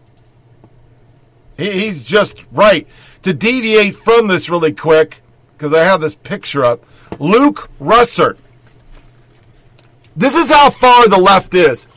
He, 1.57 1.69
he's 1.69 2.05
just 2.05 2.45
right 2.51 2.87
to 3.23 3.33
deviate 3.33 3.95
from 3.95 4.27
this 4.27 4.49
really 4.49 4.71
quick, 4.71 5.21
because 5.51 5.73
I 5.73 5.83
have 5.83 5.99
this 5.99 6.15
picture 6.15 6.63
up, 6.63 6.83
Luke 7.19 7.69
Russert. 7.79 8.37
This 10.15 10.33
is 10.33 10.49
how 10.49 10.69
far 10.69 11.09
the 11.09 11.17
left 11.17 11.53
is. 11.53 11.87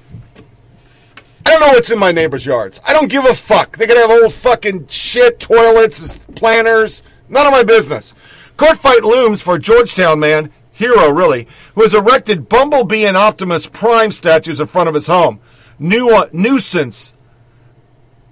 I 1.46 1.52
don't 1.52 1.60
know 1.60 1.68
what's 1.68 1.92
in 1.92 2.00
my 2.00 2.10
neighbor's 2.10 2.44
yards. 2.44 2.80
I 2.86 2.92
don't 2.92 3.08
give 3.08 3.24
a 3.24 3.34
fuck. 3.34 3.76
They 3.76 3.86
can 3.86 3.96
have 3.96 4.10
old 4.10 4.34
fucking 4.34 4.88
shit, 4.88 5.38
toilets, 5.38 6.18
planners. 6.34 7.04
None 7.28 7.46
of 7.46 7.52
my 7.52 7.62
business. 7.62 8.12
Court 8.56 8.76
fight 8.76 9.04
looms 9.04 9.40
for 9.40 9.56
Georgetown 9.56 10.18
man, 10.18 10.52
hero 10.78 11.10
really, 11.10 11.46
who 11.74 11.82
has 11.82 11.92
erected 11.92 12.48
Bumblebee 12.48 13.04
and 13.04 13.16
Optimus 13.16 13.66
Prime 13.66 14.12
statues 14.12 14.60
in 14.60 14.68
front 14.68 14.88
of 14.88 14.94
his 14.94 15.08
home. 15.08 15.40
New, 15.78 16.10
uh, 16.14 16.28
nuisance. 16.32 17.14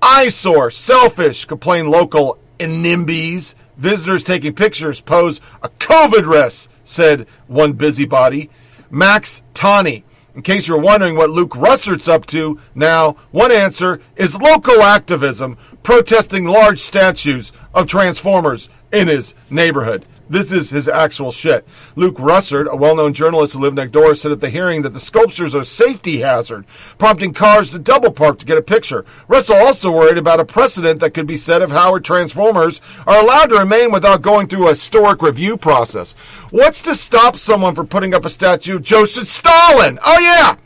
Eyesore, 0.00 0.70
selfish, 0.70 1.44
complain 1.44 1.90
local 1.90 2.38
NIMBYs. 2.58 3.54
Visitors 3.76 4.24
taking 4.24 4.54
pictures 4.54 5.00
pose 5.00 5.40
a 5.62 5.68
COVID 5.68 6.26
risk, 6.26 6.70
said 6.84 7.26
one 7.48 7.72
busybody. 7.72 8.48
Max 8.90 9.42
Tani. 9.52 10.04
In 10.34 10.42
case 10.42 10.68
you're 10.68 10.78
wondering 10.78 11.16
what 11.16 11.30
Luke 11.30 11.56
Russert's 11.56 12.08
up 12.08 12.26
to 12.26 12.60
now, 12.74 13.16
one 13.32 13.50
answer 13.50 14.00
is 14.16 14.40
local 14.40 14.82
activism, 14.82 15.56
protesting 15.82 16.44
large 16.44 16.78
statues 16.78 17.52
of 17.74 17.88
Transformers 17.88 18.68
in 18.92 19.08
his 19.08 19.34
neighborhood. 19.50 20.04
This 20.28 20.50
is 20.50 20.70
his 20.70 20.88
actual 20.88 21.30
shit. 21.30 21.66
Luke 21.94 22.16
Russert, 22.16 22.68
a 22.68 22.76
well 22.76 22.96
known 22.96 23.14
journalist 23.14 23.54
who 23.54 23.60
lived 23.60 23.76
next 23.76 23.92
door, 23.92 24.14
said 24.14 24.32
at 24.32 24.40
the 24.40 24.50
hearing 24.50 24.82
that 24.82 24.92
the 24.92 25.00
sculptures 25.00 25.54
are 25.54 25.60
a 25.60 25.64
safety 25.64 26.20
hazard, 26.20 26.66
prompting 26.98 27.32
cars 27.32 27.70
to 27.70 27.78
double 27.78 28.10
park 28.10 28.38
to 28.40 28.46
get 28.46 28.58
a 28.58 28.62
picture. 28.62 29.04
Russert 29.28 29.64
also 29.64 29.90
worried 29.90 30.18
about 30.18 30.40
a 30.40 30.44
precedent 30.44 31.00
that 31.00 31.14
could 31.14 31.26
be 31.26 31.36
set 31.36 31.62
if 31.62 31.70
Howard 31.70 32.04
Transformers 32.04 32.80
are 33.06 33.20
allowed 33.20 33.46
to 33.46 33.58
remain 33.58 33.92
without 33.92 34.22
going 34.22 34.48
through 34.48 34.66
a 34.66 34.70
historic 34.70 35.22
review 35.22 35.56
process. 35.56 36.14
What's 36.50 36.82
to 36.82 36.94
stop 36.94 37.36
someone 37.36 37.74
from 37.74 37.86
putting 37.86 38.14
up 38.14 38.24
a 38.24 38.30
statue 38.30 38.76
of 38.76 38.82
Joseph 38.82 39.28
Stalin? 39.28 39.98
Oh, 40.04 40.18
yeah! 40.18 40.56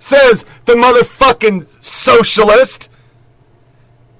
Says 0.00 0.44
the 0.66 0.74
motherfucking 0.74 1.82
socialist 1.82 2.90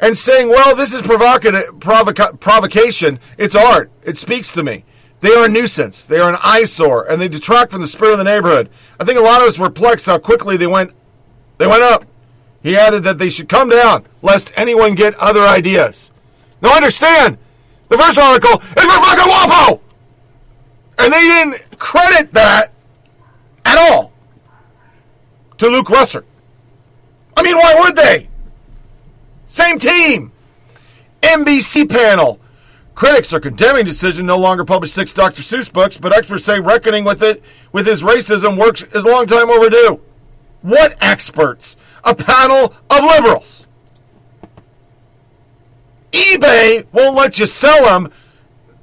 and 0.00 0.16
saying, 0.16 0.48
well, 0.48 0.74
this 0.74 0.94
is 0.94 1.02
provocative, 1.02 1.74
provoca- 1.78 2.38
provocation. 2.38 3.18
It's 3.36 3.54
art. 3.54 3.90
It 4.02 4.18
speaks 4.18 4.52
to 4.52 4.62
me. 4.62 4.84
They 5.20 5.34
are 5.34 5.46
a 5.46 5.48
nuisance. 5.48 6.04
They 6.04 6.20
are 6.20 6.30
an 6.30 6.38
eyesore, 6.42 7.10
and 7.10 7.20
they 7.20 7.28
detract 7.28 7.72
from 7.72 7.80
the 7.80 7.88
spirit 7.88 8.12
of 8.12 8.18
the 8.18 8.24
neighborhood. 8.24 8.70
I 9.00 9.04
think 9.04 9.18
a 9.18 9.22
lot 9.22 9.40
of 9.40 9.48
us 9.48 9.58
were 9.58 9.70
perplexed 9.70 10.06
how 10.06 10.18
quickly 10.18 10.56
they 10.56 10.68
went. 10.68 10.92
They 11.58 11.66
went 11.66 11.82
up. 11.82 12.04
He 12.62 12.76
added 12.76 13.02
that 13.04 13.18
they 13.18 13.30
should 13.30 13.48
come 13.48 13.68
down, 13.68 14.06
lest 14.22 14.52
anyone 14.56 14.94
get 14.94 15.14
other 15.16 15.42
ideas. 15.42 16.10
Now 16.60 16.74
understand, 16.74 17.38
the 17.88 17.98
first 17.98 18.18
article 18.18 18.60
is 18.76 18.84
for 18.84 18.90
fucking 18.90 19.32
WAPO, 19.32 19.80
and 20.98 21.12
they 21.12 21.20
didn't 21.20 21.78
credit 21.78 22.32
that 22.34 22.72
at 23.64 23.78
all 23.78 24.12
to 25.58 25.68
Luke 25.68 25.86
Russert. 25.86 26.24
I 27.36 27.42
mean, 27.42 27.56
why 27.56 27.76
would 27.78 27.96
they? 27.96 28.28
Same 29.48 29.78
team. 29.78 30.32
NBC 31.22 31.88
panel. 31.90 32.38
Critics 32.94 33.32
are 33.32 33.40
condemning 33.40 33.84
decision 33.84 34.26
no 34.26 34.36
longer 34.36 34.64
publish 34.64 34.92
six 34.92 35.12
Dr. 35.12 35.42
Seuss 35.42 35.72
books, 35.72 35.96
but 35.98 36.16
experts 36.16 36.44
say 36.44 36.60
reckoning 36.60 37.04
with 37.04 37.22
it 37.22 37.42
with 37.72 37.86
his 37.86 38.02
racism 38.02 38.58
works 38.58 38.82
is 38.82 39.04
a 39.04 39.08
long 39.08 39.26
time 39.26 39.50
overdue. 39.50 40.00
What 40.62 40.96
experts? 41.00 41.76
A 42.04 42.14
panel 42.14 42.74
of 42.90 43.04
liberals. 43.04 43.66
eBay 46.12 46.86
won't 46.92 47.16
let 47.16 47.38
you 47.38 47.46
sell 47.46 47.84
them. 47.84 48.12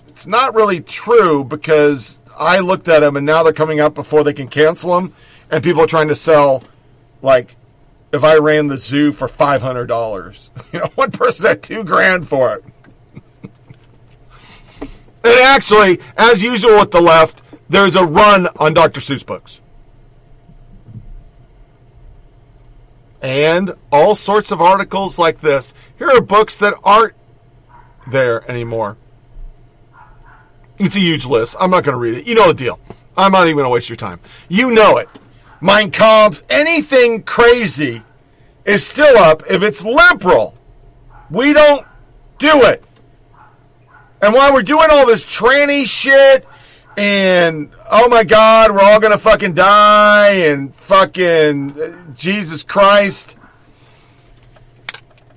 It's 0.08 0.26
not 0.26 0.56
really 0.56 0.80
true 0.80 1.44
because 1.44 2.22
I 2.38 2.60
looked 2.60 2.88
at 2.88 3.02
them 3.02 3.18
and 3.18 3.26
now 3.26 3.44
they're 3.44 3.54
coming 3.54 3.80
out 3.80 3.94
before 3.96 4.24
they 4.24 4.34
can 4.34 4.48
cancel 4.48 4.96
them, 4.96 5.14
and 5.52 5.64
people 5.64 5.82
are 5.82 5.88
trying 5.88 6.08
to 6.08 6.16
sell 6.16 6.64
like 7.22 7.58
if 8.16 8.24
I 8.24 8.38
ran 8.38 8.68
the 8.68 8.78
zoo 8.78 9.12
for 9.12 9.28
five 9.28 9.62
hundred 9.62 9.88
dollars. 9.88 10.50
You 10.74 10.80
know, 10.82 10.88
one 10.96 11.12
person 11.12 11.46
had 11.46 11.64
two 11.64 11.86
grand 11.86 12.28
for 12.28 12.56
it. 12.56 12.64
and 15.24 15.40
actually, 15.42 16.02
as 16.18 16.44
usual 16.44 16.80
with 16.80 16.92
the 16.92 17.00
left, 17.00 17.44
there's 17.70 17.96
a 17.96 18.06
run 18.06 18.48
on 18.58 18.74
Dr. 18.74 19.00
Seuss 19.00 19.26
books. 19.26 19.62
And 23.22 23.74
all 23.90 24.16
sorts 24.16 24.52
of 24.52 24.62
articles 24.62 25.18
like 25.18 25.40
this. 25.40 25.74
Here 25.98 26.10
are 26.10 26.22
books 26.22 26.58
that 26.58 26.74
aren't 26.84 27.14
there 28.06 28.50
anymore. 28.52 28.98
It's 30.78 30.98
a 30.98 31.00
huge 31.00 31.26
list. 31.26 31.56
I'm 31.58 31.72
not 31.72 31.86
going 31.86 31.94
to 31.94 32.00
read 32.00 32.18
it. 32.18 32.28
You 32.28 32.36
know 32.36 32.50
the 32.50 32.54
deal. 32.54 32.82
I'm 33.16 33.32
not 33.32 33.46
even 33.46 33.56
going 33.56 33.66
to 33.66 33.70
waste 33.70 33.88
your 33.88 33.96
time. 33.96 34.20
You 34.50 34.72
know 34.72 34.98
it. 34.98 35.08
Mein 35.66 35.90
Kampf, 35.90 36.44
anything 36.48 37.24
crazy 37.24 38.04
is 38.66 38.86
still 38.86 39.18
up 39.18 39.42
if 39.50 39.64
it's 39.64 39.84
liberal. 39.84 40.56
We 41.32 41.54
don't 41.54 41.88
do 42.38 42.62
it. 42.66 42.84
And 44.22 44.36
while 44.36 44.54
we're 44.54 44.62
doing 44.62 44.90
all 44.92 45.08
this 45.08 45.26
tranny 45.26 45.88
shit 45.88 46.48
and 46.96 47.72
oh 47.90 48.08
my 48.08 48.24
god, 48.24 48.74
we're 48.74 48.84
all 48.84 49.00
gonna 49.00 49.18
fucking 49.18 49.56
die 49.56 50.34
and 50.34 50.74
fucking 50.76 51.82
uh, 51.82 52.14
Jesus 52.14 52.62
Christ, 52.62 53.36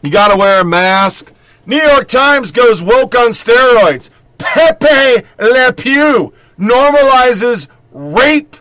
you 0.02 0.10
gotta 0.10 0.36
wear 0.36 0.60
a 0.60 0.64
mask. 0.64 1.32
New 1.64 1.80
York 1.80 2.06
Times 2.06 2.52
goes 2.52 2.82
woke 2.82 3.14
on 3.14 3.30
steroids. 3.30 4.10
Pepe 4.36 5.26
Le 5.38 5.72
Pew 5.72 6.34
normalizes 6.58 7.66
rape 7.92 8.56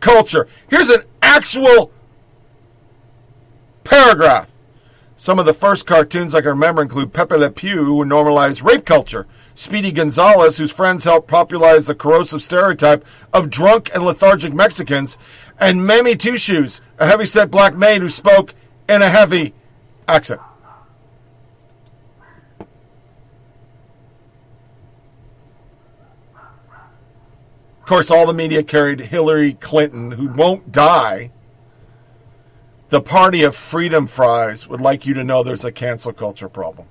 culture. 0.00 0.48
Here's 0.68 0.88
an 0.88 1.02
actual 1.22 1.92
paragraph. 3.84 4.50
Some 5.16 5.38
of 5.38 5.44
the 5.44 5.52
first 5.52 5.86
cartoons 5.86 6.34
I 6.34 6.40
can 6.40 6.50
remember 6.50 6.80
include 6.80 7.12
Pepe 7.12 7.36
Le 7.36 7.50
Pew, 7.50 7.84
who 7.84 8.04
normalized 8.06 8.62
rape 8.62 8.86
culture. 8.86 9.26
Speedy 9.54 9.92
Gonzalez, 9.92 10.56
whose 10.56 10.72
friends 10.72 11.04
helped 11.04 11.28
popularize 11.28 11.86
the 11.86 11.94
corrosive 11.94 12.42
stereotype 12.42 13.04
of 13.32 13.50
drunk 13.50 13.90
and 13.92 14.02
lethargic 14.02 14.54
Mexicans, 14.54 15.18
and 15.58 15.86
Mamie 15.86 16.16
Two 16.16 16.38
Shoes, 16.38 16.80
a 16.98 17.06
heavyset 17.06 17.50
black 17.50 17.76
maid 17.76 18.00
who 18.00 18.08
spoke 18.08 18.54
in 18.88 19.02
a 19.02 19.10
heavy 19.10 19.52
accent. 20.08 20.40
Course, 27.90 28.08
all 28.08 28.24
the 28.24 28.32
media 28.32 28.62
carried 28.62 29.00
Hillary 29.00 29.54
Clinton, 29.54 30.12
who 30.12 30.28
won't 30.28 30.70
die. 30.70 31.32
The 32.90 33.00
party 33.00 33.42
of 33.42 33.56
freedom 33.56 34.06
fries 34.06 34.68
would 34.68 34.80
like 34.80 35.06
you 35.06 35.14
to 35.14 35.24
know 35.24 35.42
there's 35.42 35.64
a 35.64 35.72
cancel 35.72 36.12
culture 36.12 36.48
problem. 36.48 36.86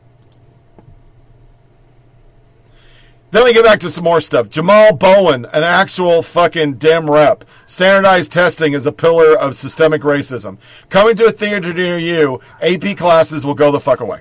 Then 3.31 3.45
we 3.45 3.53
get 3.53 3.63
back 3.63 3.79
to 3.79 3.89
some 3.89 4.03
more 4.03 4.19
stuff. 4.19 4.49
Jamaal 4.49 4.99
Bowman, 4.99 5.45
an 5.45 5.63
actual 5.63 6.21
fucking 6.21 6.73
dem 6.73 7.09
rep. 7.09 7.45
Standardized 7.65 8.33
testing 8.33 8.73
is 8.73 8.85
a 8.85 8.91
pillar 8.91 9.39
of 9.39 9.55
systemic 9.55 10.01
racism. 10.01 10.57
Coming 10.89 11.15
to 11.15 11.27
a 11.27 11.31
theater 11.31 11.71
near 11.71 11.97
you, 11.97 12.41
AP 12.61 12.97
classes 12.97 13.45
will 13.45 13.53
go 13.53 13.71
the 13.71 13.79
fuck 13.79 14.01
away. 14.01 14.19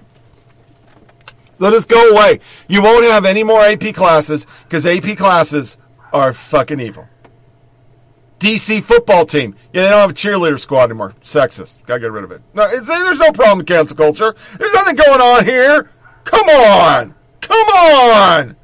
Let 1.58 1.72
us 1.72 1.86
go 1.86 2.10
away. 2.10 2.38
You 2.68 2.82
won't 2.82 3.04
have 3.06 3.24
any 3.24 3.42
more 3.42 3.62
AP 3.62 3.94
classes 3.94 4.46
because 4.62 4.86
AP 4.86 5.18
classes 5.18 5.76
are 6.12 6.32
fucking 6.32 6.80
evil. 6.80 7.08
DC 8.38 8.82
football 8.82 9.26
team. 9.26 9.54
Yeah, 9.72 9.82
they 9.82 9.88
don't 9.88 10.00
have 10.00 10.10
a 10.10 10.14
cheerleader 10.14 10.60
squad 10.60 10.84
anymore. 10.84 11.14
Sexist. 11.22 11.84
Gotta 11.86 12.00
get 12.00 12.12
rid 12.12 12.24
of 12.24 12.30
it. 12.30 12.40
No, 12.54 12.68
there's 12.80 13.18
no 13.18 13.32
problem 13.32 13.58
with 13.58 13.66
cancel 13.66 13.96
culture. 13.96 14.34
There's 14.58 14.72
nothing 14.74 14.96
going 14.96 15.20
on 15.20 15.44
here. 15.44 15.90
Come 16.24 16.48
on. 16.48 17.14
Come 17.40 17.68
on. 17.68 18.56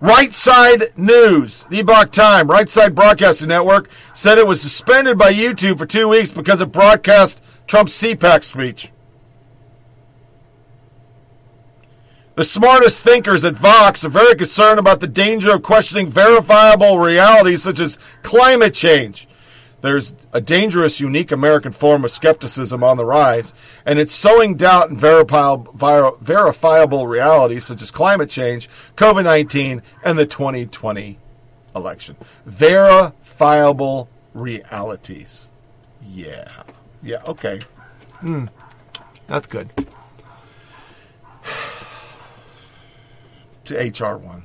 Right 0.00 0.34
Side 0.34 0.92
News, 0.96 1.64
the 1.70 1.78
Epoch 1.78 2.10
Time, 2.10 2.48
Right 2.48 2.68
Side 2.68 2.94
Broadcasting 2.94 3.48
Network 3.48 3.88
said 4.12 4.36
it 4.36 4.46
was 4.48 4.60
suspended 4.60 5.16
by 5.16 5.32
YouTube 5.32 5.78
for 5.78 5.86
two 5.86 6.08
weeks 6.08 6.32
because 6.32 6.60
it 6.60 6.72
broadcast 6.72 7.42
Trump's 7.68 8.00
CPAC 8.02 8.42
speech. 8.42 8.92
The 12.34 12.44
smartest 12.44 13.02
thinkers 13.02 13.44
at 13.44 13.54
Vox 13.54 14.04
are 14.04 14.08
very 14.08 14.34
concerned 14.34 14.78
about 14.78 15.00
the 15.00 15.06
danger 15.06 15.54
of 15.54 15.62
questioning 15.62 16.08
verifiable 16.08 16.98
realities 16.98 17.62
such 17.62 17.78
as 17.78 17.98
climate 18.22 18.72
change. 18.72 19.28
There's 19.82 20.14
a 20.32 20.40
dangerous, 20.40 20.98
unique 20.98 21.30
American 21.30 21.72
form 21.72 22.04
of 22.04 22.10
skepticism 22.10 22.82
on 22.82 22.96
the 22.96 23.04
rise, 23.04 23.52
and 23.84 23.98
it's 23.98 24.14
sowing 24.14 24.54
doubt 24.54 24.88
in 24.88 24.96
verifiable, 24.96 27.06
realities 27.06 27.66
such 27.66 27.82
as 27.82 27.90
climate 27.90 28.30
change, 28.30 28.70
COVID 28.96 29.24
19, 29.24 29.82
and 30.02 30.18
the 30.18 30.24
2020 30.24 31.18
election. 31.74 32.16
Verifiable 32.46 34.08
realities. 34.32 35.50
Yeah. 36.00 36.62
Yeah, 37.02 37.22
okay. 37.26 37.58
Hmm. 38.20 38.46
That's 39.26 39.48
good. 39.48 39.70
To 43.72 43.78
HR 43.78 44.18
1 44.18 44.44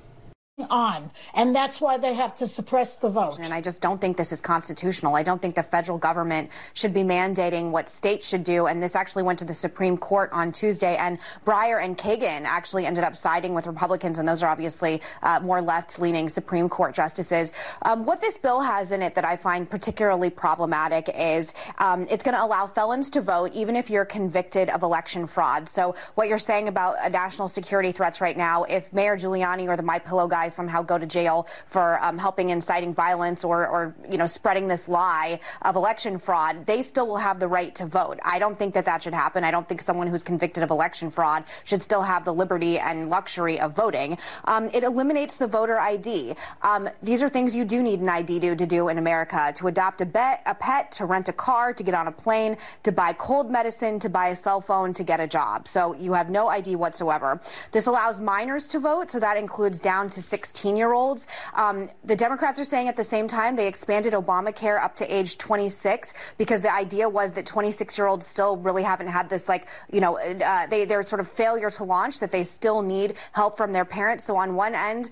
on, 0.70 1.12
and 1.36 1.56
that's 1.56 1.80
why 1.80 1.98
they 1.98 2.16
have 2.16 2.34
to 2.34 2.48
suppress 2.48 2.96
the 2.96 3.10
vote. 3.10 3.38
And 3.40 3.54
I 3.54 3.62
just 3.62 3.80
don't 3.80 4.02
think 4.02 4.18
this 4.18 4.32
is 4.32 4.42
constitutional. 4.42 5.16
I 5.16 5.22
don't 5.22 5.40
think 5.40 5.54
the 5.54 5.62
federal 5.62 6.00
government 6.00 6.50
should 6.74 6.96
be 6.96 7.04
mandating 7.04 7.70
what 7.70 7.88
states 7.88 8.28
should 8.28 8.44
do. 8.44 8.66
And 8.66 8.82
this 8.82 8.96
actually 8.96 9.22
went 9.22 9.38
to 9.40 9.46
the 9.46 9.54
Supreme 9.54 9.98
Court 9.98 10.32
on 10.34 10.52
Tuesday, 10.52 10.96
and 10.98 11.20
Breyer 11.46 11.84
and 11.84 11.96
Kagan 11.96 12.46
actually 12.46 12.88
ended 12.88 13.04
up 13.04 13.16
siding 13.16 13.54
with 13.54 13.68
Republicans, 13.68 14.18
and 14.18 14.28
those 14.28 14.42
are 14.42 14.48
obviously 14.48 15.00
uh, 15.22 15.40
more 15.42 15.62
left-leaning 15.62 16.28
Supreme 16.28 16.70
Court 16.70 16.96
justices. 16.96 17.54
Um, 17.84 18.06
what 18.06 18.20
this 18.20 18.40
bill 18.40 18.62
has 18.62 18.92
in 18.92 19.04
it 19.04 19.14
that 19.14 19.26
I 19.26 19.38
find 19.38 19.70
particularly 19.70 20.32
problematic 20.32 21.08
is 21.16 21.54
um, 21.78 22.08
it's 22.10 22.24
going 22.24 22.36
to 22.36 22.44
allow 22.44 22.66
felons 22.66 23.12
to 23.12 23.22
vote 23.22 23.52
even 23.54 23.76
if 23.76 23.92
you're 23.92 24.06
convicted 24.06 24.70
of 24.70 24.82
election 24.82 25.28
fraud. 25.28 25.70
So 25.70 25.94
what 26.16 26.28
you're 26.28 26.40
saying 26.40 26.68
about 26.68 26.98
uh, 26.98 27.10
national 27.10 27.48
security 27.48 27.92
threats 27.92 28.22
right 28.22 28.36
now, 28.36 28.64
if 28.64 28.92
Mayor 28.92 29.18
Giuliani 29.18 29.68
or 29.68 29.78
the 29.78 29.84
My 29.84 30.00
Pillow 30.00 30.28
guy 30.28 30.47
somehow 30.50 30.82
go 30.82 30.98
to 30.98 31.06
jail 31.06 31.48
for 31.66 32.04
um, 32.04 32.18
helping 32.18 32.50
inciting 32.50 32.94
violence 32.94 33.44
or, 33.44 33.68
or, 33.68 33.96
you 34.10 34.18
know, 34.18 34.28
spreading 34.28 34.68
this 34.68 34.88
lie 34.88 35.40
of 35.62 35.76
election 35.76 36.18
fraud, 36.18 36.66
they 36.66 36.82
still 36.82 37.08
will 37.08 37.18
have 37.18 37.40
the 37.40 37.48
right 37.48 37.74
to 37.76 37.86
vote. 37.86 38.20
I 38.24 38.40
don't 38.40 38.58
think 38.58 38.74
that 38.74 38.86
that 38.86 39.04
should 39.04 39.14
happen. 39.14 39.44
I 39.44 39.52
don't 39.52 39.68
think 39.68 39.82
someone 39.82 40.08
who's 40.08 40.24
convicted 40.24 40.64
of 40.64 40.70
election 40.72 41.12
fraud 41.12 41.44
should 41.64 41.82
still 41.82 42.02
have 42.02 42.26
the 42.26 42.34
liberty 42.34 42.80
and 42.80 43.10
luxury 43.10 43.60
of 43.60 43.76
voting. 43.76 44.18
Um, 44.46 44.70
it 44.74 44.84
eliminates 44.84 45.38
the 45.38 45.48
voter 45.48 45.78
ID. 45.80 46.36
Um, 46.62 46.90
these 47.02 47.22
are 47.22 47.30
things 47.30 47.56
you 47.56 47.66
do 47.66 47.82
need 47.82 48.00
an 48.00 48.10
ID 48.10 48.40
to, 48.42 48.56
to 48.56 48.66
do 48.66 48.90
in 48.90 48.98
America 48.98 49.54
to 49.56 49.68
adopt 49.68 50.02
a, 50.02 50.06
bet, 50.06 50.42
a 50.46 50.56
pet, 50.56 50.92
to 50.94 51.06
rent 51.06 51.30
a 51.30 51.34
car, 51.34 51.74
to 51.74 51.84
get 51.84 51.94
on 51.94 52.08
a 52.08 52.12
plane, 52.12 52.58
to 52.84 52.92
buy 52.92 53.14
cold 53.14 53.52
medicine, 53.52 54.00
to 54.00 54.10
buy 54.10 54.30
a 54.30 54.36
cell 54.36 54.62
phone, 54.62 54.94
to 54.94 55.04
get 55.04 55.20
a 55.20 55.28
job. 55.28 55.68
So 55.68 55.94
you 55.96 56.14
have 56.14 56.30
no 56.30 56.48
ID 56.48 56.76
whatsoever. 56.76 57.42
This 57.72 57.88
allows 57.88 58.20
minors 58.20 58.68
to 58.70 58.80
vote, 58.80 59.12
so 59.12 59.20
that 59.20 59.38
includes 59.38 59.80
down 59.80 60.10
to 60.12 60.22
16 60.22 60.37
16 60.38 60.78
year 60.78 60.94
olds. 60.94 61.26
Um, 61.56 61.90
the 62.04 62.16
Democrats 62.16 62.60
are 62.60 62.66
saying 62.66 62.88
at 62.88 62.96
the 62.96 63.04
same 63.04 63.28
time 63.28 63.56
they 63.56 63.68
expanded 63.68 64.14
Obamacare 64.14 64.80
up 64.80 64.96
to 64.98 65.06
age 65.14 65.40
26 65.40 66.14
because 66.38 66.62
the 66.62 66.72
idea 66.72 67.10
was 67.10 67.34
that 67.34 67.48
26 67.48 67.98
year 67.98 68.06
olds 68.06 68.28
still 68.28 68.56
really 68.58 68.84
haven't 68.84 69.08
had 69.08 69.30
this, 69.30 69.50
like, 69.50 69.68
you 69.92 70.00
know, 70.00 70.20
uh, 70.20 70.68
they, 70.68 70.86
they're 70.86 71.02
sort 71.02 71.20
of 71.20 71.28
failure 71.28 71.72
to 71.72 71.84
launch, 71.84 72.20
that 72.20 72.32
they 72.32 72.44
still 72.44 72.84
need 72.84 73.16
help 73.32 73.58
from 73.58 73.74
their 73.74 73.84
parents. 73.84 74.26
So 74.26 74.36
on 74.38 74.54
one 74.54 74.76
end, 74.76 75.10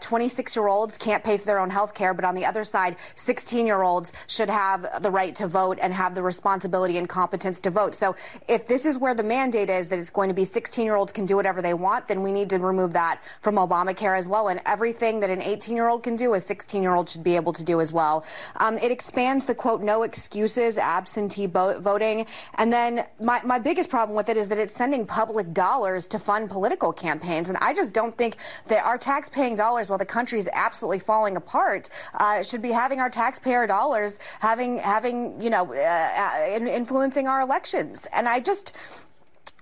26 0.00 0.54
year 0.54 0.68
olds 0.68 0.96
can't 0.96 1.24
pay 1.24 1.36
for 1.36 1.46
their 1.46 1.58
own 1.58 1.70
health 1.70 1.92
care, 1.92 2.14
but 2.14 2.24
on 2.24 2.36
the 2.36 2.46
other 2.46 2.62
side, 2.62 2.94
16 3.16 3.66
year 3.66 3.82
olds 3.82 4.12
should 4.28 4.48
have 4.48 5.02
the 5.02 5.10
right 5.10 5.34
to 5.34 5.48
vote 5.48 5.78
and 5.82 5.92
have 5.92 6.14
the 6.14 6.22
responsibility 6.22 6.98
and 6.98 7.08
competence 7.08 7.58
to 7.62 7.70
vote. 7.70 7.96
So 7.96 8.14
if 8.46 8.68
this 8.68 8.86
is 8.86 8.96
where 8.96 9.14
the 9.14 9.24
mandate 9.24 9.70
is 9.70 9.88
that 9.88 9.98
it's 9.98 10.10
going 10.10 10.28
to 10.28 10.34
be 10.34 10.44
16 10.44 10.84
year 10.84 10.94
olds 10.94 11.12
can 11.12 11.26
do 11.26 11.34
whatever 11.34 11.60
they 11.60 11.74
want, 11.74 12.06
then 12.06 12.22
we 12.22 12.30
need 12.30 12.48
to 12.50 12.58
remove 12.60 12.92
that 12.92 13.20
from 13.40 13.56
Obamacare 13.56 14.16
as 14.16 14.28
well. 14.28 14.46
And 14.46 14.60
everything 14.68 15.20
that 15.20 15.30
an 15.30 15.42
18 15.42 15.74
year 15.74 15.88
old 15.88 16.02
can 16.02 16.16
do, 16.16 16.34
a 16.34 16.40
16 16.40 16.82
year 16.82 16.94
old 16.94 17.08
should 17.08 17.24
be 17.24 17.36
able 17.36 17.52
to 17.52 17.64
do 17.64 17.80
as 17.80 17.92
well. 17.92 18.24
Um, 18.56 18.78
it 18.78 18.90
expands 18.90 19.44
the 19.44 19.54
quote, 19.54 19.82
no 19.82 20.02
excuses, 20.02 20.78
absentee 20.78 21.46
bo- 21.46 21.80
voting. 21.80 22.26
And 22.54 22.72
then 22.72 23.06
my, 23.20 23.40
my 23.44 23.58
biggest 23.58 23.90
problem 23.90 24.16
with 24.16 24.28
it 24.28 24.36
is 24.36 24.48
that 24.48 24.58
it's 24.58 24.74
sending 24.74 25.06
public 25.06 25.52
dollars 25.52 26.06
to 26.08 26.18
fund 26.18 26.50
political 26.50 26.92
campaigns. 26.92 27.48
And 27.48 27.58
I 27.58 27.74
just 27.74 27.94
don't 27.94 28.16
think 28.16 28.36
that 28.68 28.84
our 28.84 28.98
tax-paying 28.98 29.56
dollars, 29.56 29.88
while 29.88 29.98
the 29.98 30.06
country 30.06 30.38
is 30.38 30.48
absolutely 30.52 31.00
falling 31.00 31.36
apart, 31.36 31.88
uh, 32.14 32.42
should 32.42 32.62
be 32.62 32.70
having 32.70 33.00
our 33.00 33.10
taxpayer 33.10 33.66
dollars 33.66 34.18
having, 34.40 34.78
having, 34.78 35.40
you 35.40 35.50
know, 35.50 35.72
uh, 35.72 35.78
uh, 35.78 36.66
influencing 36.66 37.26
our 37.26 37.40
elections. 37.40 38.06
And 38.12 38.28
I 38.28 38.40
just, 38.40 38.72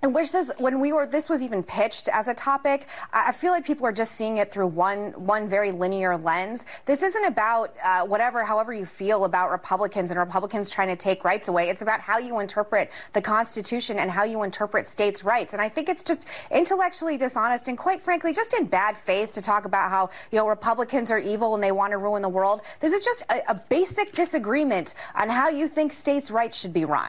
This 0.06 0.52
when 0.58 0.80
we 0.80 0.92
were 0.92 1.06
this 1.06 1.28
was 1.28 1.42
even 1.42 1.62
pitched 1.62 2.08
as 2.08 2.28
a 2.28 2.34
topic. 2.34 2.86
I 3.12 3.32
feel 3.32 3.52
like 3.52 3.64
people 3.64 3.86
are 3.86 3.92
just 3.92 4.12
seeing 4.12 4.38
it 4.38 4.52
through 4.52 4.68
one 4.68 5.12
one 5.12 5.48
very 5.48 5.72
linear 5.72 6.16
lens. 6.16 6.66
This 6.84 7.02
isn't 7.02 7.24
about 7.24 7.74
uh, 7.82 8.04
whatever, 8.04 8.44
however 8.44 8.72
you 8.72 8.86
feel 8.86 9.24
about 9.24 9.50
Republicans 9.50 10.10
and 10.10 10.20
Republicans 10.20 10.70
trying 10.70 10.88
to 10.88 10.96
take 10.96 11.24
rights 11.24 11.48
away. 11.48 11.68
It's 11.68 11.82
about 11.82 12.00
how 12.00 12.18
you 12.18 12.38
interpret 12.38 12.90
the 13.14 13.22
Constitution 13.22 13.98
and 13.98 14.10
how 14.10 14.24
you 14.24 14.42
interpret 14.42 14.86
states' 14.86 15.24
rights. 15.24 15.52
And 15.52 15.62
I 15.62 15.68
think 15.68 15.88
it's 15.88 16.02
just 16.02 16.24
intellectually 16.50 17.16
dishonest 17.16 17.68
and, 17.68 17.76
quite 17.76 18.02
frankly, 18.02 18.32
just 18.32 18.54
in 18.54 18.66
bad 18.66 18.96
faith 18.96 19.32
to 19.32 19.42
talk 19.42 19.64
about 19.64 19.90
how 19.90 20.10
you 20.30 20.38
know 20.38 20.48
Republicans 20.48 21.10
are 21.10 21.18
evil 21.18 21.54
and 21.54 21.62
they 21.62 21.72
want 21.72 21.90
to 21.92 21.98
ruin 21.98 22.22
the 22.22 22.28
world. 22.28 22.62
This 22.80 22.92
is 22.92 23.04
just 23.04 23.22
a, 23.30 23.42
a 23.48 23.54
basic 23.54 24.14
disagreement 24.14 24.94
on 25.14 25.28
how 25.28 25.48
you 25.48 25.68
think 25.68 25.92
states' 25.92 26.30
rights 26.30 26.58
should 26.58 26.72
be 26.72 26.84
run. 26.84 27.08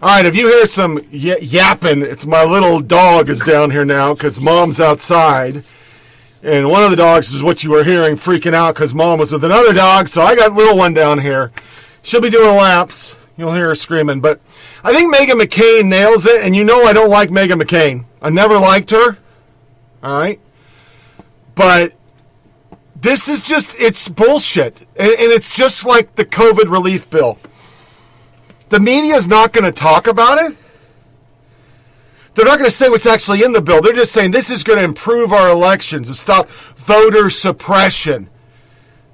All 0.00 0.08
right, 0.10 0.24
if 0.24 0.36
you 0.36 0.46
hear 0.46 0.64
some 0.68 0.94
y- 1.12 1.38
yapping, 1.40 2.02
it's 2.02 2.24
my 2.24 2.44
little 2.44 2.78
dog 2.78 3.28
is 3.28 3.40
down 3.40 3.72
here 3.72 3.84
now 3.84 4.14
because 4.14 4.38
mom's 4.38 4.78
outside. 4.78 5.64
And 6.40 6.70
one 6.70 6.84
of 6.84 6.90
the 6.90 6.96
dogs 6.96 7.32
is 7.32 7.42
what 7.42 7.64
you 7.64 7.70
were 7.70 7.82
hearing 7.82 8.14
freaking 8.14 8.54
out 8.54 8.76
because 8.76 8.94
mom 8.94 9.18
was 9.18 9.32
with 9.32 9.42
another 9.42 9.72
dog. 9.72 10.08
So 10.08 10.22
I 10.22 10.36
got 10.36 10.52
little 10.52 10.76
one 10.76 10.94
down 10.94 11.18
here. 11.18 11.50
She'll 12.02 12.20
be 12.20 12.30
doing 12.30 12.56
laps. 12.56 13.16
You'll 13.36 13.54
hear 13.54 13.66
her 13.70 13.74
screaming. 13.74 14.20
But 14.20 14.40
I 14.84 14.94
think 14.94 15.12
Meghan 15.12 15.42
McCain 15.42 15.86
nails 15.86 16.26
it. 16.26 16.42
And 16.42 16.54
you 16.54 16.62
know 16.62 16.84
I 16.84 16.92
don't 16.92 17.10
like 17.10 17.30
Meghan 17.30 17.60
McCain. 17.60 18.04
I 18.22 18.30
never 18.30 18.56
liked 18.56 18.90
her. 18.90 19.18
All 20.04 20.16
right. 20.16 20.38
But 21.56 21.94
this 22.94 23.28
is 23.28 23.44
just, 23.44 23.74
it's 23.80 24.08
bullshit. 24.08 24.80
And, 24.94 25.10
and 25.10 25.32
it's 25.32 25.56
just 25.56 25.84
like 25.84 26.14
the 26.14 26.24
COVID 26.24 26.70
relief 26.70 27.10
bill. 27.10 27.40
The 28.68 28.80
media 28.80 29.16
is 29.16 29.26
not 29.26 29.52
going 29.52 29.64
to 29.64 29.72
talk 29.72 30.06
about 30.06 30.38
it. 30.38 30.56
They're 32.34 32.46
not 32.46 32.58
going 32.58 32.70
to 32.70 32.76
say 32.76 32.88
what's 32.88 33.06
actually 33.06 33.42
in 33.42 33.52
the 33.52 33.60
bill. 33.60 33.82
They're 33.82 33.92
just 33.92 34.12
saying 34.12 34.30
this 34.30 34.50
is 34.50 34.62
going 34.62 34.78
to 34.78 34.84
improve 34.84 35.32
our 35.32 35.50
elections 35.50 36.08
and 36.08 36.16
stop 36.16 36.48
voter 36.76 37.30
suppression. 37.30 38.30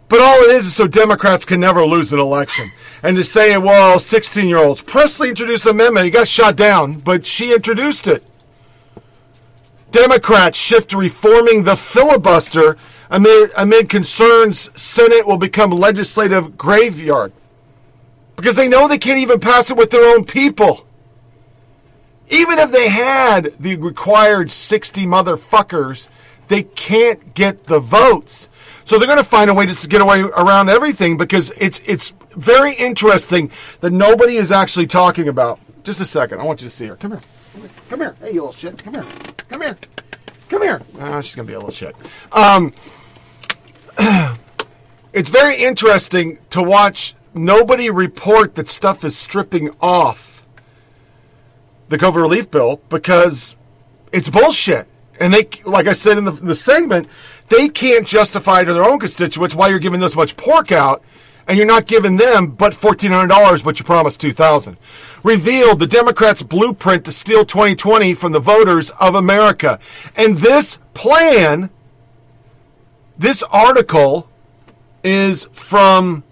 But 0.08 0.20
all 0.20 0.42
it 0.42 0.50
is 0.50 0.66
is 0.66 0.74
so 0.74 0.86
Democrats 0.86 1.44
can 1.44 1.60
never 1.60 1.86
lose 1.86 2.12
an 2.12 2.18
election. 2.18 2.70
And 3.02 3.16
to 3.16 3.24
say, 3.24 3.57
well, 3.57 3.99
16 3.99 4.49
year 4.49 4.58
olds. 4.58 4.83
Pressley 4.83 5.31
introduced 5.31 5.65
the 5.65 5.70
amendment. 5.70 6.05
He 6.05 6.10
got 6.10 6.28
shot 6.28 6.57
down, 6.57 6.99
but 6.99 7.24
she 7.24 7.55
introduced 7.55 8.07
it. 8.07 8.24
Democrats 9.91 10.58
shift 10.58 10.91
to 10.91 10.99
reforming 10.99 11.62
the 11.62 11.76
filibuster 11.76 12.76
amid, 13.10 13.52
amid 13.57 13.89
concerns 13.89 14.70
Senate 14.78 15.26
will 15.26 15.39
become 15.39 15.70
legislative 15.70 16.58
graveyard 16.58 17.33
because 18.37 18.57
they 18.57 18.69
know 18.69 18.89
they 18.89 18.99
can't 18.99 19.19
even 19.19 19.41
pass 19.41 19.71
it 19.71 19.77
with 19.77 19.91
their 19.91 20.15
own 20.15 20.25
people. 20.25 20.87
Even 22.29 22.59
if 22.59 22.73
they 22.73 22.89
had 22.89 23.55
the 23.59 23.77
required 23.77 24.51
60 24.51 25.05
motherfuckers, 25.07 26.09
they 26.49 26.63
can't 26.63 27.35
get 27.35 27.65
the 27.65 27.81
votes. 27.81 28.49
So 28.85 28.99
they're 28.99 29.07
going 29.07 29.19
to 29.19 29.25
find 29.25 29.51
a 29.51 29.55
way 29.55 29.67
just 29.67 29.83
to 29.83 29.89
get 29.89 30.01
away 30.01 30.21
around 30.21 30.69
everything 30.69 31.17
because 31.17 31.51
it's 31.53 31.79
it's 31.89 32.13
very 32.37 32.75
interesting 32.75 33.51
that 33.81 33.93
nobody 33.93 34.37
is 34.37 34.53
actually 34.53 34.87
talking 34.87 35.29
about. 35.29 35.59
Just 35.85 36.01
a 36.01 36.05
second, 36.07 36.41
I 36.41 36.45
want 36.45 36.61
you 36.63 36.69
to 36.69 36.75
see 36.75 36.87
her. 36.87 36.97
Come 36.97 37.13
here, 37.13 37.21
come 37.89 38.01
here, 38.01 38.17
hey 38.21 38.33
you 38.33 38.41
little 38.41 38.53
shit, 38.53 38.83
come 38.83 38.95
here, 38.95 39.05
come 39.49 39.61
here, 39.63 39.79
come 40.49 40.63
here. 40.63 40.83
Oh, 41.01 41.21
she's 41.21 41.35
going 41.35 41.47
to 41.47 41.51
be 41.51 41.55
a 41.55 41.59
little 41.59 41.71
shit. 41.71 41.95
Um, 42.33 42.73
it's 45.13 45.31
very 45.31 45.57
interesting 45.63 46.39
to 46.51 46.63
watch 46.63 47.15
nobody 47.35 47.91
report 47.91 48.55
that 48.55 48.69
stuff 48.69 49.05
is 49.05 49.17
stripping 49.17 49.71
off 49.81 50.45
the 51.89 51.99
COVID 51.99 52.17
relief 52.23 52.51
bill 52.51 52.81
because 52.89 53.57
it's 54.13 54.31
bullshit. 54.31 54.87
And 55.21 55.33
they, 55.33 55.49
like 55.65 55.87
I 55.87 55.93
said 55.93 56.19
in 56.19 56.25
the, 56.25 56.33
the 56.33 56.55
segment, 56.55 57.09
they 57.49 57.69
can't 57.69 58.07
justify 58.07 58.65
to 58.65 58.73
their 58.73 58.85
own 58.85 58.99
constituents 58.99 59.55
why 59.55 59.69
you're 59.69 59.79
giving 59.79 60.01
this 60.01 60.17
much 60.17 60.37
pork 60.37 60.73
out 60.73 61.03
and 61.47 61.59
you're 61.59 61.67
not 61.67 61.87
giving 61.87 62.17
them 62.17 62.49
but 62.49 62.73
$1,400, 62.73 63.65
but 63.65 63.79
you 63.79 63.85
promised 63.85 64.21
2000 64.21 64.77
Revealed 65.23 65.79
the 65.79 65.87
Democrats' 65.87 66.43
blueprint 66.43 67.05
to 67.05 67.13
steal 67.13 67.45
2020 67.45 68.15
from 68.15 68.33
the 68.33 68.41
voters 68.41 68.91
of 68.91 69.15
America. 69.15 69.79
And 70.17 70.39
this 70.39 70.79
plan, 70.95 71.71
this 73.17 73.43
article 73.45 74.29
is 75.03 75.49
from 75.53 76.25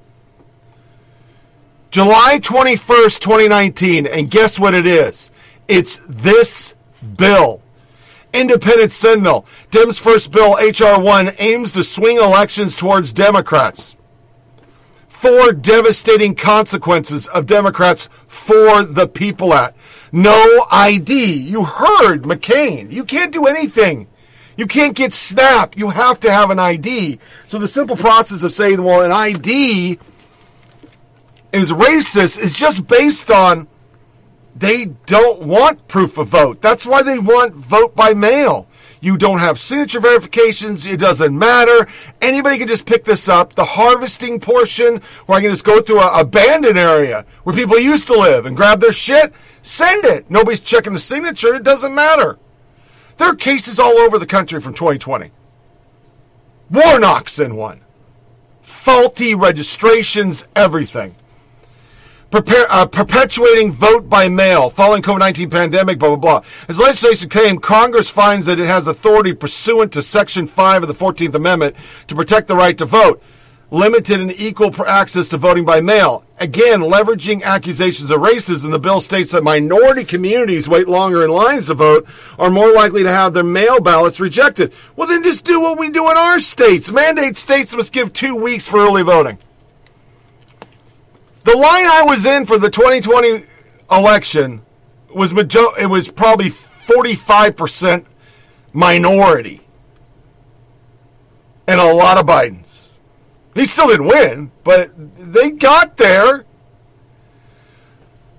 July 1.92 2.38
21st, 2.40 3.20
2019. 3.20 4.06
And 4.06 4.30
guess 4.30 4.58
what 4.58 4.74
it 4.74 4.86
is? 4.86 5.30
It's 5.68 6.00
this 6.08 6.74
bill. 7.18 7.60
Independent 8.32 8.90
Sentinel. 8.90 9.44
Dems' 9.70 10.00
first 10.00 10.30
bill, 10.32 10.56
H.R. 10.58 10.98
1, 10.98 11.34
aims 11.38 11.72
to 11.72 11.84
swing 11.84 12.16
elections 12.16 12.76
towards 12.76 13.12
Democrats. 13.12 13.94
Four 15.06 15.52
devastating 15.52 16.34
consequences 16.34 17.26
of 17.26 17.44
Democrats 17.44 18.08
for 18.26 18.84
the 18.84 19.06
People 19.06 19.52
Act. 19.52 19.76
No 20.10 20.66
ID. 20.70 21.34
You 21.42 21.64
heard 21.64 22.22
McCain. 22.22 22.90
You 22.90 23.04
can't 23.04 23.32
do 23.32 23.44
anything. 23.44 24.08
You 24.56 24.66
can't 24.66 24.96
get 24.96 25.12
SNAP. 25.12 25.76
You 25.76 25.90
have 25.90 26.20
to 26.20 26.32
have 26.32 26.50
an 26.50 26.58
ID. 26.58 27.18
So 27.48 27.58
the 27.58 27.68
simple 27.68 27.96
process 27.96 28.42
of 28.42 28.52
saying, 28.52 28.82
well, 28.82 29.02
an 29.02 29.12
ID 29.12 29.98
is 31.52 31.70
racist 31.70 32.38
is 32.38 32.54
just 32.54 32.86
based 32.86 33.30
on 33.30 33.68
they 34.54 34.86
don't 35.06 35.40
want 35.40 35.88
proof 35.88 36.18
of 36.18 36.28
vote. 36.28 36.60
That's 36.60 36.84
why 36.84 37.02
they 37.02 37.18
want 37.18 37.54
vote 37.54 37.96
by 37.96 38.14
mail. 38.14 38.66
You 39.00 39.16
don't 39.16 39.40
have 39.40 39.58
signature 39.58 39.98
verifications. 39.98 40.86
It 40.86 41.00
doesn't 41.00 41.36
matter. 41.36 41.88
Anybody 42.20 42.58
can 42.58 42.68
just 42.68 42.86
pick 42.86 43.02
this 43.04 43.28
up. 43.28 43.54
The 43.54 43.64
harvesting 43.64 44.38
portion, 44.38 45.00
where 45.26 45.38
I 45.38 45.40
can 45.40 45.50
just 45.50 45.64
go 45.64 45.80
through 45.80 46.00
a 46.00 46.20
abandoned 46.20 46.78
area 46.78 47.26
where 47.42 47.56
people 47.56 47.78
used 47.78 48.06
to 48.08 48.14
live 48.14 48.46
and 48.46 48.56
grab 48.56 48.80
their 48.80 48.92
shit, 48.92 49.32
send 49.62 50.04
it. 50.04 50.30
Nobody's 50.30 50.60
checking 50.60 50.92
the 50.92 51.00
signature. 51.00 51.56
It 51.56 51.64
doesn't 51.64 51.94
matter. 51.94 52.38
There 53.16 53.28
are 53.28 53.34
cases 53.34 53.80
all 53.80 53.98
over 53.98 54.18
the 54.18 54.26
country 54.26 54.60
from 54.60 54.74
2020. 54.74 55.32
Warnock's 56.70 57.38
in 57.38 57.56
one. 57.56 57.80
Faulty 58.62 59.34
registrations, 59.34 60.48
everything. 60.54 61.16
Prepare, 62.32 62.64
uh, 62.70 62.86
perpetuating 62.86 63.70
vote 63.70 64.08
by 64.08 64.26
mail 64.26 64.70
following 64.70 65.02
COVID-19 65.02 65.50
pandemic, 65.50 65.98
blah, 65.98 66.16
blah, 66.16 66.40
blah. 66.40 66.42
As 66.66 66.78
legislation 66.78 67.28
came, 67.28 67.58
Congress 67.58 68.08
finds 68.08 68.46
that 68.46 68.58
it 68.58 68.68
has 68.68 68.86
authority 68.86 69.34
pursuant 69.34 69.92
to 69.92 70.02
Section 70.02 70.46
5 70.46 70.84
of 70.84 70.88
the 70.88 70.94
14th 70.94 71.34
Amendment 71.34 71.76
to 72.06 72.14
protect 72.14 72.48
the 72.48 72.56
right 72.56 72.78
to 72.78 72.86
vote. 72.86 73.22
Limited 73.70 74.18
and 74.18 74.32
equal 74.32 74.74
access 74.86 75.28
to 75.28 75.36
voting 75.36 75.66
by 75.66 75.82
mail. 75.82 76.24
Again, 76.38 76.80
leveraging 76.80 77.42
accusations 77.42 78.10
of 78.10 78.20
racism, 78.20 78.70
the 78.70 78.78
bill 78.78 79.02
states 79.02 79.32
that 79.32 79.44
minority 79.44 80.02
communities 80.02 80.70
wait 80.70 80.88
longer 80.88 81.22
in 81.22 81.30
lines 81.30 81.66
to 81.66 81.74
vote 81.74 82.06
are 82.38 82.50
more 82.50 82.72
likely 82.72 83.02
to 83.02 83.10
have 83.10 83.34
their 83.34 83.44
mail 83.44 83.78
ballots 83.78 84.20
rejected. 84.20 84.72
Well, 84.96 85.06
then 85.06 85.22
just 85.22 85.44
do 85.44 85.60
what 85.60 85.78
we 85.78 85.90
do 85.90 86.10
in 86.10 86.16
our 86.16 86.40
states. 86.40 86.90
Mandate 86.90 87.36
states 87.36 87.76
must 87.76 87.92
give 87.92 88.14
two 88.14 88.34
weeks 88.34 88.66
for 88.66 88.78
early 88.78 89.02
voting. 89.02 89.36
The 91.44 91.56
line 91.56 91.86
I 91.86 92.04
was 92.06 92.24
in 92.24 92.46
for 92.46 92.58
the 92.58 92.70
2020 92.70 93.44
election 93.90 94.62
was 95.14 95.34
major- 95.34 95.78
it 95.78 95.86
was 95.86 96.08
probably 96.08 96.50
45% 96.50 98.06
minority. 98.72 99.58
and 101.68 101.80
a 101.80 101.92
lot 101.92 102.18
of 102.18 102.26
Bidens. 102.26 102.88
He 103.54 103.66
still 103.66 103.86
didn't 103.86 104.06
win, 104.06 104.50
but 104.64 104.90
they 105.16 105.50
got 105.50 105.96
there. 105.96 106.44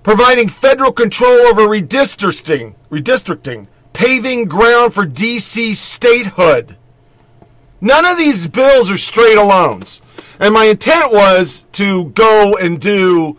Providing 0.02 0.50
federal 0.50 0.92
control 0.92 1.46
over 1.46 1.62
redistricting, 1.62 2.74
redistricting, 2.90 3.66
paving 3.94 4.44
ground 4.44 4.92
for 4.92 5.06
DC 5.06 5.74
statehood. 5.74 6.76
None 7.80 8.04
of 8.04 8.18
these 8.18 8.46
bills 8.46 8.90
are 8.90 8.98
straight 8.98 9.38
alones. 9.38 10.00
And 10.40 10.54
my 10.54 10.64
intent 10.64 11.12
was 11.12 11.66
to 11.72 12.06
go 12.06 12.56
and 12.56 12.80
do 12.80 13.38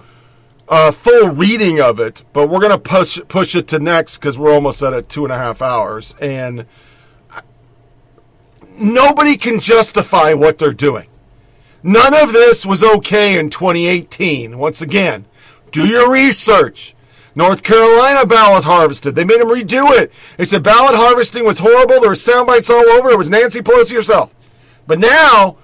a 0.67 0.91
full 0.91 1.29
reading 1.29 1.79
of 1.79 1.99
it, 1.99 2.23
but 2.33 2.47
we're 2.47 2.59
going 2.59 2.71
to 2.71 2.79
push 2.79 3.19
push 3.27 3.55
it 3.55 3.67
to 3.67 3.79
next 3.79 4.17
because 4.17 4.37
we're 4.37 4.53
almost 4.53 4.81
at 4.81 4.93
it 4.93 5.09
two 5.09 5.23
and 5.23 5.31
a 5.31 5.37
half 5.37 5.61
hours, 5.61 6.15
and 6.19 6.65
nobody 8.77 9.37
can 9.37 9.59
justify 9.59 10.33
what 10.33 10.57
they're 10.57 10.73
doing. 10.73 11.07
None 11.83 12.15
of 12.15 12.33
this 12.33 12.65
was 12.65 12.83
okay 12.83 13.37
in 13.37 13.51
2018. 13.51 14.57
Once 14.57 14.81
again, 14.81 15.25
do 15.71 15.85
your 15.85 16.11
research. 16.11 16.95
North 17.35 17.63
Carolina 17.63 18.25
ballot 18.25 18.63
harvested. 18.63 19.13
They 19.13 19.25
made 19.25 19.41
them 19.41 19.49
redo 19.49 19.91
it. 19.91 20.11
They 20.37 20.45
said 20.45 20.63
ballot 20.63 20.95
harvesting 20.95 21.45
was 21.45 21.59
horrible. 21.59 21.99
There 21.99 22.09
were 22.09 22.15
sound 22.15 22.47
bites 22.47 22.69
all 22.69 22.87
over. 22.89 23.09
It 23.09 23.17
was 23.17 23.29
Nancy 23.29 23.61
Pelosi 23.61 23.93
herself. 23.93 24.33
But 24.87 24.99
now, 24.99 25.57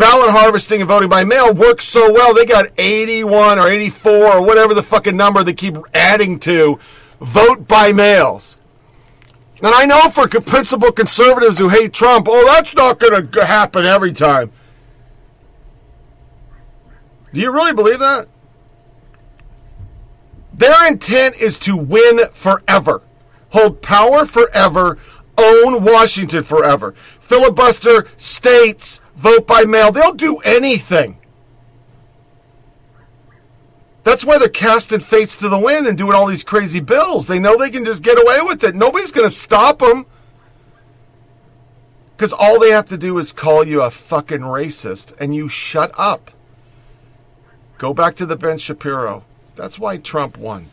ballot 0.00 0.30
harvesting 0.30 0.80
and 0.80 0.88
voting 0.88 1.10
by 1.10 1.24
mail 1.24 1.52
works 1.52 1.84
so 1.84 2.10
well. 2.10 2.32
They 2.32 2.46
got 2.46 2.66
81 2.78 3.58
or 3.58 3.68
84 3.68 4.12
or 4.12 4.46
whatever 4.46 4.72
the 4.72 4.82
fucking 4.82 5.14
number 5.16 5.44
they 5.44 5.52
keep 5.52 5.76
adding 5.92 6.38
to 6.40 6.78
vote 7.20 7.68
by 7.68 7.92
mails. 7.92 8.56
And 9.62 9.74
I 9.74 9.84
know 9.84 10.08
for 10.08 10.26
principal 10.26 10.90
conservatives 10.90 11.58
who 11.58 11.68
hate 11.68 11.92
Trump, 11.92 12.28
oh, 12.30 12.46
that's 12.46 12.74
not 12.74 12.98
going 12.98 13.26
to 13.26 13.44
happen 13.44 13.84
every 13.84 14.14
time. 14.14 14.50
Do 17.34 17.40
you 17.40 17.52
really 17.52 17.74
believe 17.74 17.98
that? 17.98 18.28
Their 20.54 20.86
intent 20.88 21.36
is 21.36 21.58
to 21.58 21.76
win 21.76 22.20
forever, 22.32 23.02
hold 23.50 23.82
power 23.82 24.24
forever, 24.24 24.96
own 25.36 25.84
Washington 25.84 26.42
forever, 26.42 26.94
filibuster 27.20 28.08
states, 28.16 29.00
vote 29.20 29.46
by 29.46 29.64
mail. 29.64 29.92
They'll 29.92 30.14
do 30.14 30.38
anything. 30.38 31.18
That's 34.02 34.24
why 34.24 34.38
they're 34.38 34.48
casting 34.48 35.00
fates 35.00 35.36
to 35.36 35.48
the 35.48 35.58
wind 35.58 35.86
and 35.86 35.96
doing 35.96 36.14
all 36.14 36.26
these 36.26 36.42
crazy 36.42 36.80
bills. 36.80 37.26
They 37.26 37.38
know 37.38 37.56
they 37.56 37.70
can 37.70 37.84
just 37.84 38.02
get 38.02 38.20
away 38.20 38.40
with 38.40 38.64
it. 38.64 38.74
Nobody's 38.74 39.12
going 39.12 39.28
to 39.28 39.34
stop 39.34 39.80
them. 39.80 40.06
Because 42.16 42.32
all 42.32 42.58
they 42.58 42.70
have 42.70 42.86
to 42.86 42.98
do 42.98 43.18
is 43.18 43.32
call 43.32 43.64
you 43.64 43.82
a 43.82 43.90
fucking 43.90 44.40
racist 44.40 45.12
and 45.18 45.34
you 45.34 45.48
shut 45.48 45.92
up. 45.96 46.30
Go 47.78 47.94
back 47.94 48.16
to 48.16 48.26
the 48.26 48.36
Ben 48.36 48.58
Shapiro. 48.58 49.24
That's 49.54 49.78
why 49.78 49.98
Trump 49.98 50.38
won. 50.38 50.66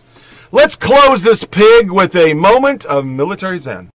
Let's 0.51 0.75
close 0.75 1.23
this 1.23 1.43
pig 1.43 1.91
with 1.91 2.15
a 2.15 2.33
moment 2.33 2.85
of 2.85 3.05
military 3.05 3.59
zen. 3.59 3.89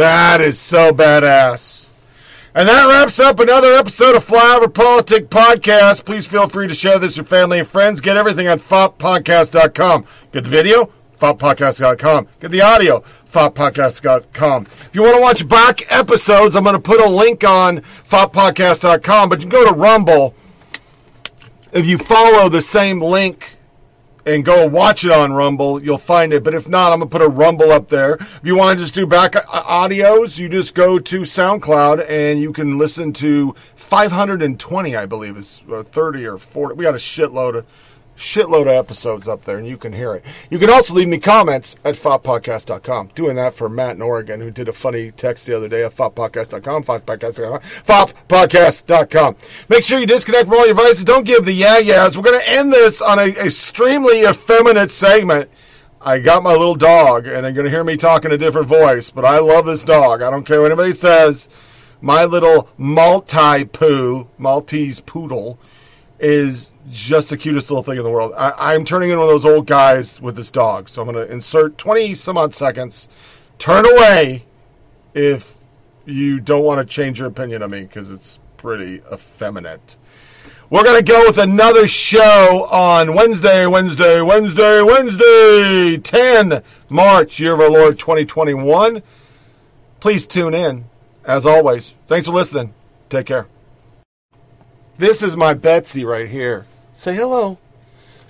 That 0.00 0.40
is 0.40 0.58
so 0.58 0.92
badass. 0.92 1.90
And 2.54 2.66
that 2.66 2.88
wraps 2.88 3.20
up 3.20 3.38
another 3.38 3.74
episode 3.74 4.16
of 4.16 4.26
Flyover 4.26 4.72
Politic 4.72 5.28
Podcast. 5.28 6.06
Please 6.06 6.26
feel 6.26 6.48
free 6.48 6.66
to 6.68 6.72
share 6.72 6.98
this 6.98 7.18
with 7.18 7.28
family 7.28 7.58
and 7.58 7.68
friends. 7.68 8.00
Get 8.00 8.16
everything 8.16 8.48
on 8.48 8.56
foppodcast.com. 8.56 10.06
Get 10.32 10.44
the 10.44 10.48
video, 10.48 10.90
foppodcast.com. 11.20 12.28
Get 12.40 12.50
the 12.50 12.62
audio, 12.62 13.04
foppodcast.com. 13.30 14.62
If 14.62 14.90
you 14.94 15.02
want 15.02 15.16
to 15.16 15.20
watch 15.20 15.46
back 15.46 15.92
episodes, 15.92 16.56
I'm 16.56 16.64
going 16.64 16.76
to 16.76 16.80
put 16.80 17.02
a 17.02 17.06
link 17.06 17.44
on 17.44 17.82
foppodcast.com, 18.08 19.28
but 19.28 19.40
you 19.40 19.50
can 19.50 19.50
go 19.50 19.70
to 19.70 19.78
Rumble. 19.78 20.34
If 21.72 21.86
you 21.86 21.98
follow 21.98 22.48
the 22.48 22.62
same 22.62 23.02
link 23.02 23.58
and 24.30 24.44
go 24.44 24.64
watch 24.66 25.04
it 25.04 25.10
on 25.10 25.32
Rumble, 25.32 25.82
you'll 25.82 25.98
find 25.98 26.32
it. 26.32 26.44
But 26.44 26.54
if 26.54 26.68
not, 26.68 26.92
I'm 26.92 27.00
gonna 27.00 27.10
put 27.10 27.20
a 27.20 27.28
Rumble 27.28 27.72
up 27.72 27.88
there. 27.88 28.14
If 28.14 28.40
you 28.44 28.56
want 28.56 28.78
to 28.78 28.84
just 28.84 28.94
do 28.94 29.06
back 29.06 29.34
uh, 29.34 29.42
audios, 29.42 30.38
you 30.38 30.48
just 30.48 30.74
go 30.74 30.98
to 30.98 31.20
SoundCloud 31.22 32.08
and 32.08 32.40
you 32.40 32.52
can 32.52 32.78
listen 32.78 33.12
to 33.14 33.54
520, 33.74 34.94
I 34.94 35.06
believe, 35.06 35.36
is 35.36 35.62
or 35.68 35.82
30 35.82 36.26
or 36.26 36.38
40. 36.38 36.76
We 36.76 36.84
got 36.84 36.94
a 36.94 36.98
shitload 36.98 37.56
of 37.56 37.66
shitload 38.20 38.62
of 38.62 38.68
episodes 38.68 39.26
up 39.26 39.44
there, 39.44 39.56
and 39.58 39.66
you 39.66 39.76
can 39.76 39.92
hear 39.92 40.14
it. 40.14 40.24
You 40.50 40.58
can 40.58 40.70
also 40.70 40.94
leave 40.94 41.08
me 41.08 41.18
comments 41.18 41.74
at 41.84 41.94
foppodcast.com. 41.94 43.10
Doing 43.14 43.36
that 43.36 43.54
for 43.54 43.68
Matt 43.68 43.96
in 43.96 44.02
Oregon, 44.02 44.40
who 44.40 44.50
did 44.50 44.68
a 44.68 44.72
funny 44.72 45.10
text 45.10 45.46
the 45.46 45.56
other 45.56 45.68
day 45.68 45.82
at 45.82 45.92
foppodcast.com, 45.92 46.84
foppodcast.com, 46.84 47.60
foppodcast.com. 47.60 49.36
Make 49.68 49.82
sure 49.82 49.98
you 49.98 50.06
disconnect 50.06 50.48
from 50.48 50.58
all 50.58 50.66
your 50.66 50.76
devices. 50.76 51.04
Don't 51.04 51.24
give 51.24 51.44
the 51.44 51.52
yeah-yeahs. 51.52 52.16
We're 52.16 52.22
going 52.22 52.40
to 52.40 52.48
end 52.48 52.72
this 52.72 53.00
on 53.00 53.18
an 53.18 53.30
extremely 53.30 54.20
effeminate 54.20 54.90
segment. 54.90 55.50
I 56.02 56.18
got 56.18 56.42
my 56.42 56.52
little 56.52 56.76
dog, 56.76 57.26
and 57.26 57.46
I'm 57.46 57.54
going 57.54 57.64
to 57.64 57.70
hear 57.70 57.84
me 57.84 57.96
talk 57.96 58.24
in 58.24 58.32
a 58.32 58.38
different 58.38 58.68
voice, 58.68 59.10
but 59.10 59.24
I 59.24 59.38
love 59.38 59.66
this 59.66 59.84
dog. 59.84 60.22
I 60.22 60.30
don't 60.30 60.44
care 60.44 60.60
what 60.60 60.72
anybody 60.72 60.92
says. 60.92 61.48
My 62.00 62.24
little 62.24 62.70
Maltipoo, 62.78 64.28
Maltese 64.38 65.00
poodle, 65.00 65.58
is 66.20 66.72
just 66.90 67.30
the 67.30 67.36
cutest 67.36 67.70
little 67.70 67.82
thing 67.82 67.96
in 67.96 68.02
the 68.02 68.10
world. 68.10 68.32
I, 68.36 68.52
I'm 68.74 68.84
turning 68.84 69.10
into 69.10 69.20
one 69.20 69.28
of 69.28 69.42
those 69.42 69.50
old 69.50 69.66
guys 69.66 70.20
with 70.20 70.36
this 70.36 70.50
dog, 70.50 70.88
so 70.88 71.02
I'm 71.02 71.10
going 71.10 71.26
to 71.26 71.32
insert 71.32 71.78
20 71.78 72.14
some 72.14 72.36
odd 72.36 72.54
seconds. 72.54 73.08
Turn 73.58 73.86
away 73.86 74.44
if 75.14 75.56
you 76.04 76.40
don't 76.40 76.64
want 76.64 76.78
to 76.78 76.84
change 76.84 77.18
your 77.18 77.28
opinion 77.28 77.62
of 77.62 77.70
me 77.70 77.82
because 77.82 78.10
it's 78.10 78.38
pretty 78.56 79.02
effeminate. 79.12 79.96
We're 80.68 80.84
going 80.84 81.04
to 81.04 81.12
go 81.12 81.24
with 81.26 81.38
another 81.38 81.88
show 81.88 82.68
on 82.70 83.14
Wednesday, 83.14 83.66
Wednesday, 83.66 84.20
Wednesday, 84.20 84.82
Wednesday, 84.82 85.98
10 85.98 86.62
March, 86.90 87.40
year 87.40 87.54
of 87.54 87.60
our 87.60 87.70
Lord 87.70 87.98
2021. 87.98 89.02
Please 89.98 90.26
tune 90.26 90.54
in. 90.54 90.84
As 91.24 91.44
always, 91.44 91.94
thanks 92.06 92.26
for 92.26 92.32
listening. 92.32 92.72
Take 93.08 93.26
care. 93.26 93.48
This 95.00 95.22
is 95.22 95.34
my 95.34 95.54
Betsy 95.54 96.04
right 96.04 96.28
here. 96.28 96.66
Say 96.92 97.14
hello. 97.14 97.56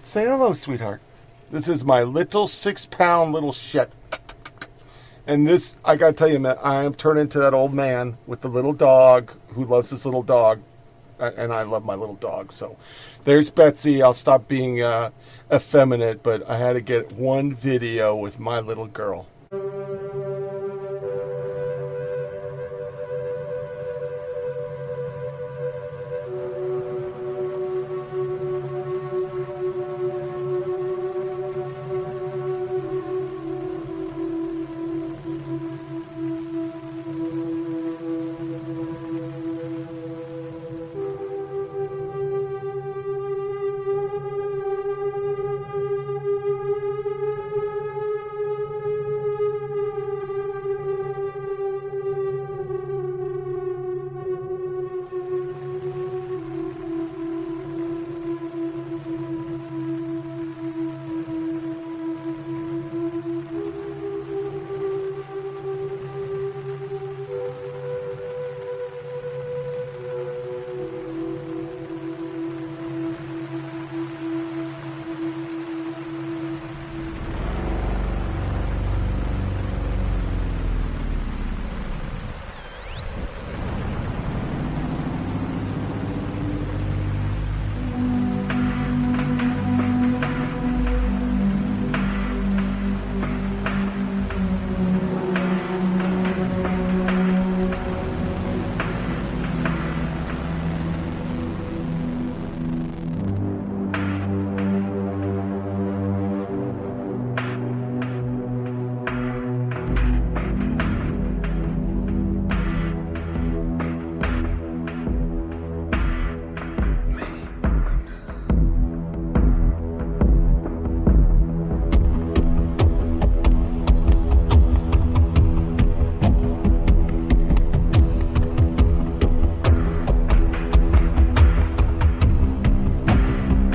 Say 0.04 0.22
hello, 0.26 0.52
sweetheart. 0.52 1.00
This 1.50 1.66
is 1.66 1.84
my 1.84 2.04
little 2.04 2.46
six 2.46 2.86
pound 2.86 3.32
little 3.32 3.52
shit. 3.52 3.90
And 5.26 5.48
this, 5.48 5.78
I 5.84 5.96
gotta 5.96 6.12
tell 6.12 6.28
you, 6.28 6.38
man, 6.38 6.54
I 6.62 6.84
am 6.84 6.94
turning 6.94 7.22
into 7.22 7.40
that 7.40 7.54
old 7.54 7.74
man 7.74 8.18
with 8.28 8.42
the 8.42 8.48
little 8.48 8.72
dog 8.72 9.32
who 9.48 9.64
loves 9.64 9.90
his 9.90 10.04
little 10.04 10.22
dog. 10.22 10.60
And 11.18 11.52
I 11.52 11.64
love 11.64 11.84
my 11.84 11.96
little 11.96 12.14
dog. 12.14 12.52
So 12.52 12.76
there's 13.24 13.50
Betsy. 13.50 14.00
I'll 14.00 14.14
stop 14.14 14.46
being 14.46 14.80
uh, 14.80 15.10
effeminate, 15.52 16.22
but 16.22 16.48
I 16.48 16.56
had 16.56 16.74
to 16.74 16.80
get 16.80 17.10
one 17.10 17.52
video 17.52 18.14
with 18.14 18.38
my 18.38 18.60
little 18.60 18.86
girl. 18.86 19.26